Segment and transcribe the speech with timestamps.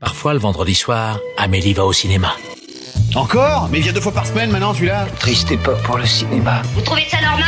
[0.00, 2.34] Parfois, le vendredi soir, Amélie va au cinéma.
[3.14, 5.06] Encore Mais il vient deux fois par semaine maintenant, celui-là.
[5.18, 6.62] Triste époque pour le cinéma.
[6.74, 7.44] Vous trouvez ça normal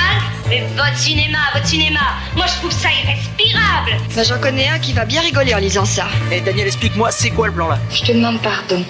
[0.48, 2.01] Mais votre cinéma, votre cinéma,
[2.37, 5.85] moi je trouve ça irrespirable Bah, J'en connais un qui va bien rigoler en lisant
[5.85, 6.07] ça.
[6.30, 7.79] Eh Daniel, explique-moi, c'est quoi le plan là?
[7.91, 8.84] Je te demande pardon.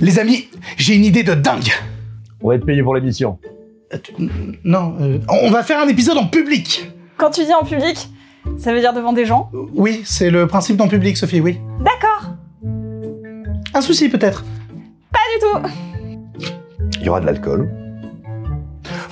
[0.00, 1.72] Les amis, j'ai une idée de dingue.
[2.42, 3.38] On va être payé pour l'émission.
[3.94, 3.98] Euh,
[4.64, 6.90] Non, euh, on va faire un épisode en public.
[7.22, 8.08] Quand tu dis en public,
[8.58, 9.48] ça veut dire devant des gens?
[9.74, 11.60] Oui, c'est le principe d'en public, Sophie, oui.
[11.78, 12.32] D'accord,
[13.74, 14.44] Un souci peut-être.
[15.12, 15.40] pas du
[16.40, 16.48] tout.
[16.98, 17.70] Il y aura de l'alcool.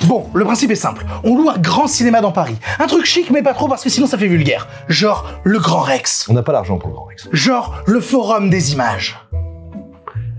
[0.09, 1.07] Bon, le principe est simple.
[1.23, 2.57] On loue un grand cinéma dans Paris.
[2.81, 4.67] Un truc chic mais pas trop parce que sinon ça fait vulgaire.
[4.89, 6.27] Genre le Grand Rex.
[6.29, 7.29] On n'a pas l'argent pour le Grand Rex.
[7.31, 9.21] Genre le Forum des images.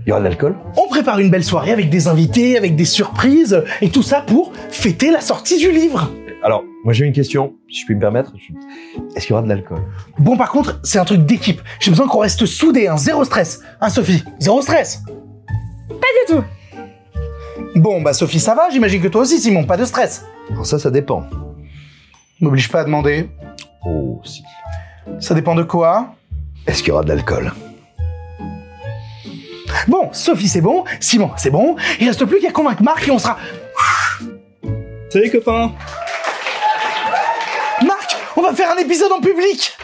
[0.04, 0.56] Il y aura de l'alcool.
[0.76, 4.52] On prépare une belle soirée avec des invités, avec des surprises, et tout ça pour
[4.68, 6.10] fêter la sortie du livre.
[6.44, 8.32] Alors, moi j'ai une question, si je puis me permettre.
[9.14, 9.78] Est-ce qu'il y aura de l'alcool?
[10.18, 11.60] Bon, par contre, c'est un truc d'équipe.
[11.78, 13.62] J'ai besoin qu'on reste soudés, hein, zéro stress.
[13.80, 14.24] Hein, Sophie?
[14.40, 15.02] Zéro stress
[15.88, 16.44] Pas du tout.
[17.76, 20.24] Bon, bah Sophie, ça va J'imagine que toi aussi, Simon, pas de stress.
[20.50, 21.24] Alors ça, ça dépend.
[22.40, 23.30] M'oblige pas à demander.
[23.86, 24.42] Oh, si.
[25.20, 26.16] Ça dépend de quoi?
[26.66, 27.52] Est-ce qu'il y aura de l'alcool?
[29.86, 30.84] Bon, Sophie, c'est bon.
[30.98, 31.76] Simon, c'est bon.
[32.00, 33.38] Il reste plus qu'à convaincre Marc et on sera...
[35.08, 35.72] Salut copains
[38.36, 39.76] on va faire un épisode en public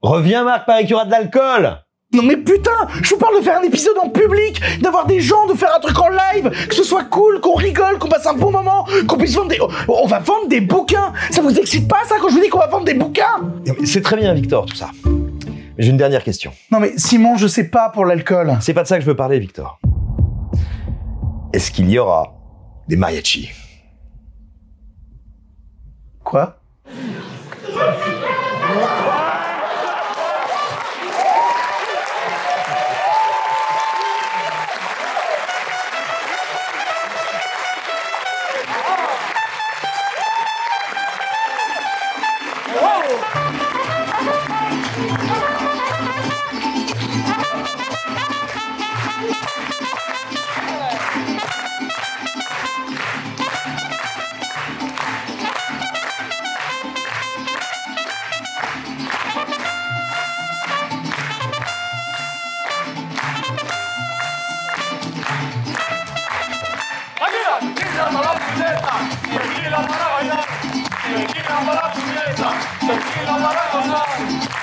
[0.00, 1.78] Reviens, Marc, paraît qu'il y aura de l'alcool
[2.12, 5.46] Non mais putain, je vous parle de faire un épisode en public, d'avoir des gens,
[5.46, 8.34] de faire un truc en live, que ce soit cool, qu'on rigole, qu'on passe un
[8.34, 9.58] bon moment, qu'on puisse vendre des...
[9.88, 12.58] On va vendre des bouquins Ça vous excite pas ça quand je vous dis qu'on
[12.58, 13.52] va vendre des bouquins?
[13.84, 14.90] C'est très bien, Victor, tout ça.
[15.04, 16.52] Mais j'ai une dernière question.
[16.70, 18.58] Non mais Simon, je sais pas pour l'alcool.
[18.60, 19.78] C'est pas de ça que je veux parler, Victor.
[21.52, 22.34] Est-ce qu'il y aura
[22.88, 23.50] des mariachis?
[26.32, 26.61] Quoi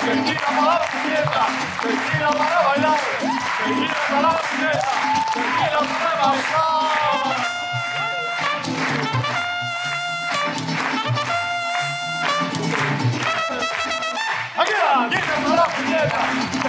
[0.00, 1.46] que gira para la izquierda,
[1.82, 3.00] que gira para bailar,
[3.58, 4.92] que gira para la izquierda,
[5.32, 6.70] que gira para bailar.
[14.56, 16.59] Aquí va, llega para la izquierda.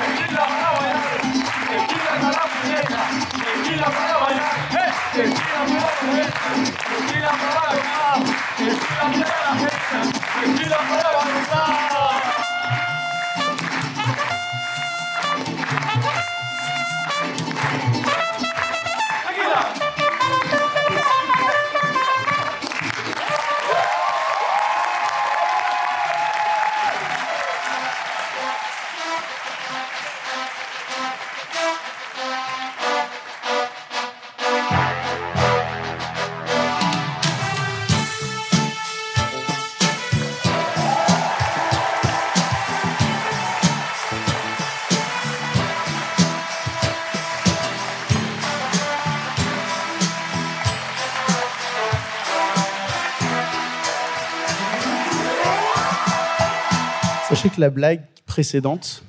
[57.69, 59.03] Blague précédente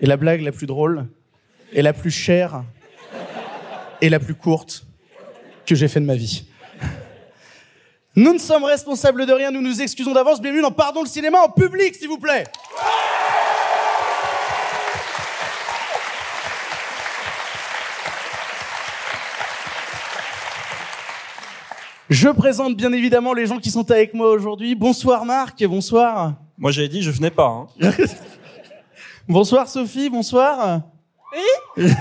[0.00, 1.06] est la blague la plus drôle
[1.72, 2.64] et la plus chère
[4.00, 4.86] et la plus courte
[5.66, 6.44] que j'ai fait de ma vie.
[8.16, 10.40] Nous ne sommes responsables de rien, nous nous excusons d'avance.
[10.40, 12.44] Bienvenue dans Pardon le cinéma en public, s'il vous plaît.
[22.10, 24.74] Je présente bien évidemment les gens qui sont avec moi aujourd'hui.
[24.74, 26.34] Bonsoir Marc, bonsoir.
[26.58, 27.66] Moi j'avais dit je venais pas.
[27.80, 27.90] Hein.
[29.28, 30.80] Bonsoir Sophie, bonsoir.
[31.76, 31.84] Oui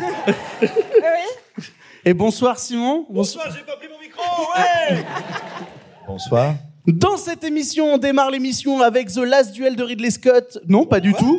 [2.05, 3.05] Et bonsoir Simon.
[3.09, 3.47] Bonsoir.
[3.53, 4.23] j'ai pas pris mon micro,
[4.55, 5.05] ouais
[6.07, 6.55] Bonsoir.
[6.87, 10.57] Dans cette émission, on démarre l'émission avec The Last Duel de Ridley Scott.
[10.69, 11.37] Non, pas du tout.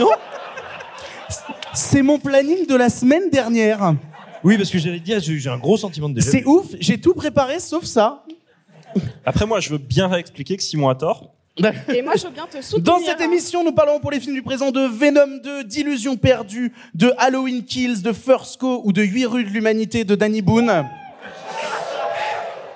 [0.00, 0.10] non.
[1.72, 3.94] C'est mon planning de la semaine dernière.
[4.42, 6.28] Oui, parce que j'allais dire, j'ai j'ai un gros sentiment de déjà.
[6.28, 8.24] C'est ouf, j'ai tout préparé sauf ça.
[9.24, 11.33] Après, moi, je veux bien réexpliquer que Simon a tort.
[11.92, 12.82] Et moi, je veux bien te soutenir.
[12.82, 16.72] Dans cette émission, nous parlerons pour les films du présent de Venom 2, d'Illusions perdues,
[16.94, 20.84] de Halloween Kills, de First Co ou de 8 rues de l'humanité de Danny Boone.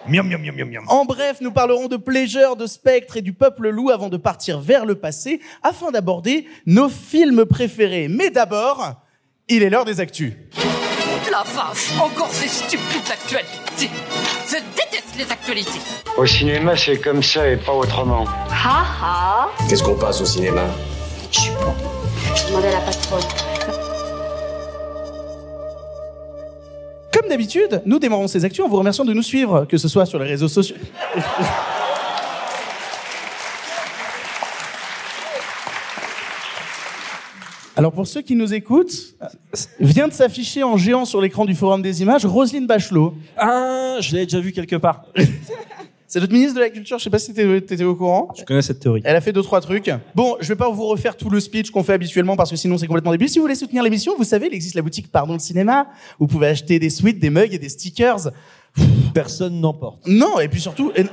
[0.06, 0.84] Miam, miam, miam, miam, miam.
[0.86, 4.60] En bref, nous parlerons de Pleasure, de Spectre et du Peuple Loup avant de partir
[4.60, 8.06] vers le passé afin d'aborder nos films préférés.
[8.08, 8.94] Mais d'abord,
[9.48, 10.34] il est l'heure des actus.
[11.30, 13.90] La vache, encore ces stupides actualités.
[14.46, 15.80] Je déteste les actualités.
[16.16, 18.24] Au cinéma, c'est comme ça et pas autrement.
[18.50, 19.48] Ha ha.
[19.68, 20.62] Qu'est-ce qu'on passe au cinéma?
[21.32, 21.74] Je suis bon.
[22.36, 23.20] Je demandais à la patronne.
[27.12, 30.06] Comme d'habitude, nous démarrons ces actus en vous remerciant de nous suivre, que ce soit
[30.06, 30.76] sur les réseaux sociaux.
[37.78, 39.14] Alors pour ceux qui nous écoutent,
[39.78, 43.14] vient de s'afficher en géant sur l'écran du Forum des images Roselyne Bachelot.
[43.36, 45.04] Ah, je l'ai déjà vu quelque part.
[46.08, 48.30] C'est notre ministre de la Culture, je sais pas si t'étais étais au courant.
[48.36, 49.02] Je connais cette théorie.
[49.04, 49.92] Elle a fait deux trois trucs.
[50.16, 52.78] Bon, je vais pas vous refaire tout le speech qu'on fait habituellement parce que sinon
[52.78, 53.28] c'est complètement débile.
[53.28, 55.86] Si vous voulez soutenir l'émission, vous savez, il existe la boutique Pardon le cinéma.
[56.18, 58.30] Vous pouvez acheter des suites, des mugs et des stickers.
[59.14, 60.04] Personne n'en porte.
[60.08, 61.04] Non, et puis surtout, euh,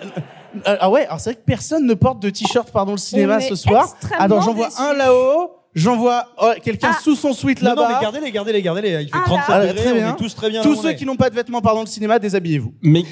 [0.66, 3.48] ah ouais, alors c'est vrai que personne ne porte de t-shirt Pardon le cinéma On
[3.50, 3.96] ce soir.
[4.02, 5.52] extrêmement Attends, j'en vois un là-haut.
[5.76, 7.00] J'en vois oh, quelqu'un Ah.
[7.02, 7.96] sous son suite Non, non, là-bas.
[7.96, 8.90] mais gardez-les, gardez-les, gardez-les.
[9.04, 9.68] Il fait Ah, 37 là.
[9.68, 10.62] degrés, Très on est tous très bien.
[10.64, 10.96] Tous ceux est.
[10.96, 12.74] qui n'ont pas de vêtements Pardon le cinéma, déshabillez-vous.
[12.82, 13.04] Mais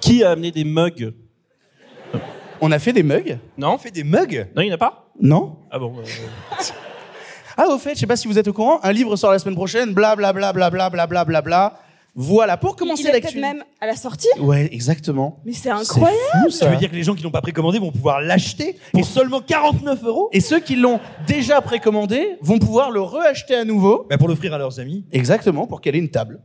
[0.00, 1.12] qui a amené des mugs?
[2.60, 4.48] On a fait des mugs Non On fait des mugs?
[4.56, 5.10] Non, il n'y en a pas?
[5.20, 6.02] Non Ah bon euh,
[7.56, 9.38] Ah, au fait, je sais pas si vous êtes au courant, un livre sort la
[9.38, 11.74] semaine prochaine, bla bla bla bla bla bla bla bla bla.
[12.14, 13.40] Voilà, pour Il commencer est peut-être l'actu.
[13.40, 14.26] même à la sortie.
[14.40, 15.38] Ouais, exactement.
[15.44, 16.18] Mais c'est incroyable.
[16.42, 16.66] Fou, ça.
[16.66, 19.40] Tu veux dire que les gens qui l'ont pas précommandé vont pouvoir l'acheter pour seulement
[19.40, 24.06] 49 euros Et ceux qui l'ont déjà précommandé vont pouvoir le reacheter à nouveau.
[24.10, 25.04] bah Pour l'offrir à leurs amis.
[25.12, 26.40] Exactement, pour qu'elle ait une table.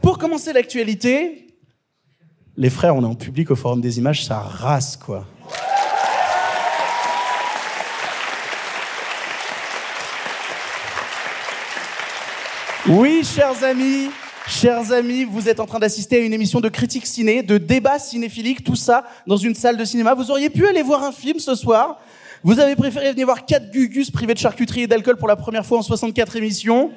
[0.00, 1.48] Pour commencer l'actualité,
[2.56, 5.26] les frères, on est en public au Forum des Images, ça rase, quoi.
[12.88, 14.10] Oui, chers amis,
[14.48, 17.98] chers amis, vous êtes en train d'assister à une émission de critique ciné, de débat
[17.98, 20.14] cinéphilique, tout ça dans une salle de cinéma.
[20.14, 22.00] Vous auriez pu aller voir un film ce soir.
[22.42, 25.66] Vous avez préféré venir voir quatre gugus privés de charcuterie et d'alcool pour la première
[25.66, 26.90] fois en 64 émissions.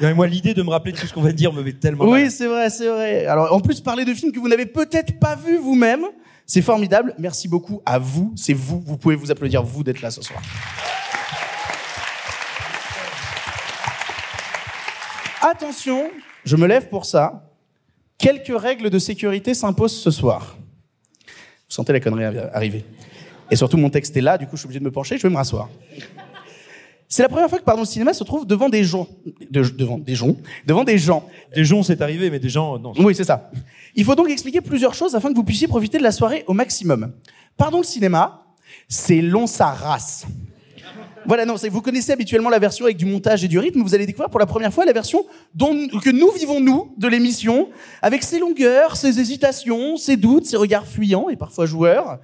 [0.00, 2.04] Et moi, l'idée de me rappeler de tout ce qu'on va dire me met tellement
[2.04, 3.26] Oui, c'est vrai, c'est vrai.
[3.26, 6.04] Alors, en plus, parler de films que vous n'avez peut-être pas vus vous-même,
[6.46, 7.14] c'est formidable.
[7.18, 8.32] Merci beaucoup à vous.
[8.36, 8.82] C'est vous.
[8.84, 10.42] Vous pouvez vous applaudir, vous, d'être là ce soir.
[15.40, 16.10] Attention,
[16.44, 17.48] je me lève pour ça.
[18.18, 20.56] Quelques règles de sécurité s'imposent ce soir.
[21.26, 22.84] Vous sentez la connerie arri- arriver.
[23.50, 25.22] Et surtout, mon texte est là, du coup, je suis obligé de me pencher, je
[25.22, 25.68] vais me rasseoir.
[27.08, 29.06] C'est la première fois que Pardon le cinéma se trouve devant des gens,
[29.50, 30.36] de- devant des gens,
[30.66, 31.28] devant des gens.
[31.54, 32.92] Des gens, c'est arrivé, mais des gens, non.
[32.98, 33.50] Oui, c'est ça.
[33.94, 36.54] Il faut donc expliquer plusieurs choses afin que vous puissiez profiter de la soirée au
[36.54, 37.12] maximum.
[37.58, 38.44] Pardon le cinéma,
[38.88, 40.24] c'est long sa race.
[41.24, 43.80] Voilà, non, vous connaissez habituellement la version avec du montage et du rythme.
[43.82, 45.24] Vous allez découvrir pour la première fois la version
[45.54, 47.68] dont, que nous vivons, nous, de l'émission,
[48.02, 52.18] avec ses longueurs, ses hésitations, ses doutes, ses regards fuyants et parfois joueurs.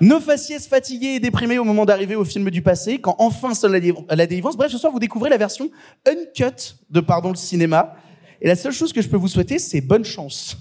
[0.00, 3.72] Nos faciès fatigués et déprimés au moment d'arriver au film du passé, quand enfin sonne
[3.72, 4.56] la, dé- la délivrance.
[4.56, 5.68] Bref, ce soir, vous découvrez la version
[6.06, 7.96] uncut de Pardon le cinéma.
[8.40, 10.56] Et la seule chose que je peux vous souhaiter, c'est bonne chance.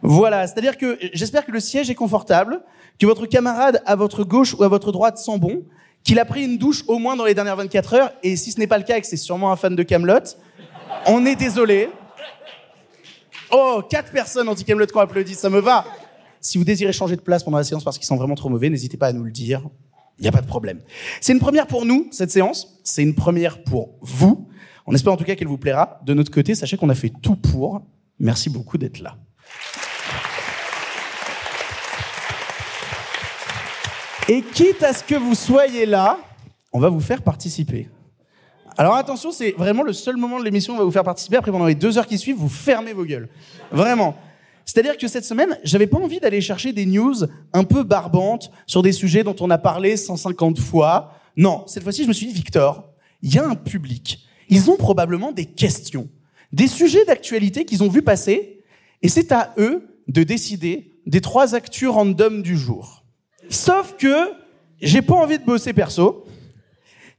[0.00, 2.60] Voilà, c'est-à-dire que j'espère que le siège est confortable,
[3.00, 5.64] que votre camarade à votre gauche ou à votre droite sent bon,
[6.04, 8.58] qu'il a pris une douche au moins dans les dernières 24 heures, et si ce
[8.58, 10.36] n'est pas le cas et que c'est sûrement un fan de Camelot,
[11.06, 11.90] on est désolé.
[13.50, 15.84] Oh, quatre personnes anti-Camelot qui ont applaudi, ça me va.
[16.40, 18.70] Si vous désirez changer de place pendant la séance parce qu'ils sont vraiment trop mauvais,
[18.70, 19.62] n'hésitez pas à nous le dire.
[20.18, 20.80] Il n'y a pas de problème.
[21.20, 22.80] C'est une première pour nous, cette séance.
[22.82, 24.48] C'est une première pour vous.
[24.86, 26.00] On espère en tout cas qu'elle vous plaira.
[26.04, 27.82] De notre côté, sachez qu'on a fait tout pour.
[28.18, 29.16] Merci beaucoup d'être là.
[34.28, 36.18] Et quitte à ce que vous soyez là,
[36.72, 37.88] on va vous faire participer.
[38.76, 41.38] Alors attention, c'est vraiment le seul moment de l'émission où on va vous faire participer.
[41.38, 43.28] Après, pendant les deux heures qui suivent, vous fermez vos gueules.
[43.72, 44.16] Vraiment.
[44.66, 47.14] C'est-à-dire que cette semaine, j'avais pas envie d'aller chercher des news
[47.54, 51.14] un peu barbantes sur des sujets dont on a parlé 150 fois.
[51.36, 52.84] Non, cette fois-ci, je me suis dit, Victor,
[53.22, 54.20] il y a un public.
[54.50, 56.08] Ils ont probablement des questions,
[56.52, 58.62] des sujets d'actualité qu'ils ont vu passer,
[59.00, 63.04] et c'est à eux de décider des trois actus random du jour.
[63.48, 64.32] Sauf que
[64.80, 66.24] j'ai pas envie de bosser perso.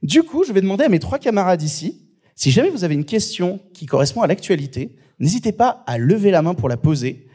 [0.02, 2.00] Du coup, je vais demander à mes trois camarades ici,
[2.34, 6.40] si jamais vous avez une question qui correspond à l'actualité, n'hésitez pas à lever la
[6.40, 7.26] main pour la poser.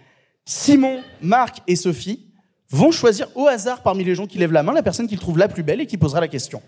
[0.45, 2.25] Simon, Marc et Sophie
[2.71, 5.37] vont choisir au hasard parmi les gens qui lèvent la main la personne qu'ils trouvent
[5.37, 6.61] la plus belle et qui posera la question.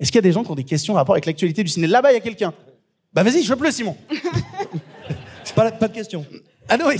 [0.00, 1.68] Est-ce qu'il y a des gens qui ont des questions en rapport avec l'actualité du
[1.68, 1.86] ciné?
[1.86, 2.54] Là-bas, il y a quelqu'un.
[3.12, 3.96] Bah vas-y, je pleure, Simon.
[5.54, 6.24] Pas, pas de question.
[6.68, 6.98] Ah non, oui.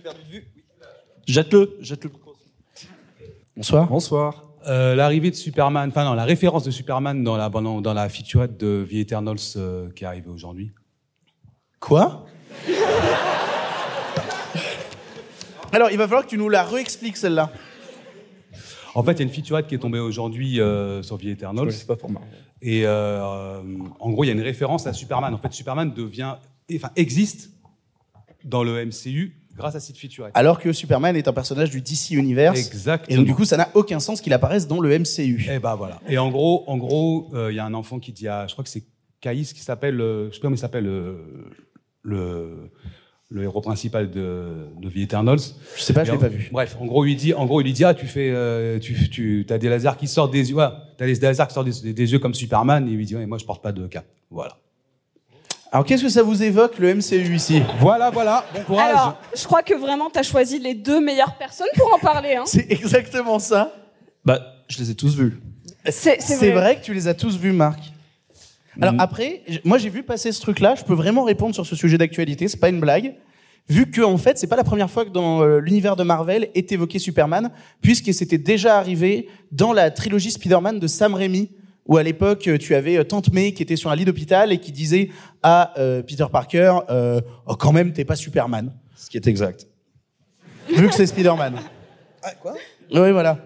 [0.00, 0.44] perdu de vue.
[1.30, 2.10] Jette-le, jette-le.
[3.56, 3.86] Bonsoir.
[3.86, 4.44] Bonsoir.
[4.66, 8.08] Euh, L'arrivée de Superman, enfin non, la référence de Superman dans la, dans, dans la
[8.08, 10.72] featurette de The Eternals euh, qui est arrivée aujourd'hui.
[11.78, 12.26] Quoi?
[15.72, 17.52] Alors, il va falloir que tu nous la réexpliques celle-là.
[18.96, 21.70] En fait, il y a une featurette qui est tombée aujourd'hui euh, sur The Eternals.
[21.70, 22.22] C'est pas pour moi.
[22.60, 23.62] Et euh,
[24.00, 25.32] en gros, il y a une référence à Superman.
[25.32, 26.34] En fait, Superman devient,
[26.74, 27.50] enfin, existe
[28.44, 30.32] dans le MCU grâce à cette featurette.
[30.34, 32.58] Alors que Superman est un personnage du DC Universe.
[32.58, 33.14] Exactement.
[33.14, 35.46] Et donc, du coup, ça n'a aucun sens qu'il apparaisse dans le MCU.
[35.50, 36.00] Et bah voilà.
[36.08, 38.52] Et en gros, en gros, euh, il y a un enfant qui dit à, je
[38.52, 38.84] crois que c'est
[39.20, 41.14] Caïs qui s'appelle, euh, je sais pas comment il s'appelle, euh,
[42.02, 42.70] le
[43.32, 45.38] le héros principal de, de The Eternals.
[45.76, 46.48] Je sais pas, Et je l'ai en- pas vu.
[46.50, 49.08] Bref, en gros, il dit, en gros, il lui dit, ah, tu fais, euh, tu,
[49.08, 50.66] tu, as des lasers qui sortent des yeux, ouais,
[50.98, 52.88] t'as des lasers qui sortent des, des yeux comme Superman.
[52.88, 54.04] Et il lui dit, ouais, moi, je porte pas de cap.
[54.30, 54.56] Voilà.
[55.72, 58.44] Alors, qu'est-ce que ça vous évoque, le MCU ici Voilà, voilà.
[58.54, 58.90] Bon courage.
[58.90, 62.34] Alors, je crois que vraiment, t'as choisi les deux meilleures personnes pour en parler.
[62.34, 62.42] Hein.
[62.46, 63.72] C'est exactement ça.
[64.24, 65.40] Bah, je les ai tous vus.
[65.88, 66.60] C'est c'est C'est vrai.
[66.60, 67.78] vrai que tu les as tous vus, Marc.
[68.80, 71.74] Alors après, j- moi j'ai vu passer ce truc-là, je peux vraiment répondre sur ce
[71.74, 73.14] sujet d'actualité, c'est pas une blague.
[73.68, 76.50] Vu que en fait, c'est pas la première fois que dans euh, l'univers de Marvel
[76.54, 77.50] est évoqué Superman,
[77.82, 81.50] puisque c'était déjà arrivé dans la trilogie Spider-Man de Sam Raimi,
[81.90, 84.52] où à l'époque euh, tu avais euh, Tante May qui était sur un lit d'hôpital
[84.52, 85.10] et qui disait
[85.42, 88.72] à euh, Peter Parker, euh, oh, quand même t'es pas Superman.
[88.94, 89.66] Ce qui est exact.
[90.68, 91.56] Vu que c'est Spider-Man.
[92.22, 92.54] Ah, quoi?
[92.92, 93.38] Oui, voilà.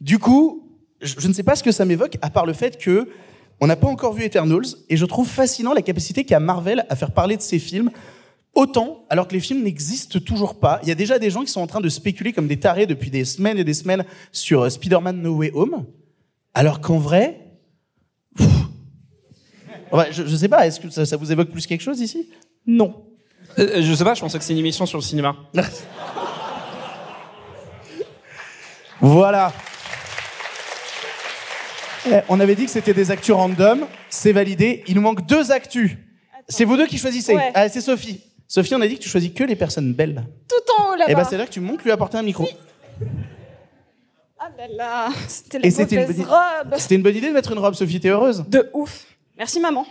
[0.00, 2.76] Du coup, je, je ne sais pas ce que ça m'évoque, à part le fait
[2.76, 3.08] que
[3.58, 6.96] on n'a pas encore vu Eternals, et je trouve fascinant la capacité qu'a Marvel à
[6.96, 7.90] faire parler de ses films
[8.54, 10.78] autant, alors que les films n'existent toujours pas.
[10.82, 12.84] Il y a déjà des gens qui sont en train de spéculer comme des tarés
[12.86, 15.86] depuis des semaines et des semaines sur Spider-Man No Way Home,
[16.52, 17.41] alors qu'en vrai...
[20.10, 22.30] je, je sais pas, est-ce que ça, ça vous évoque plus quelque chose ici?
[22.66, 23.04] Non.
[23.58, 25.36] Euh, je sais pas, je pensais que c'est une émission sur le cinéma.
[29.04, 29.52] Voilà.
[32.06, 34.84] Eh, on avait dit que c'était des actus random, c'est validé.
[34.86, 35.96] Il nous manque deux actus.
[36.48, 37.34] C'est vous deux qui choisissez.
[37.34, 37.50] Ouais.
[37.52, 38.20] Ah, c'est Sophie.
[38.46, 40.24] Sophie, on a dit que tu choisis que les personnes belles.
[40.48, 41.10] Tout en haut là-bas.
[41.10, 42.48] Eh ben, c'est là que tu montes lui apporter un micro.
[44.38, 46.26] Ah là là, c'était la Et une, bonne...
[46.26, 46.74] robe.
[46.76, 48.44] c'était une bonne idée de mettre une robe, Sophie, t'es heureuse?
[48.48, 49.06] De ouf.
[49.42, 49.84] Merci maman.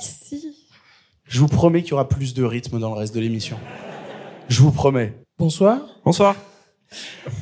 [0.00, 0.56] Ici.
[1.24, 3.58] Je vous promets qu'il y aura plus de rythme dans le reste de l'émission.
[4.48, 5.12] Je vous promets.
[5.38, 5.80] Bonsoir.
[6.06, 6.34] Bonsoir.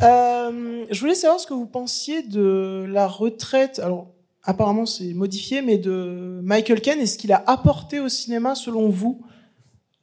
[0.02, 3.78] Euh, je voulais savoir ce que vous pensiez de la retraite.
[3.78, 4.08] Alors,
[4.42, 8.88] apparemment, c'est modifié, mais de Michael Caine et ce qu'il a apporté au cinéma selon
[8.88, 9.22] vous.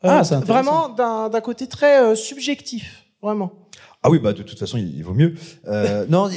[0.06, 0.54] Euh, Ah, c'est intéressant.
[0.64, 3.04] Vraiment d'un d'un côté très euh, subjectif.
[3.22, 3.52] Vraiment.
[4.06, 5.34] Ah oui, bah de toute façon, il, il vaut mieux.
[5.68, 6.30] Euh, non,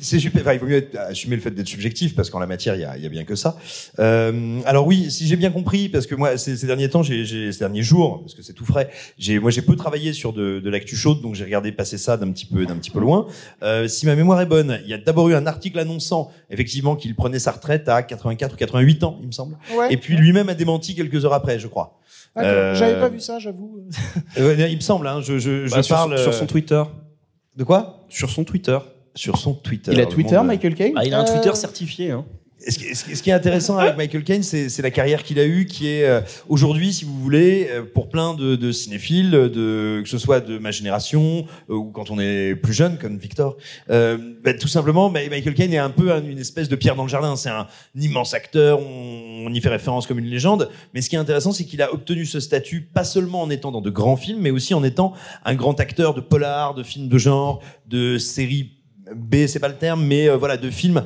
[0.00, 0.40] c'est super.
[0.40, 2.80] Enfin, il vaut mieux être- assumer le fait d'être subjectif parce qu'en la matière, il
[2.80, 3.56] y a, il y a bien que ça.
[3.98, 7.24] Euh, alors oui, si j'ai bien compris, parce que moi, ces, ces derniers temps, j'ai,
[7.24, 10.32] j'ai- ces derniers jours, parce que c'est tout frais, j'ai, moi, j'ai peu travaillé sur
[10.32, 13.00] de, de l'actu chaude, donc j'ai regardé passer ça d'un petit peu, d'un petit peu
[13.00, 13.26] loin.
[13.62, 16.96] Euh, si ma mémoire est bonne, il y a d'abord eu un article annonçant effectivement
[16.96, 19.58] qu'il prenait sa retraite à 84 ou 88 ans, il me semble.
[19.76, 19.92] Ouais.
[19.92, 21.98] Et puis lui-même a démenti quelques heures après, je crois.
[22.38, 23.80] Euh, J'avais pas vu ça, j'avoue.
[24.38, 26.82] euh, il me semble, hein, je, je, je Bah, sur, parle sur son euh, Twitter.
[27.56, 28.04] De quoi?
[28.08, 28.78] Sur son Twitter.
[29.14, 29.90] Sur son Twitter.
[29.92, 30.92] Il a Twitter, Michael Caine?
[30.96, 32.10] Ah, il a un Euh, Twitter certifié.
[32.12, 32.24] Hein.
[32.68, 36.04] Ce qui, est intéressant avec Michael Caine, c'est la carrière qu'il a eue, qui est
[36.04, 40.58] euh, aujourd'hui, si vous voulez, euh, pour plein de, cinéphiles, de, que ce soit de
[40.58, 43.56] ma génération euh, ou quand on est plus jeune, comme Victor,
[43.88, 47.04] euh, bah, tout simplement, Michael Caine est un peu un- une espèce de pierre dans
[47.04, 47.34] le jardin.
[47.34, 50.68] C'est un, immense acteur, on, y fait référence comme une légende.
[50.92, 53.72] Mais ce qui est intéressant, c'est qu'il a obtenu ce statut pas seulement en étant
[53.72, 55.14] dans de grands films, mais aussi en étant
[55.44, 58.72] un grand acteur de polar, de films de genre, de séries
[59.14, 61.02] B, c'est pas le terme, mais voilà, de films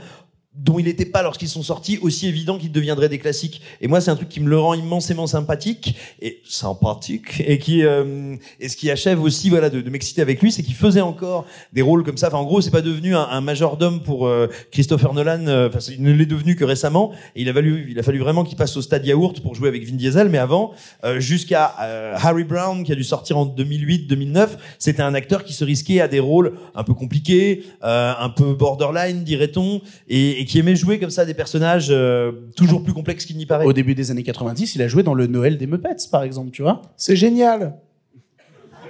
[0.57, 3.61] dont il n'était pas lorsqu'ils sont sortis aussi évident qu'ils deviendraient des classiques.
[3.81, 7.85] Et moi, c'est un truc qui me le rend immensément sympathique et sympathique et qui
[7.85, 11.01] euh, et ce qui achève aussi voilà de, de m'exciter avec lui, c'est qu'il faisait
[11.01, 12.29] encore des rôles comme ça.
[12.29, 15.47] Enfin, en gros, c'est pas devenu un, un majordome pour euh, Christopher Nolan.
[15.47, 17.13] euh, Enfin, il ne l'est devenu que récemment.
[17.35, 19.69] Et il a fallu il a fallu vraiment qu'il passe au stade yaourt pour jouer
[19.69, 20.29] avec Vin Diesel.
[20.29, 20.73] Mais avant,
[21.05, 25.53] euh, jusqu'à euh, Harry Brown qui a dû sortir en 2008-2009, c'était un acteur qui
[25.53, 30.59] se risquait à des rôles un peu compliqués, euh, un peu borderline, dirait-on, et qui
[30.59, 33.65] aimait jouer comme ça des personnages euh, toujours plus complexes qu'il n'y paraît.
[33.65, 36.51] Au début des années 90, il a joué dans le Noël des Muppets, par exemple,
[36.51, 36.83] tu vois.
[36.97, 37.77] C'est génial.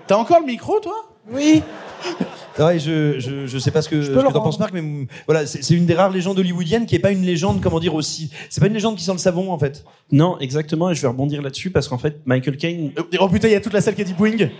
[0.07, 0.95] T'as encore le micro, toi?
[1.31, 1.63] Oui.
[2.59, 5.09] Ouais, je, je, je sais pas ce que, ce peux que t'en penses, Marc, mais
[5.27, 7.95] voilà, c'est c'est une des rares légendes hollywoodiennes qui est pas une légende, comment dire,
[7.95, 8.31] aussi.
[8.49, 9.85] C'est pas une légende qui sent le savon, en fait.
[10.13, 13.53] Non, exactement, et je vais rebondir là-dessus parce qu'en fait, Michael Caine, Oh putain, il
[13.53, 14.51] y a toute la salle qui a dit Boeing.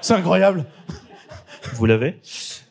[0.00, 0.66] C'est incroyable.
[1.74, 2.16] vous l'avez,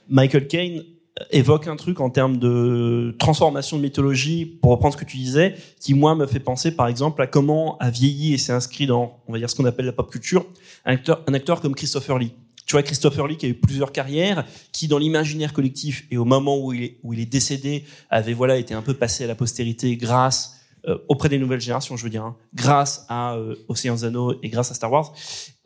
[0.10, 0.84] Michael Caine
[1.32, 5.56] évoque un truc en termes de transformation de mythologie, pour reprendre ce que tu disais,
[5.80, 9.20] qui moi me fait penser par exemple à comment a vieilli et s'est inscrit dans,
[9.28, 10.46] on va dire ce qu'on appelle la pop culture,
[10.86, 12.34] un acteur, un acteur comme Christopher Lee.
[12.66, 16.26] Tu vois Christopher Lee qui a eu plusieurs carrières, qui dans l'imaginaire collectif et au
[16.26, 19.28] moment où il est, où il est décédé avait voilà été un peu passé à
[19.28, 23.56] la postérité grâce euh, auprès des nouvelles générations, je veux dire, hein, grâce à euh,
[23.70, 25.14] Ocean's Anneaux et grâce à Star Wars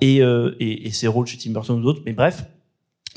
[0.01, 2.01] et, euh, et, et ses rôles chez Tim Burton ou d'autres.
[2.05, 2.43] Mais bref,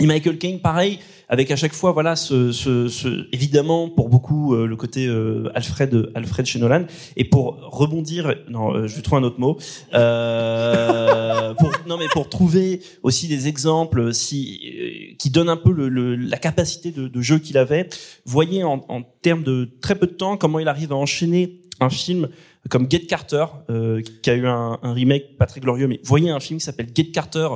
[0.00, 4.54] et Michael Caine, pareil, avec à chaque fois, voilà, ce, ce, ce évidemment pour beaucoup
[4.54, 6.87] euh, le côté euh, Alfred, Alfred chez Nolan.
[7.16, 9.57] Et pour rebondir, non, euh, je vais trouver un autre mot.
[9.95, 15.73] Euh, pour, non, mais pour trouver aussi des exemples, si euh, qui donnent un peu
[15.73, 17.88] le, le- la capacité de, de jeu qu'il avait.
[18.25, 21.91] Voyez en, en termes de très peu de temps comment il arrive à enchaîner un
[21.91, 22.29] film
[22.69, 26.31] comme Get Carter, euh, qui a eu un, un remake pas très glorieux, mais voyez
[26.31, 27.49] un film qui s'appelle Get Carter,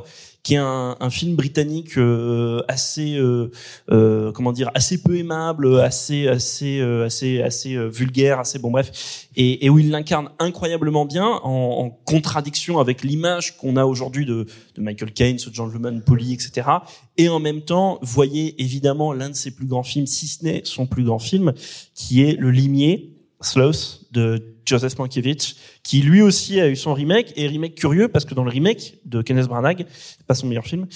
[0.42, 3.50] qui est un, un film britannique euh, assez, euh,
[3.90, 8.70] euh, comment dire, assez peu aimable, assez, assez, euh, assez, assez euh, vulgaire, assez bon
[8.70, 13.84] bref, et, et où il l'incarne incroyablement bien, en, en contradiction avec l'image qu'on a
[13.84, 16.66] aujourd'hui de, de Michael Caine, ce gentleman poli, etc.
[17.18, 20.62] Et en même temps, voyez évidemment l'un de ses plus grands films, si ce n'est
[20.64, 21.52] son plus grand film,
[21.94, 23.13] qui est Le Limier,
[23.44, 28.24] Sloth de Joseph Mankiewicz, qui lui aussi a eu son remake, et remake curieux parce
[28.24, 30.86] que dans le remake de Kenneth Branagh, c'est pas son meilleur film,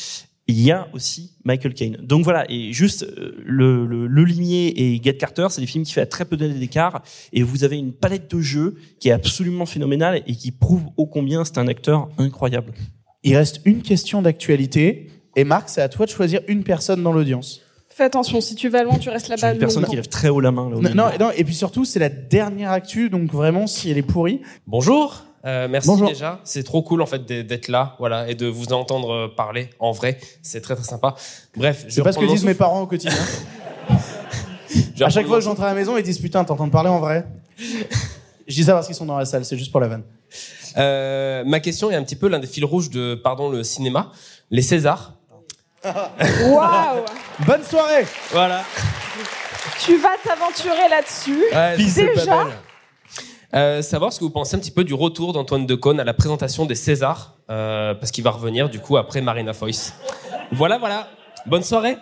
[0.47, 1.99] il y a aussi Michael Caine.
[2.03, 6.01] Donc voilà, et juste euh, le, le, Limier et Get Carter, c'est des films qui
[6.01, 7.03] à très peu d'années d'écart,
[7.33, 11.07] et vous avez une palette de jeux qui est absolument phénoménale et qui prouve ô
[11.07, 12.73] combien c'est un acteur incroyable.
[13.25, 15.11] Il reste une question d'actualité.
[15.37, 17.61] Et Marc, c'est à toi de choisir une personne dans l'audience.
[17.99, 19.55] Fais attention, si tu vas loin, tu restes là-bas.
[19.55, 19.91] Une personne longtemps.
[19.91, 20.71] qui lève très haut la main.
[20.71, 23.99] Là, Non, non, non, et puis surtout, c'est la dernière actu, donc vraiment, si elle
[23.99, 24.41] est pourrie.
[24.69, 25.25] Bonjour.
[25.45, 26.09] Euh, merci Bonjour.
[26.09, 26.41] déjà.
[26.45, 29.91] C'est trop cool en fait d'être là, voilà, et de vous entendre euh, parler en
[29.91, 30.21] vrai.
[30.43, 31.17] C'est très très sympa.
[31.57, 33.19] Bref, je C'est pas ce que disent mes parents au quotidien.
[35.01, 37.27] À chaque fois que j'entre à la maison, ils disent putain, t'entends parler en vrai.
[38.47, 40.05] Je dis ça parce qu'ils sont dans la salle, c'est juste pour la vanne.
[40.77, 44.13] Euh, ma question est un petit peu l'un des fils rouges de pardon le cinéma,
[44.53, 45.18] les Césars.
[45.85, 47.05] Waouh
[47.41, 48.63] Bonne soirée Voilà.
[49.81, 51.45] Tu vas t'aventurer là-dessus.
[51.53, 52.47] Ouais, Déjà
[53.55, 56.13] Euh, savoir ce que vous pensez un petit peu du retour d'Antoine Decaune à la
[56.15, 59.95] présentation des Césars, euh, parce qu'il va revenir du coup après Marina Foïs.
[60.53, 61.09] Voilà, voilà.
[61.47, 61.97] Bonne soirée.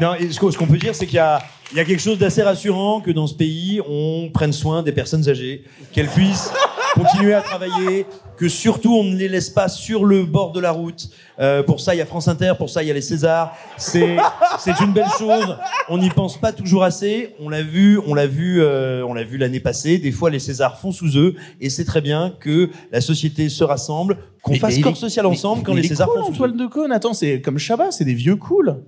[0.00, 2.18] Non, et ce qu'on peut dire, c'est qu'il y a, il y a quelque chose
[2.18, 6.50] d'assez rassurant que dans ce pays, on prenne soin des personnes âgées, qu'elles puissent
[6.94, 10.70] continuer à travailler, que surtout on ne les laisse pas sur le bord de la
[10.72, 11.10] route.
[11.38, 13.54] Euh, pour ça, il y a France Inter, pour ça, il y a les Césars.
[13.76, 14.16] C'est,
[14.58, 15.56] c'est une belle chose.
[15.88, 17.34] On n'y pense pas toujours assez.
[17.38, 19.98] On l'a vu, on l'a vu, euh, on l'a vu l'année passée.
[19.98, 23.64] Des fois, les Césars font sous eux, et c'est très bien que la société se
[23.64, 26.34] rassemble, qu'on fasse corps social mais- ensemble quand mais les Césars cool, font sous eux.
[26.34, 28.82] Antoine de Caunes, attends, c'est comme Chabat, c'est des vieux cool.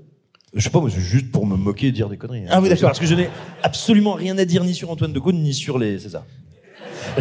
[0.55, 2.41] Je sais pas, moi, c'est juste pour me moquer et dire des conneries.
[2.41, 2.51] hein.
[2.51, 2.89] Ah oui, d'accord.
[2.91, 3.29] Parce que je n'ai
[3.63, 6.25] absolument rien à dire ni sur Antoine de Gaulle ni sur les Césars.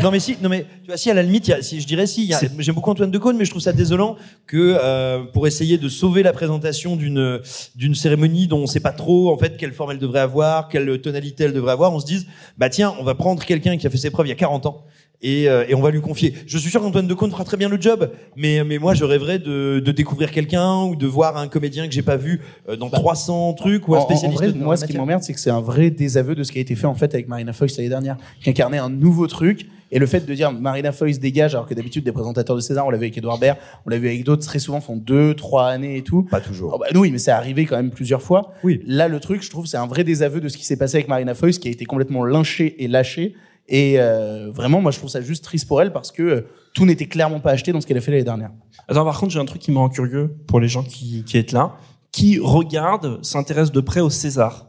[0.04, 1.82] Non mais si, non mais tu vois si à la limite, il y a- si
[1.82, 3.74] je dirais si, il y a- j'aime beaucoup Antoine de Caunes, mais je trouve ça
[3.74, 4.16] désolant
[4.48, 7.40] que euh, pour essayer de sauver la présentation d'une
[7.76, 11.02] d'une cérémonie dont on sait pas trop en fait quelle forme elle devrait avoir, quelle
[11.02, 13.90] tonalité elle devrait avoir, on se dise bah tiens, on va prendre quelqu'un qui a
[13.90, 14.86] fait ses preuves il y a 40 ans
[15.22, 16.34] et, euh, et on va lui confier.
[16.48, 19.04] Je suis sûr qu'Antoine de Caunes fera très bien le job, mais mais moi je
[19.04, 22.76] rêverais de, de découvrir quelqu'un ou de voir un comédien que j'ai pas vu euh,
[22.76, 24.42] dans 300 trucs ou un Bah, En- spécialiste.
[24.44, 26.58] vrai, de moi, ce qui m'emmerde, c'est que c'est un vrai désaveu de ce qui
[26.58, 29.68] a été fait en fait avec Marina Foïs l'année dernière, qui incarnait un nouveau truc.
[29.94, 32.88] Et le fait de dire Marina Foïs dégage, alors que d'habitude des présentateurs de César,
[32.88, 35.34] on l'a vu avec Edouard Baird, on l'a vu avec d'autres, très souvent font deux,
[35.34, 36.24] trois années et tout.
[36.24, 36.72] Pas toujours.
[36.76, 38.54] Oh bah oui, mais c'est arrivé quand même plusieurs fois.
[38.64, 38.82] Oui.
[38.88, 41.10] Là, le truc, je trouve, c'est un vrai désaveu de ce qui s'est passé avec
[41.10, 43.36] Marina Foïs, qui a été complètement lynchée et lâchée.
[43.68, 46.42] Et euh, vraiment, moi, je trouve ça juste triste pour elle parce que euh,
[46.74, 48.52] tout n'était clairement pas acheté dans ce qu'elle a fait l'année dernière.
[48.88, 51.38] Attends, par contre, j'ai un truc qui me rend curieux pour les gens qui, qui
[51.38, 51.76] êtes là.
[52.12, 54.68] Qui regardent, s'intéressent de près au César?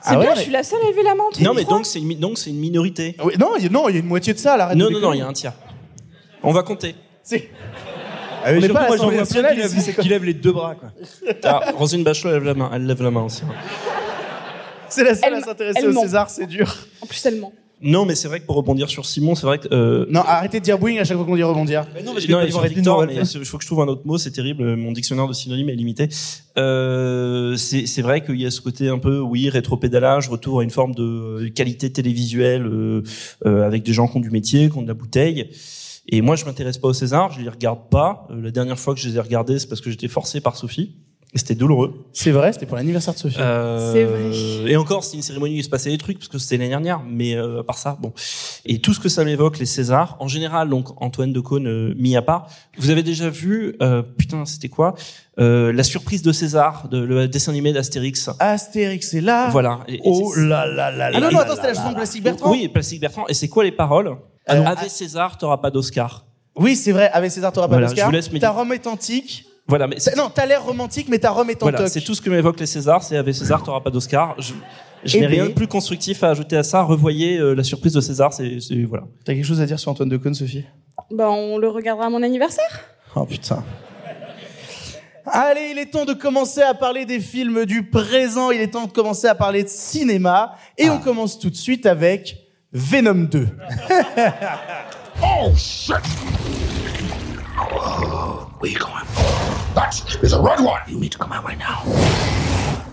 [0.00, 1.24] C'est bien, je suis la seule à lever la main.
[1.40, 3.16] Non, mais donc c'est une, donc c'est une minorité.
[3.24, 4.64] Oui, non, il y a- non, il y a une moitié de ça, là.
[4.64, 5.18] arrête Non, de non, non, il déconner.
[5.18, 5.52] y a un tiers.
[6.42, 6.94] On va compter.
[7.22, 7.50] C'est.
[8.44, 9.80] Ah, mais On n'est surtout, pas à moi, j'en vois plein qui nationale lèvent, ici,
[9.80, 10.90] c'est quoi qui lèvent les deux bras, quoi.
[11.42, 12.70] Ah, Roselyne Bachelot, elle lève la main.
[12.72, 13.42] Elle lève la main aussi.
[13.44, 13.52] hein.
[14.88, 16.02] C'est la seule Elle- à s'intéresser elle au ment.
[16.02, 16.74] César, c'est dur.
[17.02, 17.52] En plus, elle ment.
[17.80, 19.68] Non, mais c'est vrai que pour rebondir sur Simon, c'est vrai que.
[19.72, 21.86] euh, Non, arrêtez de dire boing à chaque fois qu'on dit rebondir.
[22.04, 24.32] non, parce mais que non, mais il faut que je trouve un autre mot, c'est
[24.32, 24.74] terrible.
[24.76, 26.08] Mon dictionnaire de synonymes est limité.
[26.58, 30.64] Euh, c'est c'est vrai qu'il y a ce côté un peu, oui, rétropédalage, retour à
[30.64, 33.02] une forme de euh, qualité télévisuelle euh,
[33.46, 35.50] euh, avec des gens qui ont du métier, qui ont de la bouteille.
[36.10, 38.26] Et moi, je m'intéresse pas au César, je les regarde pas.
[38.30, 40.56] Euh, la dernière fois que je les ai regardés, c'est parce que j'étais forcé par
[40.56, 40.96] Sophie.
[41.34, 42.06] Et c'était douloureux.
[42.14, 43.36] C'est vrai, c'était pour l'anniversaire de Sophie.
[43.38, 44.70] Euh, C'est vrai.
[44.72, 46.70] Et encore, c'était une cérémonie où il se passait des trucs parce que c'était l'année
[46.70, 47.02] dernière.
[47.06, 48.14] Mais euh, à part ça, bon.
[48.64, 51.94] Et tout ce que ça m'évoque, les Césars, en général, donc Antoine de Caunes euh,
[51.98, 52.48] mis à part.
[52.78, 54.94] Vous avez déjà vu, euh, putain, c'était quoi
[55.38, 58.30] euh, La surprise de César, de le dessin animé d'Astérix.
[58.38, 59.50] Astérix est là.
[59.50, 59.80] Voilà.
[59.86, 61.74] Et- et Oh c'est- là là là Ah là non, non, là attends, c'était la
[61.74, 62.50] chanson de Plastique Bertrand.
[62.50, 63.26] Oui, Plastique Bertrand.
[63.28, 64.16] Et c'est quoi les paroles?
[64.46, 66.24] Alors, Avec César, t'auras pas d'Oscar.
[66.56, 68.06] Oui, c'est vrai, avec César, t'auras pas Voilà, d'Oscar.
[68.06, 68.40] je vous laisse méditer.
[68.46, 71.66] Ta Rome est antique, Voilà, mais Non, t'as l'air romantique, mais ta Rome est en
[71.66, 71.88] Voilà, toc.
[71.88, 73.02] c'est tout ce que m'évoquent les Césars.
[73.02, 74.34] C'est avec César, t'auras pas d'Oscar.
[74.40, 74.54] Je,
[75.04, 76.82] je Eh n'ai rien de plus constructif à ajouter à ça.
[76.82, 78.32] Revoyez euh, la surprise de César.
[78.32, 79.04] C'est, c'est- voilà.
[79.24, 80.64] T'as quelque chose à dire sur Antoine Decaune, Sophie?
[81.10, 82.80] Bah, on le regardera à mon anniversaire.
[83.14, 83.62] Oh putain.
[85.30, 88.86] Allez, il est temps de commencer à parler des films du présent, il est temps
[88.86, 92.38] de commencer à parler de cinéma, et on commence tout de suite avec
[92.72, 93.46] Venom 2.
[95.20, 95.94] Oh shit!
[98.58, 99.04] Where you going?
[99.74, 100.80] That is a red one.
[100.88, 101.82] You need to come out right now.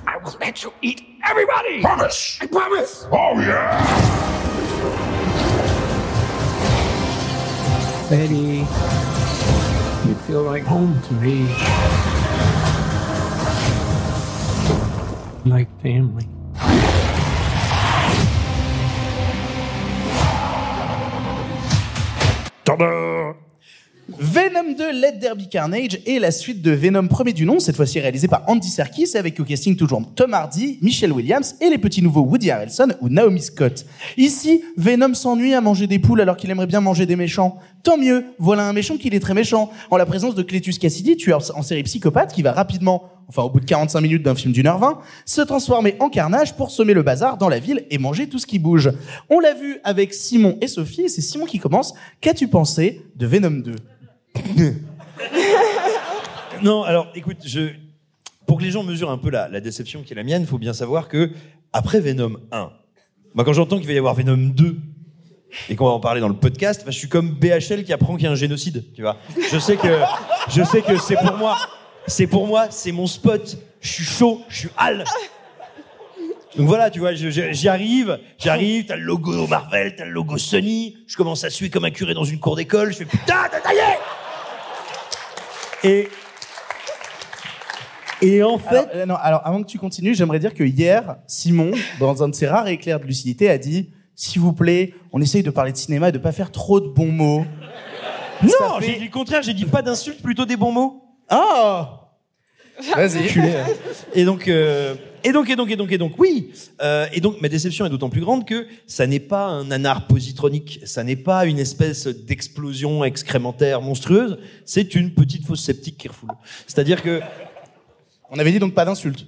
[0.06, 1.82] I will let you eat everybody.
[1.82, 2.38] Promise.
[2.39, 3.08] I promise.
[3.12, 3.82] Oh yeah.
[8.12, 8.60] Betty,
[10.08, 11.47] you feel like home to me.
[15.49, 16.28] Like family.
[24.08, 27.76] Venom 2 Let There Be Carnage est la suite de Venom premier du nom, cette
[27.76, 31.80] fois-ci réalisé par Andy Serkis avec au casting toujours Tom Hardy, Michelle Williams et les
[31.80, 33.84] petits nouveaux Woody Harrelson ou Naomi Scott.
[34.15, 37.58] Ici, Venom s'ennuie à manger des poules alors qu'il aimerait bien manger des méchants.
[37.82, 39.72] Tant mieux, voilà un méchant qui est très méchant.
[39.89, 43.50] En la présence de Cletus Cassidy, tueur en série psychopathe qui va rapidement, enfin au
[43.50, 46.94] bout de 45 minutes d'un film d'une heure vingt, se transformer en carnage pour semer
[46.94, 48.91] le bazar dans la ville et manger tout ce qui bouge.
[49.32, 51.96] On l'a vu avec Simon et Sophie et c'est Simon qui commence.
[52.22, 53.76] Qu'as-tu pensé de Venom 2
[56.62, 57.38] Non, alors écoute,
[58.45, 60.58] pour que les gens mesurent un peu la, déception qui est la mienne, il faut
[60.58, 61.32] bien savoir que
[61.74, 62.71] après Venom 1,
[63.34, 64.78] moi quand j'entends qu'il va y avoir Venom 2
[65.69, 68.15] et qu'on va en parler dans le podcast, bah, je suis comme BHL qui apprend
[68.15, 69.17] qu'il y a un génocide, tu vois.
[69.52, 70.00] Je sais que
[70.50, 71.58] je sais que c'est pour moi,
[72.08, 73.58] c'est pour moi, c'est mon spot.
[73.82, 75.04] Je suis chaud, je suis hal.
[76.58, 80.95] Donc voilà, tu vois, j'y arrive, j'arrive, t'as le logo Marvel, t'as le logo Sony,
[81.06, 83.60] je commence à suer comme un curé dans une cour d'école, je fais putain, t'as
[83.60, 83.82] taillé
[85.86, 86.10] Et
[88.21, 91.17] et en fait, Alors, euh, non, alors avant que tu continues, j'aimerais dire que hier,
[91.28, 95.21] Simon, dans un de ses rares éclairs de lucidité, a dit s'il vous plaît, on
[95.21, 97.45] essaye de parler de cinéma et de pas faire trop de bons mots.
[98.41, 101.04] Non, fait- j'ai dit le contraire, j'ai dit pas d'insultes, plutôt des bons mots.
[101.30, 102.02] Ah
[102.95, 103.30] Vas-y.
[104.13, 106.51] Et donc, euh, et donc, et donc, et donc, et donc, oui.
[106.83, 110.05] Euh, et donc, ma déception est d'autant plus grande que ça n'est pas un nanar
[110.05, 116.07] positronique, ça n'est pas une espèce d'explosion excrémentaire monstrueuse, c'est une petite fosse sceptique qui
[116.07, 116.29] refoule.
[116.67, 117.21] C'est-à-dire que...
[118.29, 119.25] On avait dit donc pas d'insultes.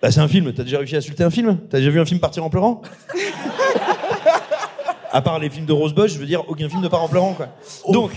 [0.00, 1.58] Bah, c'est un film, t'as déjà réussi à insulter un film?
[1.68, 2.82] T'as déjà vu un film partir en pleurant?
[5.12, 7.08] À part les films de Rose Bush, je veux dire, aucun film ne part en
[7.08, 7.48] pleurant, quoi.
[7.88, 8.12] Donc...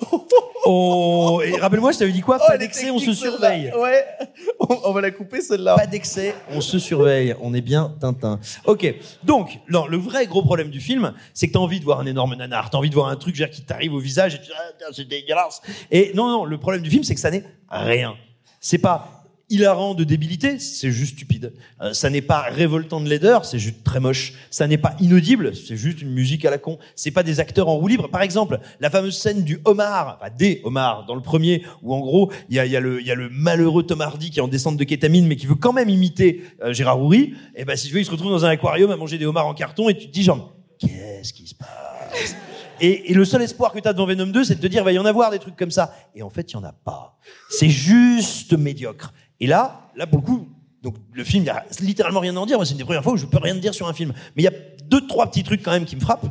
[0.68, 3.72] Oh, et rappelle-moi, je t'avais dit quoi Oh, Pas d'excès, on se surveille.
[3.78, 4.04] Ouais.
[4.58, 5.76] On, on va la couper celle-là.
[5.76, 8.40] Pas d'excès, on se surveille, on est bien Tintin.
[8.64, 12.00] Ok, donc non, le vrai gros problème du film, c'est que t'as envie de voir
[12.00, 14.46] un énorme nanar, t'as envie de voir un truc qui t'arrive au visage et tu
[14.46, 15.60] dis ah, c'est dégueulasse.
[15.90, 18.14] Et non, non, le problème du film, c'est que ça n'est rien.
[18.60, 19.15] C'est pas
[19.48, 21.52] hilarant de débilité, c'est juste stupide.
[21.80, 24.32] Euh, ça n'est pas révoltant de laideur, c'est juste très moche.
[24.50, 26.78] Ça n'est pas inaudible, c'est juste une musique à la con.
[26.96, 28.08] C'est pas des acteurs en roue libre.
[28.08, 32.00] Par exemple, la fameuse scène du homard, enfin des homards, dans le premier, où en
[32.00, 34.48] gros, il y a, y, a y a le malheureux Tom Hardy qui est en
[34.48, 37.34] descente de kétamine, mais qui veut quand même imiter euh, Gérard Houry.
[37.54, 39.46] Et ben, si tu veux, il se retrouve dans un aquarium à manger des homards
[39.46, 42.36] en carton, et tu te dis genre, qu'est-ce qui se passe?
[42.80, 44.84] Et, et le seul espoir que tu as devant Venom 2, c'est de te dire,
[44.84, 45.94] va y en avoir des trucs comme ça.
[46.14, 47.16] Et en fait, il y en a pas.
[47.48, 49.14] C'est juste médiocre.
[49.40, 50.48] Et là, là, pour le coup,
[50.82, 52.58] donc le film, il y a littéralement rien à en dire.
[52.58, 54.12] Moi, c'est une des premières fois où je peux rien dire sur un film.
[54.36, 54.52] Mais il y a
[54.84, 56.26] deux, trois petits trucs quand même qui me frappent.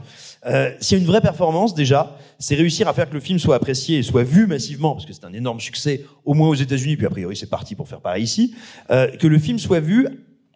[0.46, 3.98] Euh, a une vraie performance, déjà, c'est réussir à faire que le film soit apprécié
[3.98, 7.08] et soit vu massivement, parce que c'est un énorme succès, au moins aux États-Unis, puis
[7.08, 8.56] a priori c'est parti pour faire pareil ici,
[8.92, 10.08] euh, que le film soit vu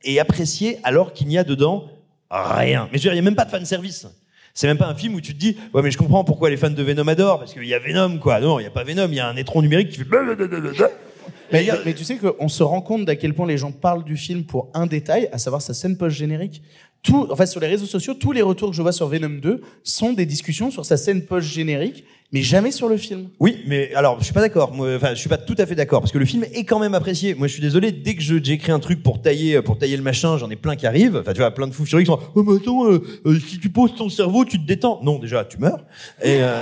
[0.03, 1.85] et apprécié alors qu'il n'y a dedans
[2.29, 2.87] rien.
[2.91, 4.07] Mais je veux dire, il n'y a même pas de fan service.
[4.53, 6.57] C'est même pas un film où tu te dis, ouais, mais je comprends pourquoi les
[6.57, 8.39] fans de Venom adorent, parce qu'il y a Venom, quoi.
[8.39, 10.05] Non, il n'y a pas Venom, il y a un étron numérique qui fait.
[11.51, 14.17] Mais, mais tu sais qu'on se rend compte d'à quel point les gens parlent du
[14.17, 16.61] film pour un détail, à savoir sa scène post-générique.
[17.01, 19.29] Tout, en fait, sur les réseaux sociaux, tous les retours que je vois sur Venom
[19.41, 23.29] 2 sont des discussions sur sa scène post-générique, mais jamais sur le film.
[23.39, 24.73] Oui, mais alors je suis pas d'accord.
[24.77, 26.93] Enfin, je suis pas tout à fait d'accord parce que le film est quand même
[26.93, 27.35] apprécié.
[27.35, 27.93] Moi, je suis désolé.
[27.93, 30.85] Dès que j'écris un truc pour tailler, pour tailler le machin, j'en ai plein qui
[30.85, 31.15] arrivent.
[31.21, 32.19] Enfin, tu vois, plein de fous furieux qui sont.
[32.35, 34.99] Oh, mais attends, euh, euh, si tu poses ton cerveau, tu te détends.
[35.01, 35.79] Non, déjà, tu meurs.
[36.21, 36.59] Et euh,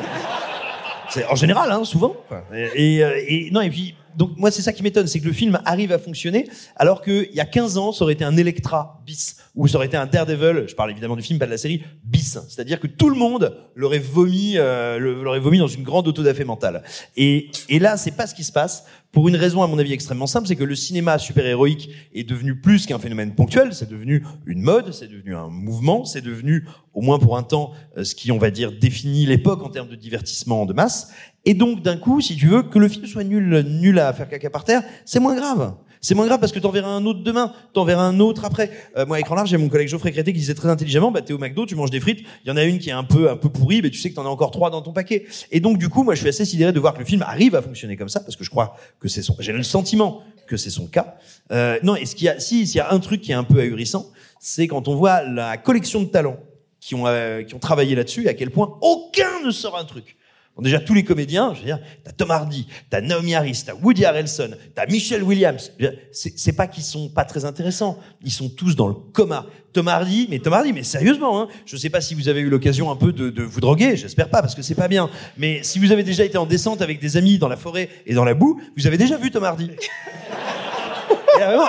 [1.09, 2.15] c'est en général, hein, souvent.
[2.53, 5.27] Et, et, euh, et- non, et puis donc moi, c'est ça qui m'étonne, c'est que
[5.27, 8.35] le film arrive à fonctionner alors qu'il y a 15 ans, ça aurait été un
[8.35, 10.65] Electra bis ou ça aurait été un Daredevil.
[10.67, 12.37] Je parle évidemment du film, pas de la série bis.
[12.47, 16.83] C'est-à-dire que tout le monde l'aurait vomi, euh, l'aurait vomi dans une grande autodafé mentale.
[17.17, 19.93] Et, et là, c'est pas ce qui se passe pour une raison à mon avis
[19.93, 24.23] extrêmement simple, c'est que le cinéma super-héroïque est devenu plus qu'un phénomène ponctuel, c'est devenu
[24.45, 28.13] une mode, c'est devenu un mouvement, c'est devenu, au moins pour un temps, euh, ce
[28.13, 31.11] qui, on va dire, définit l'époque en termes de divertissement de masse.
[31.45, 34.29] Et donc, d'un coup, si tu veux, que le film soit nul, nul à faire
[34.29, 35.73] caca par terre, c'est moins grave.
[36.07, 38.71] C'est moins grave parce que t'en verras un autre demain, t'en verras un autre après.
[38.95, 41.21] Euh, moi, à écran large, j'ai mon collègue Geoffrey Crété qui disait très intelligemment, bah,
[41.21, 43.03] t'es au McDo, tu manges des frites, il y en a une qui est un
[43.03, 45.25] peu, un peu pourrie, mais tu sais que t'en as encore trois dans ton paquet.
[45.51, 47.55] Et donc, du coup, moi, je suis assez sidéré de voir que le film arrive
[47.55, 50.55] à fonctionner comme ça, parce que je crois que c'est son, j'ai le sentiment que
[50.55, 51.15] c'est son cas.
[51.51, 53.35] Euh, non, et ce qu'il y a, si, s'il y a un truc qui est
[53.35, 56.39] un peu ahurissant, c'est quand on voit la collection de talents
[56.79, 60.16] qui ont, euh, qui ont travaillé là-dessus, à quel point aucun ne sort un truc.
[60.57, 63.75] Bon, déjà, tous les comédiens, je veux dire, t'as Tom Hardy, t'as Naomi Harris, t'as
[63.75, 65.71] Woody Harrelson, t'as Michelle Williams.
[66.11, 67.99] C'est pas qu'ils sont pas très intéressants.
[68.23, 69.45] Ils sont tous dans le coma.
[69.71, 72.49] Tom Hardy, mais Tom Hardy, mais sérieusement, hein, je sais pas si vous avez eu
[72.49, 75.07] l'occasion un peu de, de vous droguer, j'espère pas, parce que c'est pas bien.
[75.37, 78.15] Mais si vous avez déjà été en descente avec des amis dans la forêt et
[78.15, 79.69] dans la boue, vous avez déjà vu Tom Hardy.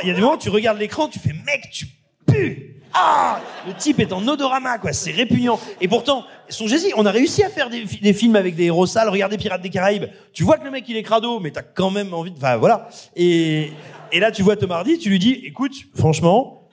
[0.03, 1.87] Il y a des moments où tu regardes l'écran, tu fais, mec, tu
[2.29, 4.93] pues ah Le type est en odorama, quoi.
[4.93, 5.59] C'est répugnant.
[5.81, 8.87] Et pourtant, songez-y, on a réussi à faire des, fi- des films avec des héros
[8.87, 9.09] sales.
[9.09, 10.07] Regardez Pirates des Caraïbes.
[10.33, 12.37] Tu vois que le mec, il est crado, mais t'as quand même envie de...
[12.37, 12.89] Enfin, voilà.
[13.17, 13.73] Et,
[14.13, 16.69] là, tu vois Tom Hardy, tu lui dis, écoute, franchement,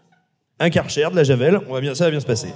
[0.59, 2.53] un Karcher, de la Javel, on va bien, ça va bien se passer.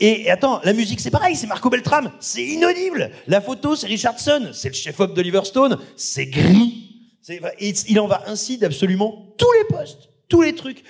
[0.00, 3.10] Et, attends, la musique, c'est pareil, c'est Marco Beltram, c'est inaudible.
[3.26, 6.84] La photo, c'est Richardson, c'est le chef-op d'Oliver Stone, c'est gris.
[7.88, 10.82] Il en va ainsi d'absolument tous les postes, tous les trucs.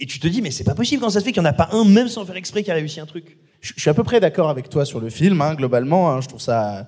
[0.00, 1.50] Et tu te dis, mais c'est pas possible quand ça se fait qu'il n'y en
[1.50, 3.38] a pas un, même sans faire exprès, qui a réussi un truc?
[3.60, 6.10] Je suis à peu près d'accord avec toi sur le film, hein, globalement.
[6.10, 6.86] hein, je trouve ça,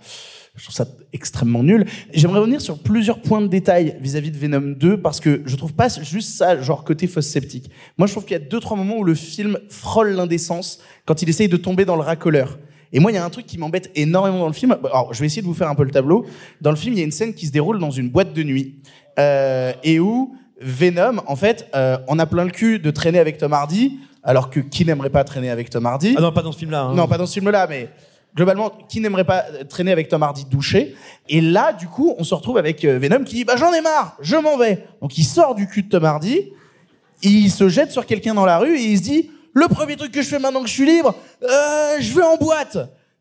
[0.57, 1.87] je trouve ça extrêmement nul.
[2.13, 5.73] J'aimerais revenir sur plusieurs points de détail vis-à-vis de Venom 2 parce que je trouve
[5.73, 7.71] pas juste ça, genre côté fausse sceptique.
[7.97, 11.23] Moi, je trouve qu'il y a deux trois moments où le film frôle l'indécence quand
[11.23, 12.59] il essaye de tomber dans le racoleur.
[12.93, 14.77] Et moi, il y a un truc qui m'embête énormément dans le film.
[14.85, 16.27] Alors, je vais essayer de vous faire un peu le tableau.
[16.61, 18.43] Dans le film, il y a une scène qui se déroule dans une boîte de
[18.43, 18.77] nuit
[19.19, 23.39] euh, et où Venom, en fait, euh, on a plein le cul de traîner avec
[23.39, 26.53] Tom Hardy, alors que qui n'aimerait pas traîner avec Tom Hardy Ah non, pas dans
[26.53, 26.83] ce film-là.
[26.83, 26.95] hein.
[26.95, 27.91] non, pas dans ce film-là, mais
[28.35, 30.95] globalement, qui n'aimerait pas traîner avec Tom Hardy douché?
[31.29, 33.81] Et là, du coup, on se retrouve avec euh, Venom qui dit bah j'en ai
[33.83, 34.85] marre, je m'en vais.
[35.03, 36.53] Donc il sort du cul de Tom Hardy,
[37.23, 40.13] il se jette sur quelqu'un dans la rue et il se dit le premier truc
[40.13, 42.79] que je fais maintenant que je suis libre, euh, je vais en boîte.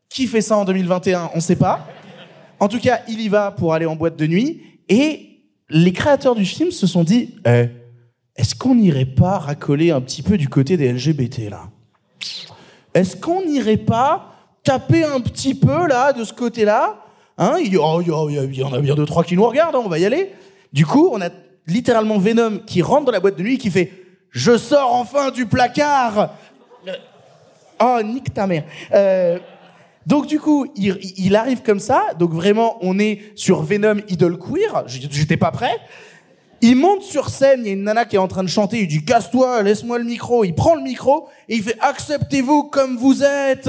[0.08, 1.86] Qui fait ça en 2021 On sait pas.
[2.60, 5.25] En tout cas, il y va pour aller en boîte de nuit et
[5.68, 7.68] les créateurs du film se sont dit Eh,
[8.36, 11.64] est-ce qu'on n'irait pas racoler un petit peu du côté des LGBT là?
[12.94, 17.02] Est-ce qu'on n'irait pas taper un petit peu là de ce côté-là?
[17.38, 20.32] Il y, en a bien deux trois qui nous regardent, hein, on va y aller.
[20.72, 21.28] Du coup, on a
[21.66, 23.92] littéralement Venom qui rentre dans la boîte de nuit et qui fait
[24.30, 26.30] "Je sors enfin du placard."
[27.78, 28.64] Oh, nique ta mère.
[28.92, 29.38] Euh,
[30.06, 32.14] donc du coup, il, arrive comme ça.
[32.18, 34.84] Donc vraiment, on est sur Venom Idol Queer.
[34.86, 35.76] J'étais pas prêt.
[36.62, 38.80] Il monte sur scène, il y a une nana qui est en train de chanter,
[38.80, 40.44] il dit casse-toi, laisse-moi le micro.
[40.44, 43.68] Il prend le micro et il fait acceptez-vous comme vous êtes.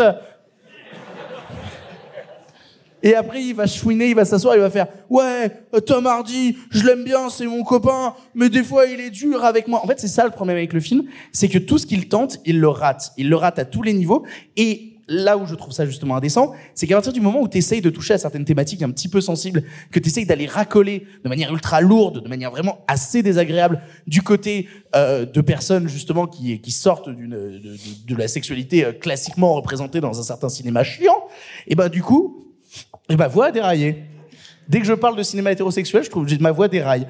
[3.03, 5.51] Et après, il va chouiner, il va s'asseoir, il va faire ouais,
[5.85, 9.67] Tom Hardy, je l'aime bien, c'est mon copain, mais des fois il est dur avec
[9.67, 9.83] moi.
[9.83, 12.39] En fait, c'est ça le problème avec le film, c'est que tout ce qu'il tente,
[12.45, 13.11] il le rate.
[13.17, 14.23] Il le rate à tous les niveaux.
[14.55, 17.57] Et là où je trouve ça justement indécent, c'est qu'à partir du moment où tu
[17.57, 21.07] essayes de toucher à certaines thématiques un petit peu sensibles, que tu essayes d'aller racoler
[21.23, 26.27] de manière ultra lourde, de manière vraiment assez désagréable, du côté euh, de personnes justement
[26.27, 30.49] qui, qui sortent d'une, de, de- de la sexualité euh, classiquement représentée dans un certain
[30.49, 31.23] cinéma chiant,
[31.67, 32.45] et ben du coup,
[33.09, 34.03] et ma voix a déraillé.
[34.67, 37.07] Dès que je parle de cinéma hétérosexuel, je trouve que ma voix déraille.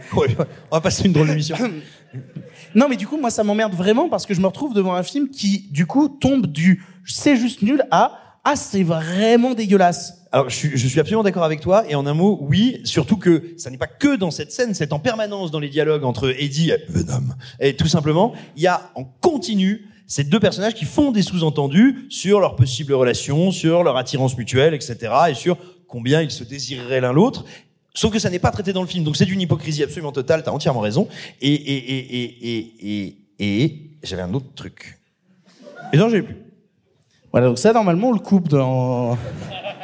[0.69, 1.57] on va passer une drôle d'émission.
[2.75, 5.03] non, mais du coup, moi, ça m'emmerde vraiment parce que je me retrouve devant un
[5.03, 10.25] film qui, du coup, tombe du c'est juste nul à ah, c'est vraiment dégueulasse.
[10.31, 11.83] Alors, je suis, je suis absolument d'accord avec toi.
[11.89, 14.93] Et en un mot, oui, surtout que ça n'est pas que dans cette scène, c'est
[14.93, 17.33] en permanence dans les dialogues entre Eddie et Venom.
[17.59, 22.05] Et tout simplement, il y a en continu ces deux personnages qui font des sous-entendus
[22.09, 24.97] sur leurs possibles relations, sur leur attirance mutuelle, etc.
[25.29, 25.57] Et sur
[25.89, 27.43] combien ils se désireraient l'un l'autre.
[27.97, 29.03] Sauf que ça n'est pas traité dans le film.
[29.03, 31.07] Donc c'est d'une hypocrisie absolument totale, t'as entièrement raison.
[31.41, 34.99] Et, et, et, et, et, et, et j'avais un autre truc.
[35.93, 36.37] Et non, j'ai plus.
[37.31, 39.17] Voilà, donc ça, normalement, on le coupe dans,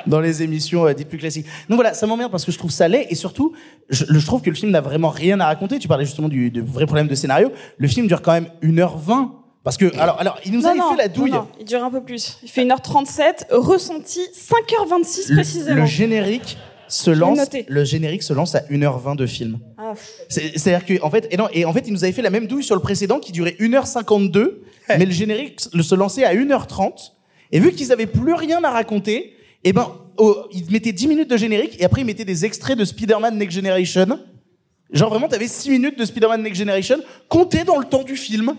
[0.05, 1.47] dans les émissions euh, dites plus classiques.
[1.69, 3.53] Donc voilà, ça m'emmerde parce que je trouve ça laid et surtout,
[3.89, 5.79] je, je trouve que le film n'a vraiment rien à raconter.
[5.79, 7.51] Tu parlais justement du, de vrai problème de scénario.
[7.77, 9.29] Le film dure quand même 1h20.
[9.63, 11.31] Parce que, alors, alors il nous Non, avait non, fait la douille.
[11.31, 12.37] non, non, il dure un peu plus.
[12.43, 15.75] Il fait 1h37, ressenti 5h26 Le- précisément.
[15.81, 16.57] Le générique
[16.93, 19.59] se lance, le générique se lance à 1h20 de film.
[19.77, 19.93] Ah,
[20.29, 22.45] C'est-à-dire que, en fait, et non, et en fait, il nous avait fait la même
[22.45, 27.13] douille sur le précédent qui durait 1h52, mais le générique se lançait à 1h30.
[27.51, 31.29] Et vu qu'ils avaient plus rien à raconter, eh ben, oh, ils mettaient 10 minutes
[31.29, 34.19] de générique et après ils mettaient des extraits de Spider-Man Next Generation.
[34.91, 38.55] Genre vraiment, t'avais 6 minutes de Spider-Man Next Generation comptées dans le temps du film.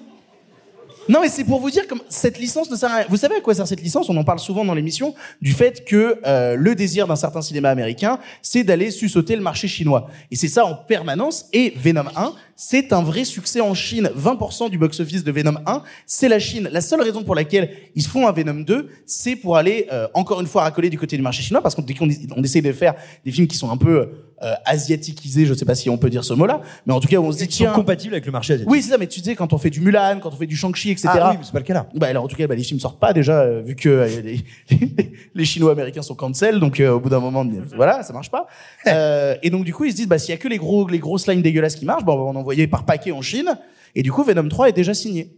[1.09, 3.07] Non, mais c'est pour vous dire comme cette licence ne sert à rien.
[3.11, 4.09] Vous savez à quoi sert cette licence?
[4.09, 7.69] On en parle souvent dans l'émission du fait que euh, le désir d'un certain cinéma
[7.69, 10.09] américain, c'est d'aller susauter le marché chinois.
[10.31, 11.47] Et c'est ça en permanence.
[11.53, 14.11] Et Venom 1, c'est un vrai succès en Chine.
[14.17, 16.69] 20% du box-office de Venom 1, c'est la Chine.
[16.71, 20.41] La seule raison pour laquelle ils font un Venom 2, c'est pour aller euh, encore
[20.41, 22.73] une fois racoler du côté du marché chinois, parce qu'on dès qu'on on essaie de
[22.73, 24.09] faire des films qui sont un peu
[24.43, 27.19] euh, asiatiquisés, je sais pas si on peut dire ce mot-là, mais en tout cas
[27.19, 28.71] on se dit tiens, compatibles avec le marché asiatique.
[28.71, 30.57] oui, c'est ça, mais tu sais, quand on fait du Mulan, quand on fait du
[30.57, 31.09] Shang-Chi, etc.
[31.13, 31.87] Ah oui, mais c'est pas le cas là.
[31.95, 34.21] Bah, alors, en tout cas, bah, les films sortent pas déjà, euh, vu que euh,
[34.23, 34.41] les,
[35.35, 38.47] les Chinois-Américains sont cancel, donc euh, au bout d'un moment, voilà, ça marche pas.
[38.87, 40.87] Euh, et donc, du coup, ils se disent, bah, s'il y a que les gros,
[40.89, 43.57] les grosses lines dégueulasses qui marchent, bah, on va en envoyer par paquet en Chine.
[43.95, 45.35] Et du coup, Venom 3 est déjà signé.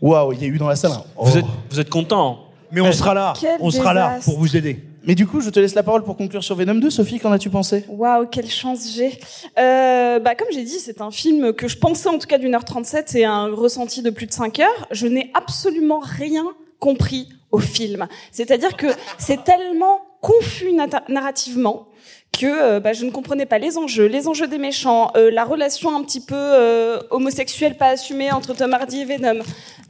[0.00, 0.92] Waouh, il y a eu dans la salle.
[1.18, 1.38] Vous Oh.
[1.38, 3.34] êtes, vous êtes content Mais on sera là.
[3.38, 4.82] Quel On sera là pour vous aider.
[5.04, 6.88] Mais du coup, je te laisse la parole pour conclure sur Venom 2.
[6.88, 7.84] Sophie, qu'en as-tu pensé?
[7.88, 9.18] Waouh, quelle chance j'ai.
[9.58, 12.54] Euh, bah, comme j'ai dit, c'est un film que je pensais en tout cas d'une
[12.54, 14.88] heure 37 et un ressenti de plus de 5 heures.
[14.90, 16.44] Je n'ai absolument rien
[16.78, 18.06] compris au film.
[18.32, 18.86] C'est-à-dire que
[19.18, 20.72] c'est tellement confus
[21.08, 21.86] narrativement
[22.32, 25.44] que euh, bah, je ne comprenais pas les enjeux, les enjeux des méchants, euh, la
[25.44, 29.40] relation un petit peu euh, homosexuelle pas assumée entre Tom Hardy et Venom,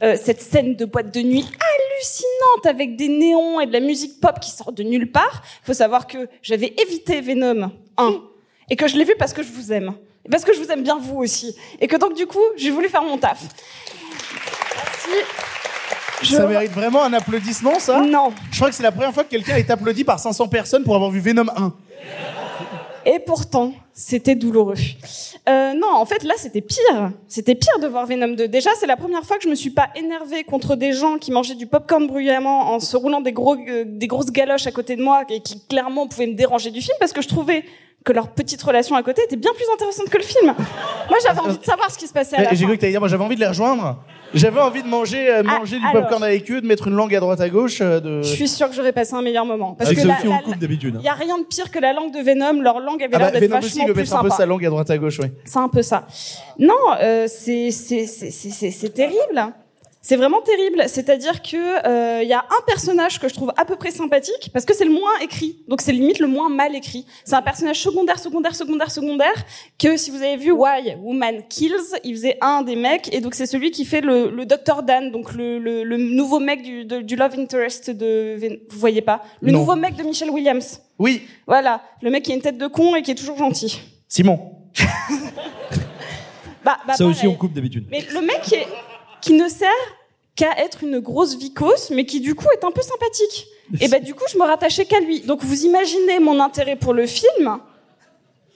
[0.03, 4.19] euh, cette scène de boîte de nuit hallucinante avec des néons et de la musique
[4.19, 5.43] pop qui sort de nulle part.
[5.63, 8.15] faut savoir que j'avais évité Venom 1
[8.69, 9.93] et que je l'ai vu parce que je vous aime.
[10.25, 11.55] Et parce que je vous aime bien vous aussi.
[11.79, 13.41] Et que donc du coup, j'ai voulu faire mon taf.
[15.09, 15.25] Merci.
[16.21, 17.99] Je- Ça mérite vraiment un applaudissement, ça?
[18.01, 18.31] Non.
[18.51, 20.95] Je crois que c'est la première fois que quelqu'un est applaudi par 500 personnes pour
[20.95, 21.73] avoir vu Venom 1.
[23.05, 24.75] Et pourtant, c'était douloureux.
[25.49, 27.11] Euh, non, en fait, là, c'était pire.
[27.27, 28.47] C'était pire de voir Venom 2.
[28.47, 31.31] Déjà, c'est la première fois que je me suis pas énervée contre des gens qui
[31.31, 35.03] mangeaient du popcorn bruyamment en se roulant des, euh, des grosses galoches à côté de
[35.03, 37.63] moi et qui clairement pouvaient me déranger du film parce que je trouvais
[38.03, 40.55] que leur petite relation à côté était bien plus intéressante que le film.
[41.09, 42.81] Moi, j'avais envie de savoir ce qui se passait à la Eh, J'ai cru que
[42.81, 43.97] t'allais dire, moi j'avais envie de les rejoindre.
[44.33, 46.03] J'avais envie de manger, euh, Ah, manger du alors.
[46.03, 47.79] popcorn avec eux, de mettre une langue à droite à gauche.
[47.81, 48.21] euh, de...
[48.23, 49.73] Je suis sûre que j'aurais passé un meilleur moment.
[49.73, 50.99] Parce Avec que la- Sophie, on la- coupe d'habitude, hein.
[51.01, 52.61] Il y a rien de pire que la langue de Venom.
[52.61, 54.21] Leur langue avait Ah l'air bah, d'être Venom aussi, vachement il veut plus mettre un
[54.23, 54.37] peu sympa.
[54.41, 55.27] sa langue à droite à gauche, oui.
[55.45, 56.07] C'est un peu ça.
[56.57, 59.53] Non, euh, c'est c'est c'est c'est c'est- c'est terrible.
[60.03, 60.83] C'est vraiment terrible.
[60.87, 64.49] C'est-à-dire que euh, il y a un personnage que je trouve à peu près sympathique
[64.51, 65.59] parce que c'est le moins écrit.
[65.67, 67.05] Donc c'est limite le moins mal écrit.
[67.23, 69.45] C'est un personnage secondaire, secondaire, secondaire, secondaire
[69.77, 73.35] que si vous avez vu Why Woman Kills, il faisait un des mecs et donc
[73.35, 76.83] c'est celui qui fait le, le Dr Dan, donc le, le, le nouveau mec du,
[76.83, 78.37] de- du love interest de
[78.71, 79.21] vous voyez pas?
[79.39, 79.59] Le Non.
[79.59, 80.81] nouveau mec de Michelle Williams.
[80.97, 81.21] Oui.
[81.45, 83.79] Voilà, le mec qui a une tête de con et qui est toujours gentil.
[84.07, 84.39] Simon.
[86.63, 87.87] Bah, bah, Ça aussi, on coupe d'habitude.
[87.89, 88.67] Mais le mec qui, est-
[89.21, 89.67] qui ne sert
[90.35, 93.47] qu'à être une grosse vicose, mais qui du coup est un peu sympathique.
[93.79, 95.21] Et bah du coup, je me rattachais qu'à lui.
[95.21, 97.59] Donc vous imaginez mon intérêt pour le film.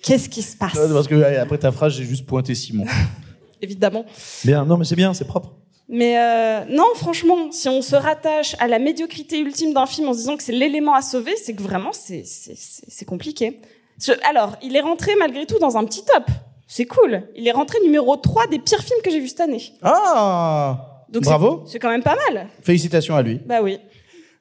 [0.04, 2.86] Qu'est-ce qui se passe Parce que après ta phrase, j'ai juste pointé Simon.
[3.62, 4.06] Évidemment.
[4.43, 5.54] Bien, non, mais c'est bien, c'est propre.
[5.88, 10.13] Mais euh, non, franchement, si on se rattache à la médiocrité ultime d'un film en
[10.13, 13.60] se disant que c'est l'élément à sauver, c'est que vraiment, c'est compliqué.
[14.01, 16.25] Je- alors, il est rentré malgré tout dans un petit top.
[16.67, 17.23] C'est cool.
[17.36, 19.62] Il est rentré numéro 3 des pires films que j'ai vus cette année.
[19.84, 21.63] Ah Donc c'est- Bravo.
[21.67, 22.47] C'est quand même pas mal.
[22.63, 23.39] Félicitations à lui.
[23.45, 23.80] Bah oui.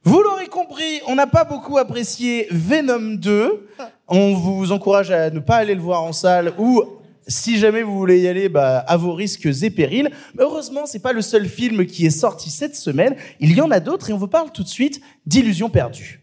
[0.07, 3.69] Vous l'aurez compris, on n'a pas beaucoup apprécié Venom 2.
[4.09, 6.83] On vous encourage à ne pas aller le voir en salle ou
[7.27, 10.11] si jamais vous voulez y aller, bah, à vos risques et périls.
[10.35, 13.17] Mais heureusement, c'est pas le seul film qui est sorti cette semaine.
[13.41, 16.21] Il y en a d'autres et on vous parle tout de suite d'Illusions perdues.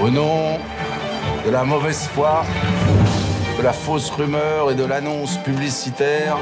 [0.00, 0.58] Au nom
[1.48, 2.44] de la mauvaise foi,
[3.56, 6.36] de la fausse rumeur et de l'annonce publicitaire,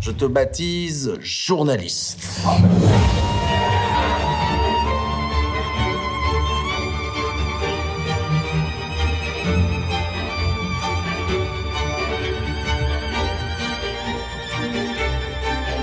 [0.00, 2.40] je te baptise journaliste.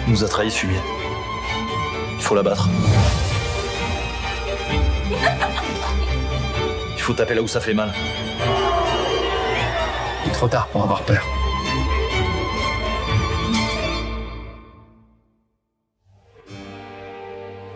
[0.07, 0.79] Il nous a trahi ce fumier.
[2.15, 2.67] Il faut l'abattre.
[7.05, 7.93] Il faut taper là où ça fait mal.
[10.25, 11.23] Il est trop tard pour avoir peur.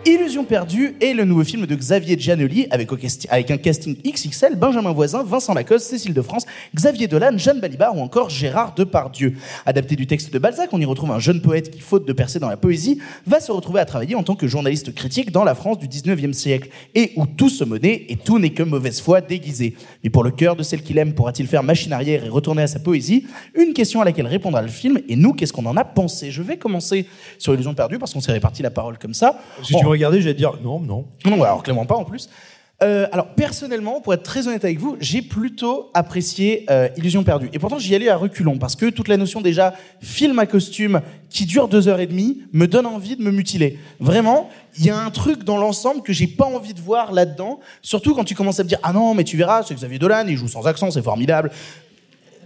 [0.06, 5.22] Illusion perdue est le nouveau film de Xavier Giannoli avec, un casting XXL, Benjamin Voisin,
[5.22, 9.34] Vincent Lacoste, Cécile de France, Xavier Dolan, Jeanne Balibar ou encore Gérard Depardieu.
[9.66, 12.38] Adapté du texte de Balzac, on y retrouve un jeune poète qui, faute de percer
[12.38, 15.54] dans la poésie, va se retrouver à travailler en tant que journaliste critique dans la
[15.54, 19.20] France du 19e siècle et où tout se monnaie et tout n'est que mauvaise foi
[19.20, 19.76] déguisée.
[20.02, 22.68] Mais pour le cœur de celle qu'il aime, pourra-t-il faire machine arrière et retourner à
[22.68, 23.26] sa poésie?
[23.54, 26.30] Une question à laquelle répondra le film et nous, qu'est-ce qu'on en a pensé?
[26.30, 27.04] Je vais commencer
[27.36, 29.38] sur Illusion perdue parce qu'on s'est réparti la parole comme ça.
[29.62, 31.06] Si me regardais, j'allais dire non, non.
[31.24, 32.28] Non, alors clairement pas en plus.
[32.82, 37.50] Euh, alors personnellement, pour être très honnête avec vous, j'ai plutôt apprécié euh, Illusion perdue.
[37.52, 41.02] Et pourtant, j'y allais à reculons parce que toute la notion déjà film à costume
[41.28, 43.78] qui dure deux heures et demie me donne envie de me mutiler.
[43.98, 47.60] Vraiment, il y a un truc dans l'ensemble que j'ai pas envie de voir là-dedans.
[47.82, 50.24] Surtout quand tu commences à me dire ah non mais tu verras, c'est Xavier Dolan,
[50.26, 51.50] il joue sans accent, c'est formidable.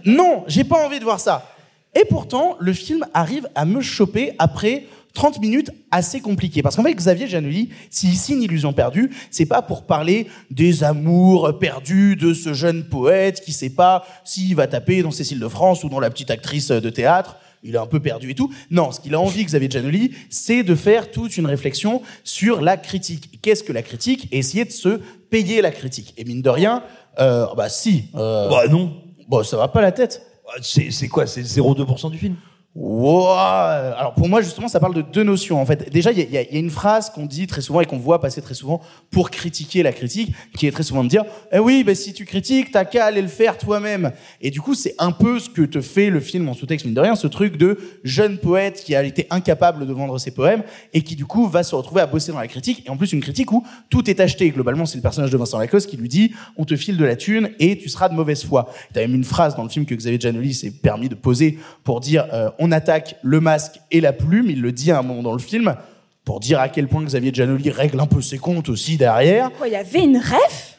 [0.03, 1.55] Non, j'ai pas envie de voir ça.
[1.95, 4.85] Et pourtant, le film arrive à me choper après
[5.15, 6.61] 30 minutes assez compliquées.
[6.61, 11.57] Parce qu'en fait, Xavier Janoli, s'il signe Illusion perdue, c'est pas pour parler des amours
[11.57, 15.83] perdus de ce jeune poète qui sait pas s'il va taper dans Cécile de France
[15.83, 17.37] ou dans la petite actrice de théâtre.
[17.63, 18.53] Il est un peu perdu et tout.
[18.69, 22.77] Non, ce qu'il a envie, Xavier Janoli, c'est de faire toute une réflexion sur la
[22.77, 23.39] critique.
[23.41, 24.27] Qu'est-ce que la critique?
[24.31, 24.99] Et essayer de se
[25.31, 26.13] payer la critique.
[26.17, 26.83] Et mine de rien,
[27.19, 28.09] euh, bah si.
[28.13, 29.01] Euh, Bah non.
[29.27, 30.21] Bon, ça va pas la tête.
[30.61, 31.25] C'est c'est quoi?
[31.25, 32.35] C'est 0,2% du film?
[32.77, 33.29] Wow.
[33.29, 35.89] Alors pour moi justement ça parle de deux notions en fait.
[35.93, 38.19] Déjà il y y y a une phrase qu'on dit très souvent et qu'on voit
[38.19, 41.23] passer très souvent pour critiquer la critique, qui est très souvent de dire
[41.53, 44.11] eh oui ben si tu critiques t'as qu'à aller le faire toi-même.
[44.41, 46.95] Et du coup c'est un peu ce que te fait le film en sous-texte mine
[46.95, 50.63] de rien, ce truc de jeune poète qui a été incapable de vendre ses poèmes
[50.93, 53.13] et qui du coup va se retrouver à bosser dans la critique et en plus
[53.13, 54.49] une critique où tout est acheté.
[54.49, 57.15] Globalement c'est le personnage de Vincent Lacoste qui lui dit on te file de la
[57.15, 58.69] thune et tu seras de mauvaise foi.
[58.93, 62.01] T'as même une phrase dans le film que Xavier Giannoli s'est permis de poser pour
[62.01, 64.49] dire euh, attaque le masque et la plume.
[64.49, 65.75] Il le dit à un moment dans le film
[66.23, 69.51] pour dire à quel point Xavier Giannoli règle un peu ses comptes aussi derrière.
[69.51, 70.77] Quoi, il y avait une ref?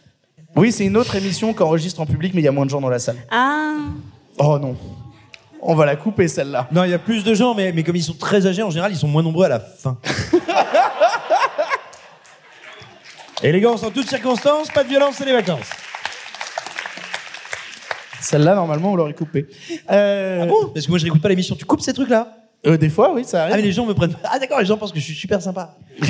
[0.56, 2.80] Oui, c'est une autre émission qu'enregistre en public, mais il y a moins de gens
[2.80, 3.16] dans la salle.
[3.30, 3.76] Ah.
[4.38, 4.76] Oh non.
[5.62, 6.68] On va la couper celle-là.
[6.72, 8.70] Non, il y a plus de gens, mais, mais comme ils sont très âgés, en
[8.70, 9.98] général, ils sont moins nombreux à la fin.
[13.42, 15.68] Élégance en toutes circonstances, pas de violence, c'est les vacances.
[18.26, 19.46] Celle-là, normalement, on l'aurait coupée.
[19.90, 20.40] Euh...
[20.42, 21.54] Ah bon Parce que moi, je réécoute pas l'émission.
[21.54, 23.54] Tu coupes ces trucs-là Euh, des fois, oui, ça arrive.
[23.54, 24.16] Ah, mais les gens me prennent.
[24.24, 25.76] Ah, d'accord, les gens pensent que je suis super sympa.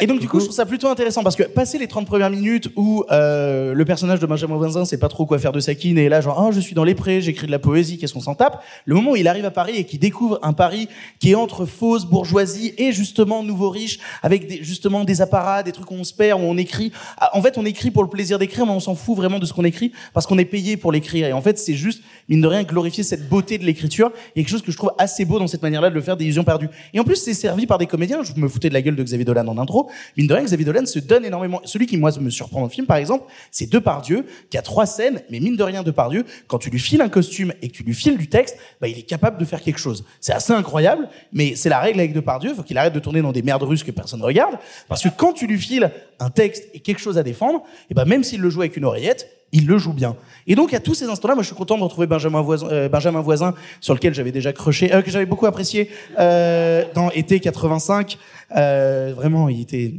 [0.00, 2.30] Et donc, du coup, je trouve ça plutôt intéressant parce que passer les 30 premières
[2.30, 5.74] minutes où euh, le personnage de Benjamin Voisin sait pas trop quoi faire de sa
[5.74, 8.14] quine et là, genre, ah, je suis dans les prés, j'écris de la poésie, qu'est-ce
[8.14, 8.62] qu'on s'en tape?
[8.84, 10.88] Le moment où il arrive à Paris et qu'il découvre un Paris
[11.18, 15.72] qui est entre fausse bourgeoisie et justement nouveau riche, avec des, justement des apparats, des
[15.72, 16.92] trucs où on se perd, où on écrit.
[17.18, 19.46] Ah, En fait, on écrit pour le plaisir d'écrire, mais on s'en fout vraiment de
[19.46, 21.26] ce qu'on écrit parce qu'on est payé pour l'écrire.
[21.26, 24.10] Et en fait, c'est juste, mine de rien, glorifier cette beauté de l'écriture.
[24.34, 26.00] Il y a quelque chose que je trouve assez beau dans cette manière-là de le
[26.00, 26.68] faire des illusions perdues.
[26.94, 28.22] Et en plus, c'est servi par des comédiens.
[28.22, 29.81] Je me foutais de la gueule de Xavier Dolan en intro.
[30.16, 31.60] Mine de rien, Xavier Dolan se donne énormément.
[31.64, 34.86] Celui qui, moi, me surprend dans le film, par exemple, c'est Depardieu, qui a trois
[34.86, 37.82] scènes, mais mine de rien, Depardieu, quand tu lui files un costume et que tu
[37.82, 40.04] lui files du texte, bah, il est capable de faire quelque chose.
[40.20, 42.54] C'est assez incroyable, mais c'est la règle avec Depardieu.
[42.54, 44.56] Faut qu'il arrête de tourner dans des merdes russes que personne ne regarde.
[44.88, 48.04] Parce que quand tu lui files un texte et quelque chose à défendre, et ben,
[48.04, 50.16] même s'il le joue avec une oreillette, il le joue bien.
[50.46, 52.88] Et donc à tous ces instants-là, moi je suis content de retrouver Benjamin Voisin, euh,
[52.88, 57.38] Benjamin Voisin sur lequel j'avais déjà crushé, euh, que j'avais beaucoup apprécié euh, dans été
[57.38, 58.18] 85.
[58.56, 59.94] Euh, vraiment, il était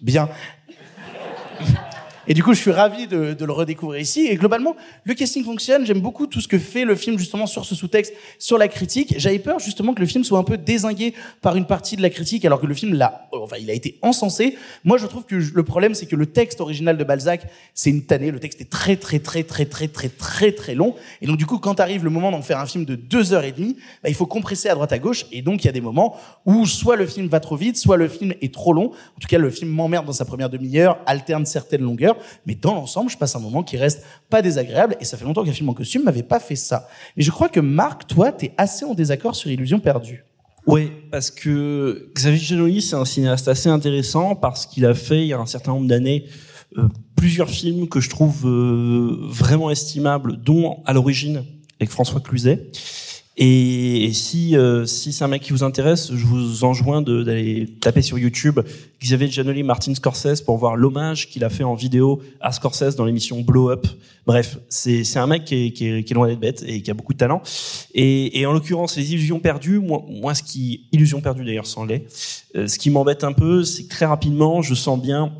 [0.00, 0.28] bien.
[2.30, 4.28] Et du coup, je suis ravi de, de le redécouvrir ici.
[4.28, 5.84] Et globalement, le casting fonctionne.
[5.84, 9.14] J'aime beaucoup tout ce que fait le film justement sur ce sous-texte, sur la critique.
[9.16, 11.12] J'avais peur justement que le film soit un peu désingué
[11.42, 13.98] par une partie de la critique, alors que le film l'a, enfin, il a été
[14.00, 14.56] encensé.
[14.84, 18.04] Moi, je trouve que le problème, c'est que le texte original de Balzac, c'est une
[18.04, 18.30] tannée.
[18.30, 20.94] Le texte est très, très, très, très, très, très, très, très long.
[21.22, 23.42] Et donc, du coup, quand arrive le moment d'en faire un film de deux heures
[23.42, 25.26] et demie, bah, il faut compresser à droite à gauche.
[25.32, 26.16] Et donc, il y a des moments
[26.46, 28.92] où soit le film va trop vite, soit le film est trop long.
[29.16, 32.18] En tout cas, le film m'emmerde dans sa première demi-heure, alterne certaines longueurs.
[32.46, 34.96] Mais dans l'ensemble, je passe un moment qui reste pas désagréable.
[35.00, 36.88] Et ça fait longtemps qu'un film en costume m'avait pas fait ça.
[37.16, 40.24] Mais je crois que Marc, toi, t'es assez en désaccord sur Illusion perdue.
[40.66, 45.28] Oui, parce que Xavier Giannoli, c'est un cinéaste assez intéressant parce qu'il a fait, il
[45.28, 46.26] y a un certain nombre d'années,
[46.76, 51.44] euh, plusieurs films que je trouve euh, vraiment estimables, dont à l'origine
[51.80, 52.70] avec François Cluzet.
[53.42, 57.66] Et, et si euh, si c'est un mec qui vous intéresse, je vous enjoins d'aller
[57.80, 58.60] taper sur YouTube
[59.02, 63.06] Xavier Giannoli, Martin Scorsese pour voir l'hommage qu'il a fait en vidéo à Scorsese dans
[63.06, 63.86] l'émission Blow Up.
[64.26, 66.82] Bref, c'est c'est un mec qui est, qui, est, qui est loin d'être bête et
[66.82, 67.40] qui a beaucoup de talent.
[67.94, 71.86] Et, et en l'occurrence, les illusions perdues, moi, moi ce qui illusions perdues d'ailleurs sans
[71.86, 72.04] les,
[72.56, 75.32] euh, ce qui m'embête un peu, c'est que très rapidement, je sens bien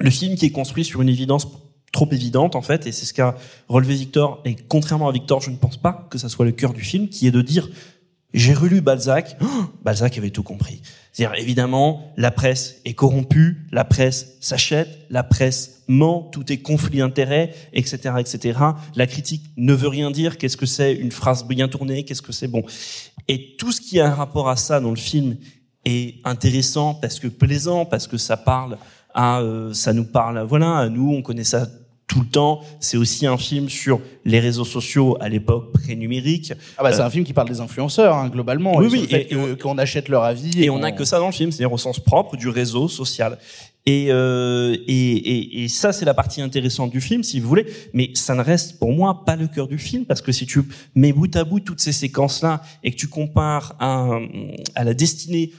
[0.00, 1.46] le film qui est construit sur une évidence
[1.92, 3.36] trop évidente en fait et c'est ce qu'a
[3.68, 6.72] relevé Victor et contrairement à Victor je ne pense pas que ça soit le cœur
[6.72, 7.68] du film qui est de dire
[8.32, 10.82] j'ai relu Balzac Oh, Balzac avait tout compris.
[11.12, 16.98] C'est-à-dire évidemment la presse est corrompue la presse s'achète la presse ment tout est conflit
[16.98, 18.58] d'intérêts etc etc
[18.94, 22.32] la critique ne veut rien dire qu'est-ce que c'est une phrase bien tournée qu'est-ce que
[22.32, 22.62] c'est bon.
[23.26, 25.36] Et tout ce qui a un rapport à ça dans le film
[25.84, 28.78] est intéressant parce que plaisant parce que ça parle
[29.14, 31.66] à euh, ça nous parle voilà à nous on connaît ça
[32.06, 36.82] tout le temps c'est aussi un film sur les réseaux sociaux à l'époque pré-numérique Ah
[36.82, 38.76] bah, c'est Euh, un film qui parle des influenceurs, hein, globalement.
[38.76, 40.62] Oui, et oui, et- qu'on achète leur avis.
[40.62, 43.38] et on n'a que ça dans le film, c'est-à-dire au sens propre du réseau social.
[43.90, 47.66] Et, euh, et, et, et ça, c'est la partie intéressante du film, si vous voulez.
[47.92, 50.60] Mais ça ne reste pour moi pas le cœur du film, parce que si tu
[50.94, 54.18] mets bout à bout toutes ces séquences-là et que tu compares à,
[54.76, 55.50] à la destinée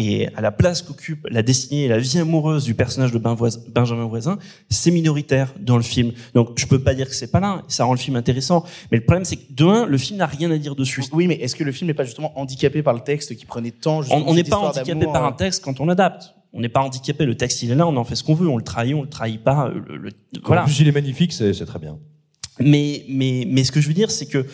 [0.00, 3.36] et à la place qu'occupe la destinée et la vie amoureuse du personnage de Ben
[3.74, 6.12] Benjamin Voisin, c'est minoritaire dans le film.
[6.34, 8.64] Donc je peux pas dire que c'est pas là, ça rend le film intéressant.
[8.90, 11.04] Mais le problème c'est que de un, le film n'a rien à dire dessus.
[11.12, 13.70] Oui, mais est-ce que le film n'est pas justement handicapé par le texte qui prenait
[13.70, 16.34] tant justement, On on n'est pas handicapé par un euh, texte quand on adapte.
[16.52, 17.26] On n'est pas handicapé.
[17.26, 18.48] Le texte, il est là, on en fait ce qu'on veut.
[18.48, 19.68] On le trahit, on le trahit pas.
[19.68, 20.10] euh, Le, le-
[20.44, 20.62] voilà.
[20.62, 21.98] En plus, il est magnifique, c'est c'est très bien.
[22.60, 24.44] Mais, mais, mais ce que je veux dire, c'est que,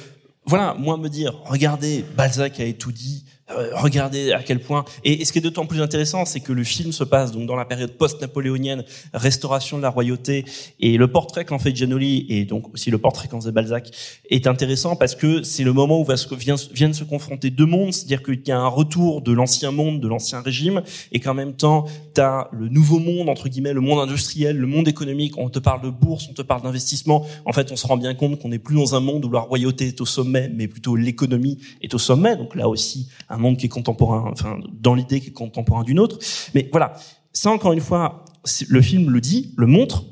[0.44, 4.84] voilà, moi me dire, regardez, Balzac a tout dit, regardez à quel point.
[5.04, 7.56] Et, ce qui est d'autant plus intéressant, c'est que le film se passe donc dans
[7.56, 10.44] la période post-napoléonienne, restauration de la royauté,
[10.80, 13.90] et le portrait qu'en fait Giannoli et donc aussi le portrait qu'en faisait Balzac
[14.30, 17.92] est intéressant parce que c'est le moment où se, vient- viennent se confronter deux mondes,
[17.92, 20.82] c'est-à-dire qu'il y a un retour de l'ancien monde, de l'ancien régime,
[21.12, 21.84] et qu'en même temps,
[22.14, 25.58] tu as le nouveau monde, entre guillemets, le monde industriel, le monde économique, on te
[25.58, 27.26] parle de bourse, on te parle d'investissement.
[27.44, 29.40] En fait, on se rend bien compte qu'on n'est plus dans un monde où la
[29.40, 32.36] royauté est au sommet, mais plutôt l'économie est au sommet.
[32.36, 35.98] Donc là aussi, un monde qui est contemporain, enfin, dans l'idée qui est contemporain d'une
[35.98, 36.18] autre.
[36.54, 36.94] Mais voilà,
[37.32, 38.24] ça encore une fois,
[38.68, 40.04] le film le dit, le montre,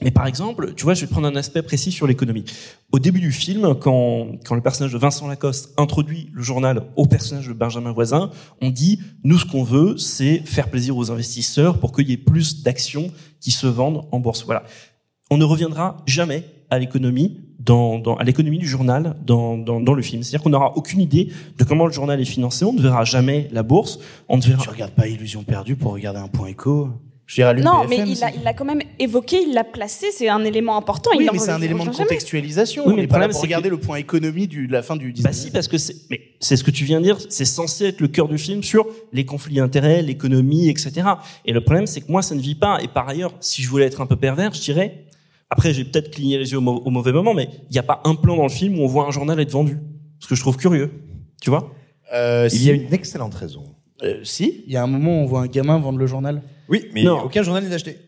[0.00, 2.44] mais par exemple, tu vois, je vais prendre un aspect précis sur l'économie.
[2.92, 7.06] Au début du film, quand, quand le personnage de Vincent Lacoste introduit le journal au
[7.06, 8.30] personnage de Benjamin Voisin,
[8.62, 12.16] on dit, nous, ce qu'on veut, c'est faire plaisir aux investisseurs pour qu'il y ait
[12.16, 14.44] plus d'actions qui se vendent en bourse.
[14.44, 14.62] Voilà.
[15.30, 19.92] On ne reviendra jamais à l'économie dans, dans, à l'économie du journal dans, dans, dans
[19.92, 20.22] le film.
[20.22, 22.64] C'est-à-dire qu'on n'aura aucune idée de comment le journal est financé.
[22.64, 23.98] On ne verra jamais la bourse.
[24.28, 24.62] On ne verra.
[24.62, 26.88] Tu regardes pas Illusion perdue pour regarder un point écho?
[27.26, 30.06] Je Non, BFM, mais il c'est- l'a, il l'a quand même évoqué, il l'a placé,
[30.16, 31.10] c'est un élément important.
[31.14, 32.84] Oui, il mais c'est un élément de contextualisation.
[32.86, 34.46] Oui, on mais n'est le pas là problème, pour c'est regarder que- le point économie
[34.46, 35.24] du, de la fin du 19e.
[35.24, 37.84] Bah si, parce que c'est, mais c'est ce que tu viens de dire, c'est censé
[37.88, 41.06] être le cœur du film sur les conflits d'intérêts, l'économie, etc.
[41.44, 42.78] Et le problème, c'est que moi, ça ne vit pas.
[42.82, 45.04] Et par ailleurs, si je voulais être un peu pervers, je dirais,
[45.50, 47.82] après, j'ai peut-être cligné les yeux au, mau- au mauvais moment, mais il n'y a
[47.82, 49.78] pas un plan dans le film où on voit un journal être vendu.
[50.20, 50.90] Ce que je trouve curieux.
[51.40, 51.72] Tu vois?
[52.14, 53.64] Euh, Il y a une excellente raison.
[54.02, 56.42] Euh, si, il y a un moment où on voit un gamin vendre le journal.
[56.68, 57.22] Oui, mais Non.
[57.24, 57.98] aucun journal n'est acheté.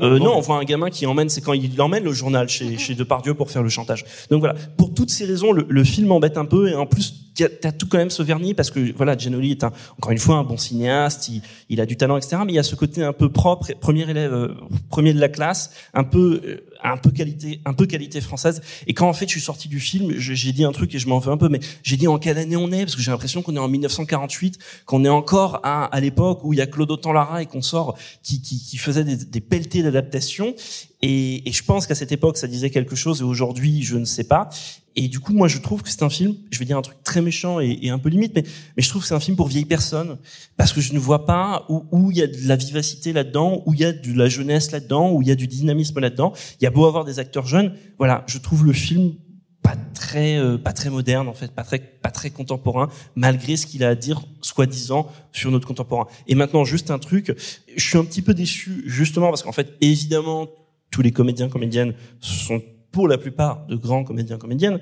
[0.00, 2.78] Euh, non, on voit un gamin qui emmène, c'est quand il emmène le journal chez,
[2.78, 4.04] chez Depardieu pour faire le chantage.
[4.30, 7.27] Donc voilà, pour toutes ces raisons, le, le film embête un peu et en plus,
[7.38, 10.18] t'as t'as tout quand même ce vernis parce que voilà, Giannoli est un, encore une
[10.18, 12.42] fois un bon cinéaste, il, il a du talent, etc.
[12.44, 14.54] Mais il y a ce côté un peu propre, premier élève, euh,
[14.88, 18.60] premier de la classe, un peu, euh, un peu qualité, un peu qualité française.
[18.86, 21.08] Et quand en fait je suis sorti du film, j'ai dit un truc et je
[21.08, 23.10] m'en veux un peu, mais j'ai dit en quelle année on est parce que j'ai
[23.10, 26.66] l'impression qu'on est en 1948, qu'on est encore à, à l'époque où il y a
[26.66, 30.54] Claude Autant-Lara et qu'on sort qui, qui, qui faisait des, des pelletés d'adaptation.
[31.00, 34.04] Et, et je pense qu'à cette époque, ça disait quelque chose, et aujourd'hui, je ne
[34.04, 34.48] sais pas.
[34.96, 36.96] Et du coup, moi, je trouve que c'est un film, je vais dire un truc
[37.04, 38.42] très méchant et, et un peu limite, mais,
[38.76, 40.18] mais je trouve que c'est un film pour vieilles personnes,
[40.56, 43.74] parce que je ne vois pas où, il y a de la vivacité là-dedans, où
[43.74, 46.32] il y a de la jeunesse là-dedans, où il y a du dynamisme là-dedans.
[46.60, 49.14] Il y a beau avoir des acteurs jeunes, voilà, je trouve le film
[49.62, 53.66] pas très euh, pas très moderne en fait, pas très pas très contemporain malgré ce
[53.66, 56.06] qu'il a à dire soi-disant sur notre contemporain.
[56.26, 57.34] Et maintenant juste un truc,
[57.76, 60.48] je suis un petit peu déçu justement parce qu'en fait évidemment
[60.90, 64.80] tous les comédiens comédiennes sont pour la plupart de grands comédiens comédiennes.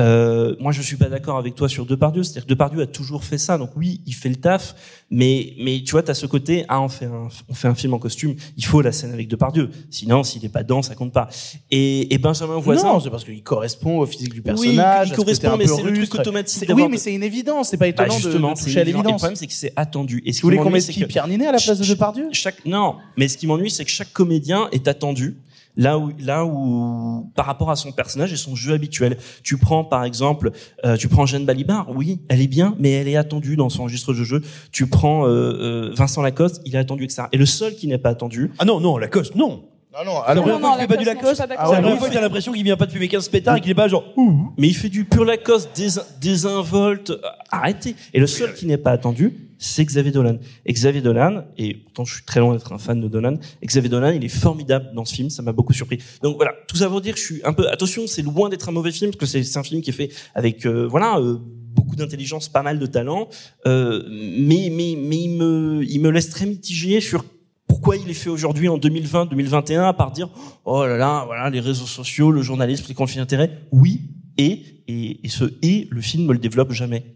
[0.00, 2.22] Euh, moi, je suis pas d'accord avec toi sur Depardieu.
[2.22, 3.58] C'est-à-dire que Depardieu a toujours fait ça.
[3.58, 4.76] Donc oui, il fait le taf,
[5.10, 6.64] mais mais tu vois, t'as ce côté.
[6.68, 8.36] Ah, on fait un on fait un film en costume.
[8.56, 9.70] Il faut la scène avec Depardieu.
[9.90, 11.28] Sinon, s'il est pas dedans, ça compte pas.
[11.72, 12.92] Et, et Benjamin Voisin.
[12.92, 15.08] Non, c'est parce qu'il correspond au physique du Oui, personnage.
[15.08, 17.70] il ce côté correspond, mais c'est le truc automatique Oui, mais de- c'est une évidence.
[17.70, 18.98] C'est pas Bah, étonnant de- justement, de, c'est toucher à évident.
[18.98, 19.20] Et Le l'évidence.
[19.20, 20.22] problème, c'est que c'est attendu.
[20.24, 22.28] Et ce Vous voulez qu'on mette Pierre Ninet à la place de Depardieu?
[22.32, 25.38] chaque non, mais ce qui m'ennuie, c'est que chaque comédien est attendu.
[25.78, 29.16] Là où, là où, par rapport à son personnage et son jeu habituel.
[29.44, 30.50] Tu prends, par exemple,
[30.84, 33.84] euh, tu prends Jeanne Balibar, oui, elle est bien, mais elle est attendue dans son
[33.84, 34.42] registre de jeu.
[34.72, 37.22] Tu prends euh, euh, Vincent Lacoste, il est attendu, etc.
[37.30, 38.50] Et le seul qui n'est pas attendu.
[38.58, 39.62] Ah non, non, Lacoste, non.
[39.92, 41.96] Non, non, la non, non, fois qu'il fait pas du Lacoste, non, Ah ouais, non,
[41.96, 43.88] fois il t'as l'impression qu'il vient pas de fumer 15 pétards et qu'il est pas
[43.88, 44.04] genre.
[44.16, 44.52] ouh.
[44.58, 47.12] Mais il fait du pur Lacoste, dés, désinvolte.
[47.50, 47.94] Arrêtez.
[48.12, 50.38] Et le seul qui n'est pas attendu, c'est Xavier Dolan.
[50.64, 53.90] Et Xavier Dolan, et pourtant je suis très loin d'être un fan de Dolan, Xavier
[53.90, 55.98] Dolan, il est formidable dans ce film, ça m'a beaucoup surpris.
[56.22, 58.72] Donc voilà, tout ça pour dire je suis un peu, attention, c'est loin d'être un
[58.72, 61.96] mauvais film, parce que c'est un film qui est fait avec, euh, voilà, euh, beaucoup
[61.96, 63.28] d'intelligence, pas mal de talent,
[63.66, 67.24] euh, mais, mais, mais il me, il me laisse très mitigé sur
[67.66, 70.30] pourquoi il est fait aujourd'hui en 2020, 2021, à part dire,
[70.64, 73.66] oh là là, voilà, les réseaux sociaux, le journalisme, les conflits d'intérêts.
[73.70, 77.14] Oui, et, et, et ce et, le film ne le développe jamais.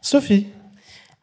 [0.00, 0.46] Sophie.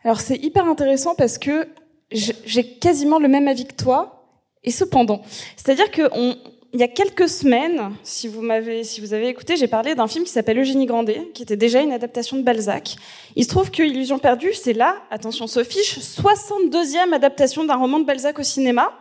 [0.07, 1.67] Alors c'est hyper intéressant parce que
[2.09, 4.23] j'ai quasiment le même avis que toi,
[4.63, 5.21] et cependant,
[5.57, 6.37] c'est-à-dire que on,
[6.71, 10.07] il y a quelques semaines, si vous m'avez, si vous avez écouté, j'ai parlé d'un
[10.07, 12.95] film qui s'appelle Eugénie Grandet, qui était déjà une adaptation de Balzac.
[13.35, 18.05] Il se trouve que Illusion perdue, c'est là, attention Sophie, 62e adaptation d'un roman de
[18.05, 18.97] Balzac au cinéma.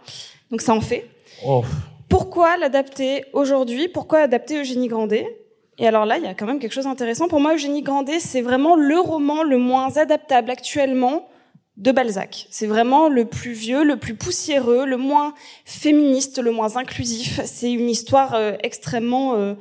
[0.50, 1.08] Donc ça en fait.
[1.46, 1.62] Oh.
[2.08, 3.86] Pourquoi l'adapter aujourd'hui?
[3.86, 5.45] Pourquoi adapter Eugénie Grandet?
[5.78, 7.28] Et alors là, il y a quand même quelque chose d'intéressant.
[7.28, 11.28] Pour moi, Eugénie Grandet, c'est vraiment le roman le moins adaptable actuellement
[11.76, 12.46] de Balzac.
[12.50, 17.40] C'est vraiment le plus vieux, le plus poussiéreux, le moins féministe, le moins inclusif.
[17.44, 19.54] C'est une histoire euh, extrêmement, euh,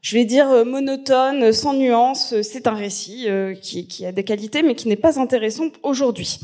[0.00, 2.40] je vais dire, euh, monotone, sans nuance.
[2.40, 3.28] C'est un récit
[3.60, 6.40] qui, a des qualités, mais qui n'est pas intéressant aujourd'hui.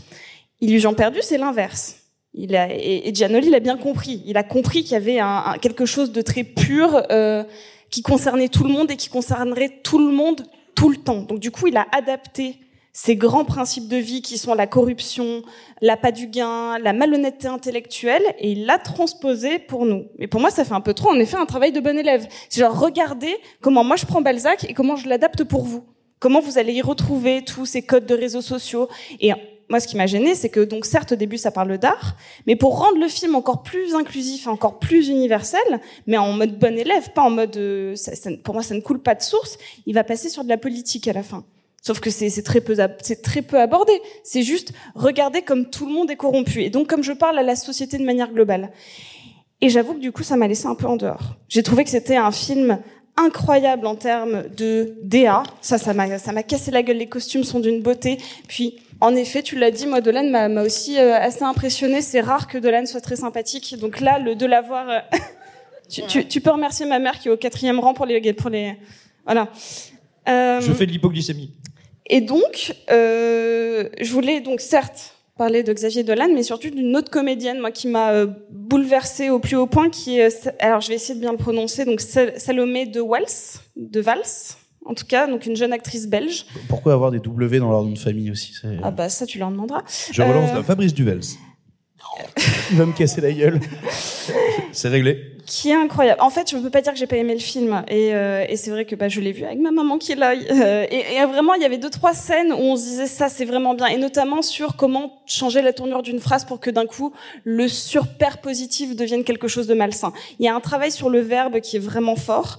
[0.60, 1.96] Illusion perdue, c'est l'inverse.
[2.34, 4.22] Et, Giannoli l'a bien compris.
[4.26, 5.20] Il a compris qu'il y avait
[5.62, 7.02] quelque chose de très pur
[7.90, 10.42] qui concernait tout le monde et qui concernerait tout le monde
[10.74, 11.22] tout le temps.
[11.22, 12.60] Donc du coup, il a adapté
[12.92, 15.42] ces grands principes de vie qui sont la corruption,
[15.82, 20.06] l'appât du gain, la malhonnêteté intellectuelle, et il l'a transposé pour nous.
[20.18, 22.26] Mais pour moi, ça fait un peu trop, en effet, un travail de bon élève.
[22.48, 25.84] C'est genre, regardez comment moi je prends Balzac et comment je l'adapte pour vous.
[26.20, 28.88] Comment vous allez y retrouver tous ces codes de réseaux sociaux.
[29.20, 29.32] Et
[29.68, 32.54] moi, ce qui m'a gêné, c'est que, donc, certes, au début, ça parle d'art, mais
[32.56, 37.10] pour rendre le film encore plus inclusif, encore plus universel, mais en mode bon élève,
[37.14, 37.94] pas en mode, euh,
[38.44, 41.08] pour moi, ça ne coule pas de source, il va passer sur de la politique
[41.08, 41.44] à la fin.
[41.82, 43.92] Sauf que c'est c'est très peu ab- c'est très peu abordé.
[44.24, 46.62] C'est juste regarder comme tout le monde est corrompu.
[46.64, 48.72] Et donc comme je parle à la société de manière globale.
[49.60, 51.36] Et j'avoue que du coup ça m'a laissé un peu en dehors.
[51.48, 52.80] J'ai trouvé que c'était un film
[53.16, 55.44] incroyable en termes de DA.
[55.60, 56.96] Ça ça m'a ça m'a cassé la gueule.
[56.96, 58.18] Les costumes sont d'une beauté.
[58.48, 62.00] Puis en effet, tu l'as dit, moi Dolan m'a m'a aussi euh, assez impressionné.
[62.02, 63.76] C'est rare que Dolan soit très sympathique.
[63.78, 64.98] Donc là, le de l'avoir, euh,
[65.88, 68.50] tu, tu, tu peux remercier ma mère qui est au quatrième rang pour les pour
[68.50, 68.74] les
[69.24, 69.48] voilà.
[70.28, 71.52] Euh, Je fais de l'hypoglycémie.
[72.08, 77.10] et donc, euh, je voulais donc certes parler de Xavier Dolan, mais surtout d'une autre
[77.10, 80.88] comédienne, moi, qui m'a euh, bouleversée au plus haut point, qui est, Sa- alors je
[80.88, 83.26] vais essayer de bien le prononcer, donc Sal- Salomé de Wals,
[83.76, 84.22] de Vals,
[84.88, 86.46] en tout cas, donc une jeune actrice belge.
[86.68, 89.50] Pourquoi avoir des W dans leur nom de famille aussi Ah bah ça, tu leur
[89.50, 89.82] demanderas.
[90.12, 91.20] Je relance Euh, Fabrice Duvels.
[92.70, 93.60] Il va me casser la gueule.
[94.72, 95.32] C'est réglé.
[95.44, 96.20] qui est incroyable.
[96.20, 98.44] En fait, je ne peux pas dire que j'ai pas aimé le film, et, euh,
[98.48, 100.32] et c'est vrai que bah, je l'ai vu avec ma maman qui est là.
[100.34, 103.28] Euh, et, et vraiment, il y avait deux trois scènes où on se disait ça,
[103.28, 106.86] c'est vraiment bien, et notamment sur comment changer la tournure d'une phrase pour que d'un
[106.86, 107.12] coup
[107.44, 110.12] le surper positif devienne quelque chose de malsain.
[110.38, 112.58] Il y a un travail sur le verbe qui est vraiment fort.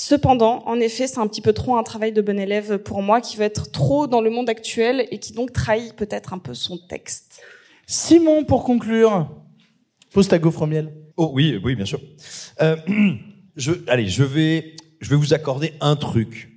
[0.00, 3.20] Cependant, en effet, c'est un petit peu trop un travail de bon élève pour moi,
[3.20, 6.54] qui va être trop dans le monde actuel et qui donc trahit peut-être un peu
[6.54, 7.40] son texte.
[7.84, 9.28] Simon, pour conclure,
[10.12, 10.94] pose ta gaufre au miel.
[11.16, 12.00] Oh oui, oui, bien sûr.
[12.62, 12.76] Euh,
[13.56, 16.48] je, allez, je vais, je vais vous accorder un truc.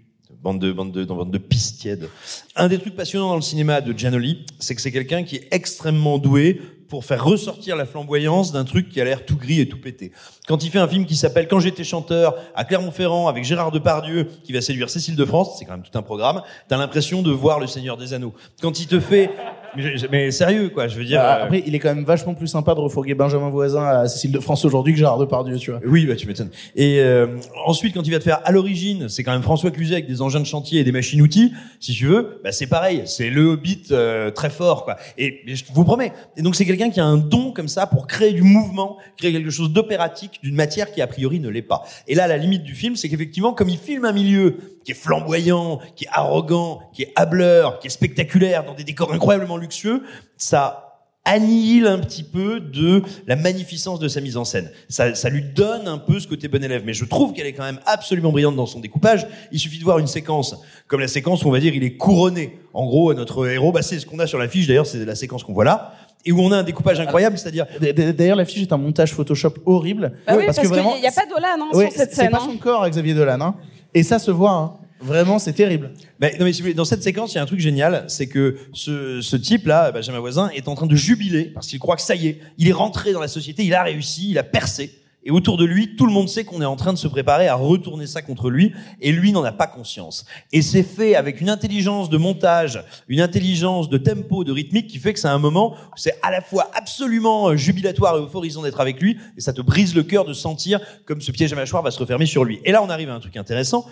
[0.43, 2.09] Bande de, bande de, bande de pistes tièdes.
[2.55, 5.47] Un des trucs passionnants dans le cinéma de Giannoli, c'est que c'est quelqu'un qui est
[5.49, 6.61] extrêmement doué
[6.91, 10.11] pour faire ressortir la flamboyance d'un truc qui a l'air tout gris et tout pété.
[10.45, 14.27] Quand il fait un film qui s'appelle Quand j'étais chanteur à Clermont-Ferrand avec Gérard Depardieu
[14.43, 17.31] qui va séduire Cécile de France, c'est quand même tout un programme, t'as l'impression de
[17.31, 18.33] voir Le Seigneur des Anneaux.
[18.61, 19.31] Quand il te fait...
[19.75, 21.19] Mais, mais sérieux, quoi, je veux dire...
[21.19, 24.07] Bah, euh, Après, il est quand même vachement plus sympa de refourguer Benjamin Voisin à
[24.07, 25.79] Cécile de France aujourd'hui que Gérard Depardieu, tu vois.
[25.85, 26.51] Oui, bah tu m'étonnes.
[26.75, 27.27] Et euh,
[27.65, 30.21] ensuite, quand il va te faire à l'origine, c'est quand même François Cluzet avec des
[30.21, 33.83] engins de chantier et des machines-outils, si tu veux, bah c'est pareil, c'est le Hobbit
[33.91, 34.97] euh, très fort, quoi.
[35.17, 36.11] Et, et je vous promets.
[36.37, 39.31] Et donc c'est quelqu'un qui a un don comme ça pour créer du mouvement, créer
[39.31, 41.83] quelque chose d'opératique d'une matière qui a priori ne l'est pas.
[42.07, 44.95] Et là, la limite du film, c'est qu'effectivement, comme il filme un milieu qui est
[44.95, 50.03] flamboyant, qui est arrogant, qui est hableur, qui est spectaculaire, dans des décors incroyablement luxueux,
[50.37, 50.91] ça
[51.23, 54.71] annihile un petit peu de la magnificence de sa mise en scène.
[54.89, 56.83] Ça, ça lui donne un peu ce côté bon élève.
[56.85, 59.27] Mais je trouve qu'elle est quand même absolument brillante dans son découpage.
[59.51, 60.55] Il suffit de voir une séquence,
[60.87, 62.59] comme la séquence où on va dire il est couronné.
[62.73, 65.43] En gros, notre héros, bah, c'est ce qu'on a sur l'affiche d'ailleurs, c'est la séquence
[65.43, 65.93] qu'on voit là.
[66.25, 67.65] Et où on a un découpage incroyable, c'est-à-dire...
[67.79, 70.13] D'ailleurs, l'affiche est un montage Photoshop horrible.
[70.27, 72.21] Bah oui, parce, que vraiment, qu'il n'y a pas Dolan hein, Ouais, sur cette c'est
[72.21, 72.31] scène.
[72.31, 72.45] pas hein.
[72.45, 73.41] son corps, Xavier Dolan.
[73.41, 73.55] Hein.
[73.95, 74.51] Et ça se voit.
[74.51, 74.73] Hein.
[75.01, 75.91] Vraiment, c'est terrible.
[76.21, 79.35] Non, mais dans cette séquence, il y a un truc génial, c'est que ce, ce
[79.35, 82.39] type-là, Benjamin Voisin, est en train de jubiler parce qu'il croit que ça y est,
[82.57, 85.01] il est rentré dans la société, il a réussi, il a percé.
[85.23, 87.47] Et autour de lui, tout le monde sait qu'on est en train de se préparer
[87.47, 90.25] à retourner ça contre lui, et lui n'en a pas conscience.
[90.51, 94.97] Et c'est fait avec une intelligence de montage, une intelligence de tempo, de rythmique, qui
[94.97, 98.63] fait que c'est un moment où c'est à la fois absolument euh, jubilatoire et euphorisant
[98.63, 101.55] d'être avec lui, et ça te brise le cœur de sentir comme ce piège à
[101.55, 102.59] mâchoire va se refermer sur lui.
[102.65, 103.85] Et là, on arrive à un truc intéressant.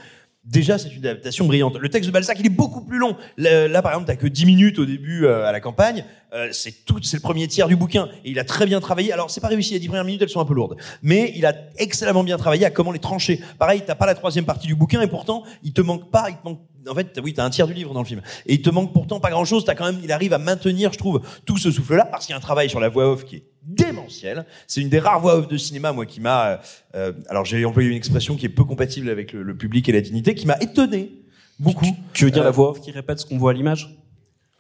[0.45, 1.77] Déjà, c'est une adaptation brillante.
[1.77, 3.17] Le texte de Balzac, il est beaucoup plus long.
[3.37, 6.05] Là, par exemple, t'as que 10 minutes au début euh, à la campagne.
[6.33, 8.07] Euh, c'est tout, c'est le premier tiers du bouquin.
[8.23, 9.11] Et il a très bien travaillé.
[9.11, 9.73] Alors, c'est pas réussi.
[9.73, 10.75] Les 10 premières minutes, elles sont un peu lourdes.
[11.01, 13.41] Mais il a excellemment bien travaillé à comment les trancher.
[13.57, 16.35] Pareil, t'as pas la troisième partie du bouquin et pourtant, il te manque pas, il
[16.37, 18.21] te manque en fait, oui, t'as un tiers du livre dans le film.
[18.45, 19.65] Et il te manque pourtant pas grand chose.
[19.65, 22.35] T'as quand même, il arrive à maintenir, je trouve, tout ce souffle-là parce qu'il y
[22.35, 24.45] a un travail sur la voix off qui est démentiel.
[24.67, 26.57] C'est une des rares voix off de cinéma, moi, qui m'a, euh,
[26.95, 29.91] euh, alors j'ai employé une expression qui est peu compatible avec le, le public et
[29.91, 31.11] la dignité, qui m'a étonné
[31.59, 31.85] beaucoup.
[32.13, 33.98] Tu veux dire Euh, la voix off qui répète ce qu'on voit à l'image?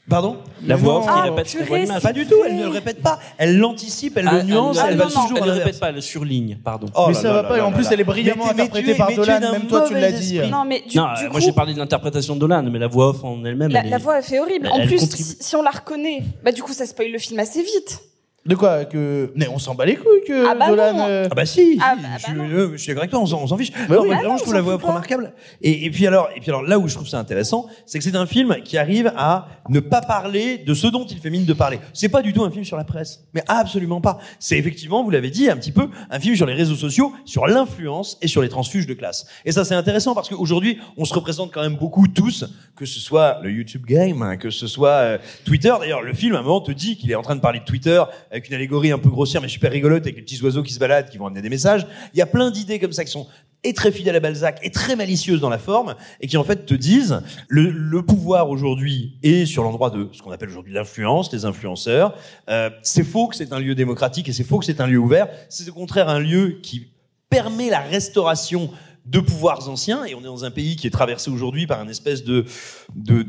[0.09, 2.01] Pardon La voix off qui Ah, répète voix d'image.
[2.01, 3.19] Pas du tout, elle ne le répète pas.
[3.37, 5.79] Elle l'anticipe, elle Ah, le nuance, ah, elle non, va non, toujours elle ne répète
[5.79, 6.87] pas, elle surligne, pardon.
[6.95, 7.89] Oh mais là ça là va là pas, et là en plus, là.
[7.93, 10.39] elle est brillamment Mais tu- mais interprétée par Dolan, même toi tu l'as dit.
[10.49, 12.87] Non, mais du, non, du coup, moi j'ai parlé de l'interprétation de Dolan, mais la
[12.87, 13.71] voix off en elle-même.
[13.71, 14.67] la, elle la est- voix elle fait horrible.
[14.71, 14.99] En plus,
[15.39, 18.01] si on la reconnaît, bah du coup ça spoil le film assez vite.
[18.49, 19.31] De quoi que...
[19.35, 20.93] Mais on s'en bat les couilles que Ah bah Dolan...
[20.93, 21.05] non.
[21.07, 23.19] euh, Ah bah si, Ah bah je, bah suis- euh, je suis d'accord avec toi,
[23.21, 23.71] on s'en on s'en fiche.
[23.87, 24.07] Bah non, oui.
[24.09, 25.33] mais Ah vraiment, non, je on trouve la voix remarquable.
[25.61, 28.03] Et, et puis alors, et puis alors là où je trouve ça intéressant, c'est que
[28.03, 31.45] c'est un film qui arrive à ne pas parler de ce dont il fait mine
[31.45, 31.79] de parler.
[31.93, 34.17] C'est pas du tout un film sur la presse, mais absolument pas.
[34.39, 37.45] C'est effectivement, vous l'avez dit, un petit peu un film sur les réseaux sociaux, sur
[37.45, 39.27] l'influence et sur les transfuges de classe.
[39.45, 42.45] Et ça c'est intéressant parce qu'aujourd'hui, on se représente quand même beaucoup tous,
[42.75, 45.73] que ce soit le YouTube Game, hein, que ce soit euh, Twitter.
[45.79, 47.65] D'ailleurs, le film à un moment te dit qu'il est en train de parler de
[47.65, 48.01] Twitter
[48.39, 50.79] avec une allégorie un peu grossière mais super rigolote avec les petits oiseaux qui se
[50.79, 51.85] baladent, qui vont amener des messages.
[52.13, 53.27] Il y a plein d'idées comme ça qui sont
[53.65, 56.65] et très fidèles à Balzac et très malicieuses dans la forme et qui en fait
[56.65, 61.43] te disent le, pouvoir aujourd'hui est sur l'endroit de ce qu'on appelle aujourd'hui l'influence, les
[61.43, 62.15] influenceurs.
[62.49, 64.97] Euh, c'est faux que c'est un lieu démocratique et c'est faux que c'est un lieu
[64.97, 65.27] ouvert.
[65.49, 66.87] C'est au contraire un lieu qui
[67.29, 68.71] permet la restauration
[69.05, 71.89] de pouvoirs anciens et on est dans un pays qui est traversé aujourd'hui par une
[71.89, 72.45] espèce de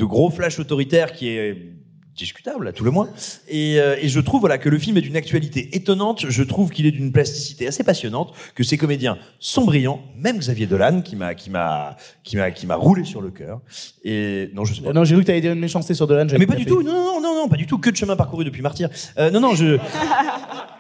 [0.05, 1.80] gros flash autoritaire qui est
[2.17, 3.09] discutable à tout le moins
[3.49, 6.27] et, euh, et je trouve voilà que le film est d'une actualité étonnante.
[6.29, 10.67] Je trouve qu'il est d'une plasticité assez passionnante que ses comédiens sont brillants même Xavier
[10.67, 13.61] Dolan qui m'a qui m'a qui m'a qui m'a roulé sur le cœur.
[14.05, 14.93] Et non je sais pas.
[14.93, 16.27] Non, j'ai cru que t'allais dire une méchanceté sur Dolan.
[16.29, 16.83] j'avais mais pas du tout.
[16.83, 17.79] Non non non non pas du tout.
[17.79, 18.89] Que de chemin parcouru depuis Martyr.
[19.19, 19.79] Euh, non non je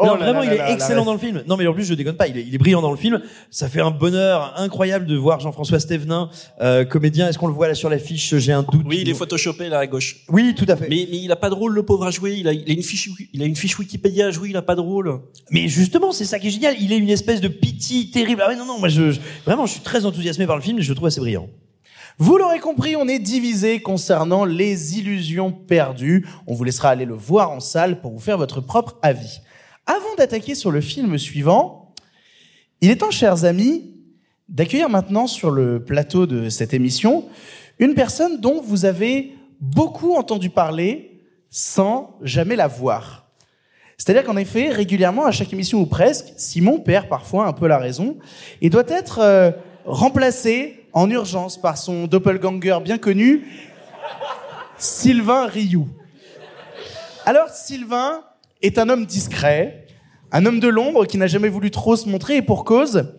[0.00, 1.42] Oh non, là vraiment, là il est là, excellent dans le film.
[1.46, 2.28] Non, mais en plus, je déconne pas.
[2.28, 3.20] Il est, il est brillant dans le film.
[3.50, 6.30] Ça fait un bonheur incroyable de voir Jean-François Stévenin,
[6.60, 7.28] euh, comédien.
[7.28, 8.86] Est-ce qu'on le voit là sur l'affiche J'ai un doute.
[8.86, 10.18] Oui, il est photoshopé là à gauche.
[10.28, 10.88] Oui, tout à fait.
[10.88, 12.34] Mais, mais il a pas de rôle, le pauvre à jouer.
[12.38, 14.50] Il a, il a une fiche, il a une fiche Wikipédia à jouer.
[14.50, 15.20] Il a pas de rôle.
[15.50, 16.74] Mais justement, c'est ça qui est génial.
[16.80, 18.42] Il est une espèce de pitié terrible.
[18.44, 20.78] Ah ouais, non, non, moi, je, je- vraiment, je suis très enthousiasmé par le film
[20.78, 21.48] et je le trouve assez brillant.
[22.20, 26.26] Vous l'aurez compris, on est divisé concernant les illusions perdues.
[26.48, 29.40] On vous laissera aller le voir en salle pour vous faire votre propre avis.
[29.90, 31.94] Avant d'attaquer sur le film suivant,
[32.82, 33.94] il est temps, chers amis,
[34.46, 37.24] d'accueillir maintenant sur le plateau de cette émission
[37.78, 39.32] une personne dont vous avez
[39.62, 43.30] beaucoup entendu parler sans jamais la voir.
[43.96, 47.78] C'est-à-dire qu'en effet, régulièrement, à chaque émission ou presque, Simon perd parfois un peu la
[47.78, 48.18] raison
[48.60, 49.52] et doit être euh,
[49.86, 53.46] remplacé en urgence par son doppelganger bien connu,
[54.76, 55.88] Sylvain Rioux.
[57.24, 58.22] Alors, Sylvain
[58.62, 59.86] est un homme discret,
[60.32, 63.14] un homme de l'ombre qui n'a jamais voulu trop se montrer et pour cause,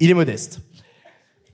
[0.00, 0.60] il est modeste.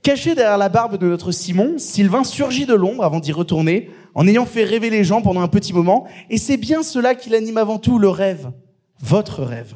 [0.01, 4.27] Caché derrière la barbe de notre Simon, Sylvain surgit de l'ombre avant d'y retourner, en
[4.27, 7.57] ayant fait rêver les gens pendant un petit moment, et c'est bien cela qui l'anime
[7.57, 8.51] avant tout, le rêve.
[8.99, 9.73] Votre rêve.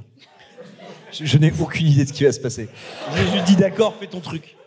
[1.13, 2.67] Je, je n'ai aucune idée de ce qui va se passer.
[3.15, 4.57] Je lui dis d'accord, fais ton truc.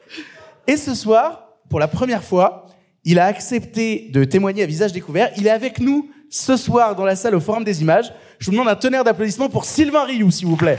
[0.67, 2.67] Et ce soir, pour la première fois,
[3.05, 5.31] il a accepté de témoigner à visage découvert.
[5.37, 8.13] Il est avec nous ce soir dans la salle au Forum des Images.
[8.39, 10.79] Je vous demande un tonnerre d'applaudissements pour Sylvain Rioux, s'il vous plaît.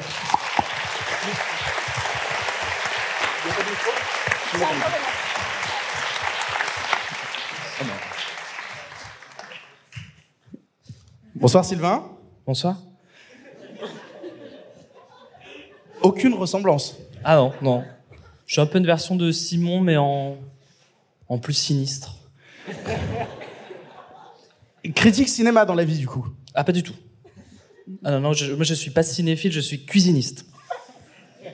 [11.36, 12.10] Bonsoir Sylvain.
[12.45, 12.78] Bonsoir.
[16.02, 16.97] Aucune ressemblance.
[17.24, 17.84] Ah non, non.
[18.45, 20.38] Je suis un peu une version de Simon, mais en,
[21.28, 22.16] en plus sinistre.
[24.96, 26.28] Critique cinéma dans la vie, du coup.
[26.56, 26.96] Ah, pas du tout.
[28.04, 30.46] Ah non, non, je, moi je suis pas cinéphile, je suis cuisiniste.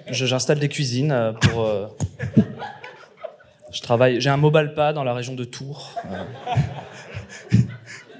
[0.09, 1.63] Je- J'installe des cuisines euh, pour.
[1.65, 1.87] euh,
[3.71, 4.21] je travaille.
[4.21, 5.95] J'ai un mobile pas dans la région de Tours.
[6.05, 6.23] Euh,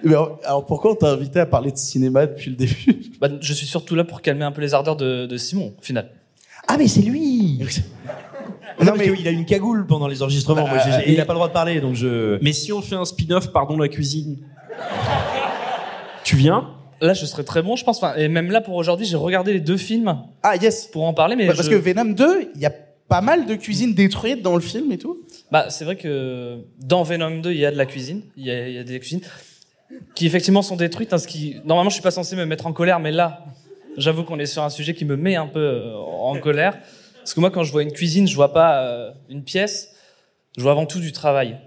[0.04, 2.96] Mais alors, alors pourquoi on t'a invité à parler de cinéma depuis le début?
[3.22, 5.82] Bah, je suis surtout là pour calmer un peu les ardeurs de, de Simon, au
[5.82, 6.12] final.
[6.68, 7.60] Ah, mais c'est lui
[8.84, 10.68] Non, mais il a une cagoule pendant les enregistrements.
[10.68, 12.38] Moi, j'ai- j'ai- il a pas le droit de parler, donc je.
[12.44, 14.38] Mais si on fait un spin-off, pardon la cuisine.
[16.24, 16.70] Tu viens
[17.00, 17.98] Là, je serais très bon, je pense.
[17.98, 20.18] Enfin, et même là, pour aujourd'hui, j'ai regardé les deux films.
[20.42, 20.88] Ah, yes.
[20.88, 21.46] Pour en parler, mais.
[21.46, 22.72] Bah, Parce je- que Venom 2, il y a
[23.08, 25.20] pas mal de cuisine détruite dans le film et tout.
[25.52, 28.24] Bah, c'est vrai que dans Venom 2, il y a de la cuisine.
[28.36, 29.22] Il y a, il y a des cuisines
[30.16, 31.14] qui effectivement sont détruites.
[31.14, 33.46] hein, ce qui, normalement, je suis pas censé me mettre en colère, mais là,
[33.98, 36.80] j'avoue qu'on est sur un sujet qui me met un peu euh, en colère.
[37.20, 39.92] Parce que moi, quand je vois une cuisine, je vois pas euh, une pièce.
[40.58, 41.60] Je vois avant tout du travail.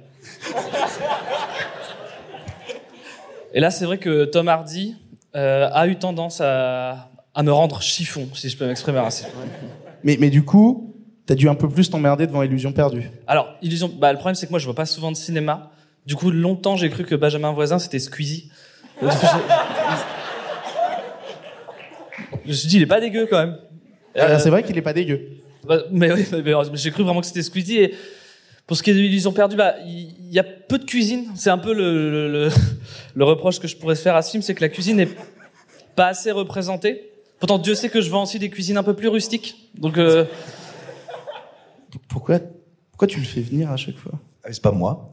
[3.52, 4.96] Et là, c'est vrai que Tom Hardy
[5.36, 9.24] euh, a eu tendance à, à me rendre chiffon, si je peux m'exprimer ainsi.
[10.04, 10.94] Mais, mais du coup,
[11.26, 13.10] t'as dû un peu plus t'emmerder devant Illusion perdue.
[13.26, 15.70] Alors, Illusion, bah, le problème c'est que moi je vois pas souvent de cinéma.
[16.06, 18.50] Du coup, longtemps j'ai cru que Benjamin Voisin c'était Squeezie.
[19.02, 19.06] Je
[22.48, 23.58] me suis dit, il est pas dégueu quand même.
[24.16, 25.28] Euh, c'est vrai qu'il est pas dégueu.
[25.66, 27.94] Bah, mais oui, mais- j'ai cru vraiment que c'était Squeezie et
[28.70, 31.24] Pour ce qu'ils ont perdu, bah, il il y a peu de cuisine.
[31.34, 32.48] C'est un peu le, le, le-
[33.16, 35.08] le reproche que je pourrais se faire à ce film, c'est que la cuisine n'est
[35.96, 37.10] pas assez représentée.
[37.40, 39.56] Pourtant, Dieu sait que je vends aussi des cuisines un peu plus rustiques.
[39.76, 40.24] Donc, euh,
[42.08, 42.38] Pourquoi,
[42.92, 44.12] pourquoi tu le fais venir à chaque fois?
[44.44, 45.10] Ah, C'est pas moi.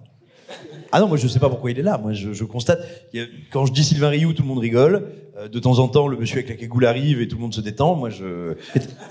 [0.92, 1.98] Ah non, moi je sais pas pourquoi il est là.
[1.98, 2.80] Moi je, je constate.
[3.16, 3.18] a-
[3.52, 5.10] quand je dis Sylvain Rioux, tout le monde rigole.
[5.38, 7.56] Euh, de temps en temps, le monsieur avec la cagoule arrive et tout le monde
[7.56, 7.96] se détend.
[7.96, 8.54] Moi je.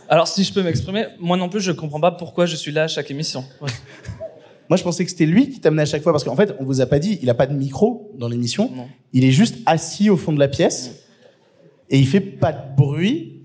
[0.08, 2.84] alors, si je peux m'exprimer, moi non plus, je comprends pas pourquoi je suis là
[2.84, 3.44] à chaque émission.
[4.68, 6.64] Moi, je pensais que c'était lui qui t'amenait à chaque fois parce qu'en fait, on
[6.64, 8.70] vous a pas dit, il a pas de micro dans l'émission.
[9.12, 11.04] Il est juste assis au fond de la pièce
[11.90, 13.42] et il fait pas de bruit.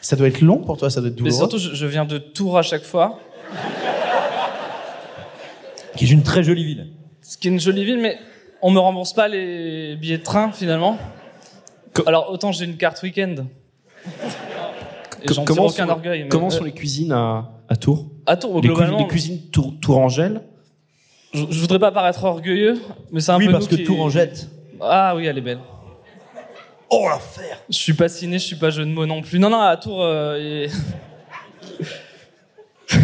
[0.00, 1.36] Ça doit être long pour toi, ça doit être Mais douloureux.
[1.36, 3.18] surtout, je, je viens de Tours à chaque fois.
[5.96, 6.86] Qui est une très jolie ville.
[7.20, 8.16] Ce qui est une jolie ville, mais
[8.62, 10.96] on me rembourse pas les billets de train finalement.
[12.06, 13.34] Alors autant j'ai une carte week-end.
[15.22, 16.22] Et j'en tire aucun sont, orgueil.
[16.22, 18.98] mais- comment euh, sont les cuisines à, à Tours À Tours, les, globalement.
[18.98, 20.42] les cuisines Tour, Tourangelle
[21.32, 22.78] Je, je voudrais pas paraître orgueilleux,
[23.12, 24.48] mais c'est un Oui, peu parce nous que qui- jette.
[24.80, 25.60] Ah oui, elle est belle.
[26.90, 29.38] Oh l'affaire Je suis pas ciné, je suis pas jeu de mots non plus.
[29.38, 30.68] Non, non, à Tours, euh, et-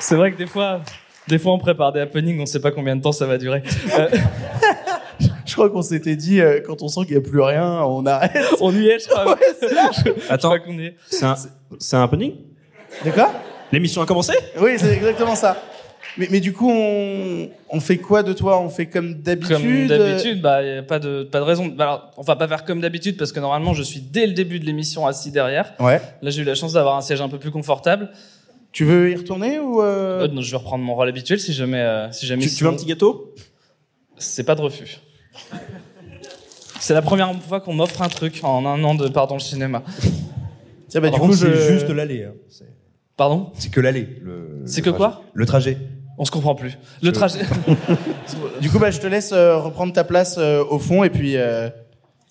[0.00, 0.80] C'est vrai que des fois,
[1.28, 3.62] des fois on prépare des happenings, on sait pas combien de temps ça va durer.
[3.98, 4.08] Euh,
[5.48, 8.04] Je crois qu'on s'était dit, euh, quand on sent qu'il y a plus rien, on
[8.06, 8.36] arrête.
[8.60, 9.32] on y est, je crois.
[9.32, 9.90] Ouais, c'est là.
[10.28, 10.94] Attends, est.
[11.08, 11.34] c'est un,
[11.78, 12.34] c'est un happening?
[13.04, 13.32] De quoi?
[13.72, 14.34] L'émission a commencé?
[14.60, 15.56] Oui, c'est exactement ça.
[16.16, 18.60] Mais, mais du coup, on, on fait quoi de toi?
[18.60, 21.66] On fait comme d'habitude Comme d'habitude, bah, y a pas de, pas de raison.
[21.66, 24.34] Bah, alors, on va pas faire comme d'habitude parce que normalement, je suis dès le
[24.34, 25.72] début de l'émission assis derrière.
[25.80, 26.00] Ouais.
[26.22, 28.10] Là, j'ai eu la chance d'avoir un siège un peu plus confortable.
[28.72, 30.24] Tu veux y retourner ou euh...
[30.24, 32.42] Euh, non, je vais reprendre mon rôle habituel si jamais, euh, si jamais.
[32.46, 33.34] Tu, tu veux un petit gâteau?
[34.18, 34.98] C'est pas de refus.
[36.80, 39.40] C'est la première fois qu'on m'offre un truc en un an de part dans le
[39.40, 39.82] cinéma.
[40.88, 41.46] Tiens, bah, du coup, je...
[41.46, 42.24] c'est juste l'aller.
[42.24, 42.32] hein.
[43.16, 43.50] Pardon?
[43.58, 44.20] C'est que l'aller.
[44.22, 44.96] le- C'est que trajet.
[44.96, 45.76] quoi Le trajet.
[46.18, 46.78] On se comprend plus.
[47.02, 47.40] Le Je- trajet.
[48.60, 51.36] Du coup, bah, je te laisse euh, reprendre ta place euh, au fond et puis,
[51.36, 51.68] euh,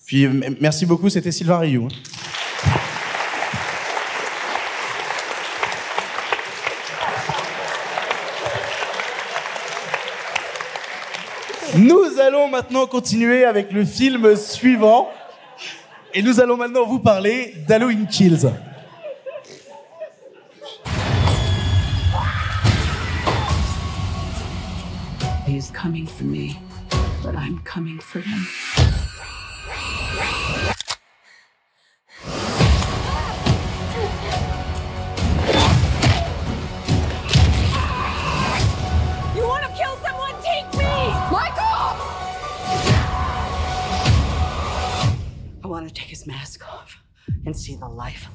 [0.06, 0.26] puis
[0.60, 1.08] merci beaucoup.
[1.10, 1.88] C'était Sylvain Rioux.
[1.90, 2.68] hein.
[11.76, 12.18] Nous
[12.48, 15.10] maintenant continuer avec le film suivant.
[16.14, 18.50] Et nous allons maintenant vous parler d'Halloween Kills.
[25.46, 26.58] He's coming for me,
[27.22, 28.46] but I'm coming for him.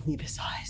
[0.06, 0.63] Leave his eyes.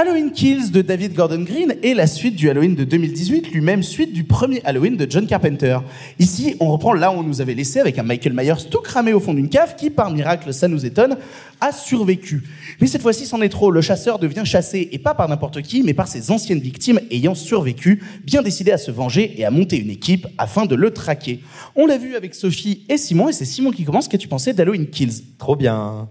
[0.00, 4.14] Halloween Kills de David Gordon Green est la suite du Halloween de 2018, lui-même suite
[4.14, 5.76] du premier Halloween de John Carpenter.
[6.18, 9.12] Ici, on reprend là où on nous avait laissé avec un Michael Myers tout cramé
[9.12, 11.18] au fond d'une cave qui, par miracle, ça nous étonne,
[11.60, 12.44] a survécu.
[12.80, 13.70] Mais cette fois-ci, c'en est trop.
[13.70, 17.34] Le chasseur devient chassé, et pas par n'importe qui, mais par ses anciennes victimes ayant
[17.34, 21.40] survécu, bien décidé à se venger et à monter une équipe afin de le traquer.
[21.76, 24.08] On l'a vu avec Sophie et Simon, et c'est Simon qui commence.
[24.08, 25.24] Qu'as-tu pensé d'Halloween Kills?
[25.36, 26.08] Trop bien.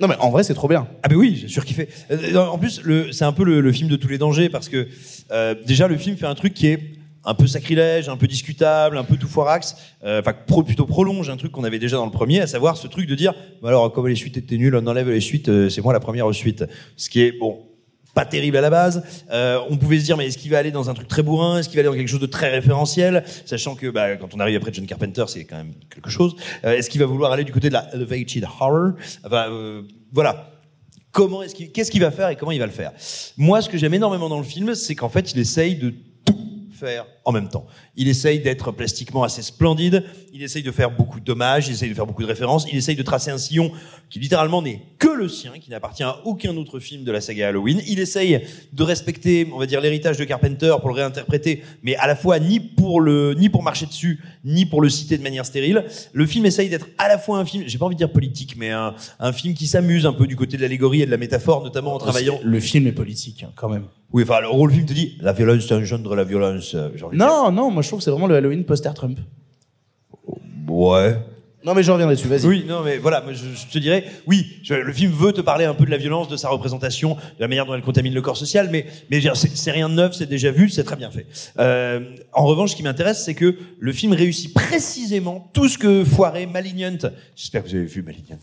[0.00, 0.86] Non mais en vrai, c'est trop bien.
[1.02, 1.88] Ah ben oui, j'ai surkiffé.
[2.10, 4.68] Euh, En plus, le- c'est un peu le, le film de tous les dangers parce
[4.68, 4.88] que
[5.32, 6.80] euh, déjà le film fait un truc qui est
[7.24, 10.32] un peu sacrilège, un peu discutable, un peu tout foirax, euh, enfin
[10.64, 13.16] plutôt prolonge un truc qu'on avait déjà dans le premier, à savoir ce truc de
[13.16, 15.92] dire, bah alors comme les suites étaient nulles, on enlève les suites, euh, c'est moi
[15.92, 16.64] la première suite.
[16.96, 17.58] Ce qui est bon,
[18.16, 19.04] pas terrible à la base.
[19.30, 21.58] Euh, on pouvait se dire, mais est-ce qu'il va aller dans un truc très bourrin?
[21.58, 23.22] Est-ce qu'il va aller dans quelque chose de très référentiel?
[23.44, 26.34] Sachant que bah, quand on arrive après John Carpenter, c'est quand même quelque chose.
[26.64, 28.92] Euh, est-ce qu'il va vouloir aller du côté de la elevated horror?
[29.22, 30.50] Enfin, euh, voilà.
[31.12, 32.92] Comment est-ce qu'il, qu'est-ce qu'il va faire et comment il va le faire?
[33.36, 35.94] Moi, ce que j'aime énormément dans le film, c'est qu'en fait, il essaye de
[36.24, 37.66] tout faire en même temps.
[37.96, 41.94] Il essaye d'être plastiquement assez splendide, il essaye de faire beaucoup d'hommages, il essaye de
[41.94, 43.72] faire beaucoup de références, il essaye de tracer un sillon
[44.08, 47.48] qui littéralement n'est que le sien, qui n'appartient à aucun autre film de la saga
[47.48, 47.82] Halloween.
[47.88, 52.06] Il essaye de respecter, on va dire, l'héritage de Carpenter pour le réinterpréter, mais à
[52.06, 55.44] la fois ni pour le, ni pour marcher dessus, ni pour le citer de manière
[55.44, 55.84] stérile.
[56.12, 58.54] Le film essaye d'être à la fois un film, j'ai pas envie de dire politique,
[58.56, 61.16] mais un, un film qui s'amuse un peu du côté de l'allégorie et de la
[61.16, 62.38] métaphore, notamment en travaillant.
[62.44, 63.86] Le film est politique, hein, quand même.
[64.12, 66.74] Oui, enfin, le rôle film te dit, la violence engendre la violence.
[66.76, 69.18] euh, de Non, non, moi je trouve que c'est vraiment le Halloween poster Trump.
[70.68, 71.16] Ouais.
[71.66, 72.46] Non, mais je reviendrai dessus, vas-y.
[72.46, 75.64] Oui, non, mais voilà, je, je te dirais, oui, je- le film veut te parler
[75.64, 78.22] un peu de la violence, de sa représentation, de la manière dont elle contamine le
[78.22, 81.26] corps social, mais, mais c'est rien de neuf, c'est déjà vu, c'est très bien fait.
[81.58, 82.00] Euh,
[82.32, 86.46] en revanche, ce qui m'intéresse, c'est que le film réussit précisément tout ce que foirait
[86.46, 86.98] Malignant.
[87.34, 88.38] J'espère que vous avez vu Malignant.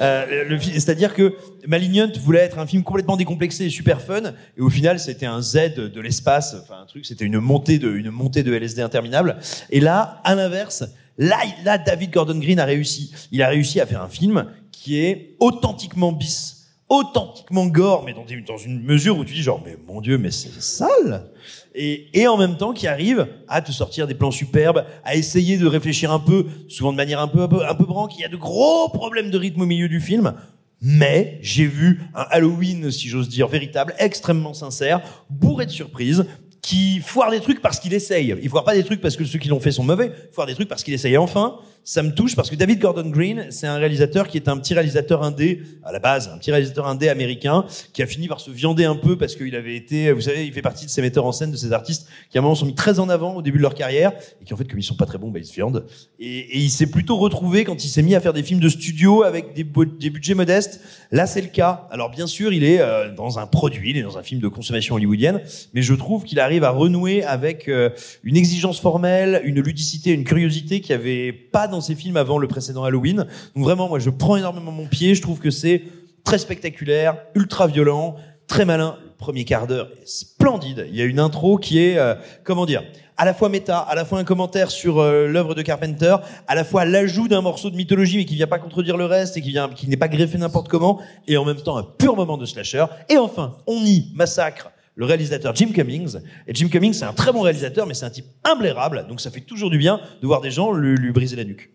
[0.00, 1.34] Euh, C'est-à-dire que
[1.66, 4.22] Malignant voulait être un film complètement décomplexé et super fun,
[4.56, 7.90] et au final, c'était un Z de l'espace, enfin un truc, c'était une montée de,
[7.90, 9.36] une montée de LSD interminable.
[9.70, 10.84] Et là, à l'inverse,
[11.18, 13.12] Là, David Gordon Green a réussi.
[13.32, 18.56] Il a réussi à faire un film qui est authentiquement bis, authentiquement gore, mais dans,
[18.56, 21.30] une mesure où tu dis genre, mais mon Dieu, mais c'est sale.
[21.74, 25.58] Et, et en même temps, qui arrive à te sortir des plans superbes, à essayer
[25.58, 28.16] de réfléchir un peu, souvent de manière un peu, un peu, un peu branque.
[28.16, 30.34] Il y a de gros problèmes de rythme au milieu du film.
[30.80, 36.24] Mais j'ai vu un Halloween, si j'ose dire, véritable, extrêmement sincère, bourré de surprises,
[36.62, 38.34] qui foire des trucs parce qu'il essaye.
[38.42, 40.46] Il foire pas des trucs parce que ceux qui l'ont fait sont mauvais, il foire
[40.46, 41.16] des trucs parce qu'il essaye.
[41.16, 41.58] Enfin,
[41.88, 44.74] ça me touche parce que David Gordon Green, c'est un réalisateur qui est un petit
[44.74, 47.64] réalisateur indé, à la base, un petit réalisateur indé américain,
[47.94, 50.52] qui a fini par se viander un peu parce qu'il avait été, vous savez, il
[50.52, 52.66] fait partie de ces metteurs en scène, de ces artistes qui à un moment sont
[52.66, 54.12] mis très en avant au début de leur carrière,
[54.42, 55.86] et qui en fait, comme ils sont pas très bons, bah, ils se viandent.
[56.18, 59.22] Et, il s'est plutôt retrouvé quand il s'est mis à faire des films de studio
[59.22, 60.82] avec des, budgets modestes.
[61.10, 61.88] Là, c'est le cas.
[61.90, 64.48] Alors bien sûr, il est euh, dans un produit, il est dans un film de
[64.48, 65.40] consommation hollywoodienne,
[65.72, 67.88] mais je trouve qu'il arrive à renouer avec euh,
[68.24, 72.38] une exigence formelle, une ludicité, une curiosité qu'il n'y avait pas dans ses films avant
[72.38, 73.26] le précédent Halloween.
[73.54, 75.14] Donc vraiment, moi, je prends énormément mon pied.
[75.14, 75.82] Je trouve que c'est
[76.24, 78.16] très spectaculaire, ultra violent,
[78.46, 78.96] très malin.
[79.04, 80.86] Le premier quart d'heure est splendide.
[80.88, 82.14] Il y a une intro qui est, euh,
[82.44, 82.82] comment dire,
[83.16, 86.16] à la fois méta, à la fois un commentaire sur euh, l'œuvre de Carpenter,
[86.46, 89.36] à la fois l'ajout d'un morceau de mythologie mais qui vient pas contredire le reste
[89.36, 92.14] et qui vient, qui n'est pas greffé n'importe comment, et en même temps un pur
[92.14, 92.84] moment de slasher.
[93.08, 96.18] Et enfin, on y massacre le réalisateur Jim Cummings.
[96.48, 99.30] Et Jim Cummings, c'est un très bon réalisateur, mais c'est un type imblairable, donc ça
[99.30, 101.70] fait toujours du bien de voir des gens lui, lui briser la nuque.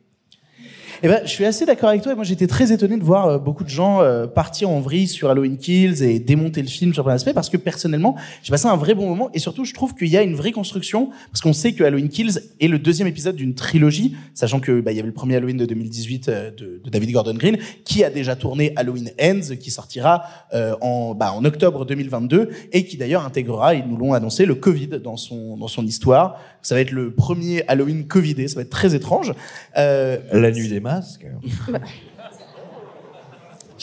[1.05, 2.15] Eh ben, je suis assez d'accord avec toi.
[2.15, 5.29] Moi, j'étais très étonné de voir euh, beaucoup de gens euh, partir en vrille sur
[5.29, 8.77] Halloween Kills et démonter le film sur plein d'aspects parce que personnellement, j'ai passé un
[8.77, 11.51] vrai bon moment et surtout, je trouve qu'il y a une vraie construction parce qu'on
[11.51, 14.99] sait que Halloween Kills est le deuxième épisode d'une trilogie, sachant que bah, il y
[14.99, 18.37] avait le premier Halloween de 2018 euh, de, de David Gordon Green qui a déjà
[18.37, 20.23] tourné Halloween Ends qui sortira
[20.53, 24.55] euh, en, bah, en octobre 2022 et qui d'ailleurs intégrera, ils nous l'ont annoncé, le
[24.55, 26.39] Covid dans son dans son histoire.
[26.63, 29.33] Ça va être le premier Halloween Covidé, ça va être très étrange.
[29.77, 31.25] Euh, La nuit des masques.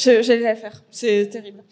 [0.03, 0.82] J'allais la faire.
[0.90, 1.62] C'est terrible.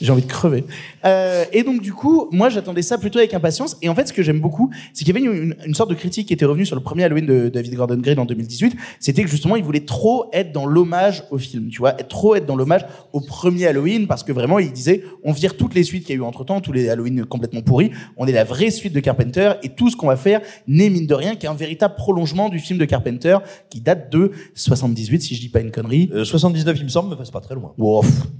[0.00, 0.64] J'ai envie de crever.
[1.04, 3.76] Euh, et donc du coup, moi j'attendais ça plutôt avec impatience.
[3.82, 5.90] Et en fait, ce que j'aime beaucoup, c'est qu'il y avait une, une- une sorte
[5.90, 8.76] de critique qui était revenue sur le premier Halloween de David Gordon Green en 2018.
[9.00, 12.36] C'était que justement, il voulait trop être dans l'hommage au film, tu vois, être trop
[12.36, 15.82] être dans l'hommage au premier Halloween, parce que vraiment, il disait, on vire toutes les
[15.82, 17.90] suites qu'il y a eu entre temps, tous les Halloween complètement pourris.
[18.16, 21.06] On est la vraie suite de Carpenter, et tout ce qu'on va faire n'est mine
[21.08, 25.40] de rien qu'un véritable prolongement du film de Carpenter qui date de 78, si je
[25.40, 26.08] dis pas une connerie.
[26.12, 27.72] Euh, 79, il me semble, mais c'est pas très loin.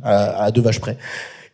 [0.03, 0.97] À, à deux vaches près.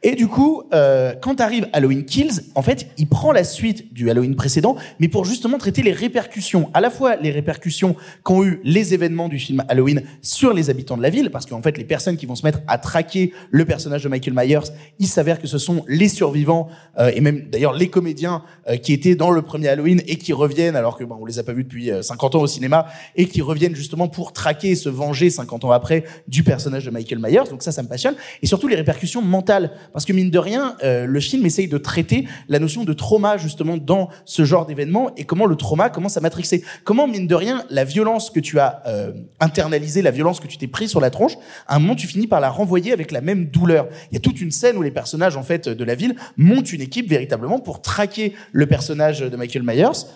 [0.06, 4.10] Et du coup, euh, quand arrive Halloween Kills, en fait, il prend la suite du
[4.10, 8.60] Halloween précédent, mais pour justement traiter les répercussions, à la fois les répercussions qu'ont eu
[8.64, 11.84] les événements du film Halloween sur les habitants de la ville, parce qu'en fait, les
[11.84, 15.46] personnes qui vont se mettre à traquer le personnage de Michael Myers, il s'avère que
[15.46, 19.40] ce sont les survivants euh, et même d'ailleurs les comédiens euh, qui étaient dans le
[19.40, 22.02] premier Halloween et qui reviennent, alors que bon, on les a pas vus depuis euh,
[22.02, 25.70] 50 ans au cinéma, et qui reviennent justement pour traquer et se venger 50 ans
[25.70, 27.48] après du personnage de Michael Myers.
[27.48, 28.16] Donc ça, ça me passionne.
[28.42, 29.70] Et surtout les répercussions mentales.
[29.94, 33.36] Parce que mine de rien, euh, le film essaye de traiter la notion de trauma
[33.36, 36.64] justement dans ce genre d'événement et comment le trauma commence à matrixer.
[36.82, 40.58] Comment, mine de rien, la violence que tu as euh, internalisée, la violence que tu
[40.58, 41.34] t'es pris sur la tronche,
[41.68, 43.86] à un moment tu finis par la renvoyer avec la même douleur.
[44.10, 46.72] Il y a toute une scène où les personnages en fait de la ville montent
[46.72, 50.08] une équipe véritablement pour traquer le personnage de Michael Myers.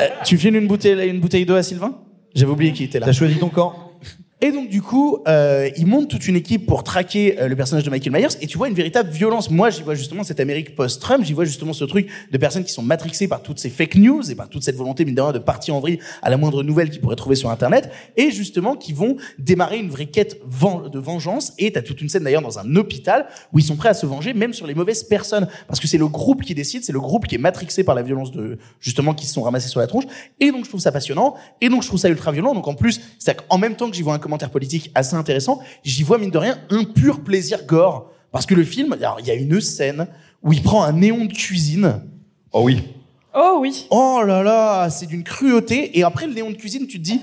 [0.00, 1.96] Euh, tu files une bouteille, bouteille d'eau à Sylvain?
[2.34, 3.06] J'avais oublié qu'il était là.
[3.06, 3.87] T'as choisi ton camp
[4.40, 7.82] Et donc du coup, euh, ils montent toute une équipe pour traquer euh, le personnage
[7.82, 8.36] de Michael Myers.
[8.40, 9.50] Et tu vois une véritable violence.
[9.50, 11.24] Moi, j'y vois justement cette Amérique post-Trump.
[11.24, 14.30] J'y vois justement ce truc de personnes qui sont matrixées par toutes ces fake news
[14.30, 16.62] et par toute cette volonté mine de rien de partir en vrille à la moindre
[16.62, 17.90] nouvelle qu'ils pourraient trouver sur Internet.
[18.16, 21.52] Et justement, qui vont démarrer une vraie quête de vengeance.
[21.58, 24.06] Et t'as toute une scène d'ailleurs dans un hôpital où ils sont prêts à se
[24.06, 27.00] venger, même sur les mauvaises personnes, parce que c'est le groupe qui décide, c'est le
[27.00, 29.88] groupe qui est matrixé par la violence de justement qui se sont ramassés sur la
[29.88, 30.04] tronche.
[30.38, 31.34] Et donc je trouve ça passionnant.
[31.60, 32.54] Et donc je trouve ça ultra violent.
[32.54, 35.60] Donc en plus, c'est qu'en même temps que j'y vois un commentaire politique assez intéressant,
[35.82, 38.10] j'y vois mine de rien un pur plaisir gore.
[38.30, 40.06] Parce que le film, alors il y a une scène
[40.42, 42.02] où il prend un néon de cuisine.
[42.52, 42.82] Oh oui.
[43.34, 43.86] Oh oui.
[43.90, 45.98] Oh là là, c'est d'une cruauté.
[45.98, 47.22] Et après le néon de cuisine, tu te dis,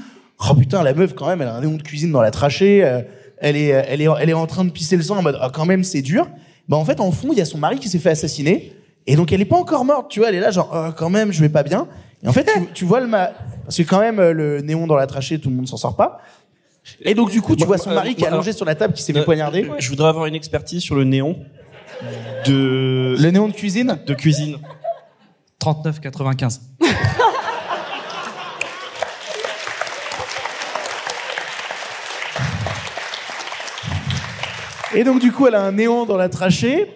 [0.50, 2.84] oh putain, la meuf quand même, elle a un néon de cuisine dans la trachée.
[2.84, 3.02] euh,
[3.38, 5.52] elle est, elle est, elle est en train de pisser le sang en mode, ah
[5.54, 6.28] quand même, c'est dur.
[6.68, 8.74] Bah en fait, en fond, il y a son mari qui s'est fait assassiner.
[9.06, 10.30] Et donc elle est pas encore morte, tu vois.
[10.30, 11.88] Elle est là genre, oh, quand même, je vais pas bien.
[12.24, 13.32] Et en fait, tu, tu vois le ma...
[13.64, 15.96] Parce que quand même, euh, le néon dans la trachée, tout le monde s'en sort
[15.96, 16.22] pas.
[17.02, 18.76] Et donc du coup, tu vois son Euh, mari qui est moi, allongé sur la
[18.76, 19.70] table, qui s'est fait poignarder.
[19.80, 21.38] Je voudrais avoir une expertise sur le néon
[22.46, 23.16] de.
[23.20, 24.58] Le néon de cuisine De cuisine.
[25.62, 26.60] 39,95.
[34.94, 36.88] Et donc du coup, elle a un néon dans la trachée.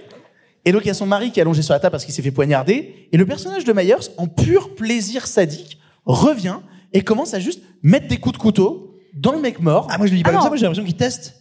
[0.65, 2.13] Et donc il y a son mari qui est allongé sur la table parce qu'il
[2.13, 3.07] s'est fait poignarder.
[3.11, 6.57] Et le personnage de Myers, en pur plaisir sadique, revient
[6.93, 9.87] et commence à juste mettre des coups de couteau dans le mec mort.
[9.91, 10.43] Ah, moi je le dis pas Ah comme non.
[10.43, 11.35] ça, moi j'ai l'impression qu'il teste.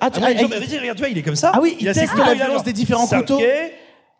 [0.00, 1.52] Ah, tu Ah, ah, non, il- mais vas-y, regarde, tu vois, il est comme ça.
[1.54, 3.36] Ah oui, il a ses teste la il a violence des différents ça, couteaux.
[3.38, 3.44] ok.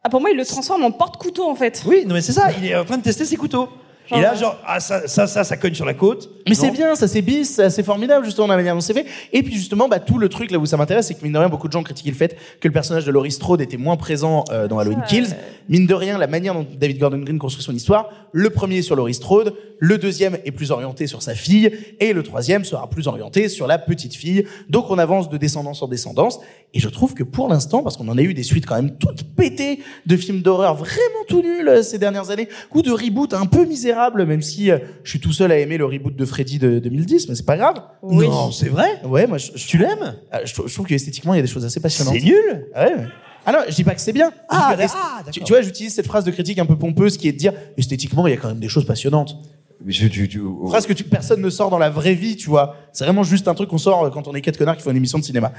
[0.05, 1.83] Ah, pour moi, il le transforme en porte-couteau, en fait.
[1.87, 3.69] Oui, non mais c'est ça, il est en train de tester ses couteaux.
[4.09, 6.29] Genre, et là, euh, genre, ah, ça, ça, ça, ça cogne sur la côte.
[6.49, 9.07] Mais c'est bien, ça c'est bis, c'est formidable justement la manière dont c'est fait.
[9.33, 11.39] Et puis justement, bah, tout le truc là où ça m'intéresse, c'est que mine de
[11.39, 13.97] rien, beaucoup de gens critiquaient le fait que le personnage de Laurie Strode était moins
[13.97, 15.37] présent euh, dans Halloween Kills.
[15.69, 18.83] Mine de rien, la manière dont David Gordon Green construit son histoire, le premier est
[18.83, 21.71] sur Laurie Strode, le deuxième est plus orienté sur sa fille,
[22.01, 24.45] et le troisième sera plus orienté sur la petite fille.
[24.69, 26.41] Donc on avance de descendance en descendance.
[26.75, 28.97] Et je trouve que pour l'instant, parce qu'on en a eu des suites quand même
[28.97, 33.35] toutes pétées de films d'horreur vraiment tout nuls euh, ces dernières années, ou de reboots
[33.35, 36.25] un peu misérables, même si euh, je suis tout seul à aimer le reboot de
[36.33, 37.77] Freddy de 2010, mais c'est pas grave.
[38.03, 38.27] Oui.
[38.29, 41.35] Non, c'est vrai Ouais, moi, je, je- Tu l'aimes Ah, je, trou- je trouve qu'esthétiquement,
[41.35, 42.15] il y a des choses assez passionnantes.
[42.19, 43.07] C'est nul Ah ouais, mais-
[43.45, 44.33] Ah non, je dis pas que c'est bien.
[44.49, 44.77] Ah.
[44.95, 47.53] Ah, tu, vois, j'utilise cette phrase de critique un peu pompeuse qui est de dire
[47.77, 49.37] esthétiquement, il y a quand même des choses passionnantes.
[49.85, 52.49] Mais je- tu- tu- Phrase que tu, personne ne sort dans la vraie vie, tu
[52.49, 52.77] vois.
[52.93, 54.91] C'est vraiment juste un truc qu'on sort euh, quand on est quatre connards qui font
[54.93, 55.53] une émission de cinéma.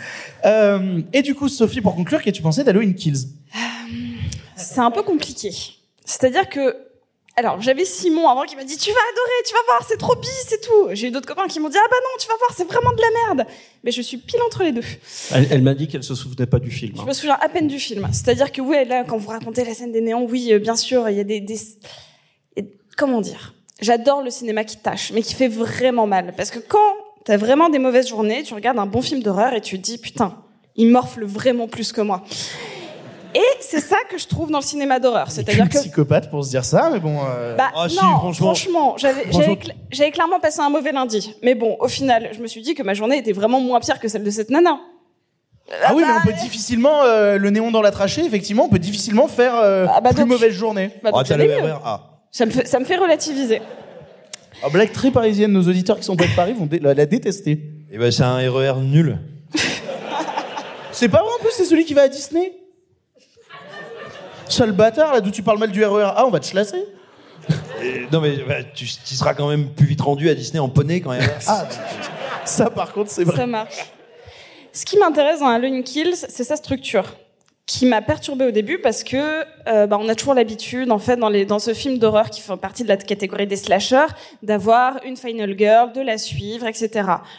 [0.46, 3.28] Euh, et du coup, Sophie, pour conclure, qu'as-tu pensé d'Halloween Kills?
[4.56, 5.52] C'est un peu compliqué.
[6.06, 6.76] C'est-à-dire que,
[7.36, 10.16] alors, j'avais Simon avant qui m'a dit, tu vas adorer, tu vas voir, c'est trop
[10.16, 10.90] bis et tout.
[10.92, 12.92] J'ai eu d'autres copains qui m'ont dit, ah bah non, tu vas voir, c'est vraiment
[12.92, 13.48] de la merde.
[13.84, 14.84] Mais je suis pile entre les deux.
[15.34, 16.94] Elle, elle m'a dit qu'elle se souvenait pas du film.
[16.96, 17.06] Je hein.
[17.06, 18.08] me souviens à peine du film.
[18.12, 21.10] C'est-à-dire que, ouais, là, quand vous racontez la scène des néons, oui, euh, bien sûr,
[21.10, 21.60] il y a des, des...
[22.56, 22.68] et-
[22.98, 23.56] Comment dire?
[23.82, 26.36] J'adore le cinéma qui tâche, mais qui fait vraiment mal.
[26.38, 26.78] Parce que quand
[27.26, 29.98] t'as vraiment des mauvaises journées, tu regardes un bon film d'horreur et tu te dis,
[29.98, 30.38] putain,
[30.76, 32.24] il morfle vraiment plus que moi.
[33.36, 35.32] Et c'est ça que je trouve dans le cinéma d'horreur.
[35.32, 37.18] C'est-à-dire que psychopathe pour se dire ça, mais bon.
[37.28, 38.34] euh, bah, Ah, si, non, franchement.
[38.48, 39.40] franchement, j'avais, Franchement.
[39.42, 41.36] j'avais, cl- j'avais clairement passé un mauvais lundi.
[41.42, 44.00] Mais bon, au final, je me suis dit que ma journée était vraiment moins pire
[44.00, 44.80] que celle de cette nana.
[45.84, 48.24] Ah oui, mais on peut difficilement euh, le néon dans la trachée.
[48.26, 50.92] Effectivement, on peut difficilement faire euh, Ah bah plus donc- mauvaise journée.
[51.04, 51.56] Bah donc Ah, le mieux.
[51.56, 51.78] RER.
[52.32, 53.62] Ça me fait, ça me fait relativiser.
[54.62, 55.52] Ah, blague très parisienne.
[55.54, 57.64] Nos auditeurs qui sont pas de Paris vont dé- la, la détester.
[57.92, 59.18] Et ben c'est un RER nul.
[60.92, 62.54] C'est pas vrai en plus, c'est celui qui va à Disney.
[64.54, 66.84] Sale bâtard, là d'où tu parles mal du RER A, on va te chlasser.
[67.82, 70.70] Et- non mais bah, tu, tu seras quand même plus vite rendu à Disney en
[70.70, 71.28] poney quand même.
[71.48, 71.66] Ah,
[72.46, 73.36] ça par contre, c'est vrai.
[73.36, 73.92] Ça marche.
[74.72, 77.06] Ce qui m'intéresse dans Halloween Kills, c'est sa structure,
[77.66, 81.16] qui m'a perturbée au début parce que euh, bah, on a toujours l'habitude, en fait,
[81.16, 84.08] dans, les, dans ce film d'horreur qui fait partie de la catégorie des slashers,
[84.42, 86.90] d'avoir une final girl, de la suivre, etc.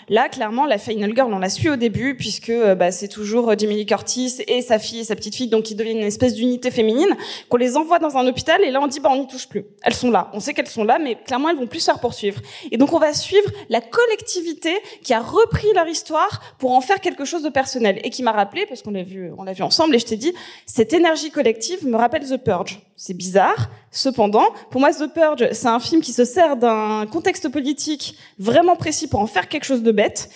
[0.08, 3.50] Là, clairement, la final girl, on la suit au début puisque euh, bah, c'est toujours
[3.50, 6.04] euh, Jamie Lee Curtis et sa fille et sa petite fille, donc qui deviennent une
[6.04, 7.14] espèce d'unité féminine,
[7.50, 9.66] qu'on les envoie dans un hôpital et là on dit bah on n'y touche plus.
[9.82, 12.00] Elles sont là, on sait qu'elles sont là, mais clairement elles vont plus se faire
[12.00, 12.40] poursuivre.
[12.70, 14.72] Et donc on va suivre la collectivité
[15.02, 18.32] qui a repris leur histoire pour en faire quelque chose de personnel et qui m'a
[18.32, 20.34] rappelé parce qu'on l'a vu, on l'a vu ensemble et je t'ai dit
[20.66, 22.80] cette énergie collective me rappelle The Purge.
[22.96, 27.48] C'est bizarre, cependant pour moi The Purge c'est un film qui se sert d'un contexte
[27.48, 30.30] politique vraiment précis pour en faire quelque chose de bête.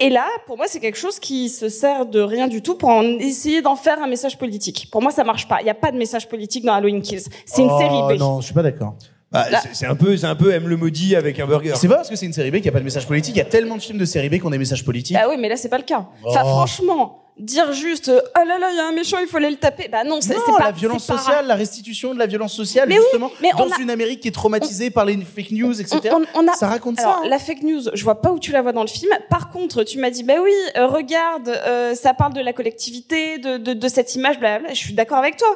[0.00, 2.88] Et là, pour moi, c'est quelque chose qui se sert de rien du tout pour
[2.88, 4.88] en essayer d'en faire un message politique.
[4.90, 5.60] Pour moi, ça marche pas.
[5.60, 7.22] Il n'y a pas de message politique dans Halloween Kills.
[7.46, 8.18] C'est une Oh, série B.
[8.18, 8.96] Non, je suis pas d'accord.
[9.30, 11.74] Bah, c'est- un peu, c'est un peu M le maudit avec un burger.
[11.76, 13.36] C'est pas parce que c'est une série B qu'il n'y a pas de message politique.
[13.36, 15.16] Il y a tellement de films de série B qui ont des messages politiques.
[15.16, 16.06] Bah oui, mais là, c'est pas le cas.
[16.24, 16.48] Enfin, Oh.
[16.48, 19.50] franchement, dire juste, euh, oh là là, il y a un méchant, il faut aller
[19.50, 19.88] le taper.
[19.88, 20.64] Bah non, c'est pas.
[20.66, 23.66] la violence pas- sociale, la restitution de la violence sociale, Mais oui, justement, mais on
[23.66, 26.00] dans a- une Amérique qui est traumatisée par les fake news, etc.
[26.12, 27.20] On- on a- Ça raconte Alors, ça.
[27.24, 27.28] hein.
[27.28, 29.10] la fake news, je vois pas où tu la vois dans le film.
[29.30, 33.38] Par contre, tu m'as dit, bah oui, euh, regarde, euh, ça parle de la collectivité,
[33.38, 34.74] de, de, de cette image, blablabla.
[34.74, 35.48] Je suis d'accord avec toi.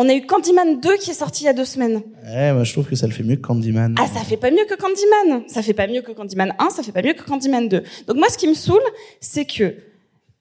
[0.00, 2.02] On a eu Candyman 2 qui est sorti il y a deux semaines.
[2.24, 3.96] Ouais, moi je trouve que ça le fait mieux que Candyman.
[3.98, 5.42] Ah, ça fait pas mieux que Candyman.
[5.48, 7.82] Ça fait pas mieux que Candyman 1, ça fait pas mieux que Candyman 2.
[8.06, 8.78] Donc moi, ce qui me saoule,
[9.20, 9.74] c'est que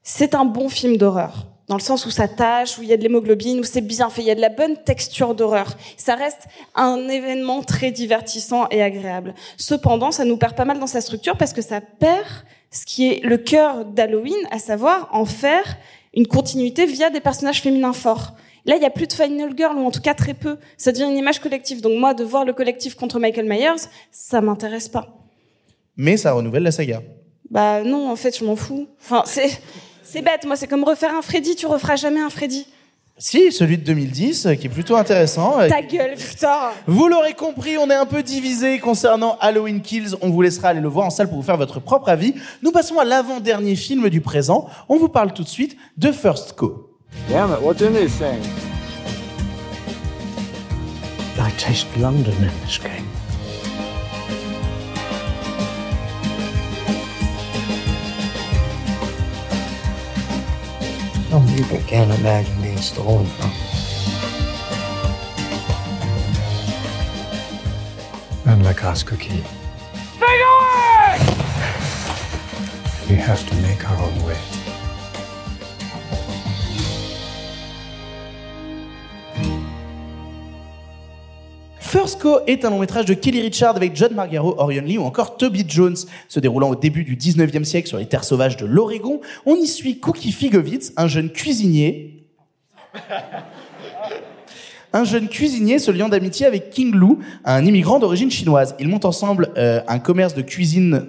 [0.09, 1.47] c'est un bon film d'horreur.
[1.67, 4.09] Dans le sens où ça tâche, où il y a de l'hémoglobine, où c'est bien
[4.09, 5.75] fait, il y a de la bonne texture d'horreur.
[5.97, 9.35] Ça reste un événement très divertissant et agréable.
[9.57, 12.25] Cependant, ça nous perd pas mal dans sa structure parce que ça perd
[12.71, 15.75] ce qui est le cœur d'Halloween, à savoir en faire
[16.13, 18.35] une continuité via des personnages féminins forts.
[18.65, 20.57] Là, il y a plus de Final Girl, ou en tout cas très peu.
[20.77, 21.81] Ça devient une image collective.
[21.81, 25.17] Donc moi, de voir le collectif contre Michael Myers, ça m'intéresse pas.
[25.97, 27.01] Mais ça renouvelle la saga.
[27.49, 28.87] Bah non, en fait, je m'en fous.
[29.01, 29.49] Enfin, c'est
[30.09, 30.45] c'est bête.
[30.45, 31.55] Moi, c'est comme refaire un Freddy.
[31.55, 32.65] Tu referas jamais un Freddy.
[33.19, 35.57] Si, celui de 2010, euh, qui est plutôt intéressant.
[35.67, 40.15] Ta gueule, Victor Vous l'aurez compris, on est un peu divisé concernant Halloween Kills.
[40.21, 42.35] On vous laissera aller le voir en salle pour vous faire votre propre avis.
[42.61, 44.69] Nous passons à l'avant-dernier film du présent.
[44.87, 46.91] On vous parle tout de suite de First Co.
[47.27, 48.39] Damn it, what's in this thing?
[51.39, 53.06] I taste London in this game.
[61.29, 63.51] Some people can't imagine being stolen from.
[68.45, 69.43] Unlike us, Cookie,
[70.19, 71.19] Take away!
[73.09, 74.56] we have to make our own way.
[81.87, 85.03] First Co est un long métrage de Kelly Richard avec John Margaro, Orion Lee ou
[85.03, 85.95] encore Toby Jones.
[86.27, 89.67] Se déroulant au début du 19e siècle sur les terres sauvages de l'Oregon, on y
[89.67, 92.25] suit Cookie Figovitz, un jeune cuisinier.
[94.91, 98.75] Un jeune cuisinier se liant d'amitié avec King Lou, un immigrant d'origine chinoise.
[98.79, 101.05] Ils montent ensemble euh, un commerce de cuisine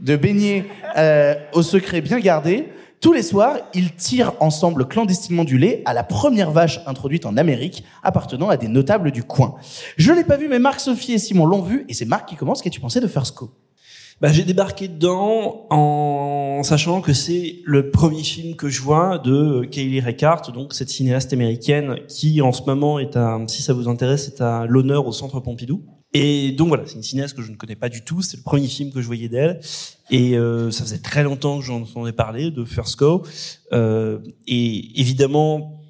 [0.00, 0.64] de beignets
[0.96, 2.68] euh, au secret bien gardé.
[3.02, 7.36] Tous les soirs, ils tirent ensemble clandestinement du lait à la première vache introduite en
[7.36, 9.56] Amérique, appartenant à des notables du coin.
[9.96, 12.36] Je l'ai pas vu, mais Marc, Sophie et Simon l'ont vu, et c'est Marc qui
[12.36, 12.62] commence.
[12.62, 13.50] Qu'as-tu pensé de First Co
[14.20, 19.64] Bah, j'ai débarqué dedans en sachant que c'est le premier film que je vois de
[19.64, 23.88] Kaylee Reichardt, donc cette cinéaste américaine qui en ce moment est à, si ça vous
[23.88, 25.82] intéresse, est à l'honneur au Centre Pompidou.
[26.14, 28.20] Et donc voilà, c'est une cinéaste que je ne connais pas du tout.
[28.20, 29.60] C'est le premier film que je voyais d'elle,
[30.10, 33.22] et euh, ça faisait très longtemps que j'en entendais parler de First Go.
[33.72, 35.80] Euh, et évidemment,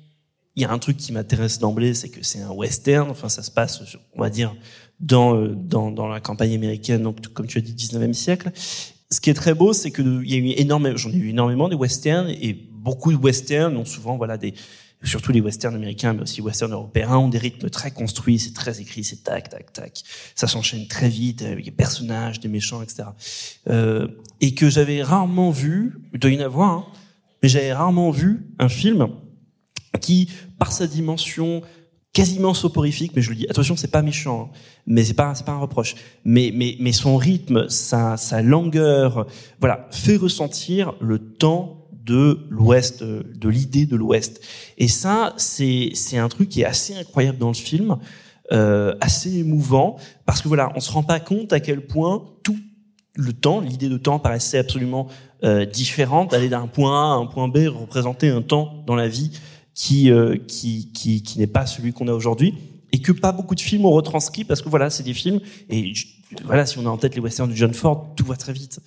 [0.55, 3.11] il y a un truc qui m'intéresse d'emblée, c'est que c'est un western.
[3.11, 3.83] Enfin, ça se passe,
[4.15, 4.55] on va dire,
[5.01, 8.53] dans euh, dans, dans la campagne américaine, donc comme tu as dit, 19e siècle.
[8.55, 11.31] Ce qui est très beau, c'est que il y a eu énormément, j'en ai eu
[11.31, 14.55] énormément des westerns et beaucoup de westerns ont souvent voilà des
[15.05, 18.55] surtout les westerns américains, mais aussi les westerns européens, ont des rythmes très construits, c'est
[18.55, 20.03] très écrit, c'est tac, tac, tac.
[20.35, 23.05] Ça s'enchaîne très vite, avec des personnages, des méchants, etc.
[23.69, 24.09] Euh,
[24.41, 26.87] et que j'avais rarement vu, il doit y en avoir, hein,
[27.43, 29.09] mais j'avais rarement vu un film
[30.01, 31.63] qui, par sa dimension
[32.13, 35.47] quasiment soporifique, mais je le dis, attention, c'est pas méchant, hein, mais c'est pas, c'est
[35.47, 35.95] pas un reproche.
[36.25, 39.27] Mais, mais, mais son rythme, sa, sa longueur,
[39.61, 44.41] voilà, fait ressentir le temps de l'Ouest, de l'idée de l'Ouest.
[44.79, 47.99] Et ça, c'est c'est un truc qui est assez incroyable dans le film,
[48.53, 49.97] euh, assez émouvant,
[50.27, 52.59] parce que voilà, on se rend pas compte à quel point tout
[53.15, 55.07] le temps, l'idée de temps paraissait absolument
[55.45, 56.31] euh, différente.
[56.31, 59.31] D'aller d'un point A à un point B représenter un temps dans la vie
[59.75, 62.55] qui euh, qui qui, qui n'est pas celui qu'on a aujourd'hui
[62.93, 65.93] et que pas beaucoup de films ont retranscrit parce que voilà, c'est des films et
[66.45, 68.81] voilà, si on a en tête les westerns de John Ford, tout va très vite.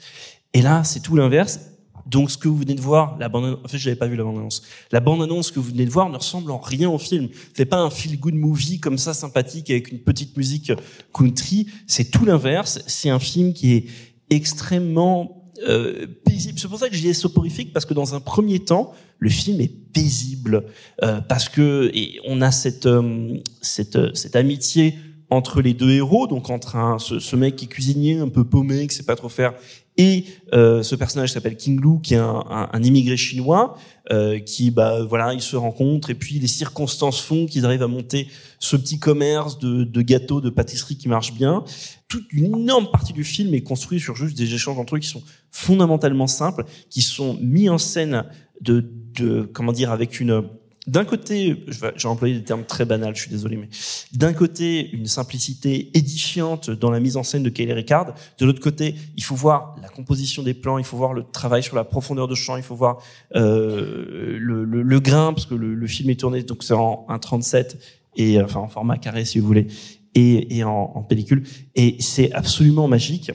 [0.53, 1.59] Et là, c'est tout l'inverse.
[2.06, 4.15] Donc, ce que vous venez de voir, la bande, en fait, je n'avais pas vu
[4.15, 4.61] la bande-annonce.
[4.91, 7.30] La bande-annonce que vous venez de voir ne ressemble en rien au film.
[7.56, 10.72] C'est pas un feel-good movie comme ça, sympathique, avec une petite musique
[11.14, 11.68] country.
[11.88, 12.80] C'est tout l'inverse.
[12.86, 13.86] C'est un film qui est
[14.30, 16.60] extrêmement euh, paisible.
[16.60, 19.72] C'est pour ça que dis soporifique, parce que dans un premier temps, le film est
[19.94, 20.65] paisible,
[21.03, 24.95] euh, parce que et on a cette, euh, cette, cette amitié
[25.30, 28.44] entre les deux héros, donc entre un, ce, ce mec qui est cuisinier, un peu
[28.44, 29.53] paumé, qui sait pas trop faire,
[29.97, 33.77] et euh, ce personnage s'appelle King Lu, qui est un, un, un immigré chinois,
[34.11, 37.88] euh, qui, bah, voilà, ils se rencontrent, et puis les circonstances font qu'ils arrivent à
[37.88, 38.27] monter
[38.59, 41.63] ce petit commerce de, de gâteaux, de pâtisseries qui marche bien.
[42.07, 45.07] Toute une énorme partie du film est construite sur juste des échanges entre eux qui
[45.07, 48.26] sont fondamentalement simples, qui sont mis en scène
[48.61, 50.43] de, de comment dire, avec une
[50.87, 53.69] d'un côté, j'ai employé des termes très banals, je suis désolé, mais
[54.13, 58.13] d'un côté, une simplicité édifiante dans la mise en scène de Kelly Ricard.
[58.37, 61.63] De l'autre côté, il faut voir la composition des plans, il faut voir le travail
[61.63, 62.99] sur la profondeur de champ, il faut voir
[63.35, 67.07] euh, le, le, le grain, parce que le, le film est tourné, donc c'est en
[67.09, 67.77] 1.37,
[68.17, 69.67] et, enfin en format carré si vous voulez,
[70.13, 71.43] et, et en pellicule.
[71.75, 73.31] Et c'est absolument magique.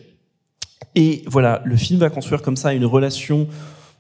[0.94, 3.47] Et voilà, le film va construire comme ça une relation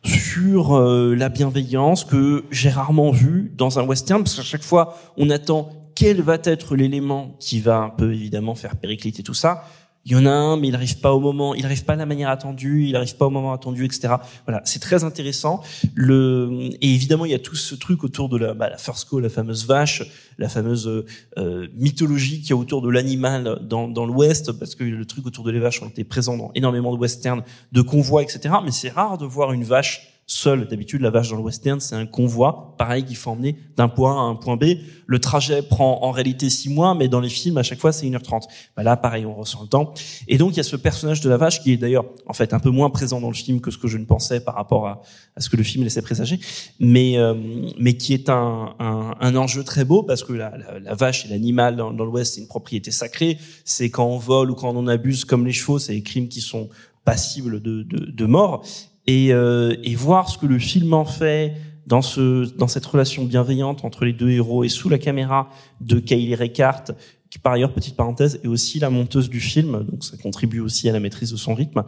[0.04, 4.96] sur euh, la bienveillance que j'ai rarement vue dans un western, parce qu'à chaque fois,
[5.16, 9.64] on attend quel va être l'élément qui va un peu évidemment faire péricliter tout ça.
[10.06, 11.96] Il y en a un, mais il n'arrive pas au moment, il n'arrive pas à
[11.96, 14.14] la manière attendue, il n'arrive pas au moment attendu, etc.
[14.46, 15.62] Voilà, c'est très intéressant.
[15.94, 19.08] Le et évidemment, il y a tout ce truc autour de la, bah, la first
[19.10, 20.02] call, la fameuse vache,
[20.38, 21.04] la fameuse
[21.38, 25.26] euh, mythologie qu'il y a autour de l'animal dans, dans l'Ouest, parce que le truc
[25.26, 28.54] autour de les vaches ont été présents dans énormément de westerns, de convois, etc.
[28.64, 30.66] Mais c'est rare de voir une vache seule.
[30.68, 34.16] D'habitude, la vache dans le western, c'est un convoi, pareil, qu'il faut emmener d'un point
[34.16, 34.76] A à un point B.
[35.06, 38.06] Le trajet prend en réalité six mois, mais dans les films, à chaque fois, c'est
[38.06, 38.42] 1h30.
[38.76, 39.92] Bah là, pareil, on ressent le temps.
[40.28, 42.54] Et donc, il y a ce personnage de la vache qui est d'ailleurs, en fait,
[42.54, 44.86] un peu moins présent dans le film que ce que je ne pensais par rapport
[44.86, 45.02] à,
[45.38, 46.38] ce que le film laissait présager,
[46.78, 47.34] mais, euh,
[47.78, 50.52] mais qui est un, un, un enjeu très beau parce que la,
[50.82, 53.38] la, vache et l'animal dans, dans l'Ouest, c'est une propriété sacrée.
[53.64, 56.40] C'est quand on vole ou quand on abuse, comme les chevaux, c'est des crimes qui
[56.40, 56.68] sont
[57.04, 58.64] passibles de, de, de mort.
[59.06, 61.54] Et, euh, et voir ce que le film en fait
[61.86, 65.50] dans ce dans cette relation bienveillante entre les deux héros et sous la caméra
[65.80, 66.94] de Kylie Reichardt
[67.30, 70.88] qui par ailleurs petite parenthèse est aussi la monteuse du film donc ça contribue aussi
[70.88, 71.84] à la maîtrise de son rythme.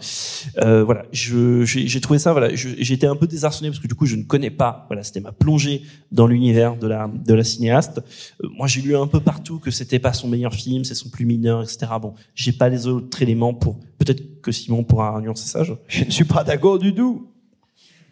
[0.59, 4.07] Euh, voilà je j'ai trouvé ça voilà j'étais un peu désarçonné parce que du coup
[4.07, 5.83] je ne connais pas voilà c'était ma plongée
[6.13, 8.01] dans l'univers de la de la cinéaste.
[8.43, 11.11] Euh, moi j'ai lu un peu partout que c'était pas son meilleur film c'est son
[11.11, 15.49] plus mineur etc bon j'ai pas les autres éléments pour peut-être que Simon pourra nuancer
[15.49, 17.27] ça je, je ne suis pas d'accord du tout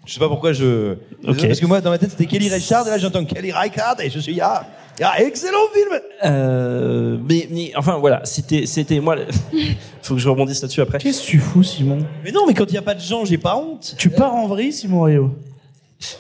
[0.07, 0.95] Je sais pas pourquoi je.
[1.27, 1.47] Ok.
[1.47, 4.11] Parce que moi, dans ma tête, c'était Kelly Reichardt, et là, j'entends Kelly Reichardt, et
[4.11, 4.67] je suis, ah,
[5.03, 6.01] ah, excellent film!
[6.25, 9.17] Euh, mais, mais enfin voilà, c'était c'était moi.
[10.03, 10.99] Faut que je rebondisse là-dessus après.
[10.99, 11.99] Qu'est-ce que tu fous, Simon?
[12.25, 13.95] Mais non, mais quand il n'y a pas de gens, j'ai pas honte.
[13.99, 15.35] Tu pars en vrille, Simon Rio?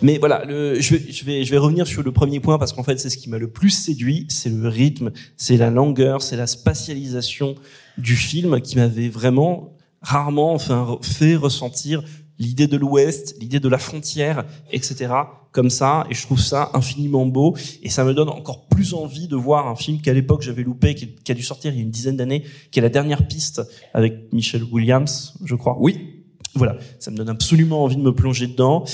[0.03, 2.74] Mais voilà, le, je, vais, je vais je vais revenir sur le premier point parce
[2.74, 6.20] qu'en fait c'est ce qui m'a le plus séduit, c'est le rythme, c'est la longueur,
[6.20, 7.55] c'est la spatialisation
[7.97, 9.73] du film qui m'avait vraiment
[10.03, 12.03] rarement enfin fait ressentir
[12.39, 15.13] l'idée de l'Ouest, l'idée de la frontière, etc.
[15.53, 19.29] Comme ça, et je trouve ça infiniment beau, et ça me donne encore plus envie
[19.29, 21.81] de voir un film qu'à l'époque j'avais loupé, qui, qui a dû sortir il y
[21.81, 23.63] a une dizaine d'années, qui est la dernière piste
[23.93, 25.77] avec Michelle Williams, je crois.
[25.79, 26.17] Oui.
[26.55, 28.85] Voilà, ça me donne absolument envie de me plonger dedans.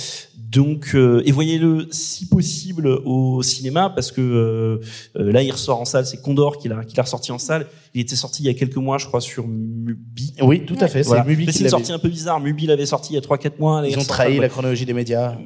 [0.57, 4.79] Donc, euh, et voyez-le si possible au cinéma, parce que euh,
[5.21, 6.07] euh, là, il ressort en salle.
[6.07, 7.67] C'est Condor qui l'a qui l'a ressorti en salle.
[7.93, 10.33] Il était sorti il y a quelques mois, je crois, sur Mubi.
[10.43, 12.41] Oui, tout à fait, c'est Mubi Mais qui c'est une sortie un peu bizarre.
[12.41, 13.83] Mubi l'avait sorti il y a 3-4 mois.
[13.87, 14.41] Ils ont trahi après.
[14.41, 15.37] la chronologie des médias.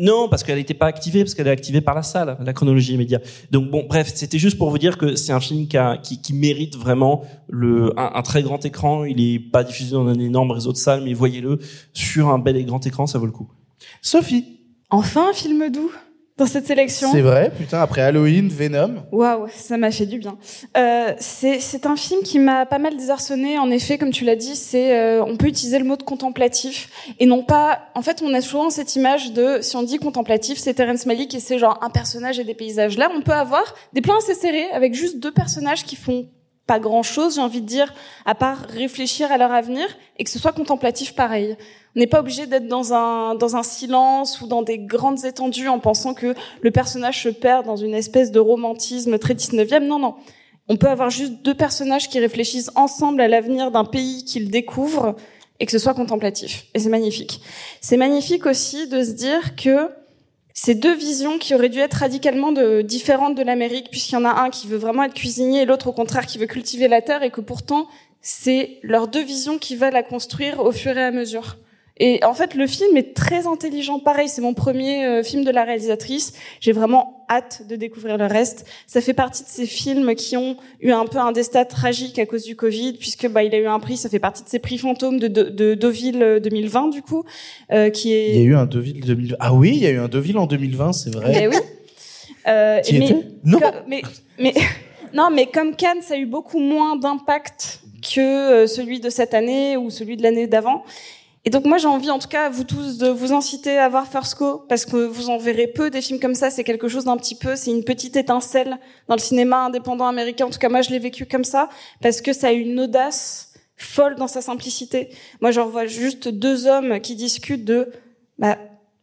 [0.00, 2.96] Non, parce qu'elle n'était pas activée, parce qu'elle est activée par la salle, la chronologie
[2.96, 3.20] média.
[3.50, 6.20] Donc bon, bref, c'était juste pour vous dire que c'est un film qui, a- qui,
[6.22, 9.04] qui mérite vraiment le, un, un très grand écran.
[9.04, 11.58] Il est pas diffusé dans un énorme réseau de salles, mais voyez-le
[11.92, 13.48] sur un bel et grand écran, ça vaut le coup.
[14.02, 14.60] Sophie.
[14.90, 15.90] Enfin, un film doux
[16.36, 17.12] dans cette sélection.
[17.12, 19.04] C'est vrai, putain, après Halloween, Venom.
[19.12, 20.36] Waouh, ça m'a fait du bien.
[20.76, 23.58] Euh, c'est un film qui m'a pas mal désarçonné.
[23.58, 26.88] En effet, comme tu l'as dit, c'est euh, on peut utiliser le mot de contemplatif
[27.20, 27.82] et non pas.
[27.94, 31.34] En fait, on a souvent cette image de si on dit contemplatif, c'est Terrence Malick
[31.34, 32.98] et c'est genre un personnage et des paysages.
[32.98, 36.26] Là, on peut avoir des plans assez serrés avec juste deux personnages qui font
[36.66, 37.92] pas grand chose, j'ai envie de dire,
[38.24, 39.86] à part réfléchir à leur avenir
[40.18, 41.56] et que ce soit contemplatif pareil.
[41.94, 45.68] On n'est pas obligé d'être dans un, dans un silence ou dans des grandes étendues
[45.68, 49.86] en pensant que le personnage se perd dans une espèce de romantisme très 19e.
[49.86, 50.14] Non, non.
[50.68, 55.14] On peut avoir juste deux personnages qui réfléchissent ensemble à l'avenir d'un pays qu'ils découvrent
[55.60, 56.64] et que ce soit contemplatif.
[56.74, 57.40] Et c'est magnifique.
[57.82, 59.90] C'est magnifique aussi de se dire que
[60.56, 64.24] ces deux visions qui auraient dû être radicalement de, différentes de l'Amérique, puisqu'il y en
[64.24, 67.02] a un qui veut vraiment être cuisinier et l'autre au contraire qui veut cultiver la
[67.02, 67.88] terre, et que pourtant
[68.20, 71.58] c'est leurs deux visions qui va la construire au fur et à mesure.
[71.98, 74.00] Et en fait, le film est très intelligent.
[74.00, 76.32] Pareil, c'est mon premier euh, film de la réalisatrice.
[76.60, 78.66] J'ai vraiment hâte de découvrir le reste.
[78.86, 82.26] Ça fait partie de ces films qui ont eu un peu un destin tragique à
[82.26, 83.96] cause du Covid, puisque bah il a eu un prix.
[83.96, 87.24] Ça fait partie de ces prix fantômes de, de, de Deauville euh, 2020 du coup,
[87.72, 88.30] euh, qui est.
[88.30, 89.36] Il y a eu un Deauville 2020.
[89.38, 91.32] Ah oui, il y a eu un Deauville en 2020, c'est vrai.
[91.44, 91.56] Eh oui.
[92.46, 93.58] Euh, T'y mais, étais Non.
[93.86, 94.02] mais,
[94.38, 94.54] mais,
[95.14, 99.34] non, mais comme Cannes, ça a eu beaucoup moins d'impact que euh, celui de cette
[99.34, 100.84] année ou celui de l'année d'avant.
[101.46, 104.06] Et donc moi j'ai envie en tout cas vous tous de vous inciter à voir
[104.06, 104.38] First
[104.68, 107.34] parce que vous en verrez peu des films comme ça, c'est quelque chose d'un petit
[107.34, 110.46] peu, c'est une petite étincelle dans le cinéma indépendant américain.
[110.46, 111.68] En tout cas moi je l'ai vécu comme ça
[112.00, 115.10] parce que ça a une audace folle dans sa simplicité.
[115.42, 117.92] Moi j'en vois juste deux hommes qui discutent de
[118.38, 118.56] bah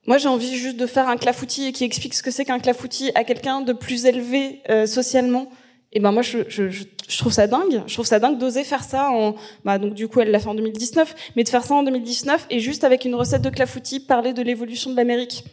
[0.08, 2.60] moi, j'ai envie juste de faire un clafoutis et qui explique ce que c'est qu'un
[2.60, 5.48] clafoutis à quelqu'un de plus élevé euh, socialement.
[5.94, 7.82] Et ben moi, je, je, je, trouve ça dingue.
[7.86, 9.12] Je trouve ça dingue d'oser faire ça.
[9.12, 9.36] En,
[9.66, 12.48] bah donc du coup, elle l'a fait en 2019, mais de faire ça en 2019
[12.50, 15.44] et juste avec une recette de clafoutis, parler de l'évolution de l'Amérique.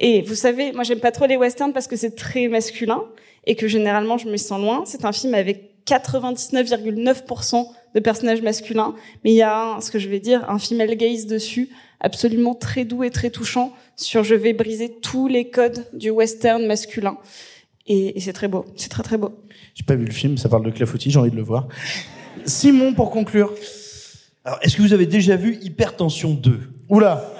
[0.00, 3.04] Et vous savez, moi, j'aime pas trop les westerns parce que c'est très masculin
[3.46, 4.82] et que généralement, je me sens loin.
[4.84, 8.94] C'est un film avec 99,9% de personnages masculins,
[9.24, 12.84] mais il y a ce que je vais dire, un female gaze dessus, absolument très
[12.84, 17.16] doux et très touchant sur je vais briser tous les codes du western masculin.
[17.86, 19.32] Et, et c'est très beau, c'est très très beau.
[19.74, 21.68] J'ai pas vu le film, ça parle de clafoutis, j'ai envie de le voir.
[22.44, 23.52] Simon, pour conclure.
[24.44, 27.32] Alors, est-ce que vous avez déjà vu Hypertension 2 Oula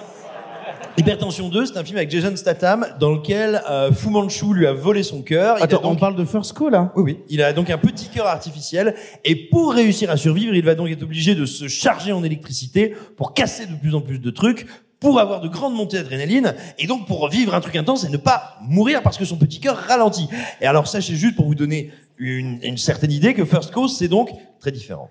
[0.97, 4.73] Hypertension 2, c'est un film avec Jason Statham dans lequel euh, Fu Manchu lui a
[4.73, 5.57] volé son cœur.
[5.59, 7.19] Il Attends, on parle de First Co là Oui, oui.
[7.29, 10.89] Il a donc un petit cœur artificiel et pour réussir à survivre, il va donc
[10.89, 14.65] être obligé de se charger en électricité pour casser de plus en plus de trucs
[14.99, 18.17] pour avoir de grandes montées d'adrénaline et donc pour vivre un truc intense et ne
[18.17, 20.27] pas mourir parce que son petit cœur ralentit.
[20.61, 24.29] Et alors sachez juste pour vous donner une, certaine idée que First Cause c'est donc
[24.59, 25.09] très différent.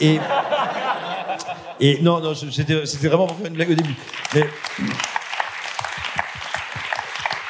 [0.00, 0.18] Et
[1.80, 3.96] et non non c'était vraiment pour faire une blague au début.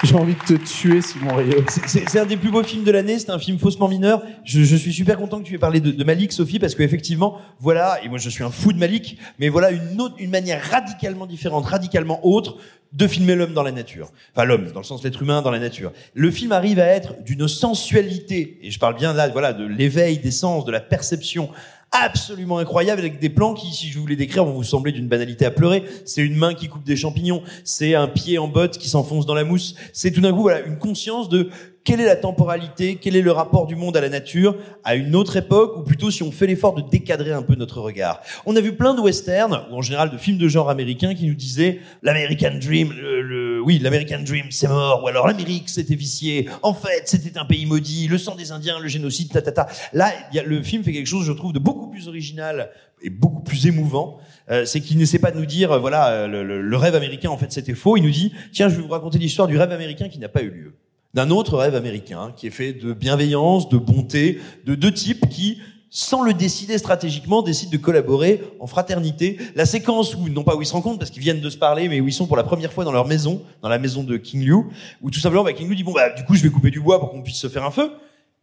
[0.08, 1.64] J'ai envie de te tuer, Simon Rio.
[1.68, 3.18] c'est- un des plus beaux films de l'année.
[3.18, 4.22] C'est un film faussement mineur.
[4.44, 7.38] Je, je suis super content que tu aies parlé de, de Malik, Sophie, parce qu'effectivement,
[7.60, 7.98] voilà.
[8.04, 11.26] Et moi, je suis un fou de Malik, mais voilà une autre, une manière radicalement
[11.26, 12.58] différente, radicalement autre
[12.92, 14.12] de filmer l'homme dans la nature.
[14.36, 15.92] Enfin, l'homme, dans le sens l'être humain dans la nature.
[16.14, 20.18] Le film arrive à être d'une sensualité, et je parle bien là, voilà, de l'éveil
[20.18, 21.50] des sens, de la perception
[21.94, 25.08] absolument incroyable avec des plans qui, si je vous les décrire, vont vous sembler d'une
[25.08, 25.84] banalité à pleurer.
[26.04, 29.34] C'est une main qui coupe des champignons, c'est un pied en botte qui s'enfonce dans
[29.34, 29.74] la mousse.
[29.92, 31.48] C'est tout d'un coup voilà une conscience de
[31.84, 35.14] quelle est la temporalité, quel est le rapport du monde à la nature à une
[35.14, 38.20] autre époque, ou plutôt si on fait l'effort de décadrer un peu notre regard.
[38.46, 41.26] On a vu plein de westerns, ou en général de films de genre américains, qui
[41.26, 45.94] nous disaient l'American Dream, le, le- oui, l'American Dream, c'est mort, ou alors l'Amérique, c'était
[45.94, 49.52] vicié, en fait, c'était un pays maudit, le sang des Indiens, le génocide, ta ta
[49.52, 49.66] ta.
[49.92, 52.70] Là, y a, le film fait quelque chose, je trouve, de beaucoup plus original
[53.02, 54.18] et beaucoup plus émouvant.
[54.50, 56.94] Euh, c'est qu'il n'essaie pas de nous dire, euh, voilà, euh, le, le- le rêve
[56.94, 57.98] américain, en fait, c'était faux.
[57.98, 60.42] Il nous dit, tiens, je vais vous raconter l'histoire du rêve américain qui n'a pas
[60.42, 60.74] eu lieu
[61.14, 65.58] d'un autre rêve américain qui est fait de bienveillance, de bonté, de deux types qui,
[65.88, 69.38] sans le décider stratégiquement, décident de collaborer en fraternité.
[69.54, 71.88] La séquence où, non pas où ils se rencontrent parce qu'ils viennent de se parler,
[71.88, 74.16] mais où ils sont pour la première fois dans leur maison, dans la maison de
[74.16, 74.64] King Liu,
[75.02, 76.80] où tout simplement, bah, King Liu dit, bon, bah, du coup, je vais couper du
[76.80, 77.92] bois pour qu'on puisse se faire un feu.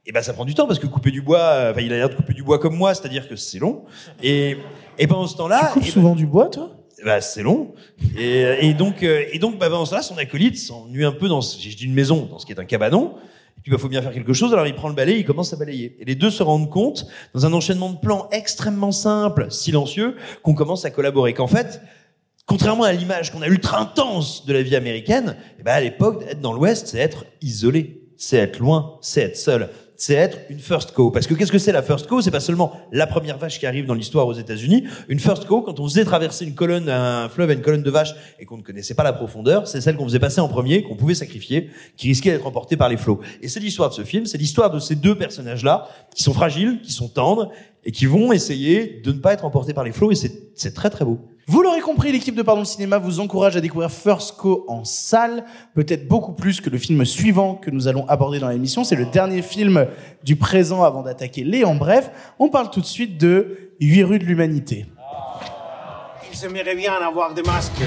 [0.06, 1.98] Et ben ça prend du temps parce que couper du bois, euh, enfin, il a
[1.98, 3.84] l'air de couper du bois comme moi, c'est-à-dire que c'est long.
[4.24, 4.58] Et,
[4.98, 6.72] et pendant ce temps-là, Tu coupes souvent du bois, toi?
[7.04, 7.74] Bah, c'est long.
[8.18, 11.42] Et, et donc, euh, et donc, bah, pendant cela, son acolyte s'ennuie un peu dans,
[11.42, 13.16] ce- j'ai dit une maison, dans ce qui est un cabanon.
[13.58, 14.54] Et puis, bah, faut bien faire quelque chose.
[14.54, 15.96] Alors, il prend le balai, il commence à balayer.
[16.00, 20.54] Et les deux se rendent compte, dans un enchaînement de plans extrêmement simple, silencieux, qu'on
[20.56, 21.34] commence à collaborer.
[21.34, 21.82] Qu'en fait,
[22.46, 26.24] contrairement à l'image qu'on a ultra intense de la vie américaine, eh ben, à l'époque,
[26.30, 28.02] être dans l'Ouest, c'est être isolé.
[28.18, 28.98] C'est être loin.
[29.02, 29.70] C'est être seul.
[30.04, 31.12] C'est être une first co.
[31.12, 32.22] Parce que qu'est-ce que c'est la first co?
[32.22, 34.86] C'est pas seulement la première vache qui arrive dans l'histoire aux États-Unis.
[35.10, 37.92] Une first co, quand on faisait traverser une colonne, un fleuve à une colonne de
[37.92, 40.82] vaches et qu'on ne connaissait pas la profondeur, c'est celle qu'on faisait passer en premier,
[40.82, 43.20] qu'on pouvait sacrifier, qui risquait d'être emportée par les flots.
[43.44, 44.26] Et c'est l'histoire de ce film.
[44.26, 47.52] C'est l'histoire de ces deux personnages-là, qui sont fragiles, qui sont tendres
[47.86, 50.12] et qui vont essayer de ne pas être emportés par les flots.
[50.12, 51.20] Et c'est c'est très très beau.
[51.52, 54.86] Vous l'aurez compris, l'équipe de Pardon le Cinéma vous encourage à découvrir First Co en
[54.86, 55.44] salle,
[55.76, 58.86] peut-être beaucoup plus que le film suivant que nous allons aborder dans l'émission.
[58.86, 59.86] C'est le dernier film
[60.24, 62.10] du présent avant d'attaquer les en bref.
[62.40, 64.86] On parle tout de suite de 8 rues de l'humanité.
[66.32, 67.84] Ils aimeraient bien avoir des masques.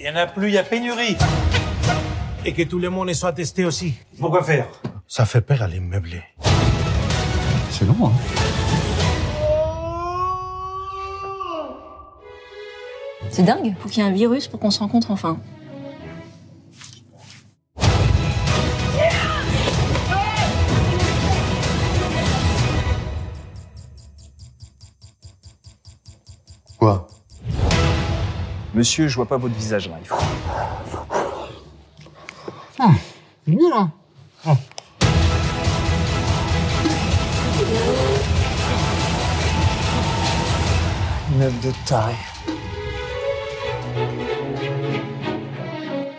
[0.00, 1.16] Il n'y en a plus, il y a pénurie.
[2.44, 3.94] Et que tout le monde soit testé aussi.
[4.18, 4.66] Pourquoi faire?
[5.06, 6.24] Ça fait peur à les meubler.
[7.70, 8.91] C'est long, hein
[13.32, 13.74] C'est dingue.
[13.80, 15.38] Faut qu'il y ait un virus pour qu'on se rencontre enfin.
[26.78, 27.06] Quoi?
[28.74, 29.96] Monsieur, je vois pas votre visage là.
[29.98, 30.16] Il faut...
[32.78, 32.90] Ah,
[33.46, 33.88] mieux là.
[41.34, 42.14] Une œuvre de taille.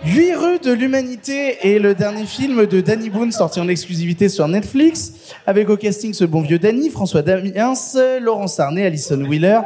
[0.05, 4.47] 8 rues de l'humanité est le dernier film de Danny Boone sorti en exclusivité sur
[4.47, 7.73] Netflix, avec au casting ce bon vieux Danny, François Damiens,
[8.21, 9.61] Laurence Arnay, Alison Wheeler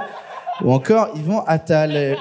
[0.62, 2.18] ou encore Yvan Attal.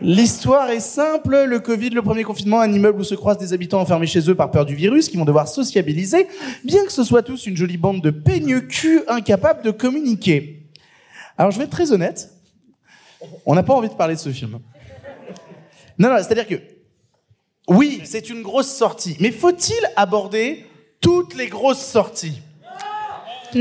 [0.00, 3.80] L'histoire est simple, le Covid, le premier confinement, un immeuble où se croisent des habitants
[3.80, 6.28] enfermés chez eux par peur du virus qui vont devoir sociabiliser,
[6.64, 10.62] bien que ce soit tous une jolie bande de peigneux culs incapables de communiquer.
[11.36, 12.30] Alors je vais être très honnête,
[13.44, 14.58] on n'a pas envie de parler de ce film.
[15.98, 16.56] Non, non, c'est-à-dire que
[17.68, 19.16] oui, c'est une grosse sortie.
[19.20, 20.64] Mais faut-il aborder
[21.00, 22.40] toutes les grosses sorties?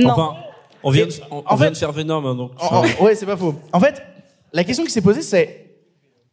[0.05, 0.35] Enfin,
[0.83, 2.51] on vient, de, Et- on, en on vient fait- de faire Venom, hein, donc.
[2.59, 3.55] En- en- ouais, c'est pas faux.
[3.73, 4.01] En fait,
[4.53, 5.65] la question qui s'est posée, c'est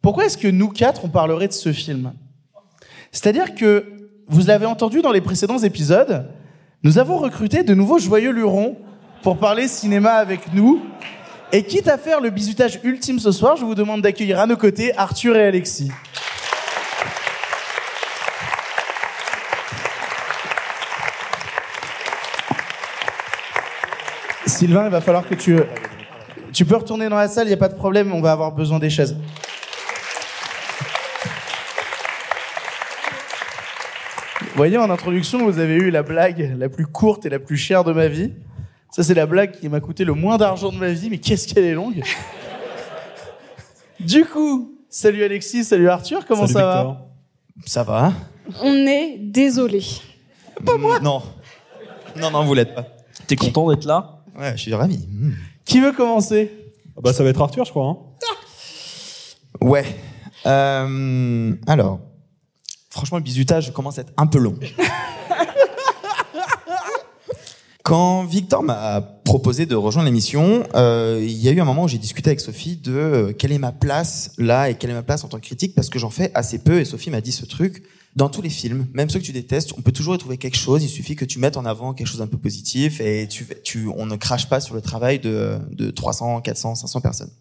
[0.01, 2.13] pourquoi est-ce que nous quatre, on parlerait de ce film?
[3.11, 3.85] C'est-à-dire que,
[4.27, 6.29] vous l'avez entendu dans les précédents épisodes,
[6.83, 8.77] nous avons recruté de nouveaux joyeux lurons
[9.21, 10.81] pour parler cinéma avec nous.
[11.51, 14.57] Et quitte à faire le bisutage ultime ce soir, je vous demande d'accueillir à nos
[14.57, 15.91] côtés Arthur et Alexis.
[24.45, 25.57] Sylvain, il va falloir que tu...
[26.51, 28.53] Tu peux retourner dans la salle, il n'y a pas de problème, on va avoir
[28.53, 29.17] besoin des chaises.
[34.39, 37.57] Vous voyez, en introduction, vous avez eu la blague la plus courte et la plus
[37.57, 38.31] chère de ma vie.
[38.95, 41.53] Ça, c'est la blague qui m'a coûté le moins d'argent de ma vie, mais qu'est-ce
[41.53, 42.01] qu'elle est longue.
[43.99, 47.07] Du coup, Salut Alexis, salut Arthur, comment Salut, ça va?
[47.65, 48.13] Ça va?
[48.61, 49.83] On est désolé.
[50.65, 51.21] Pas moi Non.
[52.15, 52.85] Non, non, vous l'êtes pas.
[53.27, 54.23] T'es content d'être là?
[54.39, 55.05] Ouais, je suis ravi.
[55.11, 55.31] Mm.
[55.65, 56.49] Qui veut commencer?
[57.03, 57.87] Bah, ça va être Arthur, je crois.
[57.89, 57.97] hein.
[59.59, 59.83] Ouais.
[60.45, 61.99] Euh, alors,
[62.89, 64.55] franchement, le bisutage commence à être un peu long.
[67.85, 71.87] Quand Victor m'a proposé de rejoindre l'émission, euh, il y a eu un moment où
[71.87, 75.03] j'ai discuté avec Sophie de euh, quelle est ma place là et quelle est ma
[75.03, 77.31] place en tant que critique parce que j'en fais assez peu et Sophie m'a dit
[77.31, 77.83] ce truc.
[78.15, 80.57] Dans tous les films, même ceux que tu détestes, on peut toujours y trouver quelque
[80.57, 80.83] chose.
[80.83, 83.87] Il suffit que tu mettes en avant quelque chose d'un peu positif et tu, tu,
[83.95, 87.31] on ne crache pas sur le travail de, de 300, 400, 500 personnes.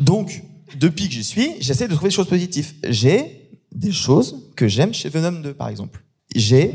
[0.00, 0.44] Donc,
[0.78, 2.72] depuis que j'y suis, j'essaie de trouver des choses positives.
[2.88, 6.02] J'ai des choses que j'aime chez Venom 2, par exemple.
[6.34, 6.72] J'ai,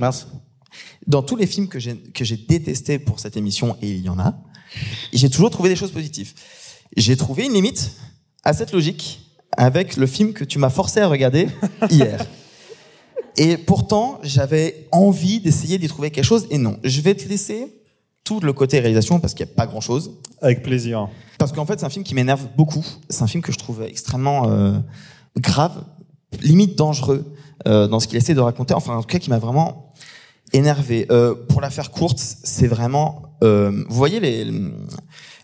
[1.07, 4.09] dans tous les films que j'ai, que j'ai détestés pour cette émission, et il y
[4.09, 4.35] en a,
[5.11, 6.33] j'ai toujours trouvé des choses positives.
[6.95, 7.91] J'ai trouvé une limite
[8.43, 9.21] à cette logique
[9.55, 11.47] avec le film que tu m'as forcé à regarder
[11.89, 12.25] hier.
[13.37, 16.79] Et pourtant, j'avais envie d'essayer d'y trouver quelque chose, et non.
[16.83, 17.67] Je vais te laisser
[18.23, 20.11] tout le côté réalisation parce qu'il n'y a pas grand chose.
[20.41, 21.09] Avec plaisir.
[21.37, 22.85] Parce qu'en fait, c'est un film qui m'énerve beaucoup.
[23.09, 24.77] C'est un film que je trouve extrêmement euh,
[25.37, 25.83] grave,
[26.41, 27.25] limite dangereux
[27.67, 28.73] euh, dans ce qu'il essaie de raconter.
[28.73, 29.93] Enfin, en tout cas, qui m'a vraiment
[30.53, 31.07] énervé.
[31.11, 33.23] Euh, pour la faire courte, c'est vraiment.
[33.43, 34.47] euh, vous voyez les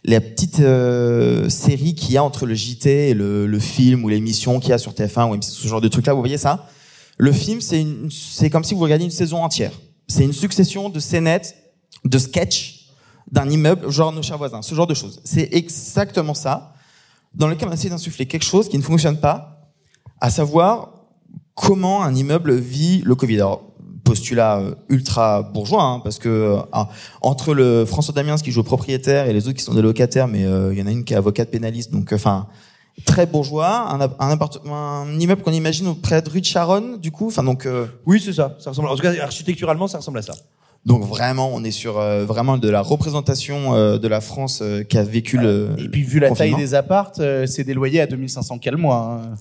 [0.05, 4.09] les petites euh, séries qu'il y a entre le JT et le, le film ou
[4.09, 6.13] l'émission qu'il y a sur TF1 ou M6, ce genre de trucs là.
[6.13, 6.69] Vous voyez ça?
[7.17, 9.73] Le film, c'est c'est comme si vous regardiez une saison entière.
[10.07, 11.55] C'est une succession de scénettes,
[12.05, 12.87] de sketchs
[13.31, 15.19] d'un immeuble, genre nos chers voisins, ce genre de choses.
[15.25, 16.73] C'est exactement ça,
[17.35, 19.69] dans lequel on essaie d'insuffler quelque chose qui ne fonctionne pas,
[20.21, 20.93] à savoir
[21.53, 23.35] comment un immeuble vit le Covid.
[23.35, 23.68] Alors,
[24.09, 26.89] postulat euh, ultra bourgeois, hein, parce que euh, ah,
[27.21, 30.45] entre le François Damiens qui joue propriétaire et les autres qui sont des locataires, mais
[30.45, 32.47] euh, il y en a une qui est avocate pénaliste, donc enfin
[33.05, 37.11] très bourgeois, un, un, appartement, un immeuble qu'on imagine près de rue de Charonne, du
[37.11, 37.67] coup, enfin donc.
[38.05, 38.57] oui, c'est ça.
[38.59, 38.89] Ça ressemble.
[38.89, 40.33] En tout cas, architecturalement, ça ressemble à ça.
[40.85, 44.83] Donc vraiment, on est sur euh, vraiment de la représentation euh, de la France euh,
[44.83, 45.69] qui a vécu le.
[45.77, 49.21] Et puis vu la taille des appartes, euh, c'est des loyers à 2500 quel mois.
[49.21, 49.35] hein.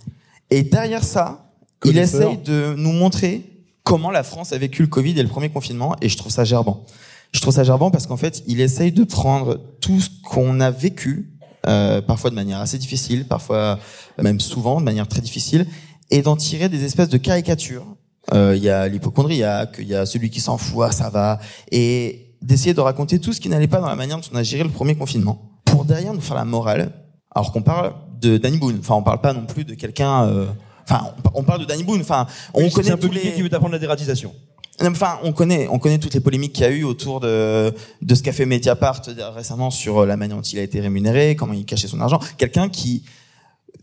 [0.50, 1.52] Et derrière ça,
[1.84, 3.42] il essaye de nous montrer
[3.88, 6.44] comment la France a vécu le Covid et le premier confinement, et je trouve ça
[6.44, 6.84] gerbant.
[7.32, 10.70] Je trouve ça gerbant parce qu'en fait, il essaye de prendre tout ce qu'on a
[10.70, 11.30] vécu,
[11.66, 13.78] euh, parfois de manière assez difficile, parfois
[14.22, 15.66] même souvent de manière très difficile,
[16.10, 17.86] et d'en tirer des espèces de caricatures.
[18.34, 21.38] Euh, Il y a l'hypochondriaque, il y a celui qui s'en fout, ah, ça va,
[21.72, 24.42] et d'essayer de raconter tout ce qui n'allait pas dans la manière dont on a
[24.42, 26.92] géré le premier confinement, pour derrière nous faire la morale,
[27.34, 28.80] alors qu'on parle de Danny Boone.
[28.80, 30.26] Enfin, on parle pas non plus de quelqu'un.
[30.26, 30.46] euh,
[30.88, 32.00] Enfin, on, parle de Danny Boone.
[32.00, 33.32] Enfin, on Oui, connaît un peu tous les.
[33.32, 34.34] qui veut t'apprendre la dératisation.
[34.80, 38.14] Enfin, on connaît, on connaît toutes les polémiques qu'il y a eu autour de de
[38.14, 41.34] ce qu'a fait Mediapart euh, récemment sur euh, la manière dont il a été rémunéré,
[41.36, 42.20] comment il cachait son argent.
[42.38, 43.04] Quelqu'un qui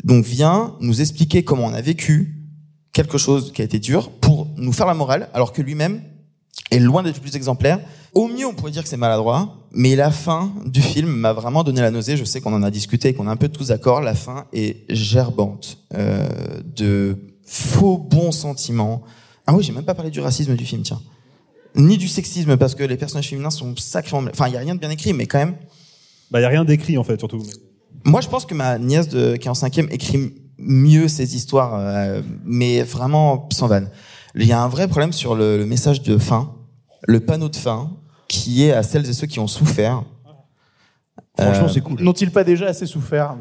[0.03, 2.36] donc vient nous expliquer comment on a vécu
[2.94, 6.02] quelque chose qui a été dur pour nous faire la morale, alors que lui-même
[6.76, 7.80] est loin d'être le plus exemplaire.
[8.14, 11.64] Au mieux, on pourrait dire que c'est maladroit, mais la fin du film m'a vraiment
[11.64, 12.16] donné la nausée.
[12.16, 14.02] Je sais qu'on en a discuté et qu'on est un peu tous d'accord.
[14.02, 16.28] La fin est gerbante euh,
[16.64, 19.04] de faux bons sentiments.
[19.48, 21.02] Ah oui, j'ai même pas parlé du racisme du film, tiens.
[21.76, 24.26] Ni du sexisme, parce que les personnages féminins sont sacrément...
[24.32, 25.56] Enfin, il y a rien de bien écrit, mais quand même...
[26.32, 27.44] Bah, y a rien d'écrit, en fait, surtout.
[28.06, 31.74] Moi, je pense que ma nièce de, qui est en cinquième écrit mieux ses histoires,
[31.76, 33.90] euh, mais vraiment sans vanne.
[34.36, 36.55] Il y a un vrai problème sur le, le message de fin,
[37.07, 37.91] le panneau de fin,
[38.27, 40.03] qui est à celles et ceux qui ont souffert.
[41.38, 42.02] Franchement, Euh, c'est cool.
[42.02, 43.36] N'ont-ils pas déjà assez souffert?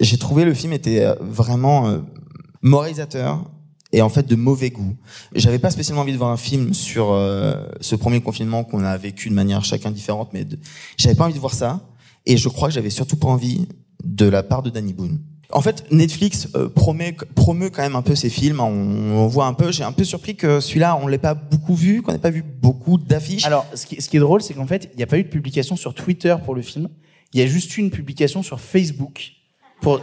[0.00, 1.98] J'ai trouvé le film était euh, vraiment euh,
[2.62, 3.44] moralisateur
[3.92, 4.94] et en fait de mauvais goût.
[5.34, 8.96] J'avais pas spécialement envie de voir un film sur euh, ce premier confinement qu'on a
[8.96, 10.58] vécu de manière chacun différente, mais de-
[10.96, 11.80] j'avais pas envie de voir ça.
[12.26, 13.66] Et je crois que j'avais surtout pas envie
[14.04, 15.20] de la part de Danny Boone.
[15.50, 18.60] En fait, Netflix euh, promet, promeut quand même un peu ses films.
[18.60, 19.72] On, on voit un peu.
[19.72, 22.42] J'ai un peu surpris que celui-là, on l'ait pas beaucoup vu, qu'on n'ait pas vu
[22.42, 23.46] beaucoup d'affiches.
[23.46, 25.22] Alors, ce qui, ce qui est drôle, c'est qu'en fait, il n'y a pas eu
[25.24, 26.88] de publication sur Twitter pour le film.
[27.32, 29.32] Il y a juste eu une publication sur Facebook.
[29.80, 30.00] Pour,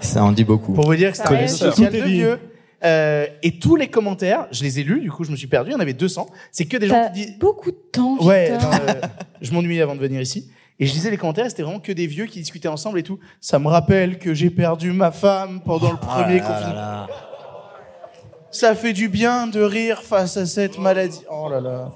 [0.00, 0.72] Ça en dit beaucoup.
[0.72, 2.38] pour vous dire que c'est un social de vieux.
[2.84, 5.70] Euh, et tous les commentaires, je les ai lus, du coup je me suis perdu,
[5.70, 6.26] il y en avait 200.
[6.52, 7.38] C'est que des gens qui disent...
[7.38, 8.70] beaucoup de temps, Ouais, Victor.
[8.70, 8.92] non, euh,
[9.40, 10.50] je m'ennuyais avant de venir ici.
[10.78, 13.18] Et je lisais les commentaires, c'était vraiment que des vieux qui discutaient ensemble et tout.
[13.40, 17.06] Ça me rappelle que j'ai perdu ma femme pendant le premier confinement.
[18.50, 21.22] Ça fait du bien de rire face à cette maladie.
[21.30, 21.92] Oh là là.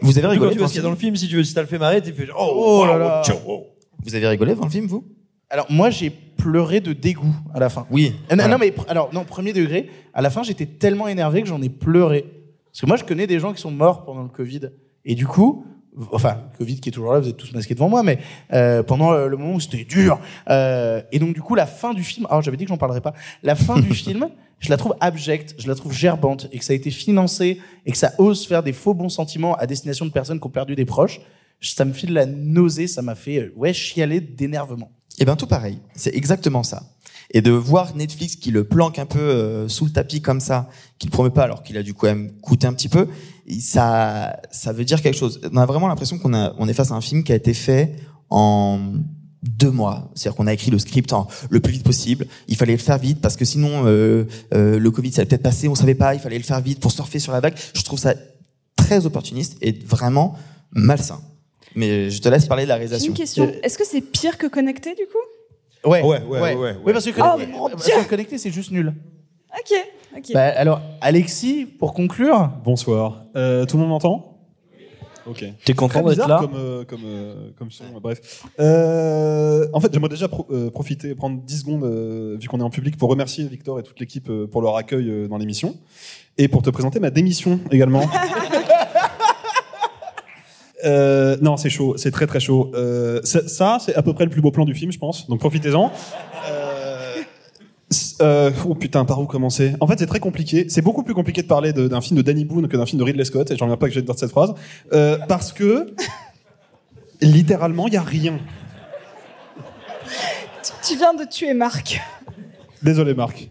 [0.00, 1.36] Vous avez rigolé tu vois devant ce qu'il y a dans le film, si tu
[1.36, 2.52] veux, si t'as le fait marrer, tu fais oh,
[2.82, 3.22] Oh là là.
[3.24, 3.66] ciao, oh.
[4.04, 5.04] Vous avez rigolé devant le film, vous?
[5.50, 7.86] Alors moi j'ai pleuré de dégoût à la fin.
[7.90, 8.12] Oui.
[8.30, 8.48] Euh, Non, voilà.
[8.48, 9.88] non, mais alors non premier degré.
[10.12, 12.24] À la fin j'étais tellement énervé que j'en ai pleuré.
[12.66, 14.70] Parce que moi je connais des gens qui sont morts pendant le Covid
[15.04, 15.64] et du coup
[16.12, 18.18] enfin Covid qui est toujours là, vous êtes tous masqués devant moi, mais
[18.52, 20.18] euh, pendant euh, le moment où c'était dur.
[20.48, 23.00] Euh, et donc du coup la fin du film, alors j'avais dit que j'en parlerais
[23.00, 23.14] pas.
[23.42, 24.28] La fin du film,
[24.60, 27.92] je la trouve abjecte, je la trouve gerbante et que ça a été financé et
[27.92, 30.74] que ça ose faire des faux bons sentiments à destination de personnes qui ont perdu
[30.74, 31.20] des proches.
[31.60, 34.92] Ça me file la nausée, ça m'a fait euh, ouais chialer d'énervement.
[35.18, 36.82] Eh ben tout pareil, c'est exactement ça.
[37.34, 40.68] Et de voir Netflix qui le planque un peu euh, sous le tapis comme ça,
[40.98, 43.08] qui le promet pas alors qu'il a dû quand même coûter un petit peu,
[43.60, 45.40] ça ça veut dire quelque chose.
[45.52, 47.52] On a vraiment l'impression qu'on a on est face à un film qui a été
[47.52, 47.96] fait
[48.30, 48.92] en
[49.42, 50.10] deux mois.
[50.14, 52.26] C'est-à-dire qu'on a écrit le script en le plus vite possible.
[52.48, 54.24] Il fallait le faire vite parce que sinon euh,
[54.54, 56.14] euh, le Covid ça allait peut-être passer, on savait pas.
[56.14, 57.54] Il fallait le faire vite pour surfer sur la vague.
[57.74, 58.14] Je trouve ça
[58.76, 60.36] très opportuniste et vraiment
[60.72, 61.20] malsain.
[61.74, 63.10] Mais je te laisse parler de la J'ai réalisation.
[63.10, 63.52] une question.
[63.62, 65.18] Est-ce que c'est pire que connecté du coup?
[65.84, 66.76] Ouais, Ouais, ouais, ouais, ouais.
[66.84, 68.94] Oui, parce que Oh, connecté, mon parce que connecté, c'est juste nul.
[69.52, 69.76] Ok,
[70.16, 70.24] ok.
[70.32, 72.50] Bah, alors, Alexis, pour conclure.
[72.64, 73.24] Bonsoir.
[73.36, 74.30] Euh, tout le monde m'entend?
[75.26, 75.42] Ok.
[75.64, 76.38] T'es content d'être là?
[76.38, 78.44] comme, euh, comme, euh, comme son, bref.
[78.60, 82.64] Euh, en fait, j'aimerais déjà pro- euh, profiter, prendre 10 secondes, euh, vu qu'on est
[82.64, 85.76] en public, pour remercier Victor et toute l'équipe euh, pour leur accueil euh, dans l'émission.
[86.36, 88.02] Et pour te présenter ma démission également.
[90.84, 92.70] Euh, non, c'est chaud, c'est très très chaud.
[92.74, 95.28] Euh, ça, c'est à peu près le plus beau plan du film, je pense.
[95.28, 95.90] Donc profitez-en.
[98.20, 99.74] Euh, oh putain, par où commencer?
[99.80, 100.66] En fait, c'est très compliqué.
[100.68, 103.04] C'est beaucoup plus compliqué de parler d'un film de Danny Boone que d'un film de
[103.04, 103.50] Ridley Scott.
[103.50, 104.54] Et j'en reviens pas que j'ai dire cette phrase,
[105.28, 105.94] parce que
[107.20, 108.38] littéralement, il y a rien.
[110.82, 112.00] Tu- viens de tuer Marc.
[112.82, 113.50] Désolé, Marc.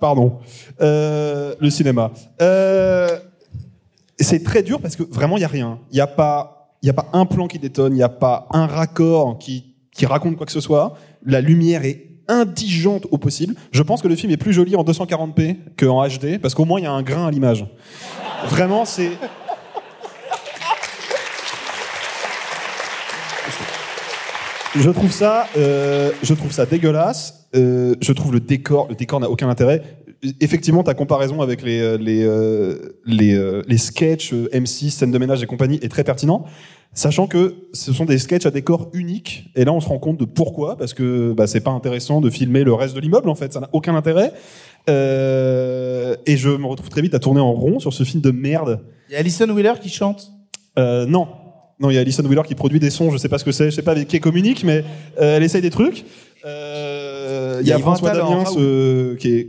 [0.00, 0.38] Pardon.
[0.80, 2.12] Le cinéma.
[2.42, 3.18] Euh,
[4.20, 5.78] c'est très dur parce que vraiment, il n'y a rien.
[5.90, 6.53] Il n'y a, pas-
[6.84, 9.74] il y a pas un plan qui détonne, il n'y a pas un raccord qui,
[9.90, 10.98] qui raconte quoi que ce soit.
[11.24, 13.54] La lumière est indigente au possible.
[13.72, 16.80] Je pense que le film est plus joli en 240p qu'en HD parce qu'au moins,
[16.80, 17.64] il y a un grain à l'image.
[18.48, 19.12] Vraiment, c'est.
[24.76, 27.48] Je trouve ça, euh, je trouve ça dégueulasse.
[27.56, 29.82] Euh, je trouve le décor, le décor n'a aucun intérêt.
[30.40, 35.10] Effectivement, ta comparaison avec les euh, les euh, les, euh, les sketchs euh, M6, scène
[35.10, 36.44] de ménage et compagnie est très pertinent,
[36.92, 39.50] sachant que ce sont des sketchs à décor unique.
[39.54, 42.30] Et là, on se rend compte de pourquoi, parce que bah, c'est pas intéressant de
[42.30, 43.28] filmer le reste de l'immeuble.
[43.28, 44.32] En fait, ça n'a aucun intérêt.
[44.90, 48.30] Euh, et je me retrouve très vite à tourner en rond sur ce film de
[48.30, 48.80] merde.
[49.08, 50.30] Il y a Alison Wheeler qui chante?
[50.78, 51.28] Euh, non.
[51.80, 53.52] Non, il y a Alison Wheeler qui produit des sons, je sais pas ce que
[53.52, 54.84] c'est, je sais pas avec qui elle communique, mais
[55.20, 56.04] euh, elle essaye des trucs.
[56.44, 58.60] Il y a, Yvan François Attal en Damiens Raoult.
[58.60, 59.48] euh, qui est...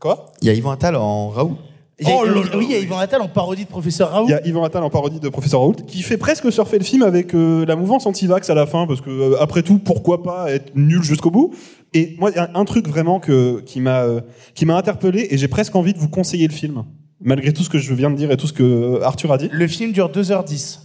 [0.00, 1.56] Quoi Il y a Yvan Attal en Raoult.
[1.98, 2.16] Il y a-
[2.58, 4.26] oui, il y a Yvan Attal en parodie de Professeur Raoult.
[4.28, 6.84] Il y a Yvan Attal en parodie de Professeur Raoult qui fait presque surfer le
[6.84, 10.22] film avec euh, la mouvance anti-vax à la fin parce que euh, après tout pourquoi
[10.22, 11.54] pas être nul jusqu'au bout?
[11.94, 14.20] Et moi il y a un truc vraiment que qui m'a euh,
[14.54, 16.84] qui m'a interpellé et j'ai presque envie de vous conseiller le film
[17.22, 19.38] malgré tout ce que je viens de dire et tout ce que euh, Arthur a
[19.38, 19.48] dit.
[19.50, 20.80] Le film dure 2h10.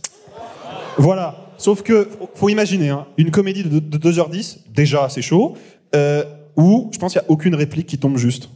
[0.97, 1.35] Voilà.
[1.57, 5.55] Sauf que, faut- faut imaginer, hein, une comédie de, de 2h10, déjà c'est chaud,
[5.95, 6.23] euh,
[6.55, 8.49] où je pense qu'il n'y a aucune réplique qui tombe juste.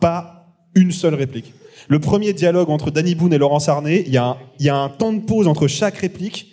[0.00, 1.52] Pas une seule réplique.
[1.88, 4.68] Le premier dialogue entre Danny Boone et Laurence Arnay, il y, a un- il y
[4.68, 6.46] a un temps de pause entre chaque réplique.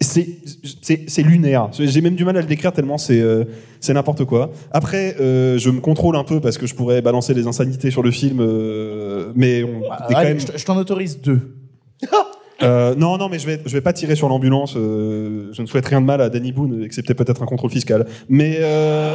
[0.00, 1.70] C'est lunaire.
[1.72, 3.44] J'ai même du mal à le décrire tellement c'est euh,
[3.88, 4.50] n'importe quoi.
[4.72, 8.02] Après, euh, je me contrôle un peu parce que je pourrais balancer des insanités sur
[8.02, 11.56] le film, euh, mais on est quand Allez, même- je, je t'en autorise deux.
[12.62, 14.74] euh, non, non, mais je vais, je vais pas tirer sur l'ambulance.
[14.76, 18.04] euh, je ne souhaite rien de mal à Danny Boone, excepté peut-être un contrôle fiscal.
[18.28, 19.14] Mais euh,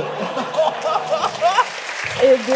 [2.23, 2.53] Et deux.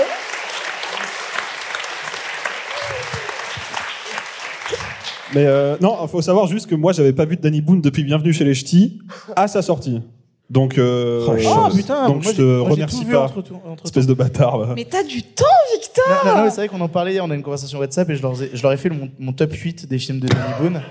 [5.34, 7.82] Mais euh, non, il faut savoir juste que moi, j'avais pas vu de Danny Boone
[7.82, 9.00] depuis Bienvenue chez les Ch'tis
[9.36, 10.02] à sa sortie.
[10.50, 13.24] Donc, euh, Oh, putain, donc moi, je j'ai- te moi, j'ai remercie tout vu pas,
[13.26, 14.60] entre- entre- espèce de bâtard.
[14.60, 14.74] va.
[14.76, 17.24] Mais t'as du temps, Victor Non, non, non, mais c'est vrai qu'on en parlait hier,
[17.26, 19.10] on a une conversation WhatsApp et je leur ai, je leur ai fait le- mon,
[19.20, 20.82] mon top 8 des films de Danny Boone.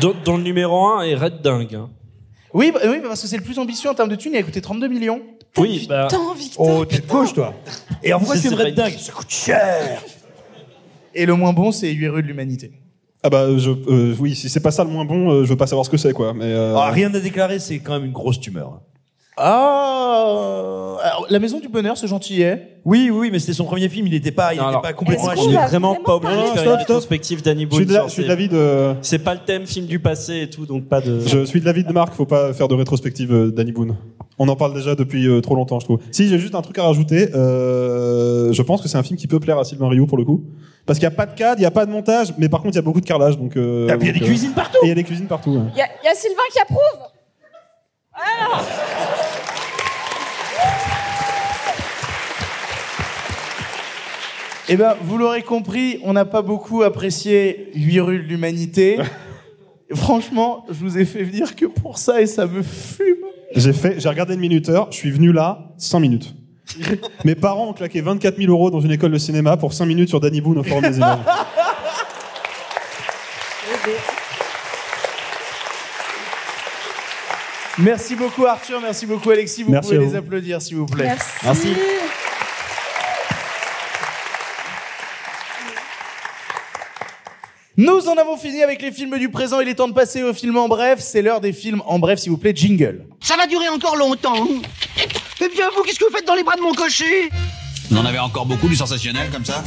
[0.00, 1.74] Dont, dont le numéro 1 est Red Dingue.
[1.74, 1.90] hein.
[2.54, 4.42] Oui, bah, oui, parce que c'est le plus ambitieux en termes de thunes, il a
[4.42, 5.22] coûté 32 millions.
[5.56, 6.08] Oui, bah.
[6.10, 6.66] Temps, Victor.
[6.80, 7.54] Oh, tu te gauche, toi.
[8.02, 10.02] Et en vrai, de dingue, ça coûte cher.
[11.14, 12.72] Et le moins bon, c'est 8 rues de l'humanité.
[13.22, 15.56] Ah bah, je, euh, oui, si c'est pas ça le moins bon, euh, je veux
[15.56, 16.32] pas savoir ce que c'est, quoi.
[16.34, 18.80] Mais euh, Ah, rien à déclarer, c'est quand même une grosse tumeur.
[19.36, 23.88] Ah alors, La Maison du Bonheur, c'est gentil, hein Oui, oui, mais c'était son premier
[23.88, 26.34] film, il n'était pas, il Non, était alors, pas complètement on est vraiment pas obligé
[26.36, 27.76] de faire une rétrospective Danny Je Boone.
[27.78, 28.94] suis de la- genre, je suis de c'est- l'avis de.
[29.02, 31.20] C'est pas le thème film du passé et tout, donc pas de.
[31.26, 33.96] Je suis de l'avis de Marc, faut pas faire de rétrospective euh, Danny Boone.
[34.38, 35.98] On en parle déjà depuis euh, trop longtemps, je trouve.
[36.10, 37.28] Si, j'ai juste un truc à rajouter.
[37.34, 40.24] euh, je pense que c'est un film qui peut plaire à Sylvain Rio pour le
[40.24, 40.44] coup.
[40.84, 42.60] Parce qu'il n'y a pas de cadre, il n'y a pas de montage, mais par
[42.60, 43.38] contre, il y a beaucoup de carrelage.
[43.38, 44.78] Donc, euh, Ah, puis il y a donc, des euh, cuisines partout.
[44.82, 45.50] Et il y a des cuisines partout.
[45.52, 45.60] ouais.
[45.74, 46.78] Il y, a- y a Sylvain qui approuve
[48.14, 48.62] Voilà.
[54.68, 58.98] Eh ben, vous l'aurez compris, on n'a pas beaucoup apprécié 8 rues de l'humanité.
[59.94, 63.16] Franchement, je vous ai fait venir que pour ça et ça me fume.
[63.54, 66.34] J'ai fait, j'ai regardé le minuteur, je suis venu là 100 minutes.
[67.24, 70.08] Mes parents ont claqué 24 000 euros dans une école de cinéma pour 5 minutes
[70.08, 71.18] sur Danny Boone au Forum des images.
[77.78, 79.62] Merci beaucoup Arthur, merci beaucoup Alexis.
[79.62, 80.16] Vous Merci pouvez les vous.
[80.16, 81.16] applaudir s'il vous plaît.
[81.42, 81.74] Merci.
[87.78, 89.58] Nous en avons fini avec les films du présent.
[89.60, 90.98] Il est temps de passer aux films en bref.
[91.00, 92.52] C'est l'heure des films en bref, s'il vous plaît.
[92.54, 93.06] Jingle.
[93.20, 94.46] Ça va durer encore longtemps.
[95.44, 97.28] Eh bien, vous, qu'est-ce que vous faites dans les bras de mon cocher?
[97.90, 99.64] Vous en avez encore beaucoup du sensationnel comme ça?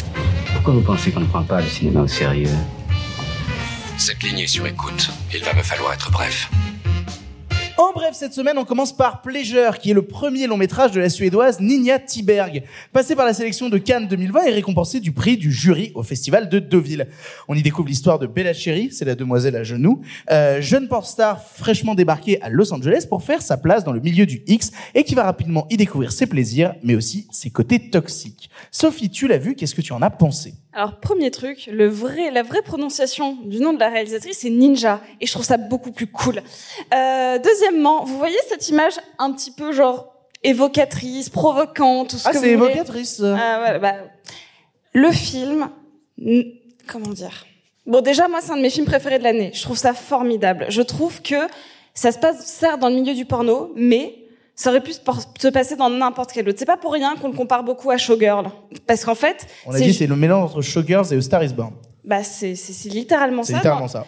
[0.53, 2.49] Pourquoi vous pensez qu'on ne prend pas le cinéma au sérieux?
[3.97, 5.09] Cette ligne est sur écoute.
[5.33, 6.49] Il va me falloir être bref.
[7.77, 11.01] En bref, cette semaine, on commence par Pleasure, qui est le premier long métrage de
[11.01, 15.35] la suédoise Ninja Tiberg, passé par la sélection de Cannes 2020 et récompensé du prix
[15.35, 17.07] du jury au festival de Deauville.
[17.49, 21.43] On y découvre l'histoire de Bella Cherry, c'est la demoiselle à genoux, euh, jeune pornstar
[21.43, 25.03] fraîchement débarquée à Los Angeles pour faire sa place dans le milieu du X et
[25.03, 28.49] qui va rapidement y découvrir ses plaisirs, mais aussi ses côtés toxiques.
[28.71, 30.53] Sophie, tu l'as vu, qu'est-ce que tu en as pensé?
[30.77, 34.99] Alors, premier truc, le vrai, la vraie prononciation du nom de la réalisatrice, c'est Ninja.
[35.21, 36.41] Et je trouve ça beaucoup plus cool.
[36.93, 40.13] Euh, deuxièmement, vous voyez cette image un petit peu genre
[40.43, 43.21] évocatrice, provocante, tout ce Ah, que c'est vous voulez évocatrice.
[43.23, 43.93] Ah, voilà, bah,
[44.93, 45.69] le film,
[46.87, 47.45] comment dire?
[47.85, 49.51] Bon, déjà, moi, c'est un de mes films préférés de l'année.
[49.53, 50.65] Je trouve ça formidable.
[50.69, 51.35] Je trouve que
[51.93, 54.15] ça se passe, certes, dans le milieu du porno, mais
[54.55, 56.57] ça aurait pu se, passer dans n'importe quel autre.
[56.59, 58.49] C'est pas pour rien qu'on le compare beaucoup à Showgirl.
[58.87, 61.53] Parce qu'en fait, On a dit c'est le mélange entre Showgirls et A Star is
[61.53, 61.73] Born.
[62.03, 63.57] bah, c'est, c'est, c'est littéralement C'est ça.
[63.59, 64.05] littéralement Non, ça.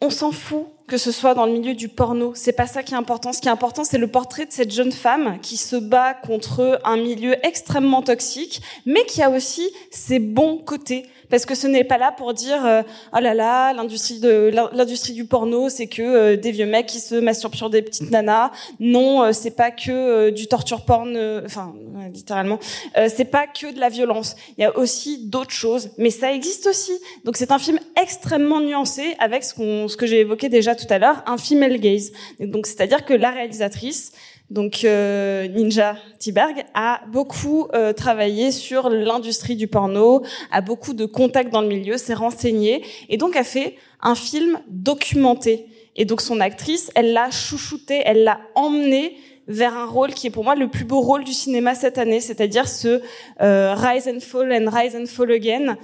[0.00, 2.32] On s'en fout que ce soit dans le milieu du porno.
[2.34, 3.32] C'est pas ça qui est important.
[3.32, 6.80] Ce qui est important, c'est le portrait de cette jeune femme qui se bat contre
[6.84, 11.06] un milieu extrêmement toxique, mais qui a aussi ses bons côtés.
[11.34, 12.82] Parce que ce n'est pas là pour dire euh,
[13.12, 17.00] oh là là l'industrie de l'industrie du porno c'est que euh, des vieux mecs qui
[17.00, 18.52] se masturbent sur des petites nanas.
[18.78, 21.74] Non euh, c'est pas que euh, du torture porn enfin
[22.12, 22.60] littéralement.
[23.08, 24.36] C'est pas que de la violence.
[24.58, 25.90] Il y a aussi d'autres choses.
[25.98, 26.92] Mais ça existe aussi.
[27.24, 30.86] Donc c'est un film extrêmement nuancé avec ce qu'on ce que j'ai évoqué déjà tout
[30.88, 32.12] à l'heure un female gaze.
[32.38, 34.12] Donc c'est-à-dire que la réalisatrice
[34.50, 40.22] donc euh, Ninja Tiberg a beaucoup euh, travaillé sur l'industrie du porno,
[40.52, 44.60] a beaucoup de contacts dans le milieu, s'est renseignée et donc a fait un film
[44.68, 45.66] documenté.
[45.96, 49.16] Et donc son actrice, elle l'a chouchouté, elle l'a emmené
[49.46, 52.20] vers un rôle qui est pour moi le plus beau rôle du cinéma cette année,
[52.20, 53.00] c'est-à-dire ce
[53.40, 55.76] euh, rise and fall and rise and fall again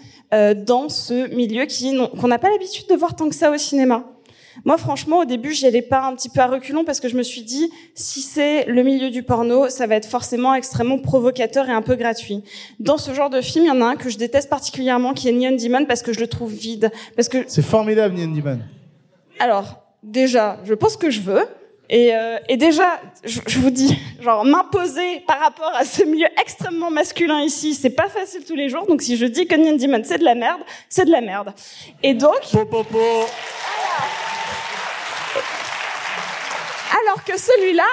[0.55, 4.20] dans ce milieu qui qu'on n'a pas l'habitude de voir tant que ça au cinéma.
[4.64, 7.16] Moi, franchement, au début, j'y allais pas un petit peu à reculons parce que je
[7.16, 11.68] me suis dit, si c'est le milieu du porno, ça va être forcément extrêmement provocateur
[11.68, 12.43] et un peu gratuit.
[12.78, 15.28] Dans ce genre de film, il y en a un que je déteste particulièrement, qui
[15.28, 16.90] est Neon Demon, parce que je le trouve vide.
[17.16, 18.60] Parce que, C'est formidable, Neon Demon.
[19.39, 21.44] alors, déjà, je pense que je veux.
[21.93, 26.28] Et, euh, et déjà, je, je vous dis, genre m'imposer par rapport à ce milieu
[26.40, 28.86] extrêmement masculin ici, c'est pas facile tous les jours.
[28.86, 31.52] Donc si je dis que Neon Demon c'est de la merde, c'est de la merde.
[32.05, 32.39] Et donc,
[36.99, 37.87] Alors que celui-là,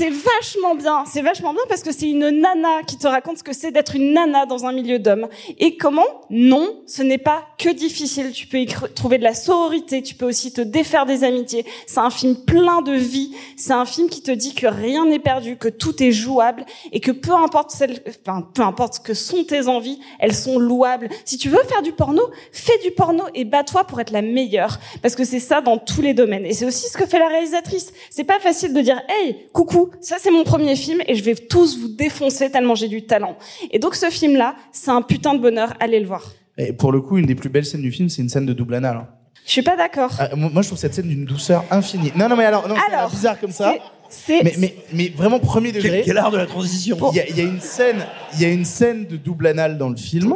[0.00, 1.04] c'est vachement bien.
[1.04, 3.96] C'est vachement bien parce que c'est une nana qui te raconte ce que c'est d'être
[3.96, 5.28] une nana dans un milieu d'hommes.
[5.58, 8.32] Et comment Non, ce n'est pas que difficile.
[8.32, 10.02] Tu peux y trouver de la sororité.
[10.02, 11.66] Tu peux aussi te défaire des amitiés.
[11.86, 13.32] C'est un film plein de vie.
[13.58, 17.00] C'est un film qui te dit que rien n'est perdu, que tout est jouable et
[17.00, 21.10] que peu importe celle, enfin, peu importe ce que sont tes envies, elles sont louables.
[21.26, 22.22] Si tu veux faire du porno,
[22.52, 24.78] fais du porno et bats-toi pour être la meilleure.
[25.02, 26.46] Parce que c'est ça dans tous les domaines.
[26.46, 27.92] Et c'est aussi ce que fait la réalisatrice.
[28.08, 31.34] C'est pas facile de dire, hey, coucou, ça c'est mon premier film et je vais
[31.34, 33.36] tous vous défoncer tellement j'ai du talent.
[33.70, 35.74] Et donc ce film-là, c'est un putain de bonheur.
[35.80, 36.32] Allez le voir.
[36.58, 38.52] Et pour le coup, une des plus belles scènes du film, c'est une scène de
[38.52, 38.96] double anal.
[38.96, 39.08] hein.
[39.46, 40.10] Je suis pas d'accord.
[40.18, 42.12] Ah, moi, je trouve cette scène d'une douceur infinie.
[42.14, 43.74] Non, non, mais alors, non, c'est Alors, bizarre comme ça.
[44.10, 46.02] c'est- Mais, mais, mais vraiment premier degré.
[46.04, 46.96] quel art de la transition.
[47.12, 48.04] Il y a, il y a une scène,
[48.34, 50.34] il y a une scène de double anal dans le film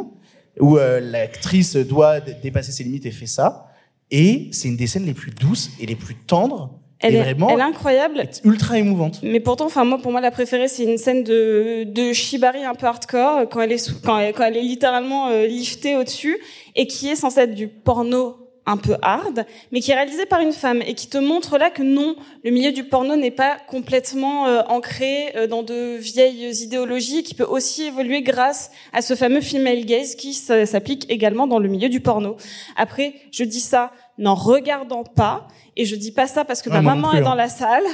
[0.59, 3.67] où euh, l'actrice doit dépasser ses limites et fait ça.
[4.11, 6.81] Et c'est une des scènes les plus douces et les plus tendres.
[7.01, 8.23] Elle est, vraiment elle est incroyable.
[8.45, 9.21] ultra émouvante.
[9.23, 12.75] Mais pourtant, enfin moi, pour moi, la préférée, c'est une scène de de shibari un
[12.75, 16.39] peu hardcore quand elle est sous- quand elle, quand elle est littéralement euh, liftée au-dessus
[16.77, 20.41] et qui est censée être du porno un peu hard, mais qui est réalisée par
[20.41, 23.59] une femme et qui te montre là que non, le milieu du porno n'est pas
[23.69, 29.15] complètement euh, ancré euh, dans de vieilles idéologies, qui peut aussi évoluer grâce à ce
[29.17, 32.37] fameux female gaze qui s'applique également dans le milieu du porno.
[32.77, 36.77] Après, je dis ça n'en regardant pas, et je dis pas ça parce que Ouais,
[36.77, 37.37] ma maman plus, est dans hein.
[37.37, 37.85] la salle.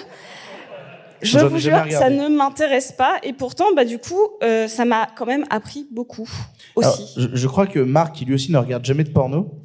[1.23, 4.87] Je vous jamais jure, ça ne m'intéresse pas, et pourtant, bah du coup, euh, ça
[4.87, 6.29] m'a quand même appris beaucoup
[6.77, 7.13] aussi.
[7.17, 9.61] Alors, je, je crois que Marc, qui lui aussi ne regarde jamais de porno.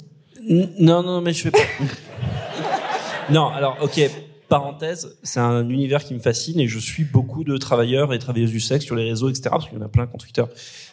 [0.48, 1.60] Non, non, mais je fais pas.
[3.30, 4.00] Non, alors, ok,
[4.50, 8.52] parenthèse, c'est un univers qui me fascine et je suis beaucoup de travailleurs et travailleuses
[8.52, 9.50] du sexe sur les réseaux, etc.
[9.50, 10.44] Parce qu'il y en a plein contre Twitter.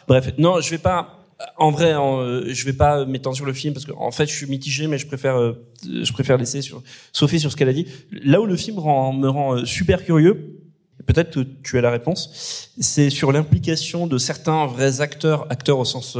[0.07, 1.22] Bref, non, je vais pas.
[1.57, 4.33] En vrai, euh, je vais pas m'étendre sur le film parce que en fait, je
[4.33, 5.53] suis mitigé, mais je préfère, euh,
[5.83, 6.81] je préfère laisser sur
[7.11, 7.87] Sophie sur ce qu'elle a dit.
[8.11, 10.59] Là où le film me rend euh, super curieux,
[11.05, 15.85] peut-être que tu as la réponse, c'est sur l'implication de certains vrais acteurs, acteurs au
[15.85, 16.17] sens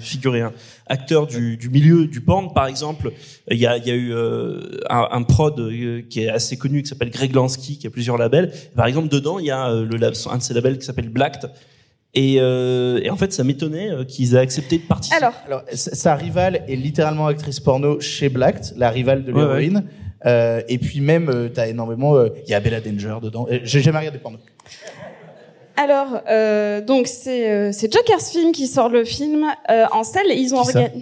[0.00, 0.52] figuré, hein,
[0.86, 3.12] acteurs du, milieu du porn, par exemple.
[3.50, 4.12] Il y a, eu
[4.90, 5.70] un, prod
[6.10, 8.52] qui est assez connu qui s'appelle Greg Lansky, qui a plusieurs labels.
[8.76, 11.50] Par exemple, dedans, il y a un de ces labels qui s'appelle Blacked.
[12.14, 15.16] Et, euh, et en fait, ça m'étonnait euh, qu'ils aient accepté de participer.
[15.16, 15.32] Alors,
[15.72, 19.84] sa sa rivale est littéralement actrice porno chez Blacked, la rivale de Ouais, l'héroïne.
[20.26, 22.14] Euh, et puis même, euh, t'as énormément...
[22.16, 23.46] euh, Il y a Bella Danger dedans.
[23.50, 24.38] Euh, J'ai jamais regardé porno.
[25.76, 30.26] Alors, euh, donc c'est euh, c'est Joker's Film qui sort le film euh, en salle.
[30.28, 30.92] Ils ont organisé.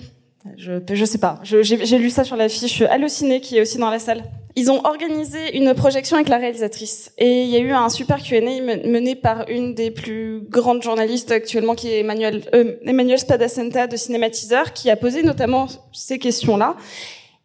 [0.56, 1.40] Je je sais pas.
[1.42, 4.22] J'ai j'ai lu ça sur l'affiche Allociné qui est aussi dans la salle.
[4.56, 8.20] Ils ont organisé une projection avec la réalisatrice et il y a eu un super
[8.22, 13.86] Q&A men- mené par une des plus grandes journalistes actuellement qui est Emmanuel euh, Spadacenta
[13.86, 16.76] de Cinématiseur qui a posé notamment ces questions-là.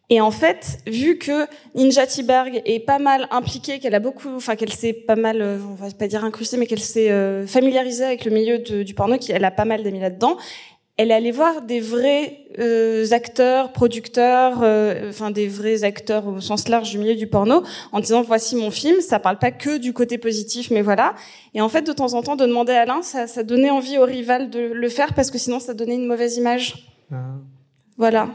[0.08, 4.54] Et en fait, vu que Ninja Tiberg est pas mal impliquée, qu'elle a beaucoup, enfin
[4.54, 8.04] qu'elle s'est pas mal, euh, on va pas dire incrustée, mais qu'elle s'est euh, familiarisée
[8.04, 10.36] avec le milieu du porno, qu'elle a pas mal d'amis là-dedans,
[10.96, 16.40] elle est allée voir des vrais euh, acteurs, producteurs, euh, enfin des vrais acteurs au
[16.40, 17.62] sens large du milieu du porno,
[17.92, 21.14] en disant voici mon film, ça parle pas que du côté positif, mais voilà.
[21.54, 23.98] Et en fait, de temps en temps, de demander à l'un, ça, ça donnait envie
[23.98, 26.86] au rival de le faire parce que sinon, ça donnait une mauvaise image.
[27.98, 28.28] Voilà.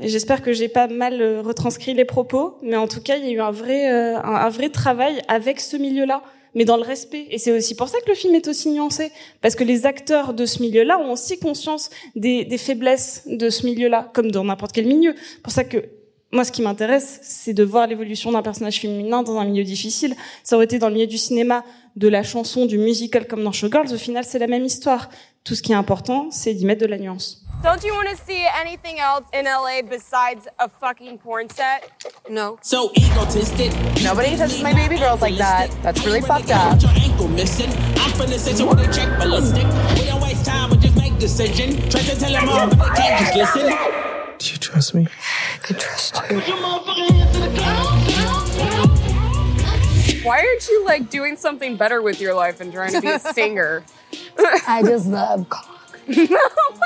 [0.00, 3.24] Et j'espère que j'ai pas mal euh, retranscrit les propos, mais en tout cas, il
[3.24, 6.22] y a eu un vrai, euh, un, un vrai travail avec ce milieu-là,
[6.56, 7.26] mais dans le respect.
[7.30, 9.12] Et c'est aussi pour ça que le film est aussi nuancé,
[9.42, 14.10] parce que les acteurs de ce milieu-là ont aussi conscience des, faiblesses de ce milieu-là,
[14.14, 15.14] comme dans n'importe quel milieu.
[15.44, 15.84] Pour ça que
[16.32, 20.14] moi, ce qui m'intéresse, c'est de voir l'évolution d'un personnage féminin dans un milieu difficile.
[20.42, 23.52] Ça aurait été dans le milieu du cinéma, de la chanson, du musical, comme dans
[23.52, 23.92] Showgirls.
[23.92, 25.08] Au final, c'est la même histoire.
[25.44, 27.42] Tout ce qui est important, c'est d'y mettre de la nuance.
[27.62, 31.90] Don't you want to see anything else in LA besides a fucking porn set?
[32.28, 32.58] No.
[32.60, 33.72] So egotistic.
[34.02, 35.70] Nobody touches my baby girls like that.
[35.82, 36.82] That's really fucked up.
[36.82, 37.70] Your ankle missing.
[37.96, 39.64] I'm finna say so with a check ballistic.
[39.98, 41.76] We don't waste time, we just make decision.
[41.88, 44.15] Try to tell them all, but they can't just listen.
[44.46, 45.08] Do you trust me?
[45.68, 46.38] I trust you.
[50.24, 53.18] Why aren't you like doing something better with your life and trying to be a
[53.34, 53.82] singer?
[54.38, 55.98] I just love cock.
[56.08, 56.78] Oh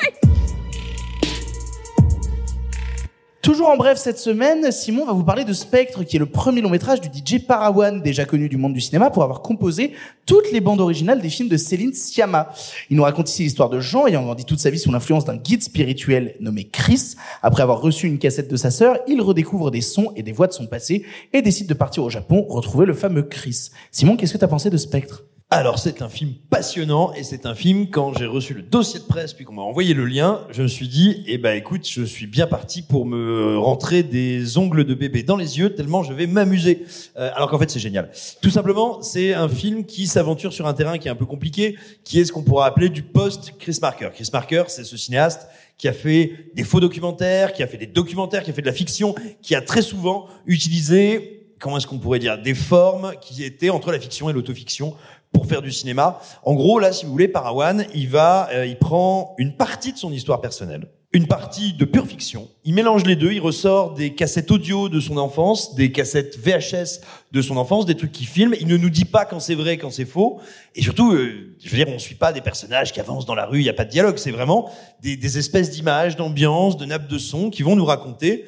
[3.42, 6.60] Toujours en bref cette semaine, Simon va vous parler de Spectre, qui est le premier
[6.60, 9.94] long métrage du DJ Parawan, déjà connu du monde du cinéma pour avoir composé
[10.26, 12.52] toutes les bandes originales des films de Céline Sciamma.
[12.90, 15.36] Il nous raconte ici l'histoire de Jean ayant grandi toute sa vie sous l'influence d'un
[15.36, 17.14] guide spirituel nommé Chris.
[17.40, 20.46] Après avoir reçu une cassette de sa sœur, il redécouvre des sons et des voix
[20.46, 23.70] de son passé et décide de partir au Japon retrouver le fameux Chris.
[23.90, 25.24] Simon, qu'est-ce que t'as pensé de Spectre?
[25.52, 29.04] Alors c'est un film passionnant et c'est un film quand j'ai reçu le dossier de
[29.04, 32.04] presse puis qu'on m'a envoyé le lien, je me suis dit eh ben écoute, je
[32.04, 36.12] suis bien parti pour me rentrer des ongles de bébé dans les yeux tellement je
[36.12, 36.84] vais m'amuser.
[37.16, 38.12] Euh, alors qu'en fait c'est génial.
[38.40, 41.76] Tout simplement, c'est un film qui s'aventure sur un terrain qui est un peu compliqué,
[42.04, 44.10] qui est ce qu'on pourrait appeler du post Chris Marker.
[44.14, 47.88] Chris Marker, c'est ce cinéaste qui a fait des faux documentaires, qui a fait des
[47.88, 51.98] documentaires, qui a fait de la fiction, qui a très souvent utilisé comment est-ce qu'on
[51.98, 54.96] pourrait dire des formes qui étaient entre la fiction et l'autofiction
[55.32, 56.20] pour faire du cinéma.
[56.42, 59.98] En gros, là, si vous voulez, Parawan, il va, euh, il prend une partie de
[59.98, 62.48] son histoire personnelle, une partie de pure fiction.
[62.64, 63.32] Il mélange les deux.
[63.32, 67.00] Il ressort des cassettes audio de son enfance, des cassettes VHS
[67.32, 68.54] de son enfance, des trucs qu'il filme.
[68.60, 70.40] Il ne nous dit pas quand c'est vrai, quand c'est faux.
[70.74, 73.46] Et surtout, euh, je veux dire, on suit pas des personnages qui avancent dans la
[73.46, 73.60] rue.
[73.60, 74.18] Il y a pas de dialogue.
[74.18, 74.70] C'est vraiment
[75.02, 78.46] des, des espèces d'images, d'ambiance, de nappes de son qui vont nous raconter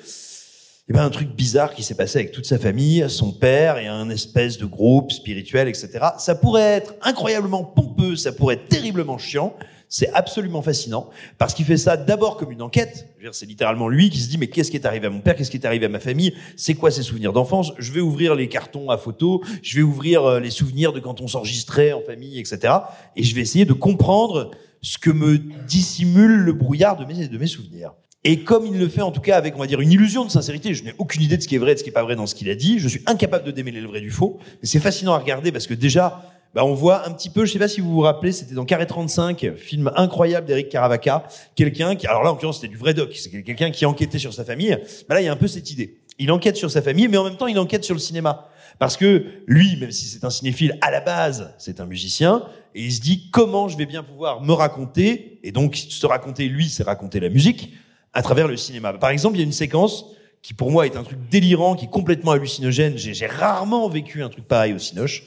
[0.88, 3.86] eh ben, un truc bizarre qui s'est passé avec toute sa famille, son père et
[3.86, 5.90] un espèce de groupe spirituel, etc.
[6.18, 9.54] Ça pourrait être incroyablement pompeux, ça pourrait être terriblement chiant.
[9.88, 13.06] C'est absolument fascinant parce qu'il fait ça d'abord comme une enquête.
[13.30, 15.52] C'est littéralement lui qui se dit mais qu'est-ce qui est arrivé à mon père, qu'est-ce
[15.52, 17.72] qui est arrivé à ma famille, c'est quoi ses souvenirs d'enfance?
[17.78, 21.20] Je vais ouvrir les cartons à photos, je vais ouvrir euh, les souvenirs de quand
[21.20, 22.74] on s'enregistrait en famille, etc.
[23.14, 24.50] Et je vais essayer de comprendre
[24.80, 27.04] ce que me dissimule le brouillard de
[27.36, 27.92] mes souvenirs.
[28.24, 30.30] Et comme il le fait en tout cas avec, on va dire, une illusion de
[30.30, 31.92] sincérité, je n'ai aucune idée de ce qui est vrai et de ce qui est
[31.92, 34.10] pas vrai dans ce qu'il a dit, je suis incapable de démêler le vrai du
[34.10, 36.22] faux, mais c'est fascinant à regarder parce que déjà,
[36.54, 38.64] bah, on voit un petit peu, je sais pas si vous vous rappelez, c'était dans
[38.64, 41.24] Carré 35, film incroyable d'Eric Caravaca,
[41.56, 44.32] quelqu'un qui, alors là en l'occurrence c'était du vrai doc, c'est quelqu'un qui enquêtait sur
[44.32, 44.78] sa famille,
[45.08, 45.98] bah là il y a un peu cette idée.
[46.18, 48.48] Il enquête sur sa famille, mais en même temps il enquête sur le cinéma.
[48.78, 52.44] Parce que lui, même si c'est un cinéphile, à la base, c'est un musicien,
[52.74, 56.48] et il se dit comment je vais bien pouvoir me raconter, et donc se raconter
[56.48, 57.72] lui, c'est raconter la musique,
[58.12, 58.93] à travers le cinéma.
[58.93, 60.06] Par exemple, il y a une séquence
[60.43, 62.97] qui pour moi est un truc délirant, qui est complètement hallucinogène.
[62.97, 65.22] J'ai rarement vécu un truc pareil au Cinoche,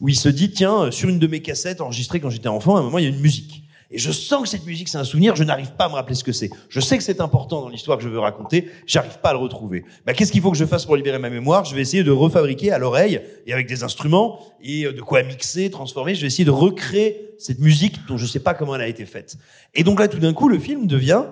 [0.00, 2.80] où il se dit, tiens, sur une de mes cassettes enregistrées quand j'étais enfant, à
[2.80, 3.62] un moment, il y a une musique.
[3.90, 6.16] Et je sens que cette musique, c'est un souvenir, je n'arrive pas à me rappeler
[6.16, 6.50] ce que c'est.
[6.68, 9.38] Je sais que c'est important dans l'histoire que je veux raconter, j'arrive pas à le
[9.38, 9.84] retrouver.
[10.06, 11.64] Bah, qu'est-ce qu'il faut que je fasse pour libérer ma mémoire?
[11.64, 15.22] Je vais essayer de refabriquer à l'oreille et avec des instruments et euh, de quoi
[15.22, 16.14] mixer, transformer.
[16.14, 19.04] Je vais essayer de recréer cette musique dont je sais pas comment elle a été
[19.04, 19.36] faite.
[19.74, 21.24] Et donc là, tout d'un coup, le film devient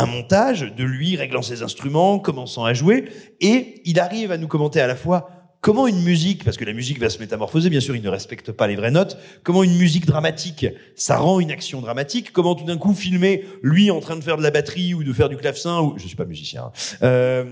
[0.00, 3.04] un montage de lui réglant ses instruments, commençant à jouer,
[3.40, 5.28] et il arrive à nous commenter à la fois
[5.60, 8.50] comment une musique, parce que la musique va se métamorphoser, bien sûr, il ne respecte
[8.52, 12.64] pas les vraies notes, comment une musique dramatique, ça rend une action dramatique, comment tout
[12.64, 15.36] d'un coup filmer lui en train de faire de la batterie ou de faire du
[15.36, 16.72] clavecin, ou je suis pas musicien, hein.
[17.02, 17.44] Euh,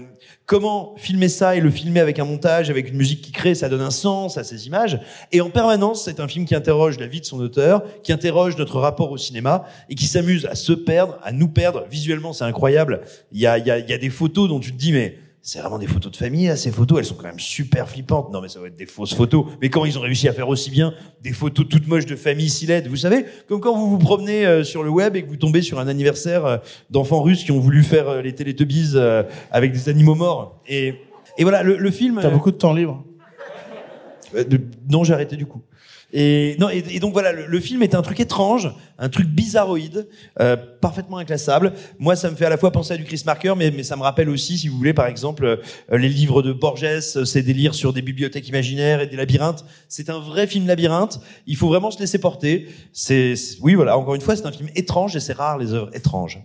[0.46, 3.68] comment filmer ça et le filmer avec un montage, avec une musique qui crée, ça
[3.68, 4.98] donne un sens à ces images,
[5.32, 8.56] et en permanence, c'est un film qui interroge la vie de son auteur, qui interroge
[8.56, 12.44] notre rapport au cinéma, et qui s'amuse à se perdre, à nous perdre, visuellement c'est
[12.44, 13.02] incroyable,
[13.32, 15.18] il y a, y, a, y a des photos dont tu te dis, mais
[15.50, 18.30] c'est vraiment des photos de famille, là, ces photos, elles sont quand même super flippantes.
[18.30, 19.46] Non, mais ça va être des fausses photos.
[19.62, 20.92] Mais quand ils ont réussi à faire aussi bien
[21.22, 24.44] des photos toutes moches de famille si laides, vous savez, comme quand vous vous promenez
[24.44, 26.58] euh, sur le web et que vous tombez sur un anniversaire euh,
[26.90, 28.92] d'enfants russes qui ont voulu faire euh, les Teletubbies
[29.50, 30.60] avec des animaux morts.
[30.68, 30.96] Et,
[31.38, 32.18] et voilà, le, le film...
[32.20, 33.02] T'as beaucoup de temps libre.
[34.90, 35.62] Non, j'ai arrêté du coup.
[36.15, 39.25] Et, non, et, et donc voilà, le, le film est un truc étrange, un truc
[39.27, 40.07] bizarroïde,
[40.39, 41.73] euh, parfaitement inclassable.
[41.97, 43.95] Moi, ça me fait à la fois penser à du Chris Marker, mais, mais ça
[43.95, 45.57] me rappelle aussi, si vous voulez, par exemple, euh,
[45.97, 46.83] les livres de Borges,
[47.15, 49.65] euh, ces délires sur des bibliothèques imaginaires et des labyrinthes.
[49.89, 51.19] C'est un vrai film labyrinthe.
[51.47, 52.67] Il faut vraiment se laisser porter.
[52.93, 53.97] C'est, c'est- oui, voilà.
[53.97, 56.39] Encore une fois, c'est un film étrange et c'est rare les œuvres étranges.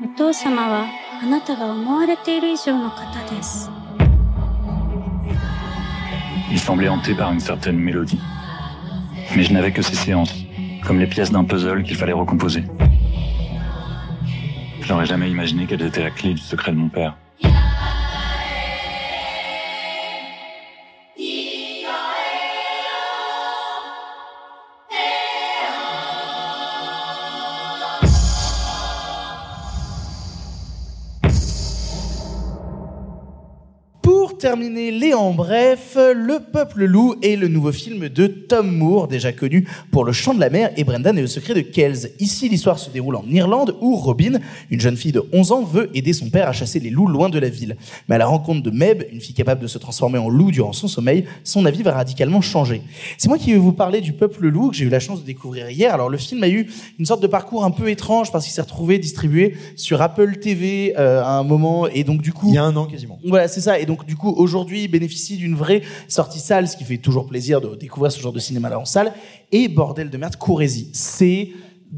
[0.00, 0.86] お父様は
[1.20, 3.02] あなたが思われている以上の方
[3.34, 3.68] です
[6.52, 8.20] Il semblait hanté par une certaine mélodie.
[9.35, 10.45] Mais je n'avais que ces séances,
[10.85, 12.63] comme les pièces d'un puzzle qu'il fallait recomposer.
[14.81, 17.15] Je n'aurais jamais imaginé qu'elles étaient la clé du secret de mon père.
[34.43, 39.31] Terminer les en bref, Le Peuple Loup est le nouveau film de Tom Moore, déjà
[39.31, 42.09] connu pour Le Chant de la Mer et Brendan et le Secret de Kells.
[42.19, 45.89] Ici, l'histoire se déroule en Irlande où Robin, une jeune fille de 11 ans, veut
[45.93, 47.77] aider son père à chasser les loups loin de la ville.
[48.09, 50.73] Mais à la rencontre de Meb, une fille capable de se transformer en loup durant
[50.73, 52.81] son sommeil, son avis va radicalement changer.
[53.17, 55.25] C'est moi qui vais vous parler du Peuple Loup que j'ai eu la chance de
[55.25, 55.93] découvrir hier.
[55.93, 58.59] Alors le film a eu une sorte de parcours un peu étrange parce qu'il s'est
[58.61, 62.57] retrouvé distribué sur Apple TV euh, à un moment et donc du coup Il y
[62.57, 63.19] a un an quasiment.
[63.25, 63.79] voilà, c'est ça.
[63.79, 67.61] Et donc, du coup, aujourd'hui, bénéficie d'une vraie sortie salle, ce qui fait toujours plaisir
[67.61, 69.13] de découvrir ce genre de cinéma-là en salle.
[69.51, 70.89] Et bordel de merde, Courrésie.
[70.93, 71.49] C'est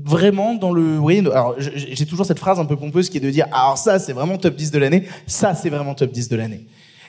[0.03, 0.95] vraiment dans le...
[0.95, 3.77] Vous voyez, alors, j'ai toujours cette phrase un peu pompeuse qui est de dire, alors
[3.77, 5.03] ça, c'est vraiment top 10 de l'année.
[5.25, 6.65] Ça, c'est vraiment top 10 de l'année.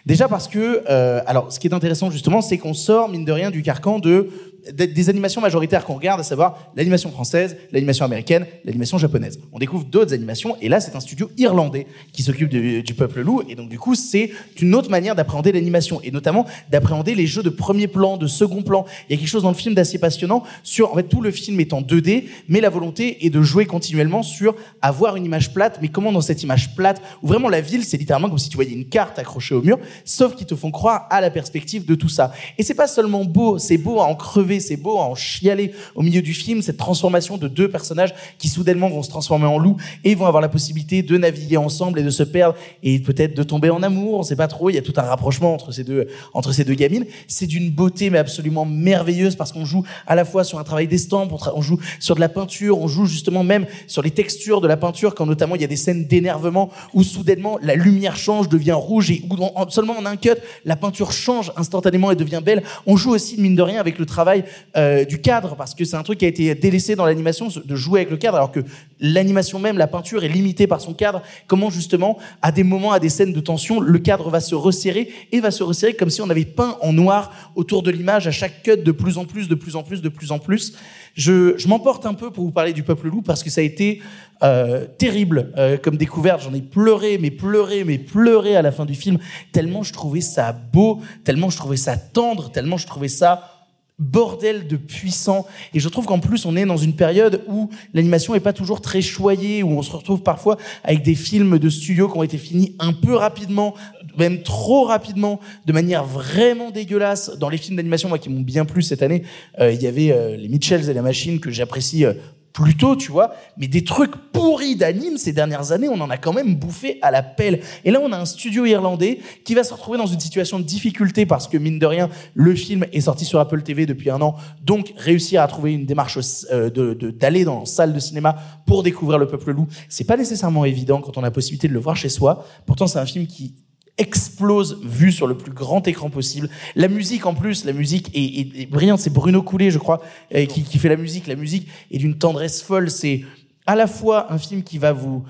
[0.07, 3.33] Déjà parce que, euh, alors, ce qui est intéressant justement, c'est qu'on sort mine de
[3.33, 4.31] rien du carcan de
[4.73, 9.39] des animations majoritaires qu'on regarde, à savoir l'animation française, l'animation américaine, l'animation japonaise.
[9.53, 13.43] On découvre d'autres animations, et là, c'est un studio irlandais qui s'occupe du peuple loup,
[13.49, 14.31] et donc du coup, c'est
[14.61, 18.63] une autre manière d'appréhender l'animation, et notamment d'appréhender les jeux de premier plan, de second
[18.63, 18.85] plan.
[19.09, 21.31] Il y a quelque chose dans le film d'assez passionnant sur, en fait, tout le
[21.31, 25.53] film est en 2D, mais la volonté est de jouer continuellement sur avoir une image
[25.53, 28.49] plate, mais comment dans cette image plate, où vraiment la ville, c'est littéralement comme si
[28.49, 31.85] tu voyais une carte accrochée au mur, sauf qu'ils te font croire à la perspective
[31.85, 32.33] de tout ça.
[32.59, 36.03] Et c'est pas seulement beau, c'est beau à en crever, c'est beau en chialer au
[36.03, 39.77] milieu du film, cette transformation de deux personnages qui soudainement vont se transformer en loups
[40.05, 43.43] et vont avoir la possibilité de naviguer ensemble et de se perdre et peut-être de
[43.43, 45.85] tomber en amour, on sait pas trop, il y a tout un rapprochement entre ces
[45.85, 47.07] deux, entre ces deux gamines.
[47.29, 50.87] C'est d'une beauté mais absolument merveilleuse parce qu'on joue à la fois sur un travail
[50.89, 54.69] d'estampe, on, joue sur de la peinture, on joue justement même sur les textures de
[54.69, 58.49] la peinture quand notamment il y a des scènes d'énervement où soudainement la lumière change,
[58.49, 60.31] devient rouge et où en- en- seulement en un cut,
[60.65, 62.63] la peinture change instantanément et devient belle.
[62.87, 64.45] On joue aussi mine de rien avec le travail
[64.77, 67.77] euh, du cadre parce que c'est un truc qui a été délaissé dans l'animation de
[67.77, 68.61] jouer avec le cadre alors que
[69.01, 71.23] l'animation même, la peinture est limitée par son cadre.
[71.47, 75.11] Comment justement à des moments, à des scènes de tension, le cadre va se resserrer
[75.33, 78.31] et va se resserrer comme si on avait peint en noir autour de l'image à
[78.31, 80.75] chaque cut de plus en plus, de plus en plus, de plus en plus.
[81.15, 84.03] Je, m'emporte un peu pour vous parler du peuple loup parce que ça a été
[84.43, 86.43] euh, terrible euh, comme découverte.
[86.43, 89.19] J'en ai pleuré, mais pleuré, mais pleuré à la fin du film
[89.53, 93.56] tellement je trouvais ça beau, tellement je trouvais ça tendre, tellement je trouvais ça
[93.99, 95.47] bordel de puissant.
[95.73, 98.81] Et je trouve qu'en plus, on est dans une période où l'animation est pas toujours
[98.81, 102.37] très choyée, où on se retrouve parfois avec des films de studio qui ont été
[102.37, 103.75] finis un peu rapidement,
[104.19, 107.39] même trop rapidement, de manière vraiment dégueulasse.
[107.39, 109.23] Dans les films d'animation, moi, qui m'ont bien plu cette année,
[109.61, 112.15] euh, il y avait euh, les Mitchells et la machine que j'apprécie euh,
[112.57, 113.35] plus tôt, tu vois.
[113.59, 117.11] Mais des trucs pourris d'anime ces dernières années, on en a quand même bouffé à
[117.11, 117.61] la pelle.
[117.85, 120.65] Et là, on a un studio irlandais qui va se retrouver dans une situation de
[120.65, 124.23] difficulté parce que, mine de rien, le film est sorti sur Apple TV depuis un
[124.23, 124.37] an.
[124.65, 126.19] Donc, réussir à trouver une démarche
[126.51, 130.17] euh, de- d'aller dans une salle de cinéma pour découvrir Le Peuple Loup, c'est pas
[130.17, 132.47] nécessairement évident quand on a la possibilité de le voir chez soi.
[132.65, 133.55] Pourtant, c'est un film qui
[133.99, 136.49] explose vu sur le plus grand écran possible.
[136.75, 139.01] La musique en plus, la musique est, est- brillante.
[139.01, 140.03] C'est Bruno Coulet, je crois,
[140.35, 141.27] euh, qui, qui fait la musique.
[141.27, 142.91] La musique est d'une tendresse folle.
[142.91, 143.25] C'est
[143.67, 145.25] à la fois un film qui va vous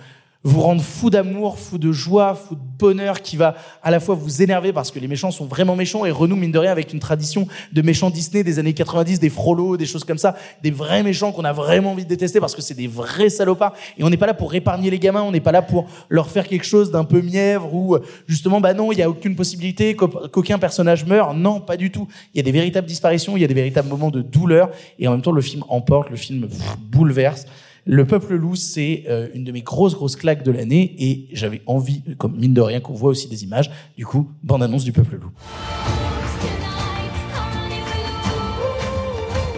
[0.49, 4.15] vous rendre fou d'amour, fou de joie, fou de bonheur, qui va à la fois
[4.15, 6.93] vous énerver parce que les méchants sont vraiment méchants et renoue mine de rien avec
[6.93, 10.71] une tradition de méchants Disney des années 90, des Frollo, des choses comme ça, des
[10.71, 14.05] vrais méchants qu'on a vraiment envie de détester parce que c'est des vrais salopards et
[14.05, 16.47] on n'est pas là pour épargner les gamins, on n'est pas là pour leur faire
[16.47, 19.97] quelque chose d'un peu mièvre ou euh, justement bah non, il y a aucune possibilité
[19.97, 21.35] qu'au- qu'aucun personnage meure.
[21.35, 22.07] Non, pas du tout.
[22.35, 25.09] Il y a des véritables disparitions, il y a des véritables moments de douleur et
[25.09, 26.49] en même temps le film emporte, le film
[26.79, 27.47] bouleverse.
[27.89, 31.63] Le Peuple Loup, c'est euh, une de mes grosses, grosses claques de l'année et j'avais
[31.67, 33.71] envie, comme mine de rien, qu'on voit aussi des images.
[33.97, 35.31] Du coup, bande-annonce du Peuple Loup.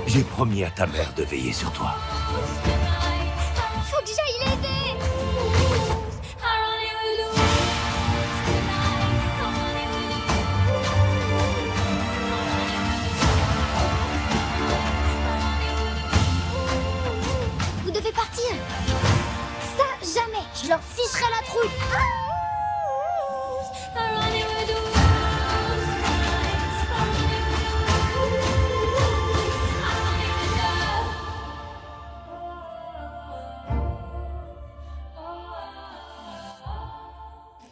[0.06, 1.94] J'ai promis à ta mère de veiller sur toi.
[3.84, 4.87] Faut que j'aille l'aider
[20.60, 21.68] Je leur ficherai la trouille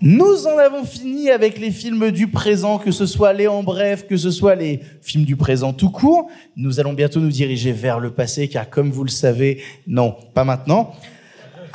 [0.00, 4.06] Nous en avons fini avec les films du présent, que ce soit les en bref,
[4.06, 6.28] que ce soit les films du présent tout court.
[6.54, 10.44] Nous allons bientôt nous diriger vers le passé, car comme vous le savez, non, pas
[10.44, 10.94] maintenant.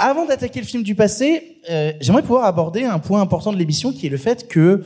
[0.03, 3.93] Avant d'attaquer le film du passé, euh, j'aimerais pouvoir aborder un point important de l'émission,
[3.93, 4.81] qui est le fait que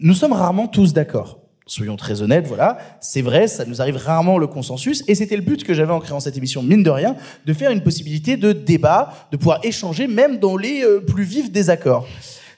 [0.00, 1.38] nous sommes rarement tous d'accord.
[1.68, 5.42] Soyons très honnêtes, voilà, c'est vrai, ça nous arrive rarement le consensus, et c'était le
[5.42, 7.14] but que j'avais en créant cette émission, mine de rien,
[7.44, 11.52] de faire une possibilité de débat, de pouvoir échanger même dans les euh, plus vifs
[11.52, 12.04] désaccords.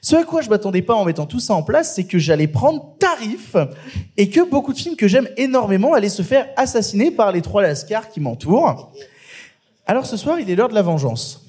[0.01, 2.47] Ce à quoi je m'attendais pas en mettant tout ça en place, c'est que j'allais
[2.47, 3.55] prendre tarif
[4.17, 7.61] et que beaucoup de films que j'aime énormément allaient se faire assassiner par les trois
[7.61, 8.91] lascars qui m'entourent.
[9.85, 11.45] Alors ce soir, il est l'heure de la vengeance.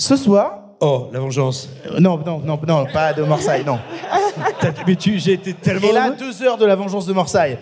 [0.00, 0.62] Ce soir.
[0.80, 1.68] Oh, la vengeance.
[1.98, 3.78] non, non, non, non, pas de Marseille, non.
[4.86, 5.88] Mais tu, j'ai été tellement.
[5.88, 7.58] Et là, deux heures de la vengeance de Marseille.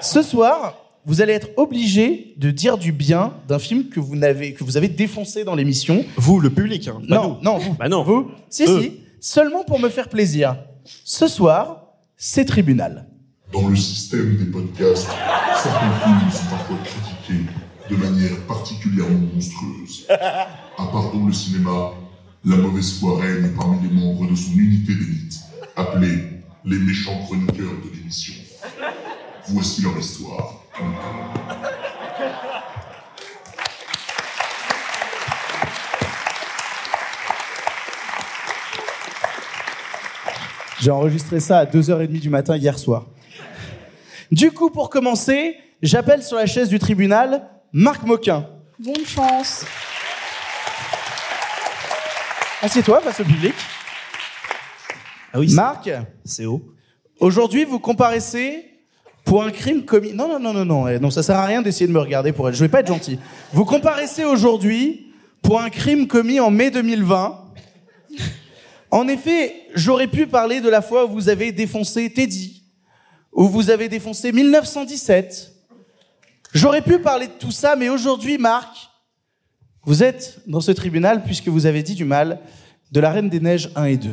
[0.00, 4.54] Ce soir, vous allez être obligé de dire du bien d'un film que vous n'avez,
[4.54, 6.06] que vous avez défoncé dans l'émission.
[6.16, 7.42] Vous, le public, hein, pas non, nous.
[7.42, 7.74] non, vous.
[7.74, 8.02] Bah non.
[8.02, 8.30] Vous.
[8.48, 8.80] Si, Eux.
[8.80, 9.00] si.
[9.20, 10.56] Seulement pour me faire plaisir.
[11.04, 11.84] Ce soir,
[12.16, 13.08] c'est tribunal.
[13.52, 15.10] Dans le système des podcasts,
[15.62, 17.44] certains films sont parfois critiqués
[17.92, 20.06] de manière particulièrement monstrueuse.
[20.08, 21.90] À part dans le cinéma,
[22.44, 25.40] la mauvaise foi règne parmi les membres de son unité d'élite,
[25.76, 26.24] appelée
[26.64, 28.34] les méchants chroniqueurs de l'émission.
[29.48, 30.64] Voici leur histoire.
[40.80, 43.06] J'ai enregistré ça à 2h30 du matin hier soir.
[44.32, 48.46] Du coup, pour commencer, j'appelle sur la chaise du tribunal Marc Moquin.
[48.78, 49.64] Bonne chance.
[52.60, 53.54] Assieds-toi face au public.
[55.32, 55.52] Ah oui.
[55.54, 55.88] Marc,
[56.24, 56.62] C'est haut.
[57.18, 58.68] aujourd'hui, vous comparaissez
[59.24, 60.12] pour un crime commis.
[60.12, 62.32] Non, non, non, non, non, eh, non, ça sert à rien d'essayer de me regarder
[62.32, 62.54] pour elle.
[62.54, 63.18] Je vais pas être gentil.
[63.52, 65.06] Vous comparaissez aujourd'hui
[65.40, 67.38] pour un crime commis en mai 2020.
[68.90, 72.64] En effet, j'aurais pu parler de la fois où vous avez défoncé Teddy,
[73.32, 75.51] où vous avez défoncé 1917.
[76.54, 78.68] J'aurais pu parler de tout ça, mais aujourd'hui, Marc,
[79.84, 82.40] vous êtes dans ce tribunal puisque vous avez dit du mal
[82.90, 84.10] de la Reine des Neiges 1 et 2.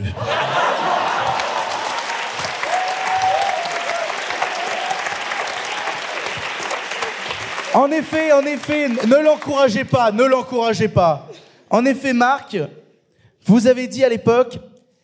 [7.74, 11.28] En effet, en effet, ne l'encouragez pas, ne l'encouragez pas.
[11.70, 12.58] En effet, Marc,
[13.46, 14.60] vous avez dit à l'époque,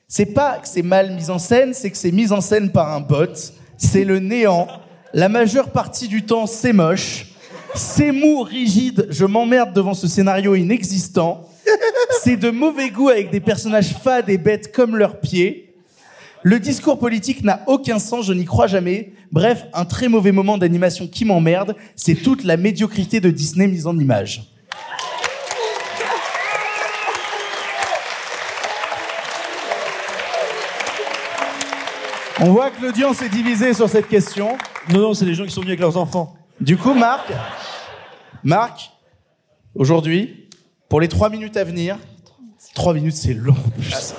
[0.07, 2.94] c'est pas que c'est mal mis en scène, c'est que c'est mis en scène par
[2.94, 3.36] un bot.
[3.78, 4.68] C'est le néant.
[5.16, 7.28] La majeure partie du temps, c'est moche.
[7.74, 11.48] C'est mou, rigide, je m'emmerde devant ce scénario inexistant.
[12.22, 15.74] C'est de mauvais goût avec des personnages fades et bêtes comme leurs pieds.
[16.44, 19.14] Le discours politique n'a aucun sens, je n'y crois jamais.
[19.32, 23.88] Bref, un très mauvais moment d'animation qui m'emmerde, c'est toute la médiocrité de Disney mise
[23.88, 24.55] en image.
[32.41, 34.57] On voit que l'audience est divisée sur cette question.
[34.91, 36.36] Non, non, c'est les gens qui sont venus avec leurs enfants.
[36.60, 37.32] Du coup, Marc,
[38.44, 38.91] Marc,
[39.76, 40.48] Aujourd'hui,
[40.88, 41.98] pour les trois minutes à venir,
[42.74, 43.53] trois minutes c'est long.
[43.53, 44.14] en plus.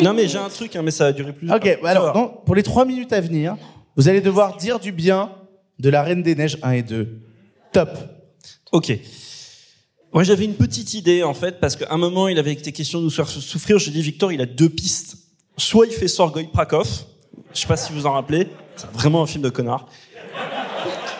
[0.00, 1.50] Non, mais j'ai un truc, hein, mais ça va durer plus.
[1.52, 3.56] Ok, bah alors, donc, pour les trois minutes à venir,
[3.96, 5.32] vous allez devoir dire du bien
[5.80, 7.20] de la Reine des Neiges 1 et 2.
[7.72, 7.90] Top.
[8.70, 8.96] Ok.
[10.12, 13.00] Moi, j'avais une petite idée, en fait, parce qu'à un moment, il avait été question
[13.00, 13.78] de nous faire souffrir.
[13.78, 15.16] J'ai dit, Victor, il a deux pistes.
[15.56, 16.86] Soit il fait Sorgoy Prakov.
[17.54, 18.48] Je sais pas si vous en rappelez.
[18.76, 19.86] C'est vraiment un film de connard.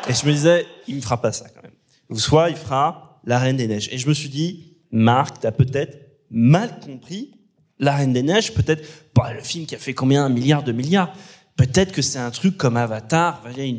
[0.09, 1.73] Et je me disais, il me fera pas ça, quand même.
[2.11, 3.89] Ou soit il fera La Reine des Neiges.
[3.93, 5.99] Et je me suis dit, Marc, t'as peut-être
[6.31, 7.35] mal compris
[7.79, 8.53] La Reine des Neiges.
[8.53, 8.85] Peut-être,
[9.15, 10.25] pas le film qui a fait combien?
[10.25, 11.13] Un milliard, deux milliards.
[11.57, 13.79] Peut-être que c'est un truc comme Avatar, voilà, une-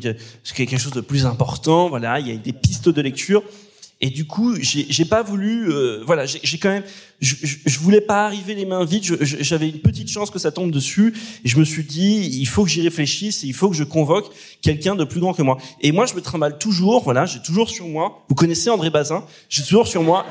[0.54, 1.88] quelque chose de plus important.
[1.88, 3.42] Voilà, il y a des pistes de lecture.
[4.04, 6.82] Et du coup, j'ai pas voulu, euh, voilà, j'ai quand même,
[7.20, 9.16] je, je, je voulais pas arriver les mains vides.
[9.22, 12.64] J'avais une petite chance que ça tombe dessus, et je me suis dit, il faut
[12.64, 15.56] que j'y réfléchisse, et il faut que je convoque quelqu'un de plus grand que moi.
[15.80, 18.26] Et moi, je me trimballe toujours, voilà, j'ai toujours sur moi.
[18.28, 20.26] Vous connaissez André Bazin J'ai toujours sur moi.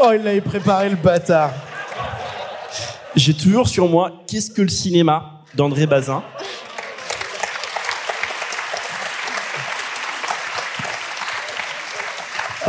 [0.00, 1.52] Oh, il avait préparé le bâtard.
[3.16, 6.22] J'ai toujours sur moi Qu'est-ce que le cinéma d'André Bazin?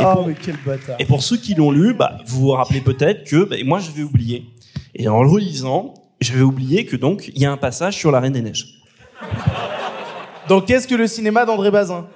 [0.00, 0.96] Oh, mais quel bâtard.
[0.98, 4.02] Et pour ceux qui l'ont lu, bah, vous vous rappelez peut-être que bah, moi j'avais
[4.02, 4.44] oublié.
[4.94, 8.20] Et en le relisant, j'avais oublié que donc il y a un passage sur la
[8.20, 8.80] Reine des Neiges.
[10.48, 12.06] Donc, qu'est-ce que le cinéma d'André Bazin?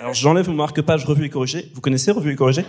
[0.00, 1.70] Alors j'enlève mon marque-page Revue et Corrigé.
[1.74, 2.64] Vous connaissez Revue et Corrigé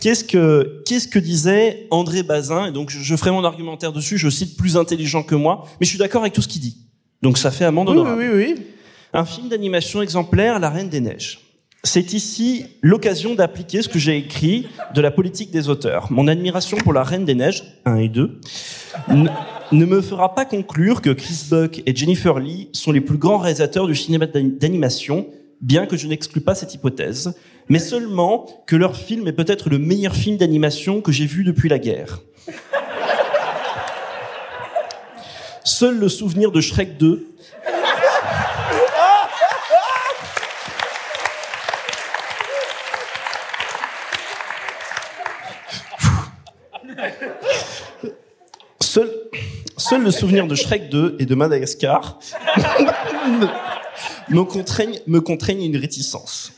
[0.00, 2.66] Qu'est-ce que qu'est-ce que disait André Bazin?
[2.66, 4.18] Et donc je, je ferai mon argumentaire dessus.
[4.18, 6.78] Je cite plus intelligent que moi, mais je suis d'accord avec tout ce qu'il dit.
[7.22, 8.20] Donc ça fait amende Oui, honorable.
[8.20, 8.66] oui, oui, oui.
[9.12, 11.38] Un film d'animation exemplaire, La Reine des Neiges.
[11.84, 16.12] C'est ici l'occasion d'appliquer ce que j'ai écrit de la politique des auteurs.
[16.12, 18.38] Mon admiration pour La Reine des Neiges, 1 et 2,
[19.08, 23.38] ne, me fera pas conclure que Chris Buck et Jennifer Lee sont les plus grands
[23.38, 25.26] réalisateurs du cinéma d'ani- d'animation,
[25.60, 27.34] bien que je n'exclus pas cette hypothèse,
[27.68, 31.68] mais seulement que leur film est peut-être le meilleur film d'animation que j'ai vu depuis
[31.68, 32.20] la guerre.
[35.64, 37.31] Seul le souvenir de Shrek 2
[48.92, 49.10] Seul,
[49.78, 52.18] seul le souvenir de Shrek 2 et de Madagascar
[54.28, 56.52] me contraigne, me contraigne une réticence.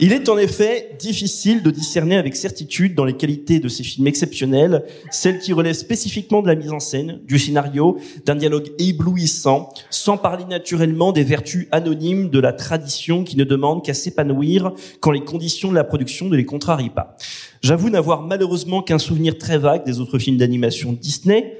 [0.00, 4.08] Il est en effet difficile de discerner avec certitude dans les qualités de ces films
[4.08, 4.82] exceptionnels
[5.12, 10.16] celles qui relèvent spécifiquement de la mise en scène, du scénario, d'un dialogue éblouissant, sans
[10.16, 15.22] parler naturellement des vertus anonymes de la tradition qui ne demandent qu'à s'épanouir quand les
[15.22, 17.16] conditions de la production ne les contrarient pas.
[17.62, 21.58] J'avoue n'avoir malheureusement qu'un souvenir très vague des autres films d'animation Disney,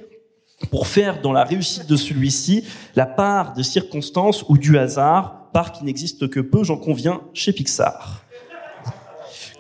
[0.70, 2.64] pour faire dans la réussite de celui-ci
[2.96, 7.52] la part de circonstances ou du hasard, part qui n'existe que peu, j'en conviens, chez
[7.52, 8.24] Pixar.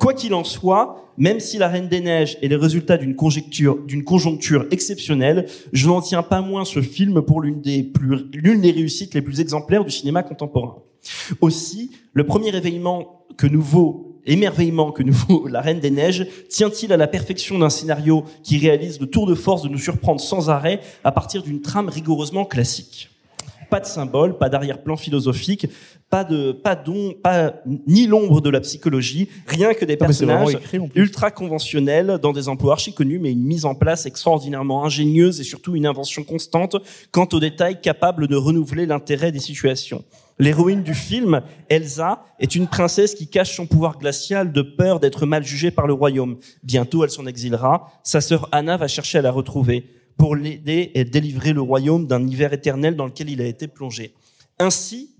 [0.00, 3.78] Quoi qu'il en soit, même si La Reine des Neiges est le résultat d'une conjecture,
[4.04, 8.72] conjoncture exceptionnelle, je n'en tiens pas moins ce film pour l'une des plus, l'une des
[8.72, 10.78] réussites les plus exemplaires du cinéma contemporain.
[11.40, 16.26] Aussi, le premier événement que nous vaut, émerveillement que nous vaut La Reine des Neiges,
[16.48, 20.20] tient-il à la perfection d'un scénario qui réalise le tour de force de nous surprendre
[20.20, 23.08] sans arrêt à partir d'une trame rigoureusement classique?
[23.70, 25.66] Pas de symbole, pas d'arrière-plan philosophique,
[26.10, 27.54] pas de, pas don, pas
[27.86, 32.50] ni l'ombre de la psychologie, rien que des Non, personnages écrit, ultra conventionnels dans des
[32.50, 36.76] emplois archi connus, mais une mise en place extraordinairement ingénieuse et surtout une invention constante
[37.12, 40.04] quant aux détails capables de renouveler l'intérêt des situations.
[40.42, 45.24] L'héroïne du film, Elsa, est une princesse qui cache son pouvoir glacial de peur d'être
[45.24, 46.36] mal jugée par le royaume.
[46.64, 47.92] Bientôt, elle s'en exilera.
[48.02, 49.86] Sa sœur Anna va chercher à la retrouver
[50.16, 54.14] pour l'aider et délivrer le royaume d'un hiver éternel dans lequel il a été plongé.
[54.58, 55.14] Ainsi,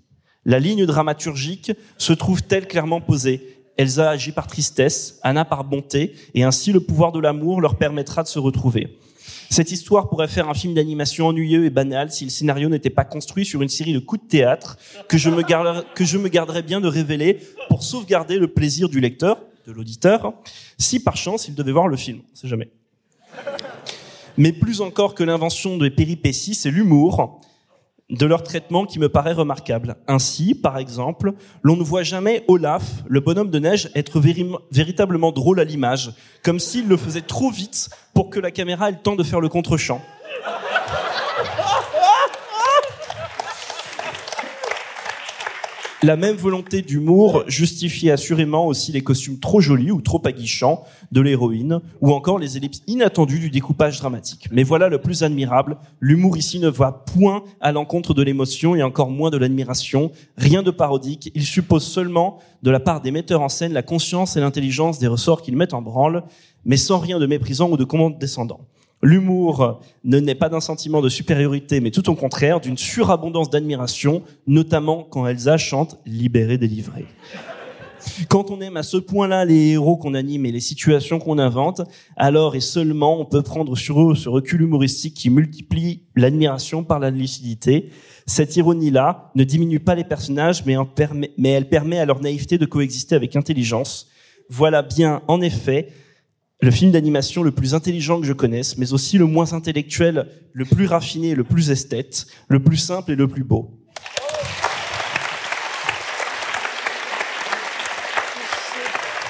[0.45, 6.43] la ligne dramaturgique se trouve-t-elle clairement posée Elsa agit par tristesse, Anna par bonté, et
[6.43, 8.99] ainsi le pouvoir de l'amour leur permettra de se retrouver.
[9.53, 13.05] Cette histoire pourrait faire un film d'animation ennuyeux et banal si le scénario n'était pas
[13.05, 17.39] construit sur une série de coups de théâtre que je me, garderais, bien de révéler
[17.69, 20.33] pour sauvegarder le plaisir du lecteur, de l'auditeur,
[20.79, 22.21] si par chance il devait voir le film.
[22.33, 22.71] On sait jamais.
[24.39, 27.43] Mais plus encore que l'invention des péripéties, c'est l'humour
[28.13, 29.97] de leur traitement qui me paraît remarquable.
[30.07, 31.33] Ainsi, par exemple,
[31.63, 36.13] l'on ne voit jamais Olaf, le bonhomme de neige, être véri- véritablement drôle à l'image,
[36.45, 39.41] comme s'il le faisait trop vite pour que la caméra ait le temps de faire
[39.41, 40.01] le contre-champ.
[46.05, 51.21] La même volonté d'humour justifie assurément aussi les costumes trop jolis ou trop aguichants de
[51.21, 54.49] l'héroïne, ou encore les ellipses inattendues du découpage dramatique.
[54.51, 58.83] Mais voilà le plus admirable, l'humour ici ne va point à l'encontre de l'émotion et
[58.83, 63.43] encore moins de l'admiration, rien de parodique, il suppose seulement de la part des metteurs
[63.43, 66.25] en scène la conscience et l'intelligence des ressorts qu'ils mettent en branle,
[66.65, 68.67] mais sans rien de méprisant ou de condescendant.
[69.03, 74.23] L'humour ne naît pas d'un sentiment de supériorité, mais tout au contraire d'une surabondance d'admiration,
[74.47, 77.07] notamment quand Elsa chante Libéré, délivré.
[78.29, 81.83] Quand on aime à ce point-là les héros qu'on anime et les situations qu'on invente,
[82.17, 86.99] alors et seulement on peut prendre sur eux ce recul humoristique qui multiplie l'admiration par
[86.99, 87.91] la lucidité.
[88.27, 90.77] Cette ironie-là ne diminue pas les personnages, mais,
[91.51, 94.09] elle permet à leur naïveté de coexister avec intelligence.
[94.49, 95.89] Voilà bien, en effet,
[96.63, 100.65] le film d'animation le plus intelligent que je connaisse, mais aussi le moins intellectuel, le
[100.65, 103.77] plus raffiné le plus esthète, le plus simple et le plus beau.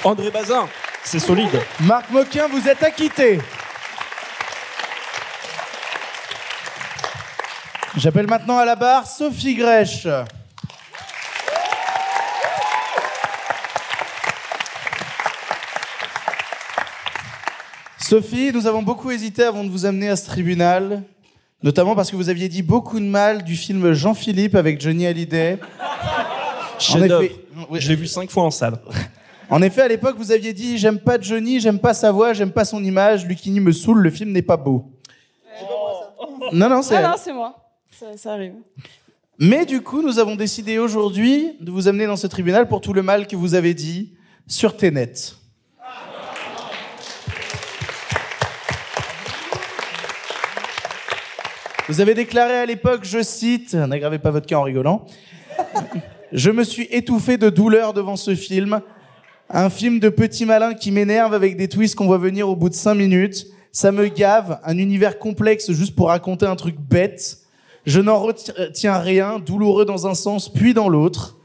[0.03, 0.67] André Bazin,
[1.03, 1.59] c'est solide.
[1.79, 3.39] Marc Moquin, vous êtes acquitté.
[7.97, 10.07] J'appelle maintenant à la barre Sophie Grèche.
[18.13, 21.01] Sophie, nous avons beaucoup hésité avant de vous amener à ce tribunal,
[21.63, 25.57] notamment parce que vous aviez dit beaucoup de mal du film Jean-Philippe avec Johnny Hallyday.
[26.77, 27.27] Chef-d'œuvre.
[27.71, 28.75] Je l'ai vu cinq fois en salle.
[29.49, 32.51] En effet, à l'époque, vous aviez dit J'aime pas Johnny, j'aime pas sa voix, j'aime
[32.51, 34.91] pas son image, Lucini me saoule, le film n'est pas beau.
[36.51, 37.05] Non, non, c'est Ah elle.
[37.07, 37.55] non, c'est moi.
[37.99, 38.53] Ça, ça arrive.
[39.39, 42.93] Mais du coup, nous avons décidé aujourd'hui de vous amener dans ce tribunal pour tout
[42.93, 44.13] le mal que vous avez dit
[44.45, 45.13] sur Ténet.
[51.93, 55.05] Vous avez déclaré à l'époque, je cite, n'aggravez pas votre cas en rigolant,
[56.31, 58.81] je me suis étouffé de douleur devant ce film.
[59.47, 62.69] Un film de petit malin qui m'énerve avec des twists qu'on voit venir au bout
[62.69, 63.45] de cinq minutes.
[63.71, 67.37] Ça me gave, un univers complexe juste pour raconter un truc bête.
[67.85, 71.37] Je n'en retiens rien, douloureux dans un sens puis dans l'autre.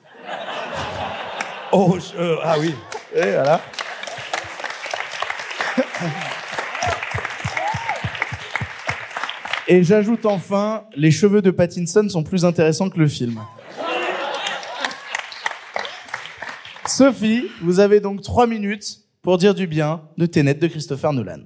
[1.72, 2.74] Oh, euh, ah oui.
[3.14, 3.60] Et voilà.
[9.70, 13.38] Et j'ajoute enfin, les cheveux de Pattinson sont plus intéressants que le film.
[16.86, 21.40] Sophie, vous avez donc trois minutes pour dire du bien de Ténet de Christopher Nolan.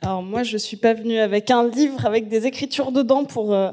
[0.00, 3.70] Alors moi, je suis pas venue avec un livre avec des écritures dedans pour euh,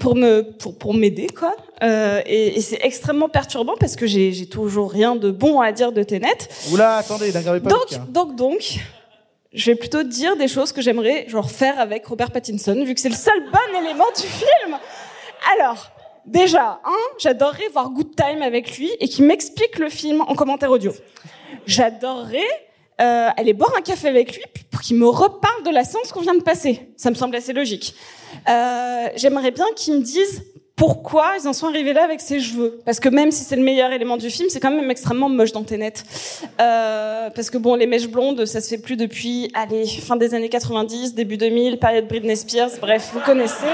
[0.00, 1.54] pour me pour pour m'aider quoi.
[1.82, 5.70] Euh, et, et c'est extrêmement perturbant parce que j'ai j'ai toujours rien de bon à
[5.72, 6.48] dire de Ténet.
[6.72, 8.04] Oula, attendez, n'aggravez pas Donc le cas.
[8.08, 8.80] donc donc,
[9.54, 13.00] je vais plutôt dire des choses que j'aimerais genre faire avec Robert Pattinson vu que
[13.00, 14.78] c'est le seul bon élément du film.
[15.56, 15.90] Alors.
[16.26, 20.70] Déjà, hein, j'adorerais voir Good Time avec lui et qu'il m'explique le film en commentaire
[20.70, 20.90] audio.
[21.66, 22.38] J'adorerais
[23.00, 26.22] euh, aller boire un café avec lui pour qu'il me reparle de la séance qu'on
[26.22, 26.88] vient de passer.
[26.96, 27.94] Ça me semble assez logique.
[28.48, 30.44] Euh, J'aimerais bien qu'il me dise
[30.76, 32.80] pourquoi ils en sont arrivés là avec ses cheveux.
[32.84, 35.52] Parce que même si c'est le meilleur élément du film, c'est quand même extrêmement moche
[35.52, 35.94] dans Ténet.
[36.60, 40.34] Euh, parce que bon, les mèches blondes, ça se fait plus depuis, allez, fin des
[40.34, 43.66] années 90, début 2000, période Britney Spears, bref, vous connaissez.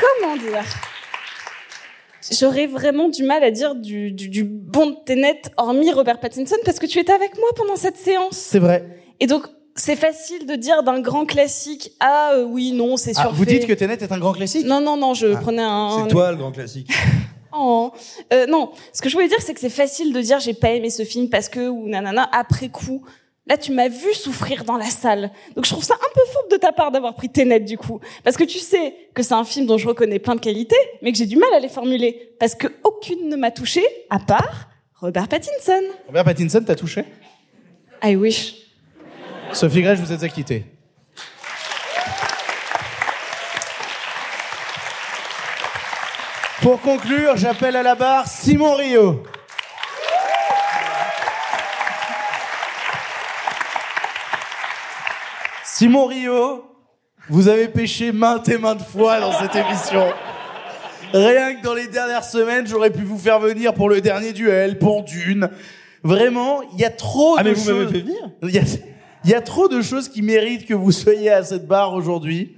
[0.00, 0.64] Comment dire?
[2.30, 6.56] J'aurais vraiment du mal à dire du, du, du bon de Ténet, hormis Robert Pattinson,
[6.64, 8.36] parce que tu étais avec moi pendant cette séance.
[8.36, 8.82] C'est vrai.
[9.20, 9.44] Et donc,
[9.76, 13.36] c'est facile de dire d'un grand classique, ah euh, oui, non, c'est Ah, surfait.
[13.36, 14.64] vous dites que Ténet est un grand classique?
[14.66, 16.02] Non, non, non, je prenais un...
[16.04, 16.90] C'est toi le grand classique.
[17.56, 17.92] Oh.
[18.32, 20.70] Euh, non, ce que je voulais dire, c'est que c'est facile de dire j'ai pas
[20.70, 23.04] aimé ce film parce que ou nanana après coup.
[23.46, 25.30] Là, tu m'as vu souffrir dans la salle.
[25.54, 28.00] Donc, je trouve ça un peu fourbe de ta part d'avoir pris Ténet, du coup.
[28.24, 31.12] Parce que tu sais que c'est un film dont je reconnais plein de qualités, mais
[31.12, 32.34] que j'ai du mal à les formuler.
[32.40, 35.82] Parce que aucune ne m'a touché, à part Robert Pattinson.
[36.08, 37.04] Robert Pattinson t'a touché?
[38.02, 38.63] I wish.
[39.54, 40.64] Sophie Grèche, vous êtes acquittée.
[46.62, 49.22] Pour conclure, j'appelle à la barre Simon Rio.
[55.64, 56.64] Simon Rio,
[57.28, 60.04] vous avez pêché maintes et maintes fois dans cette émission.
[61.12, 64.78] Rien que dans les dernières semaines, j'aurais pu vous faire venir pour le dernier duel,
[64.78, 65.48] pour Dune.
[66.02, 68.30] Vraiment, il y a trop Ah, de mais vous m'avez choses- fait venir
[69.24, 72.56] Il y, a, trop de choses qui méritent que vous soyez à cette barre aujourd'hui.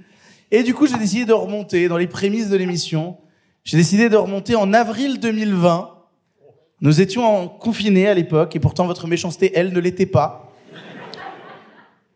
[0.51, 3.17] Et du coup, j'ai décidé de remonter dans les prémices de l'émission.
[3.63, 5.93] J'ai décidé de remonter en avril 2020.
[6.81, 10.53] Nous étions en confinés à l'époque et pourtant votre méchanceté, elle, ne l'était pas.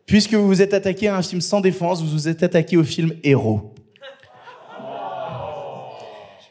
[0.06, 2.84] Puisque vous vous êtes attaqué à un film sans défense, vous vous êtes attaqué au
[2.84, 3.72] film Héros.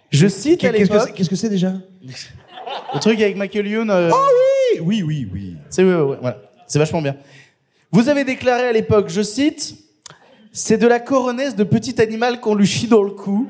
[0.10, 1.14] Je cite à l'époque.
[1.14, 3.90] qu'est-ce que c'est déjà Le truc avec Michael Youn.
[3.90, 4.28] euh, Ah
[4.74, 5.56] oui, oui, oui, oui.
[5.70, 6.38] C'est ouais, ouais, ouais, voilà.
[6.68, 7.16] C'est vachement bien.
[7.92, 9.76] Vous avez déclaré à l'époque, je cite,
[10.54, 13.50] c'est de la coronaise de petit animal qu'on lui chie dans le cou.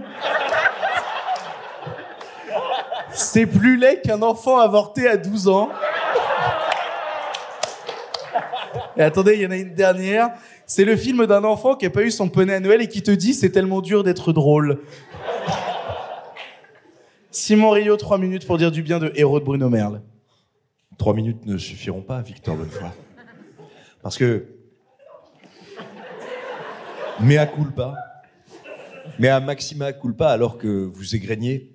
[3.11, 5.69] C'est plus laid qu'un enfant avorté à 12 ans.
[8.97, 10.31] Et attendez, il y en a une dernière.
[10.65, 13.03] C'est le film d'un enfant qui a pas eu son poney à Noël et qui
[13.03, 14.80] te dit c'est tellement dur d'être drôle.
[17.30, 20.01] Simon Rio, 3 minutes pour dire du bien de Héros de Bruno Merle.
[20.97, 22.89] Trois minutes ne suffiront pas, Victor Bonnefoy.
[24.02, 24.48] Parce que.
[27.19, 27.95] Mea culpa.
[29.19, 31.72] Mea maxima culpa, alors que vous égréniez.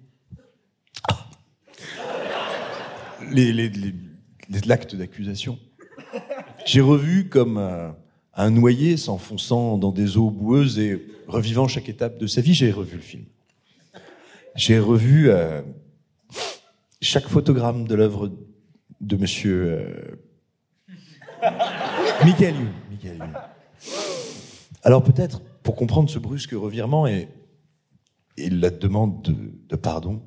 [3.30, 3.70] Les,
[4.66, 5.58] l'acte d'accusation.
[6.64, 7.94] J'ai revu comme
[8.36, 12.70] un noyé s'enfonçant dans des eaux boueuses et revivant chaque étape de sa vie, j'ai
[12.70, 13.24] revu le film.
[14.54, 15.62] J'ai revu euh,
[17.00, 18.30] chaque photogramme de l'œuvre
[19.00, 19.90] de monsieur
[21.42, 21.76] euh,
[22.24, 23.32] Michael Youn.
[24.82, 27.28] Alors peut-être, pour comprendre ce brusque revirement et,
[28.38, 29.34] la demande de,
[29.68, 30.22] de pardon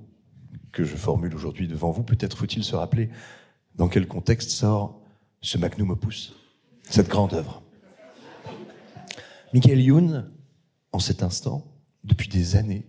[0.71, 3.09] que je formule aujourd'hui devant vous, peut-être faut-il se rappeler
[3.75, 5.01] dans quel contexte sort
[5.41, 6.33] ce magnum opus,
[6.83, 7.61] cette grande œuvre.
[9.53, 10.31] Michael Youn,
[10.91, 11.65] en cet instant,
[12.03, 12.87] depuis des années,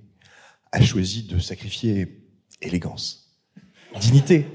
[0.73, 2.25] a choisi de sacrifier
[2.63, 3.37] élégance,
[4.01, 4.47] dignité,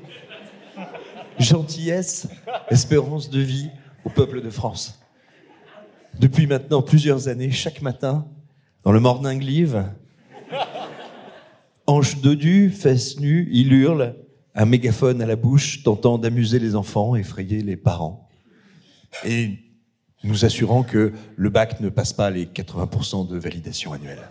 [1.40, 2.28] gentillesse,
[2.70, 3.70] espérance de vie
[4.06, 5.00] au peuple de France.
[6.20, 8.26] Depuis maintenant plusieurs années, chaque matin,
[8.84, 9.84] dans le Morning Live,
[11.88, 14.16] hanche dodue, fesses nues, il hurle,
[14.54, 18.30] un mégaphone à la bouche, tentant d'amuser les enfants, effrayer les parents.
[19.26, 19.60] Et
[20.24, 24.30] nous assurant que le bac ne passe pas les 80% de validation annuelle.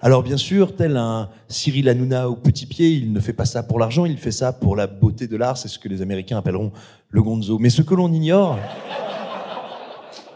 [0.00, 3.64] Alors bien sûr, tel un Cyril Hanouna au petit pied, il ne fait pas ça
[3.64, 6.38] pour l'argent, il fait ça pour la beauté de l'art, c'est ce que les Américains
[6.38, 6.72] appelleront
[7.08, 7.58] le gonzo.
[7.58, 8.60] Mais ce que l'on ignore,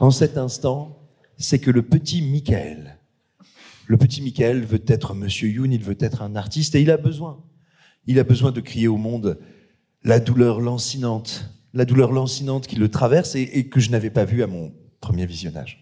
[0.01, 0.99] en cet instant,
[1.37, 2.99] c'est que le petit Michael,
[3.87, 6.97] le petit Michael veut être Monsieur Youn, il veut être un artiste et il a
[6.97, 7.45] besoin,
[8.07, 9.39] il a besoin de crier au monde
[10.03, 14.25] la douleur lancinante, la douleur lancinante qui le traverse et, et que je n'avais pas
[14.25, 15.82] vue à mon premier visionnage.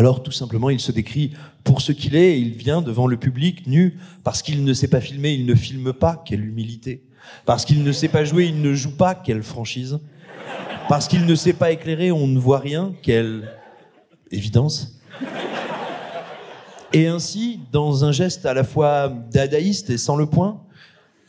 [0.00, 1.32] Alors tout simplement, il se décrit
[1.62, 4.88] pour ce qu'il est et il vient devant le public nu parce qu'il ne sait
[4.88, 7.02] pas filmer, il ne filme pas, quelle humilité.
[7.44, 9.98] Parce qu'il ne sait pas jouer, il ne joue pas, quelle franchise.
[10.88, 13.50] Parce qu'il ne sait pas éclairer, on ne voit rien, quelle
[14.30, 14.98] évidence.
[16.94, 20.62] Et ainsi, dans un geste à la fois dadaïste et sans le point,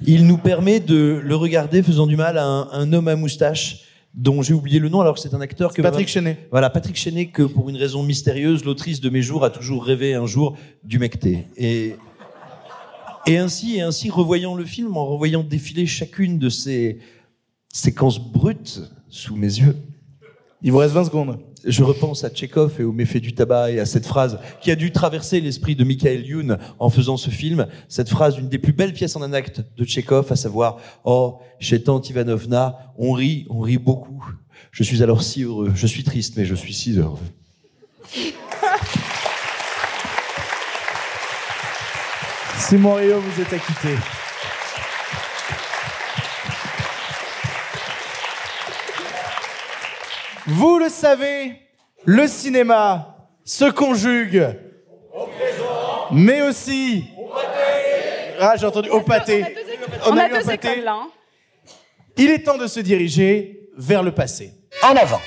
[0.06, 3.82] il nous permet de le regarder faisant du mal à un, homme à moustache
[4.14, 6.48] dont j'ai oublié le nom alors que c'est un acteur que Patrick Chenet.
[6.52, 10.14] Voilà, Patrick Chenet que pour une raison mystérieuse, l'autrice de mes jours a toujours rêvé
[10.14, 11.48] un jour d'humecter.
[11.58, 11.96] Et
[13.28, 17.00] et ainsi et ainsi revoyant le film, en revoyant défiler chacune de ces
[17.72, 19.78] séquences brutes sous mes yeux.
[20.62, 21.40] Il vous reste 20 secondes.
[21.66, 24.76] Je repense à Tchekhov et au méfait du tabac et à cette phrase qui a
[24.76, 27.68] dû traverser l'esprit de Michael Youn en faisant ce film.
[27.88, 31.40] Cette phrase, une des plus belles pièces en un acte de Tchekhov, à savoir Oh,
[31.60, 34.26] chez tante Ivanovna, on rit, on rit beaucoup.
[34.72, 35.72] Je suis alors si heureux.
[35.76, 37.20] Je suis triste, mais je suis si heureux.
[42.58, 43.96] Simon Rio, vous êtes acquitté.
[50.48, 51.54] Vous le savez,
[52.06, 53.16] le cinéma
[53.46, 54.48] se conjugue,
[56.12, 57.06] mais aussi.
[58.40, 59.46] Ah, j'ai entendu au pâté.
[60.08, 60.94] On a deux écoles là.
[60.94, 61.08] hein.
[62.18, 64.54] Il est temps de se diriger vers le passé.
[64.84, 65.22] En avant.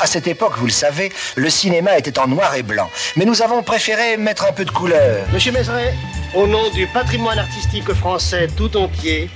[0.00, 2.88] À cette époque, vous le savez, le cinéma était en noir et blanc.
[3.16, 5.26] Mais nous avons préféré mettre un peu de couleur.
[5.32, 5.92] Monsieur Mézeret,
[6.34, 9.28] au nom du patrimoine artistique français tout entier,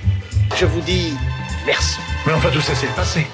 [0.55, 1.13] je vous dis
[1.65, 1.97] merci.
[2.25, 3.27] Mais enfin, tout ça, c'est le passé.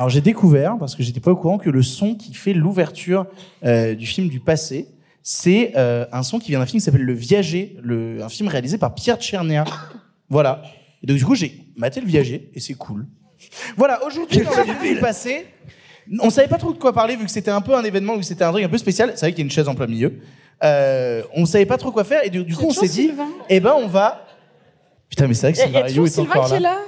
[0.00, 3.26] Alors j'ai découvert, parce que j'étais pas au courant, que le son qui fait l'ouverture
[3.66, 4.88] euh, du film du passé,
[5.22, 8.48] c'est euh, un son qui vient d'un film qui s'appelle Le Viager, le, un film
[8.48, 9.66] réalisé par Pierre Tchernia.
[10.30, 10.62] Voilà.
[11.02, 13.08] Et donc du coup j'ai maté Le Viager et c'est cool.
[13.76, 15.44] Voilà, aujourd'hui dans le film du passé,
[16.20, 18.20] on savait pas trop de quoi parler vu que c'était un peu un événement, vu
[18.20, 19.12] que c'était un truc un peu spécial.
[19.16, 20.18] C'est vrai qu'il y a une chaise en plein milieu.
[20.64, 23.12] Euh, on savait pas trop quoi faire et du, du coup on s'est dit,
[23.50, 24.26] eh ben on va.
[25.10, 26.78] Putain mais c'est vrai que a Sylvain Rayou est encore là?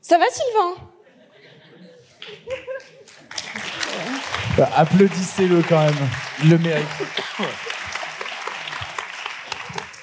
[0.00, 0.86] Ça va Sylvain?
[4.56, 5.94] Bah, Applaudissez-le quand même.
[6.42, 6.86] Il le mérite.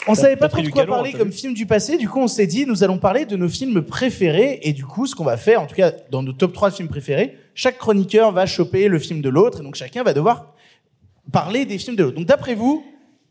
[0.06, 1.98] On savait pas trop de quoi galon, parler t'as comme film du passé.
[1.98, 4.60] Du coup, on s'est dit, nous allons parler de nos films préférés.
[4.64, 6.90] Et du coup, ce qu'on va faire, en tout cas, dans nos top 3 films
[6.90, 9.62] préférés, chaque chroniqueur va choper le film de l'autre.
[9.62, 10.54] Et donc, chacun va devoir
[11.32, 12.18] parler des films de l'autre.
[12.18, 12.84] Donc d'après vous,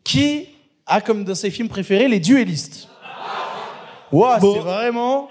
[0.05, 0.49] qui
[0.87, 2.89] a comme dans ses films préférés les duellistes?
[4.11, 5.29] Wow, c'est vraiment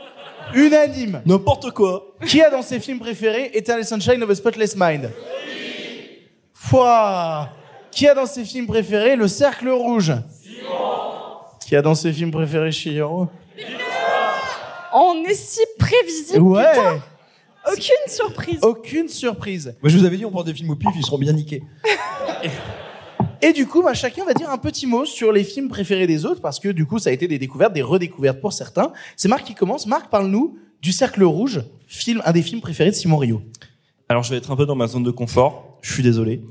[0.56, 1.22] unanime.
[1.26, 2.16] N'importe quoi.
[2.26, 5.12] Qui a dans ses films préférés Eternal Sunshine of a Spotless Mind
[6.54, 7.50] Foi.
[7.92, 10.14] Qui a dans ses films préférés Le Cercle Rouge
[11.66, 13.28] Qui a dans ses films préférés Chihiro
[14.94, 16.40] On est si prévisible.
[16.40, 16.64] Ouais.
[16.72, 17.02] putain.
[17.68, 18.60] Aucune surprise.
[18.64, 19.76] Aucune surprise.
[19.82, 21.62] Moi, je vous avais dit, on prend des films au pif, ils seront bien niqués.
[23.44, 26.26] Et du coup, bah, chacun va dire un petit mot sur les films préférés des
[26.26, 28.94] autres, parce que du coup, ça a été des découvertes, des redécouvertes pour certains.
[29.16, 29.88] C'est Marc qui commence.
[29.88, 33.42] Marc, parle-nous du Cercle Rouge, film, un des films préférés de Simon Rio.
[34.10, 35.80] Alors, je vais être un peu dans ma zone de confort.
[35.82, 36.44] Je suis désolé.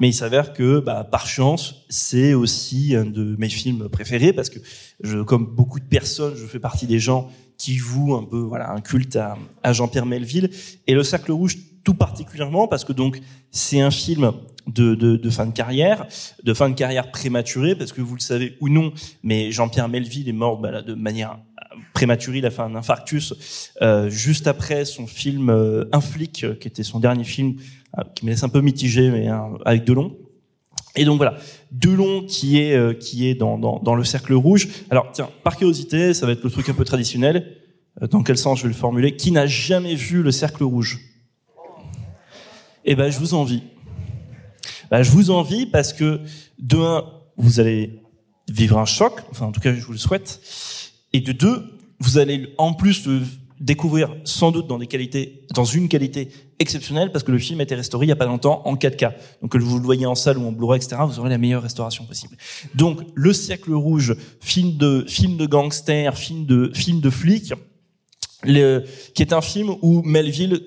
[0.00, 4.50] Mais il s'avère que, bah, par chance, c'est aussi un de mes films préférés parce
[4.50, 4.58] que
[5.00, 8.72] je, comme beaucoup de personnes, je fais partie des gens qui vouent un peu, voilà,
[8.72, 10.50] un culte à, à Jean-Pierre Melville.
[10.88, 14.32] Et le Cercle Rouge, tout particulièrement parce que donc, c'est un film
[14.66, 16.06] de, de, de fin de carrière,
[16.44, 18.92] de fin de carrière prématurée, parce que vous le savez ou non,
[19.22, 21.38] mais Jean-Pierre Melville est mort bah, de manière
[21.94, 23.34] prématurée, il a fait un infarctus
[23.80, 27.56] euh, juste après son film euh, Un flic, euh, qui était son dernier film,
[27.98, 30.16] euh, qui me laisse un peu mitigé, mais euh, avec Delon.
[30.94, 31.36] Et donc voilà,
[31.70, 34.68] Delon qui est euh, qui est dans, dans dans le cercle rouge.
[34.90, 37.56] Alors tiens, par curiosité, ça va être le truc un peu traditionnel.
[38.02, 39.16] Euh, Dans quel sens je vais le formuler?
[39.16, 41.00] Qui n'a jamais vu le cercle rouge?
[42.84, 43.62] Eh ben, je vous envie.
[44.90, 46.20] Ben, je vous envie parce que
[46.58, 47.04] de un,
[47.36, 48.02] vous allez
[48.48, 49.20] vivre un choc.
[49.30, 50.40] Enfin, en tout cas, je vous le souhaite.
[51.12, 53.20] Et de deux, vous allez en plus le
[53.60, 57.62] découvrir sans doute dans des qualités, dans une qualité exceptionnelle parce que le film a
[57.62, 59.12] été restauré il y a pas longtemps en 4K.
[59.40, 61.62] Donc que vous le voyez en salle ou en Blu-ray, etc., vous aurez la meilleure
[61.62, 62.36] restauration possible.
[62.74, 67.52] Donc le Cercle Rouge, film de film de gangster, film de film de flic,
[68.42, 68.84] le,
[69.14, 70.60] qui est un film où Melville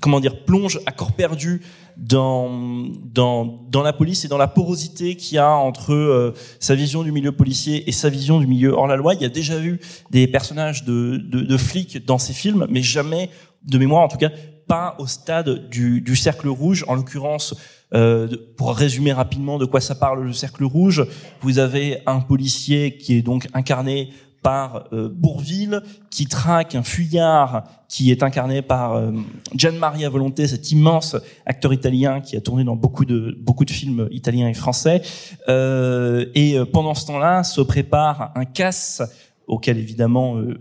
[0.00, 1.62] comment dire plonge à corps perdu
[1.96, 6.74] dans dans dans la police et dans la porosité qu'il y a entre euh, sa
[6.74, 9.14] vision du milieu policier et sa vision du milieu hors la loi.
[9.14, 12.82] Il y a déjà eu des personnages de de, de flics dans ces films, mais
[12.82, 13.30] jamais
[13.62, 14.30] de mémoire, en tout cas
[14.66, 16.84] pas au stade du, du cercle rouge.
[16.88, 17.54] En l'occurrence,
[17.94, 21.06] euh, pour résumer rapidement de quoi ça parle le cercle rouge,
[21.40, 24.10] vous avez un policier qui est donc incarné
[24.46, 29.10] par euh, Bourville, qui traque un fuyard qui est incarné par euh,
[29.56, 31.16] Gian Maria Volonté, cet immense
[31.46, 35.02] acteur italien qui a tourné dans beaucoup de beaucoup de films italiens et français.
[35.48, 39.02] Euh, et euh, pendant ce temps-là, se prépare un casse
[39.48, 40.56] auquel évidemment euh,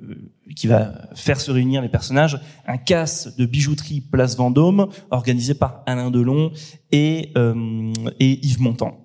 [0.56, 5.84] qui va faire se réunir les personnages, un casse de bijouterie Place Vendôme organisé par
[5.86, 6.52] Alain Delon
[6.92, 9.05] et euh, et Yves Montand.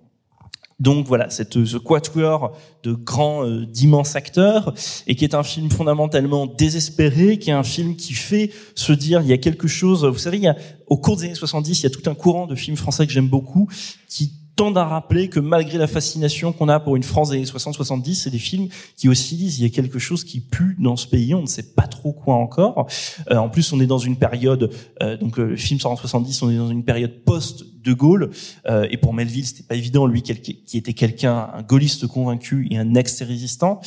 [0.80, 4.74] Donc voilà, cette, ce quatuor de grands, euh, d'immenses acteurs,
[5.06, 9.20] et qui est un film fondamentalement désespéré, qui est un film qui fait se dire,
[9.20, 11.80] il y a quelque chose, vous savez, il y a, au cours des années 70,
[11.80, 13.68] il y a tout un courant de films français que j'aime beaucoup,
[14.08, 17.46] qui tendent à rappeler que malgré la fascination qu'on a pour une France des années
[17.46, 20.96] 60-70, c'est des films qui aussi disent il y a quelque chose qui pue dans
[20.96, 22.86] ce pays, on ne sait pas trop quoi encore.
[23.30, 24.70] Euh, en plus, on est dans une période,
[25.02, 28.30] euh, donc euh, le film sort en 70, on est dans une période post-De Gaulle,
[28.68, 32.76] euh, et pour Melville, c'était pas évident, lui qui était quelqu'un, un gaulliste convaincu et
[32.76, 33.80] un ex-résistant.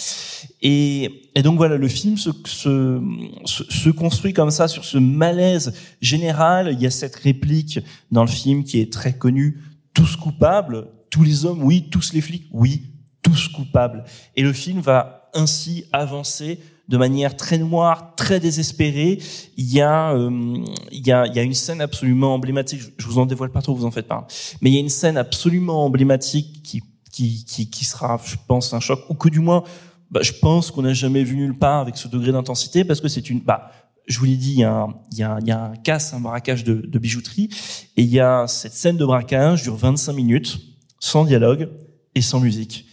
[0.61, 3.02] Et, et donc voilà, le film se, se,
[3.45, 6.69] se construit comme ça sur ce malaise général.
[6.72, 7.80] Il y a cette réplique
[8.11, 9.60] dans le film qui est très connue
[9.94, 12.84] tous coupables, tous les hommes, oui, tous les flics, oui,
[13.22, 14.03] tous coupables.
[14.36, 16.60] Et le film va ainsi avancer
[16.90, 19.20] de manière très noire, très désespérée.
[19.56, 20.57] Il y a, euh,
[20.91, 22.82] il y a, il y a une scène absolument emblématique.
[22.98, 24.28] Je- vous en dévoile pas trop, vous en faites pas.
[24.61, 28.74] Mais il y a une scène absolument emblématique qui, qui, qui, qui sera, je pense,
[28.74, 29.64] un choc, ou que du moins,
[30.11, 33.07] bah, je pense qu'on n'a jamais vu nulle part avec ce degré d'intensité, parce que
[33.07, 33.72] c'est une, bah,
[34.08, 36.64] je vous l'ai dit, il y, a un, il, y a un, casse, un braquage
[36.64, 37.50] de, de bijouterie,
[37.98, 40.60] et il y a cette scène de braquage dure 25 minutes,
[41.00, 41.70] sans dialogue
[42.16, 42.86] et sans musique.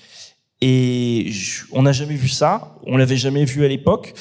[0.63, 4.13] Et je- on n'a jamais vu ça, on l'avait jamais vu à l'époque.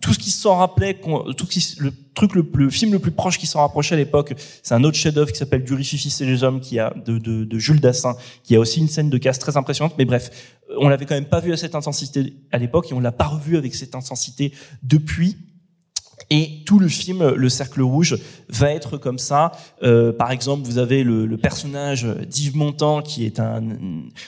[0.00, 1.00] Tout ce qui s'en rappelait,
[1.36, 4.34] tout qui, le truc le, le film le plus proche qui s'en rapprochait à l'époque,
[4.62, 7.58] c'est un autre chef-d'œuvre qui s'appelle Du et les hommes, qui a de, de, de
[7.58, 8.14] Jules Dassin,
[8.44, 9.94] qui a aussi une scène de casse très impressionnante.
[9.98, 10.30] Mais bref,
[10.78, 13.26] on l'avait quand même pas vu à cette intensité à l'époque et on l'a pas
[13.26, 14.52] revu avec cette intensité
[14.84, 15.36] depuis.
[16.32, 18.16] Et tout le film, Le Cercle Rouge,
[18.48, 19.50] va être comme ça.
[19.82, 23.62] Euh, par exemple, vous avez le, le personnage d'Yves Montand, qui est un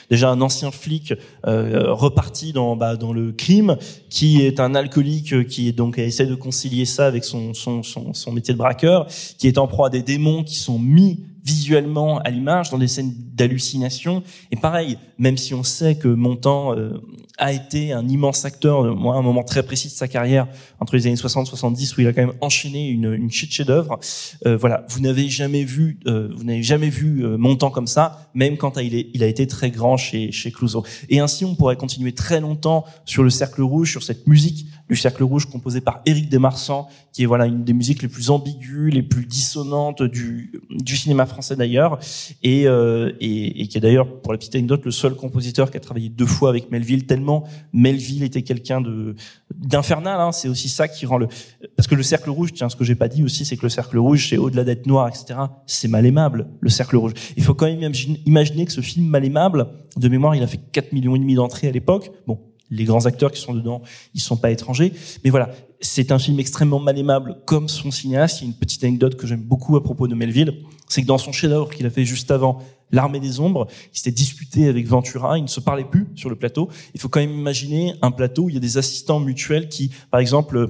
[0.09, 1.13] déjà un ancien flic
[1.47, 3.77] euh, reparti dans bah, dans le crime,
[4.09, 8.31] qui est un alcoolique, qui donc essaie de concilier ça avec son son son, son
[8.33, 9.07] métier de braqueur,
[9.37, 12.87] qui est en proie à des démons qui sont mis visuellement à l'image, dans des
[12.87, 14.23] scènes d'hallucination.
[14.51, 17.01] Et pareil, même si on sait que Montand euh,
[17.37, 20.47] a été un immense acteur, euh, moi, à un moment très précis de sa carrière,
[20.79, 23.99] entre les années 60 70, où il a quand même enchaîné une, une chute chef-d'œuvre.
[24.45, 28.29] Euh, voilà, vous n'avez jamais vu, euh, vous n'avez jamais vu euh, Montand comme ça,
[28.33, 30.83] même quand il, est, il a été très grand chez chez Clouseau.
[31.09, 34.99] Et ainsi, on pourrait continuer très longtemps sur le Cercle Rouge, sur cette musique du
[34.99, 38.93] Cercle Rouge composée par Éric Desmarsans, qui est voilà une des musiques les plus ambiguës,
[38.93, 41.99] les plus dissonantes du du cinéma français d'ailleurs,
[42.43, 45.77] et, euh, et et qui est d'ailleurs pour la petite anecdote le seul compositeur qui
[45.77, 47.05] a travaillé deux fois avec Melville.
[47.05, 47.43] Tellement
[47.73, 49.15] Melville était quelqu'un de
[49.55, 50.19] d'infernal.
[50.19, 51.27] Hein, c'est aussi ça qui rend le
[51.75, 53.69] parce que le Cercle Rouge, tiens, ce que j'ai pas dit aussi, c'est que le
[53.69, 55.39] Cercle Rouge, c'est au-delà d'être noir, etc.
[55.65, 57.13] C'est mal aimable, le Cercle Rouge.
[57.35, 57.93] Il faut quand même
[58.25, 59.67] imaginer que ce film mal aimable,
[59.97, 62.11] de mémoire, il a fait 4 millions et demi d'entrées à l'époque.
[62.27, 62.39] Bon,
[62.73, 63.81] les grands acteurs qui sont dedans,
[64.13, 64.93] ils sont pas étrangers.
[65.23, 65.49] Mais voilà,
[65.81, 68.41] c'est un film extrêmement mal aimable comme son cinéaste.
[68.41, 70.53] Il y a une petite anecdote que j'aime beaucoup à propos de Melville.
[70.87, 72.61] C'est que dans son chef-d'œuvre qu'il a fait juste avant,
[72.93, 76.35] L'armée des ombres, il s'était disputé avec Ventura, ils ne se parlaient plus sur le
[76.35, 76.69] plateau.
[76.93, 79.89] Il faut quand même imaginer un plateau où il y a des assistants mutuels qui,
[80.11, 80.69] par exemple,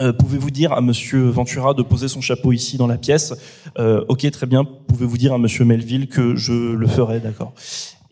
[0.00, 3.34] euh, pouvez-vous dire à Monsieur Ventura de poser son chapeau ici dans la pièce?
[3.78, 4.64] Euh, Ok, très bien.
[4.64, 7.54] Pouvez-vous dire à Monsieur Melville que je le ferai, d'accord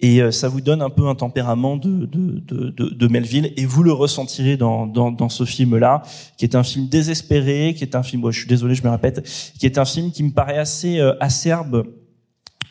[0.01, 3.64] Et euh, ça vous donne un peu un tempérament de, de, de, de, Melville, et
[3.64, 6.02] vous le ressentirez dans, dans, dans ce film-là,
[6.36, 9.27] qui est un film désespéré, qui est un film, je suis désolé, je me répète,
[9.59, 11.86] qui est un film qui me paraît assez euh, acerbe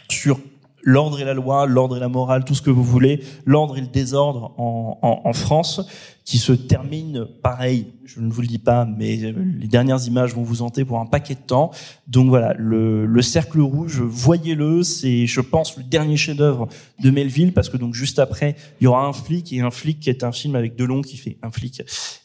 [0.10, 0.40] sur
[0.86, 3.82] l'ordre et la loi, l'ordre et la morale, tout ce que vous voulez, l'ordre et
[3.82, 5.82] le désordre en, en, en France,
[6.24, 10.44] qui se termine pareil, je ne vous le dis pas, mais les dernières images vont
[10.44, 11.72] vous hanter pour un paquet de temps.
[12.08, 16.68] Donc voilà, le, le cercle rouge, voyez-le, c'est, je pense, le dernier chef-d'œuvre
[17.00, 20.00] de Melville, parce que donc juste après, il y aura un flic et un flic
[20.00, 21.82] qui est un film avec Delon qui fait un flic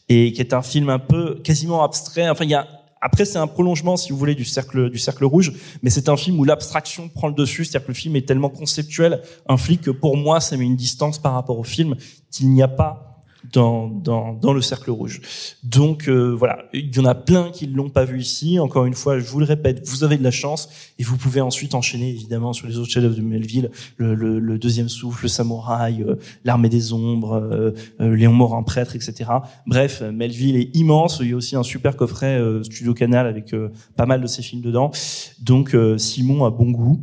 [0.09, 2.29] et qui est un film un peu quasiment abstrait.
[2.29, 2.67] Enfin, il y a
[3.01, 6.15] après, c'est un prolongement, si vous voulez, du cercle du cercle rouge, mais c'est un
[6.15, 9.81] film où l'abstraction prend le dessus, c'est-à-dire que le film est tellement conceptuel, un flic
[9.81, 11.95] que pour moi, ça met une distance par rapport au film
[12.29, 13.10] qu'il n'y a pas
[13.51, 15.21] dans, dans, dans le cercle rouge.
[15.63, 18.59] Donc euh, voilà, il y en a plein qui ne l'ont pas vu ici.
[18.59, 20.69] Encore une fois, je vous le répète, vous avez de la chance
[20.99, 24.57] et vous pouvez ensuite enchaîner évidemment sur les autres chefs-d'œuvre de Melville, le, le, le
[24.57, 29.29] deuxième souffle, le samouraï, euh, l'armée des ombres, euh, euh, Léon Morin prêtre, etc.
[29.67, 31.19] Bref, euh, Melville est immense.
[31.21, 34.27] Il y a aussi un super coffret euh, Studio Canal avec euh, pas mal de
[34.27, 34.91] ses films dedans.
[35.39, 37.01] Donc euh, Simon a bon goût.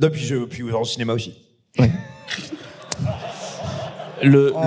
[0.00, 1.34] Non, puis, je, puis en cinéma aussi.
[4.22, 4.58] le, Oh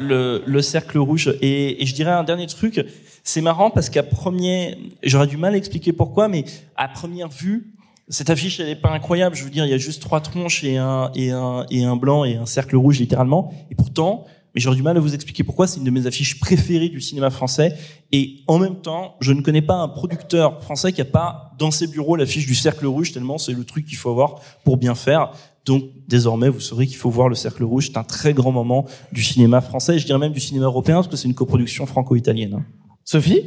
[0.00, 1.34] le, le- le cercle rouge.
[1.40, 2.84] Et, et je dirais un dernier truc,
[3.24, 6.44] c'est marrant parce qu'à premier, j'aurais du mal à expliquer pourquoi, mais
[6.76, 7.72] à première vue,
[8.08, 9.36] cette affiche, elle est pas incroyable.
[9.36, 11.96] Je veux dire, il y a juste trois tronches et un, et un, et un
[11.96, 13.52] blanc et un cercle rouge, littéralement.
[13.70, 16.40] Et pourtant, mais j'aurais du mal à vous expliquer pourquoi, c'est une de mes affiches
[16.40, 17.76] préférées du cinéma français.
[18.10, 21.70] Et en même temps, je ne connais pas un producteur français qui a pas dans
[21.70, 24.96] ses bureaux l'affiche du cercle rouge, tellement c'est le truc qu'il faut avoir pour bien
[24.96, 25.30] faire.
[25.66, 27.88] Donc, désormais, vous saurez qu'il faut voir le cercle rouge.
[27.88, 31.08] C'est un très grand moment du cinéma français, je dirais même du cinéma européen, parce
[31.08, 32.54] que c'est une coproduction franco-italienne.
[32.54, 32.64] hein.
[33.04, 33.42] Sophie?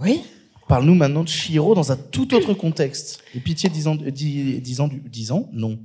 [0.00, 0.22] Oui
[0.68, 3.22] Parle-nous maintenant de Chihiro dans un tout autre contexte.
[3.34, 5.78] Et pitié, 10 ans, euh, 10, 10 ans, du, 10 ans Non.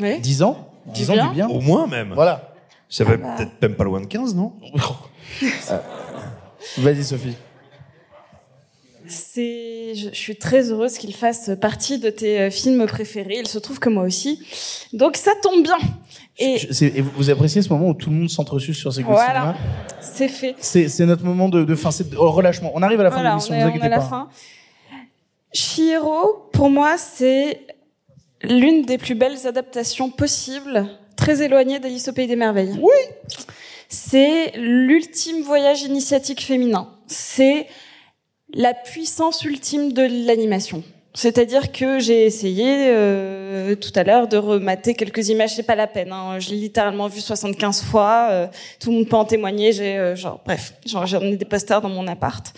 [0.00, 0.20] Oui.
[0.20, 1.28] 10 ans 10 ans bien.
[1.28, 1.48] du bien.
[1.48, 2.12] Au moins même.
[2.14, 2.54] Voilà.
[2.88, 3.34] Ça va Ah bah.
[3.36, 4.52] peut-être même pas loin de 15, non?
[6.78, 7.34] Vas-y, Sophie.
[9.12, 13.38] C'est, je, je suis très heureuse qu'il fasse partie de tes euh, films préférés.
[13.40, 14.40] Il se trouve que moi aussi.
[14.94, 15.76] Donc ça tombe bien.
[16.38, 18.92] Et Je- c'est- et vous, vous appréciez ce moment où tout le monde s'entresuce sur
[18.92, 19.54] ses goûts de voilà,
[20.00, 20.54] c'est fait.
[20.58, 22.72] C'est notre moment de, de fin, c'est de- relâchement.
[22.74, 23.94] On arrive à la fin de Voilà, l'émission, on ne est, vous on est inquiétez
[23.94, 24.08] à la pas.
[24.08, 24.28] fin.
[25.52, 27.60] Chihiro, pour moi, c'est
[28.42, 32.78] l'une des plus belles adaptations possibles, très éloignée d'Alice au Pays des Merveilles.
[32.80, 33.36] Oui.
[33.88, 36.88] C'est l'ultime voyage initiatique féminin.
[37.06, 37.66] C'est
[38.54, 40.82] la puissance ultime de l'animation.
[41.14, 45.86] C'est-à-dire que j'ai essayé euh, tout à l'heure de remater quelques images, c'est pas la
[45.86, 46.10] peine.
[46.10, 46.38] Hein.
[46.38, 48.28] Je l'ai littéralement vu 75 fois.
[48.30, 48.46] euh,
[48.80, 49.72] tout le monde peut en témoigner.
[49.72, 52.54] J'ai euh, genre bref, j'en ai des posters dans mon appart.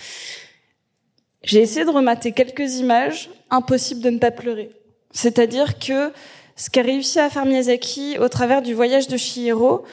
[1.43, 4.71] J'ai essayé de remater quelques images, impossible de ne pas pleurer.
[5.11, 6.13] C'est-à-dire que
[6.57, 9.85] ce qu'a réussi à faire Miyazaki au travers du voyage de Chihiro,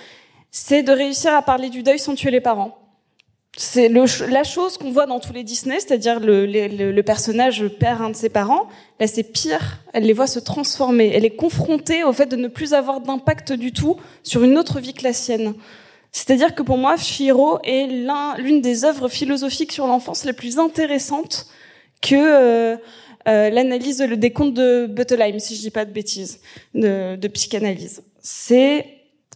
[0.51, 2.77] c'est de réussir à parler du deuil sans tuer les parents.
[3.57, 8.01] C'est la chose qu'on voit dans tous les Disney, c'est-à-dire le, le, le personnage perd
[8.01, 8.69] un de ses parents.
[8.99, 9.79] Là, c'est pire.
[9.93, 11.11] Elle les voit se transformer.
[11.13, 14.79] Elle est confrontée au fait de ne plus avoir d'impact du tout sur une autre
[14.79, 15.53] vie que la sienne.
[16.13, 20.57] C'est-à-dire que pour moi, Shiro est l'un- l'une des œuvres philosophiques sur l'enfance les plus
[20.57, 21.47] intéressantes
[22.01, 22.77] que euh,
[23.27, 26.39] euh, l'analyse de- des contes de Buttelheim, si je dis pas de bêtises,
[26.73, 28.01] de, de psychanalyse.
[28.21, 28.85] C'est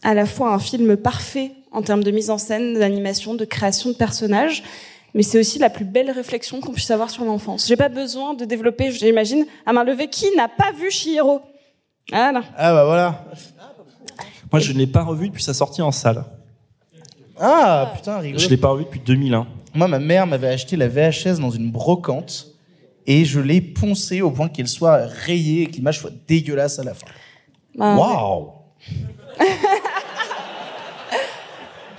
[0.04, 3.92] à la fois un film parfait en termes de mise en scène, d'animation, de création
[3.92, 4.64] de personnages,
[5.14, 7.68] mais c'est aussi la plus belle réflexion qu'on puisse avoir sur l'enfance.
[7.68, 11.42] J'ai pas besoin de développer, j'imagine, à main levée, qui n'a pas vu Chihiro?
[12.10, 12.44] Voilà.
[12.58, 13.26] Ah bah voilà.
[14.52, 16.24] Moi, je ne l'ai pas revu depuis sa sortie en salle.
[17.40, 18.40] Ah putain, rigolo.
[18.40, 19.48] Je l'ai pas revu depuis 2001.
[19.74, 22.48] Moi, ma mère m'avait acheté la VHS dans une brocante
[23.06, 26.84] et je l'ai poncée au point qu'elle soit rayée et que l'image soit dégueulasse à
[26.84, 27.08] la fin.
[27.76, 28.52] Bah, Waouh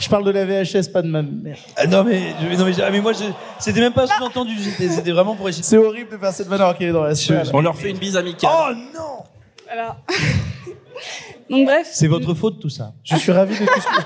[0.07, 1.59] Je parle de la VHS, pas de ma mère.
[1.77, 3.25] Ah, non mais, je- non mais, ah, mais moi, je-
[3.59, 4.55] c'était même pas sous-entendu.
[4.57, 5.65] C'était c'était vraiment pour essayer.
[5.65, 7.45] C'est horrible de faire cette alors qu'elle est dans la salle.
[7.53, 8.49] On leur fait une bise amicale.
[8.55, 9.25] Oh non
[9.65, 9.97] Voilà.
[11.51, 11.89] Donc bref.
[11.93, 12.93] C'est votre faute tout ça.
[13.03, 14.03] Je suis ravi de tout ce que...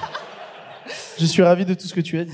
[1.20, 2.32] Je suis ravi de tout ce que tu as dit.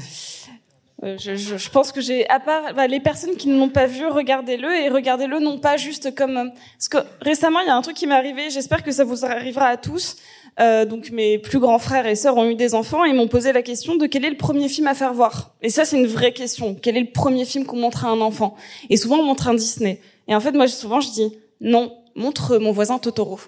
[1.03, 3.69] Euh, je, je- je pense que j'ai, à part bah, les personnes qui ne l'ont
[3.69, 6.37] pas vu, regardez-le et regardez-le non pas juste comme.
[6.37, 6.45] euh,
[6.79, 8.49] Parce que récemment, il y a un truc qui m'est arrivé.
[8.51, 10.17] J'espère que ça vous arrivera à tous.
[10.59, 13.53] Euh, donc mes plus grands frères et sœurs ont eu des enfants et m'ont posé
[13.53, 15.55] la question de quel est le premier film à faire voir.
[15.63, 16.75] Et ça, c'est une vraie question.
[16.81, 18.57] Quel est le premier film qu'on montre à un enfant?
[18.89, 20.01] Et souvent, on montre un Disney.
[20.29, 23.39] Et en fait, moi, souvent, je dis non, montre mon voisin Totoro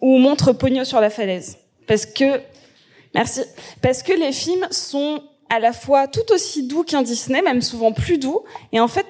[0.00, 2.40] ou montre Pogno sur la falaise, parce que
[3.14, 3.42] Merci.
[3.82, 7.92] Parce que les films sont à la fois tout aussi doux qu'un Disney, même souvent
[7.92, 8.40] plus doux,
[8.72, 9.06] et en fait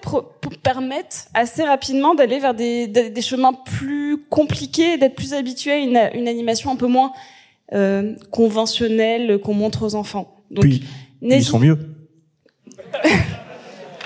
[0.62, 5.76] permettent assez rapidement d'aller vers des, des, des chemins plus compliqués, d'être plus habitué à
[5.76, 7.12] une, une animation un peu moins
[7.72, 10.34] euh, conventionnelle qu'on montre aux enfants.
[10.50, 10.82] Donc, Puis,
[11.22, 11.78] ils sont mieux.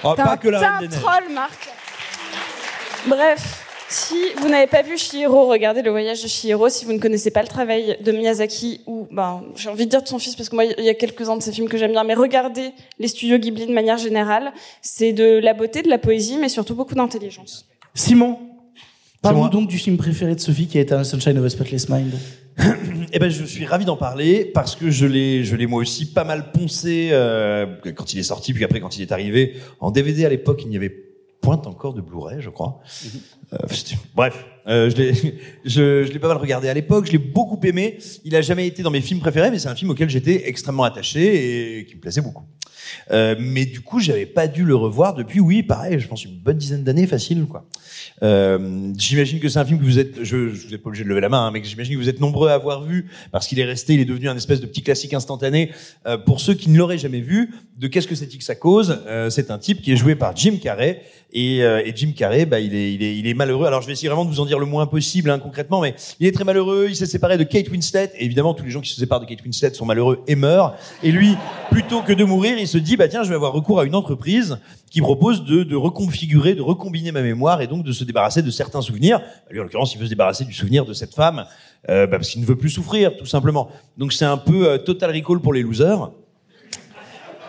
[0.03, 1.01] Oh, pas un- que la t'es Reine un des Neiges.
[1.01, 1.69] troll, Marc.
[3.07, 3.64] Bref,
[3.95, 6.69] si vous n'avez pas vu Chihiro, regardez le voyage de Chihiro.
[6.69, 10.03] Si vous ne connaissez pas le travail de Miyazaki, ou ben, j'ai envie de dire
[10.03, 11.93] de son fils, parce que moi, il y a quelques-uns de ses films que j'aime
[11.93, 14.53] bien, mais regardez les studios Ghibli de manière générale.
[14.83, 17.69] C'est de la beauté, de la poésie, mais surtout beaucoup d'intelligence.
[17.95, 18.39] Simon,
[19.23, 22.15] parle-nous donc du film préféré de Sophie qui est Eternal Sunshine of a Spotless Mind.
[23.17, 26.07] Eh ben, je suis ravi d'en parler parce que je l'ai, je l'ai moi aussi
[26.07, 29.93] pas mal poncé euh, quand il est sorti, puis après quand il est arrivé en
[29.93, 31.14] DVD à l'époque, il n'y avait
[31.45, 32.81] point encore de Blu-ray, je crois.
[33.53, 35.13] Euh, c'était- bref, euh, je l'ai,
[35.65, 37.99] je, pas mal regardé à l'époque, je l'ai beaucoup aimé.
[38.25, 40.85] Il a jamais été dans mes films préférés, mais c'est un film auquel j'étais extrêmement
[40.85, 42.45] attaché et qui me plaisait beaucoup.
[43.11, 46.39] Euh, mais du coup, j'avais pas dû le revoir depuis, oui, pareil, je pense une
[46.39, 47.65] bonne dizaine d'années, facile, quoi.
[48.23, 51.05] Euh, j'imagine que c'est un film que vous êtes, je, je vous êtes pas obligé
[51.05, 53.47] de lever la main, hein, mais j'imagine que vous êtes nombreux à avoir vu parce
[53.47, 55.71] qu'il est resté, il est devenu un espèce de petit classique instantané.
[56.07, 59.01] Euh, pour ceux qui ne l'auraient jamais vu, de qu'est-ce que c'est que ça cause
[59.31, 61.65] C'est un type qui est joué par Jim Carrey et,
[61.97, 63.67] Jim Carrey, bah, il est malheureux.
[63.67, 65.95] Alors je vais essayer vraiment de vous en dire le moins possible hein, concrètement, mais
[66.21, 66.87] il est très malheureux.
[66.89, 68.13] Il s'est séparé de Kate Winslet.
[68.17, 70.77] Et évidemment, tous les gens qui se séparent de Kate Winslet sont malheureux et meurent.
[71.03, 71.37] Et lui,
[71.71, 73.95] plutôt que de mourir, il se dit bah tiens, je vais avoir recours à une
[73.95, 74.59] entreprise
[74.91, 78.81] qui propose de, reconfigurer, de recombiner ma mémoire et donc de se débarrasser de certains
[78.81, 79.21] souvenirs.
[79.51, 81.47] Lui, en l'occurrence, il veut se débarrasser du souvenir de cette femme
[81.89, 83.69] euh, bah, parce qu'il ne veut plus souffrir, tout simplement.
[83.99, 86.11] Donc c'est un peu euh, Total Recall pour les losers.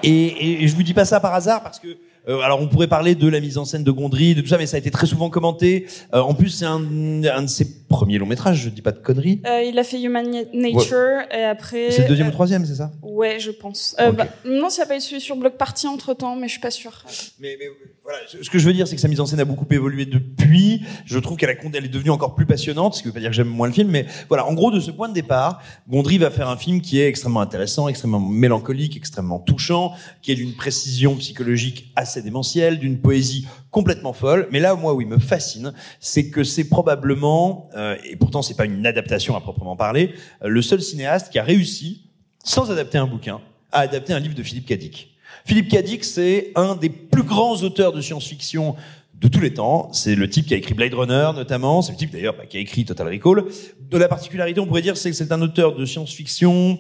[0.04, 1.88] Et, et, et je vous dis pas ça par hasard parce que
[2.28, 4.58] euh, alors on pourrait parler de la mise en scène de Gondry, de tout ça,
[4.58, 5.86] mais ça a été très souvent commenté.
[6.12, 8.57] En plus, c'est un, de ses premiers longs métrages.
[8.57, 9.41] Je dis pas de conneries.
[9.45, 11.91] Euh, il a fait Human Nature et après.
[11.91, 12.91] C'est le deuxième euh, ou troisième, c'est ça?
[13.01, 13.95] Ouais, je pense.
[13.99, 16.53] Euh, bah, non, s'il n'y a pas celui sur Block Party entre temps, mais je
[16.53, 17.06] suis pas sûre.
[17.40, 17.67] Mais, mais
[18.03, 20.06] voilà, ce que je veux dire, c'est que sa mise en scène a beaucoup évolué
[20.06, 20.82] depuis.
[21.06, 23.35] Je trouve qu'elle elle est devenue encore plus passionnante, ce qui veut pas dire que
[23.35, 24.45] j'aime moins le film, mais voilà.
[24.45, 27.41] En gros, de ce point de départ, Gondry va faire un film qui est extrêmement
[27.41, 34.14] intéressant, extrêmement mélancolique, extrêmement touchant, qui est d'une précision psychologique assez démentielle, d'une poésie complètement
[34.14, 34.48] folle.
[34.52, 38.54] Mais là, moi, où il me fascine, c'est que c'est probablement, euh, et pourtant c'est
[38.54, 40.14] pas une adaptation à proprement parler,
[40.44, 42.06] euh, le seul cinéaste qui a réussi,
[42.42, 43.42] sans adapter un bouquin,
[43.74, 45.18] à adapter un livre de Philippe Cadic.
[45.44, 48.78] Philippe Cadic, c'est un des plus grands auteurs de science-fiction
[49.20, 49.92] de tous les temps.
[49.92, 51.82] C'est le type qui a écrit Blade Runner, notamment.
[51.82, 53.44] C'est le type, d'ailleurs, bah, qui a écrit Total Recall.
[53.92, 56.80] De la particularité, on pourrait dire, c'est que c'est un auteur de science-fiction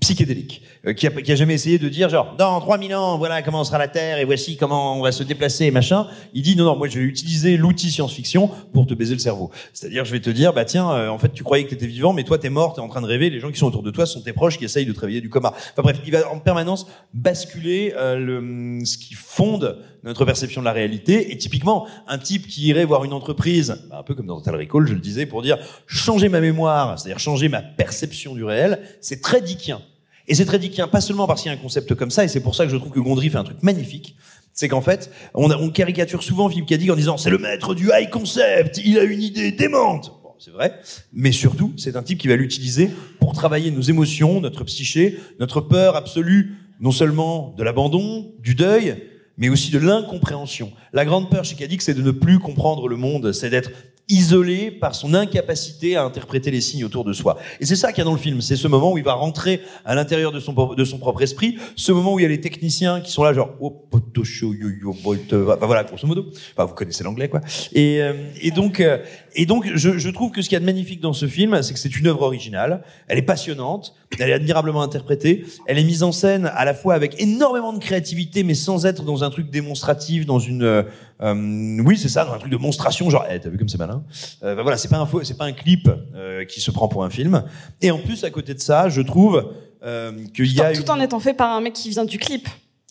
[0.00, 3.40] psychédélique, euh, qui, a, qui a jamais essayé de dire genre dans 3000 ans voilà
[3.40, 6.06] comment sera la Terre et voici comment on va se déplacer et machin.
[6.34, 9.50] Il dit non non moi je vais utiliser l'outil science-fiction pour te baiser le cerveau.
[9.72, 12.12] C'est-à-dire je vais te dire bah tiens euh, en fait tu croyais que t'étais vivant
[12.12, 13.90] mais toi t'es mort t'es en train de rêver les gens qui sont autour de
[13.90, 15.54] toi sont tes proches qui essayent de te réveiller du coma.
[15.54, 20.64] Enfin bref il va en permanence basculer euh, le, ce qui fonde notre perception de
[20.64, 24.26] la réalité et typiquement un type qui irait voir une entreprise bah, un peu comme
[24.26, 28.34] dans Total Recall je le disais pour dire changer ma mémoire c'est-à-dire changer ma perception
[28.34, 29.82] du réel c'est très dickien.
[30.28, 32.28] Et c'est très dickien, pas seulement parce qu'il y a un concept comme ça, et
[32.28, 34.16] c'est pour ça que je trouve que Gondry fait un truc magnifique.
[34.52, 37.76] C'est qu'en fait, on, a- on caricature souvent Philippe Cadic en disant c'est le maître
[37.76, 40.08] du high concept, il a une idée démente.
[40.24, 40.80] Bon, c'est vrai,
[41.12, 45.60] mais surtout, c'est un type qui va l'utiliser pour travailler nos émotions, notre psyché, notre
[45.60, 48.96] peur absolue, non seulement de l'abandon, du deuil,
[49.38, 50.72] mais aussi de l'incompréhension.
[50.92, 53.70] La grande peur chez Cadic, c'est de ne plus comprendre le monde, c'est d'être
[54.08, 57.38] isolé par son incapacité à interpréter les signes autour de soi.
[57.60, 58.40] Et c'est ça qu'il y a dans le film.
[58.40, 61.58] C'est ce moment où il va rentrer à l'intérieur de son, de son propre esprit,
[61.74, 64.68] ce moment où il y a les techniciens qui sont là genre, oh, potosho, yo,
[64.80, 66.26] yo, volt, euh, enfin, voilà, grosso modo.
[66.52, 67.40] Enfin, vous connaissez l'anglais, quoi.
[67.72, 68.98] Et, euh, et donc, euh,
[69.34, 71.60] et donc, je, je trouve que ce qu'il y a de magnifique dans ce film,
[71.62, 72.82] c'est que c'est une œuvre originale.
[73.08, 73.94] Elle est passionnante.
[74.20, 75.44] Elle est admirablement interprétée.
[75.66, 79.02] Elle est mise en scène à la fois avec énormément de créativité, mais sans être
[79.02, 80.84] dans un truc démonstratif, dans une,
[81.22, 83.78] euh, oui, c'est ça, dans un truc de monstration, genre, eh, t'as vu comme c'est
[83.78, 84.04] malin.
[84.42, 86.88] Euh, ben voilà, c'est pas un faux, c'est pas un clip euh, qui se prend
[86.88, 87.44] pour un film.
[87.82, 89.52] Et en plus, à côté de ça, je trouve
[89.84, 92.48] euh, qu'il y a Tout en étant fait par un mec qui vient du clip.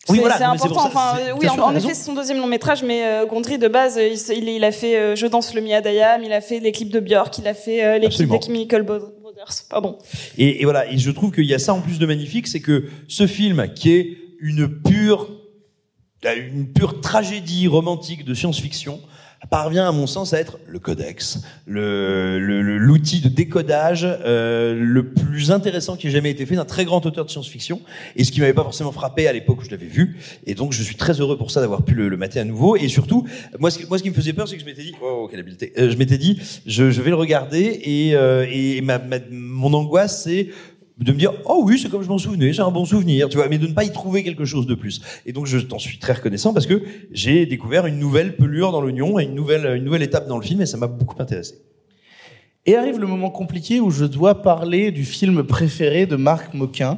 [0.08, 0.82] Oui, C'est- voilà, important.
[0.82, 3.96] ça, Enfin, oui, en, effet, c'est son deuxième long métrage, mais euh, Gondry de base,
[3.98, 6.60] il, s- il, il a fait euh, Je danse le Mia Dayam, il a fait
[6.60, 8.38] les clips de Björk, il a fait euh, les clips Absolument.
[8.38, 9.12] de Chemical Brothers.
[9.70, 9.98] Pardon.
[10.38, 12.60] Et, et voilà, et je trouve qu'il y a ça en plus de magnifique, c'est
[12.62, 15.30] que ce film, qui est une pure,
[16.34, 19.00] une pure tragédie romantique de science-fiction,
[19.52, 22.40] parvient à mon sens à être le codex, le
[22.80, 27.06] l'outil de décodage euh, le plus intéressant qui ait jamais été fait d'un très grand
[27.06, 27.80] auteur de science-fiction,
[28.16, 30.74] et ce qui m'avait pas forcément frappé à l'époque où je l'avais vu, et donc
[30.74, 33.28] je suis très heureux pour ça d'avoir pu le, le mater à nouveau, et surtout,
[33.60, 35.28] moi ce, qui- moi ce qui me faisait peur, c'est que je m'étais dit, oh
[35.30, 38.98] quelle habileté, Euh, je m'étais dit, je, je vais le regarder, et, euh, et ma,
[38.98, 40.50] ma- mon angoisse c'est
[41.00, 43.36] de me dire oh oui c'est comme je m'en souvenais c'est un bon souvenir tu
[43.38, 45.78] vois mais de ne pas y trouver quelque chose de plus et donc je t'en
[45.78, 49.76] suis très reconnaissant parce que j'ai découvert une nouvelle pelure dans l'oignon et une nouvelle
[49.76, 51.56] une nouvelle étape dans le film et ça m'a beaucoup intéressé
[52.66, 56.98] Et arrive le moment compliqué où je dois parler du film préféré de Marc Moquin,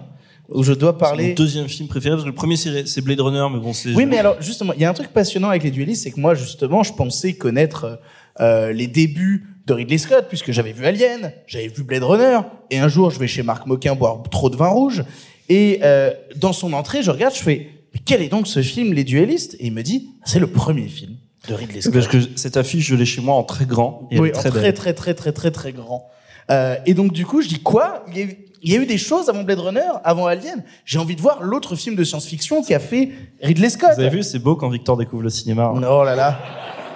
[0.50, 1.34] où je dois Mon parler.
[1.34, 3.94] deuxième film préféré, parce que le premier c'est c'est Blade Runner, mais bon, c'est.
[3.94, 6.22] Oui, mais alors justement, il y a un truc passionnant avec les duellistes, c'est que
[6.22, 8.00] moi justement, je pensais connaître
[8.40, 12.40] euh, les débuts de Ridley Scott, puisque j'avais vu Alien, j'avais vu Blade Runner,
[12.72, 15.04] et un jour je vais chez Marc Moquin boire trop de vin rouge,
[15.50, 18.94] et euh, dans son entrée, je regarde, je fais, mais quel est donc ce film,
[18.94, 19.56] Les Duellistes?
[19.60, 21.18] Et il me dit, c'est le premier film
[21.50, 21.94] de Ridley Scott.
[21.94, 24.08] Parce que cette affiche, je l'ai chez moi en très grand.
[24.12, 26.08] Et Oui, est en très très, très, très, très, très, très grand.
[26.50, 28.06] Euh, et donc, du coup, je dis quoi?
[28.10, 30.64] Il y, a eu, il y a eu des choses avant Blade Runner, avant Alien?
[30.86, 33.92] J'ai envie de voir l'autre film de science-fiction qui a fait Ridley Scott.
[33.96, 35.66] Vous avez vu, c'est beau quand Victor découvre le cinéma.
[35.76, 35.82] hein.
[35.90, 36.40] Oh là là.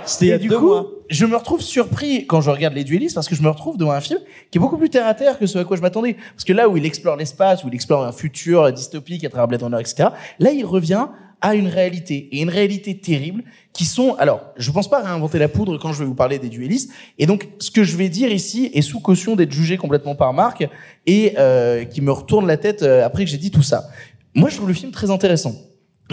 [0.06, 0.88] C'était il y Et a du deux coup, mois.
[1.10, 3.92] je me retrouve surpris quand je regarde Les Duellistes parce que je me retrouve devant
[3.92, 6.16] un film qui est beaucoup plus terre à terre que ce à quoi je m'attendais.
[6.36, 9.48] Parce que là où il explore l'espace, où il explore un futur dystopique à travers
[9.48, 11.08] Blade Runner, etc., là il revient
[11.44, 15.48] à une réalité et une réalité terrible qui sont alors je pense pas réinventer la
[15.48, 18.32] poudre quand je vais vous parler des duellistes et donc ce que je vais dire
[18.32, 20.68] ici est sous caution d'être jugé complètement par Marc
[21.08, 23.86] et euh, qui me retourne la tête euh, après que j'ai dit tout ça
[24.36, 25.56] moi je trouve le film très intéressant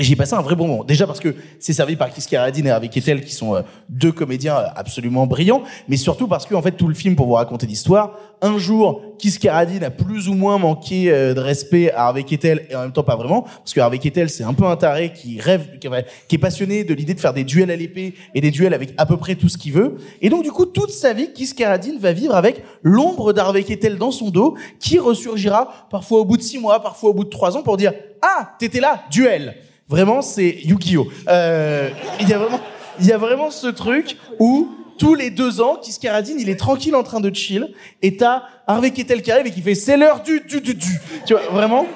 [0.00, 0.84] J'ai passé un vrai bon moment.
[0.84, 4.12] Déjà parce que c'est servi par Kiss Carradine et Harvey Keitel qui sont euh, deux
[4.12, 7.34] comédiens euh, absolument brillants, mais surtout parce que en fait tout le film pour vous
[7.34, 12.06] raconter l'histoire, un jour Kiss Carradine a plus ou moins manqué euh, de respect à
[12.06, 14.64] Harvey Keitel et en même temps pas vraiment parce que Harvey Keitel c'est un peu
[14.64, 18.14] un taré qui rêve, qui, est passionné de l'idée de faire des duels à l'épée
[18.34, 19.96] et des duels avec à peu près tout ce qu'il veut.
[20.22, 23.98] Et donc du coup toute sa vie Kiss Carradine va vivre avec l'ombre d'Harvey Keitel
[23.98, 27.30] dans son dos qui ressurgira parfois au bout de six mois, parfois au bout de
[27.30, 29.56] trois ans pour dire ah t'étais là duel.
[29.88, 31.08] Vraiment, c'est Yu-Gi-Oh!
[31.28, 31.88] Euh,
[32.20, 32.60] il y a vraiment,
[33.00, 34.68] y a vraiment ce truc où
[34.98, 38.42] tous les deux ans, Kiss Carradine, il est tranquille en train de chill, et t'as
[38.66, 41.00] Harvey Keitel qui arrive et qui fait c'est l'heure du du du du.
[41.24, 41.86] Tu vois, vraiment.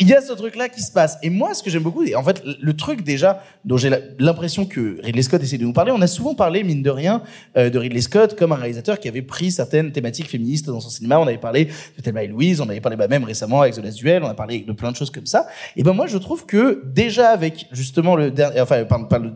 [0.00, 1.18] Il y a ce truc-là qui se passe.
[1.22, 4.66] Et moi, ce que j'aime beaucoup, et en fait, le truc déjà dont j'ai l'impression
[4.66, 7.22] que Ridley Scott essaie de nous parler, on a souvent parlé, mine de rien,
[7.56, 10.90] euh, de Ridley Scott comme un réalisateur qui avait pris certaines thématiques féministes dans son
[10.90, 11.20] cinéma.
[11.20, 11.66] On avait parlé
[11.96, 14.28] de Thelma et Louise, on avait parlé bah, même récemment avec The Last Duel, on
[14.28, 15.46] a parlé de plein de choses comme ça.
[15.76, 18.84] Et ben moi, je trouve que déjà avec justement le dernier, enfin,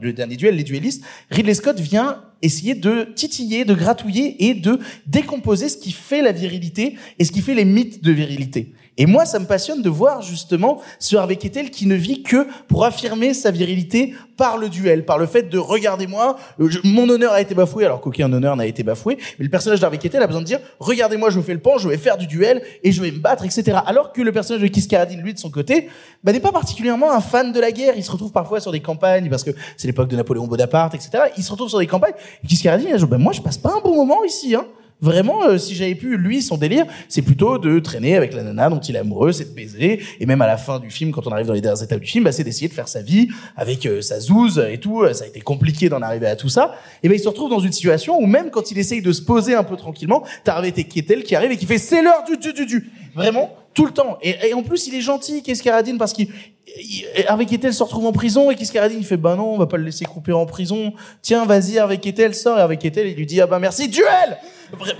[0.02, 4.78] le dernier duel, les duellistes, Ridley Scott vient essayer de titiller, de gratouiller et de
[5.06, 8.72] décomposer ce qui fait la virilité et ce qui fait les mythes de virilité.
[8.98, 12.48] Et moi, ça me passionne de voir justement ce Harvey Keitel qui ne vit que
[12.66, 17.32] pour affirmer sa virilité par le duel, par le fait de regardez-moi, euh, mon honneur
[17.32, 20.26] a été bafoué alors qu'aucun honneur n'a été bafoué, mais le personnage d'Harvey Keitel a
[20.26, 23.00] besoin de dire regardez-moi, je fais le pan, je vais faire du duel et je
[23.00, 23.78] vais me battre, etc.
[23.86, 25.88] Alors que le personnage de Kiss Carradine, lui, de son côté,
[26.24, 27.94] bah, n'est pas particulièrement un fan de la guerre.
[27.96, 31.10] Il se retrouve parfois sur des campagnes parce que c'est l'époque de Napoléon Bonaparte, etc.
[31.36, 32.14] Il se retrouve sur des campagnes.
[32.42, 34.66] Et Kiss Carradine, il dit, bah, moi, je passe pas un bon moment ici, hein.
[35.00, 38.68] Vraiment, euh, si j'avais pu, lui, son délire, c'est plutôt de traîner avec la nana
[38.68, 40.00] dont il est amoureux, c'est de baiser.
[40.18, 42.06] Et même à la fin du film, quand on arrive dans les dernières étapes du
[42.08, 45.04] film, bah, c'est d'essayer de faire sa vie avec euh, sa zouze et tout.
[45.12, 46.74] Ça a été compliqué d'en arriver à tout ça.
[47.04, 49.22] Et ben, il se retrouve dans une situation où même quand il essaye de se
[49.22, 52.36] poser un peu tranquillement, t'as Harvey Keitel qui arrive et qui fait c'est l'heure du
[52.36, 52.90] du du du.
[53.14, 54.18] Vraiment, tout le temps.
[54.22, 56.28] Et, et en plus, il est gentil, Carradine, parce qu'il
[56.76, 59.66] il- Harvey Keitel se retrouve en prison et Carradine il fait bah non, on va
[59.66, 60.92] pas le laisser couper en prison.
[61.22, 62.58] Tiens, vas-y, Harvey Keitel sort.
[62.58, 64.38] Et Harvey Keitel il lui dit ah bah merci, duel.
[64.76, 64.94] Vra-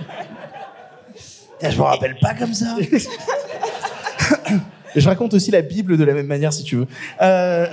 [1.61, 2.75] je me rappelle pas comme ça.
[4.95, 6.87] Je raconte aussi la Bible de la même manière si tu veux.
[7.21, 7.67] Euh,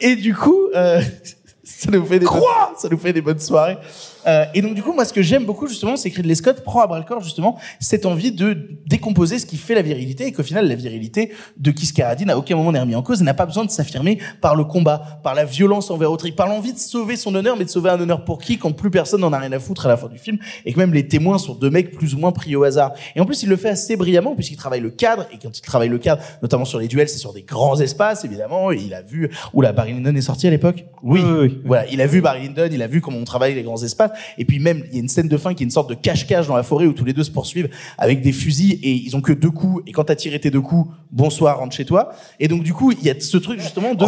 [0.00, 1.00] et du coup, euh,
[1.64, 2.42] ça nous fait des bonnes,
[2.76, 3.78] ça nous fait des bonnes soirées.
[4.26, 6.62] Euh, et donc du coup, moi, ce que j'aime beaucoup justement, c'est que Ridley Scott
[6.62, 10.26] prend à bras le corps justement cette envie de décomposer ce qui fait la virilité
[10.26, 13.20] et qu'au final, la virilité de Kiss Carradine à aucun moment n'est remis en cause
[13.20, 16.48] et n'a pas besoin de s'affirmer par le combat, par la violence envers autrui, par
[16.48, 19.20] l'envie de sauver son honneur, mais de sauver un honneur pour qui quand plus personne
[19.20, 21.38] n'en a rien à foutre à la fin du film et que même les témoins
[21.38, 22.92] sont deux mecs plus ou moins pris au hasard.
[23.16, 25.62] Et en plus, il le fait assez brillamment puisqu'il travaille le cadre et quand il
[25.62, 28.72] travaille le cadre, notamment sur les duels, c'est sur des grands espaces évidemment.
[28.72, 30.84] Et il a vu où la Barry Lyndon est sorti à l'époque.
[31.02, 31.22] Oui,
[31.64, 34.09] voilà, il a vu Barry Lyndon, il a vu comment on travaille les grands espaces.
[34.38, 35.94] Et puis même, il y a une scène de fin qui est une sorte de
[35.94, 39.16] cache-cache dans la forêt où tous les deux se poursuivent avec des fusils et ils
[39.16, 39.82] ont que deux coups.
[39.86, 42.12] Et quand t'as tiré tes deux coups, bonsoir, rentre chez toi.
[42.38, 44.04] Et donc du coup, il y a ce truc justement de.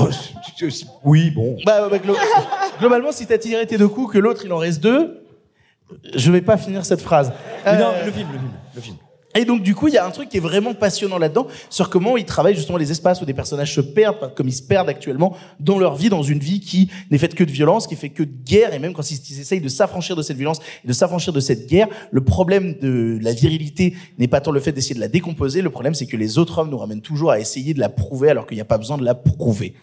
[1.04, 1.56] oui, bon.
[1.66, 2.16] Bah, bah, glo-
[2.78, 5.24] globalement, si t'as tiré tes deux coups, que l'autre il en reste deux,
[6.14, 7.28] je vais pas finir cette phrase.
[7.66, 8.96] Non, Euh, le film, le film, le film.
[9.34, 11.88] Et donc du coup, il y a un truc qui est vraiment passionnant là-dedans sur
[11.90, 14.88] comment ils travaillent justement les espaces où des personnages se perdent, comme ils se perdent
[14.88, 17.96] actuellement dans leur vie, dans une vie qui n'est faite que de violence, qui est
[17.96, 20.60] faite que de guerre, et même quand ils, ils essayent de s'affranchir de cette violence
[20.84, 24.60] et de s'affranchir de cette guerre, le problème de la virilité n'est pas tant le
[24.60, 27.30] fait d'essayer de la décomposer, le problème c'est que les autres hommes nous ramènent toujours
[27.30, 29.74] à essayer de la prouver alors qu'il n'y a pas besoin de la prouver.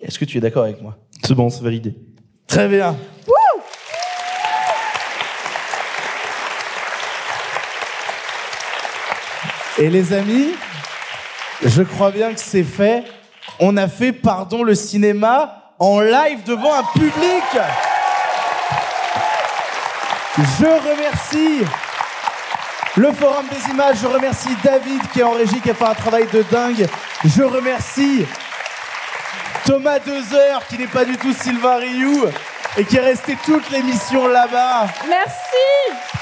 [0.00, 0.98] Est-ce que tu es d'accord avec moi?
[1.24, 1.94] C'est bon, c'est validé.
[2.46, 2.96] Très bien.
[9.78, 10.54] Et les amis,
[11.62, 13.04] je crois bien que c'est fait.
[13.60, 17.44] On a fait Pardon le cinéma en live devant un public.
[20.38, 21.66] Je remercie
[22.96, 25.94] le Forum des images, je remercie David qui est en régie, qui a fait un
[25.94, 26.86] travail de dingue.
[27.24, 28.24] Je remercie
[29.66, 32.24] Thomas Dezer qui n'est pas du tout Sylvain Rioux
[32.78, 34.86] et qui est resté toute l'émission là-bas.
[35.06, 36.15] Merci.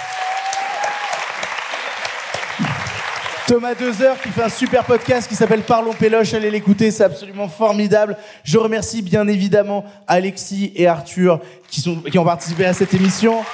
[3.47, 7.49] Thomas Dezer qui fait un super podcast qui s'appelle Parlons Péloche, allez l'écouter, c'est absolument
[7.49, 8.17] formidable.
[8.43, 13.45] Je remercie bien évidemment Alexis et Arthur qui, sont, qui ont participé à cette émission.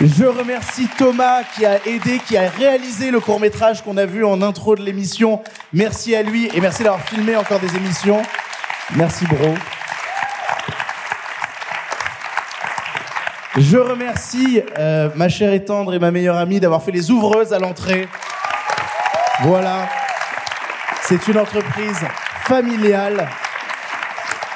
[0.00, 4.24] Je remercie Thomas qui a aidé, qui a réalisé le court métrage qu'on a vu
[4.24, 5.40] en intro de l'émission.
[5.72, 8.20] Merci à lui et merci d'avoir filmé encore des émissions.
[8.96, 9.54] Merci bro.
[13.56, 17.52] Je remercie euh, ma chère et tendre et ma meilleure amie d'avoir fait les ouvreuses
[17.52, 18.08] à l'entrée.
[19.42, 19.90] Voilà.
[21.02, 22.00] C'est une entreprise
[22.44, 23.28] familiale.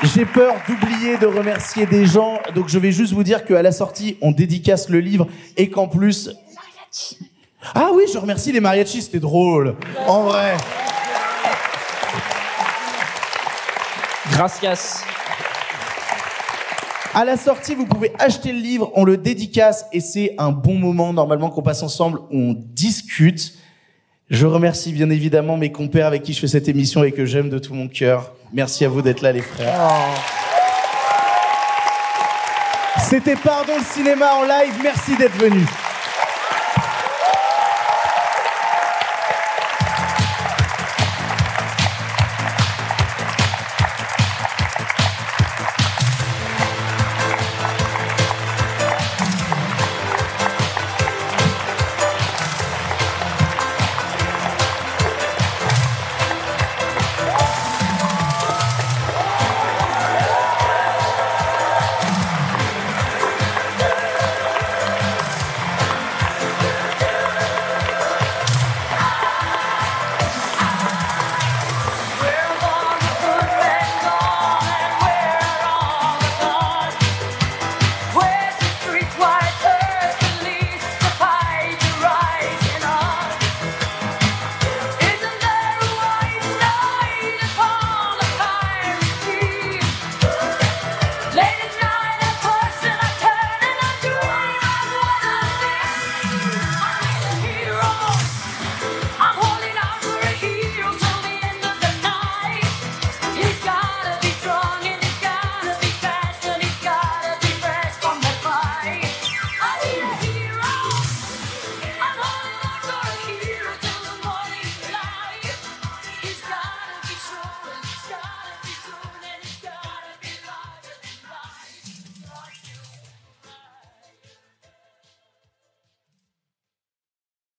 [0.03, 3.73] J'ai peur d'oublier de remercier des gens, donc je vais juste vous dire qu'à la
[3.73, 5.27] sortie, on dédicace le livre
[5.59, 6.31] et qu'en plus...
[7.75, 9.77] Ah oui, je remercie les mariachis, c'était drôle.
[10.07, 10.57] En vrai.
[14.31, 15.05] Gracias.
[17.17, 20.75] À la sortie, vous pouvez acheter le livre, on le dédicace et c'est un bon
[20.75, 23.55] moment normalement qu'on passe ensemble, on discute.
[24.29, 27.49] Je remercie bien évidemment mes compères avec qui je fais cette émission et que j'aime
[27.49, 28.33] de tout mon cœur.
[28.53, 29.73] Merci à vous d'être là les frères.
[33.09, 35.67] C'était Pardon le cinéma en live, merci d'être venus.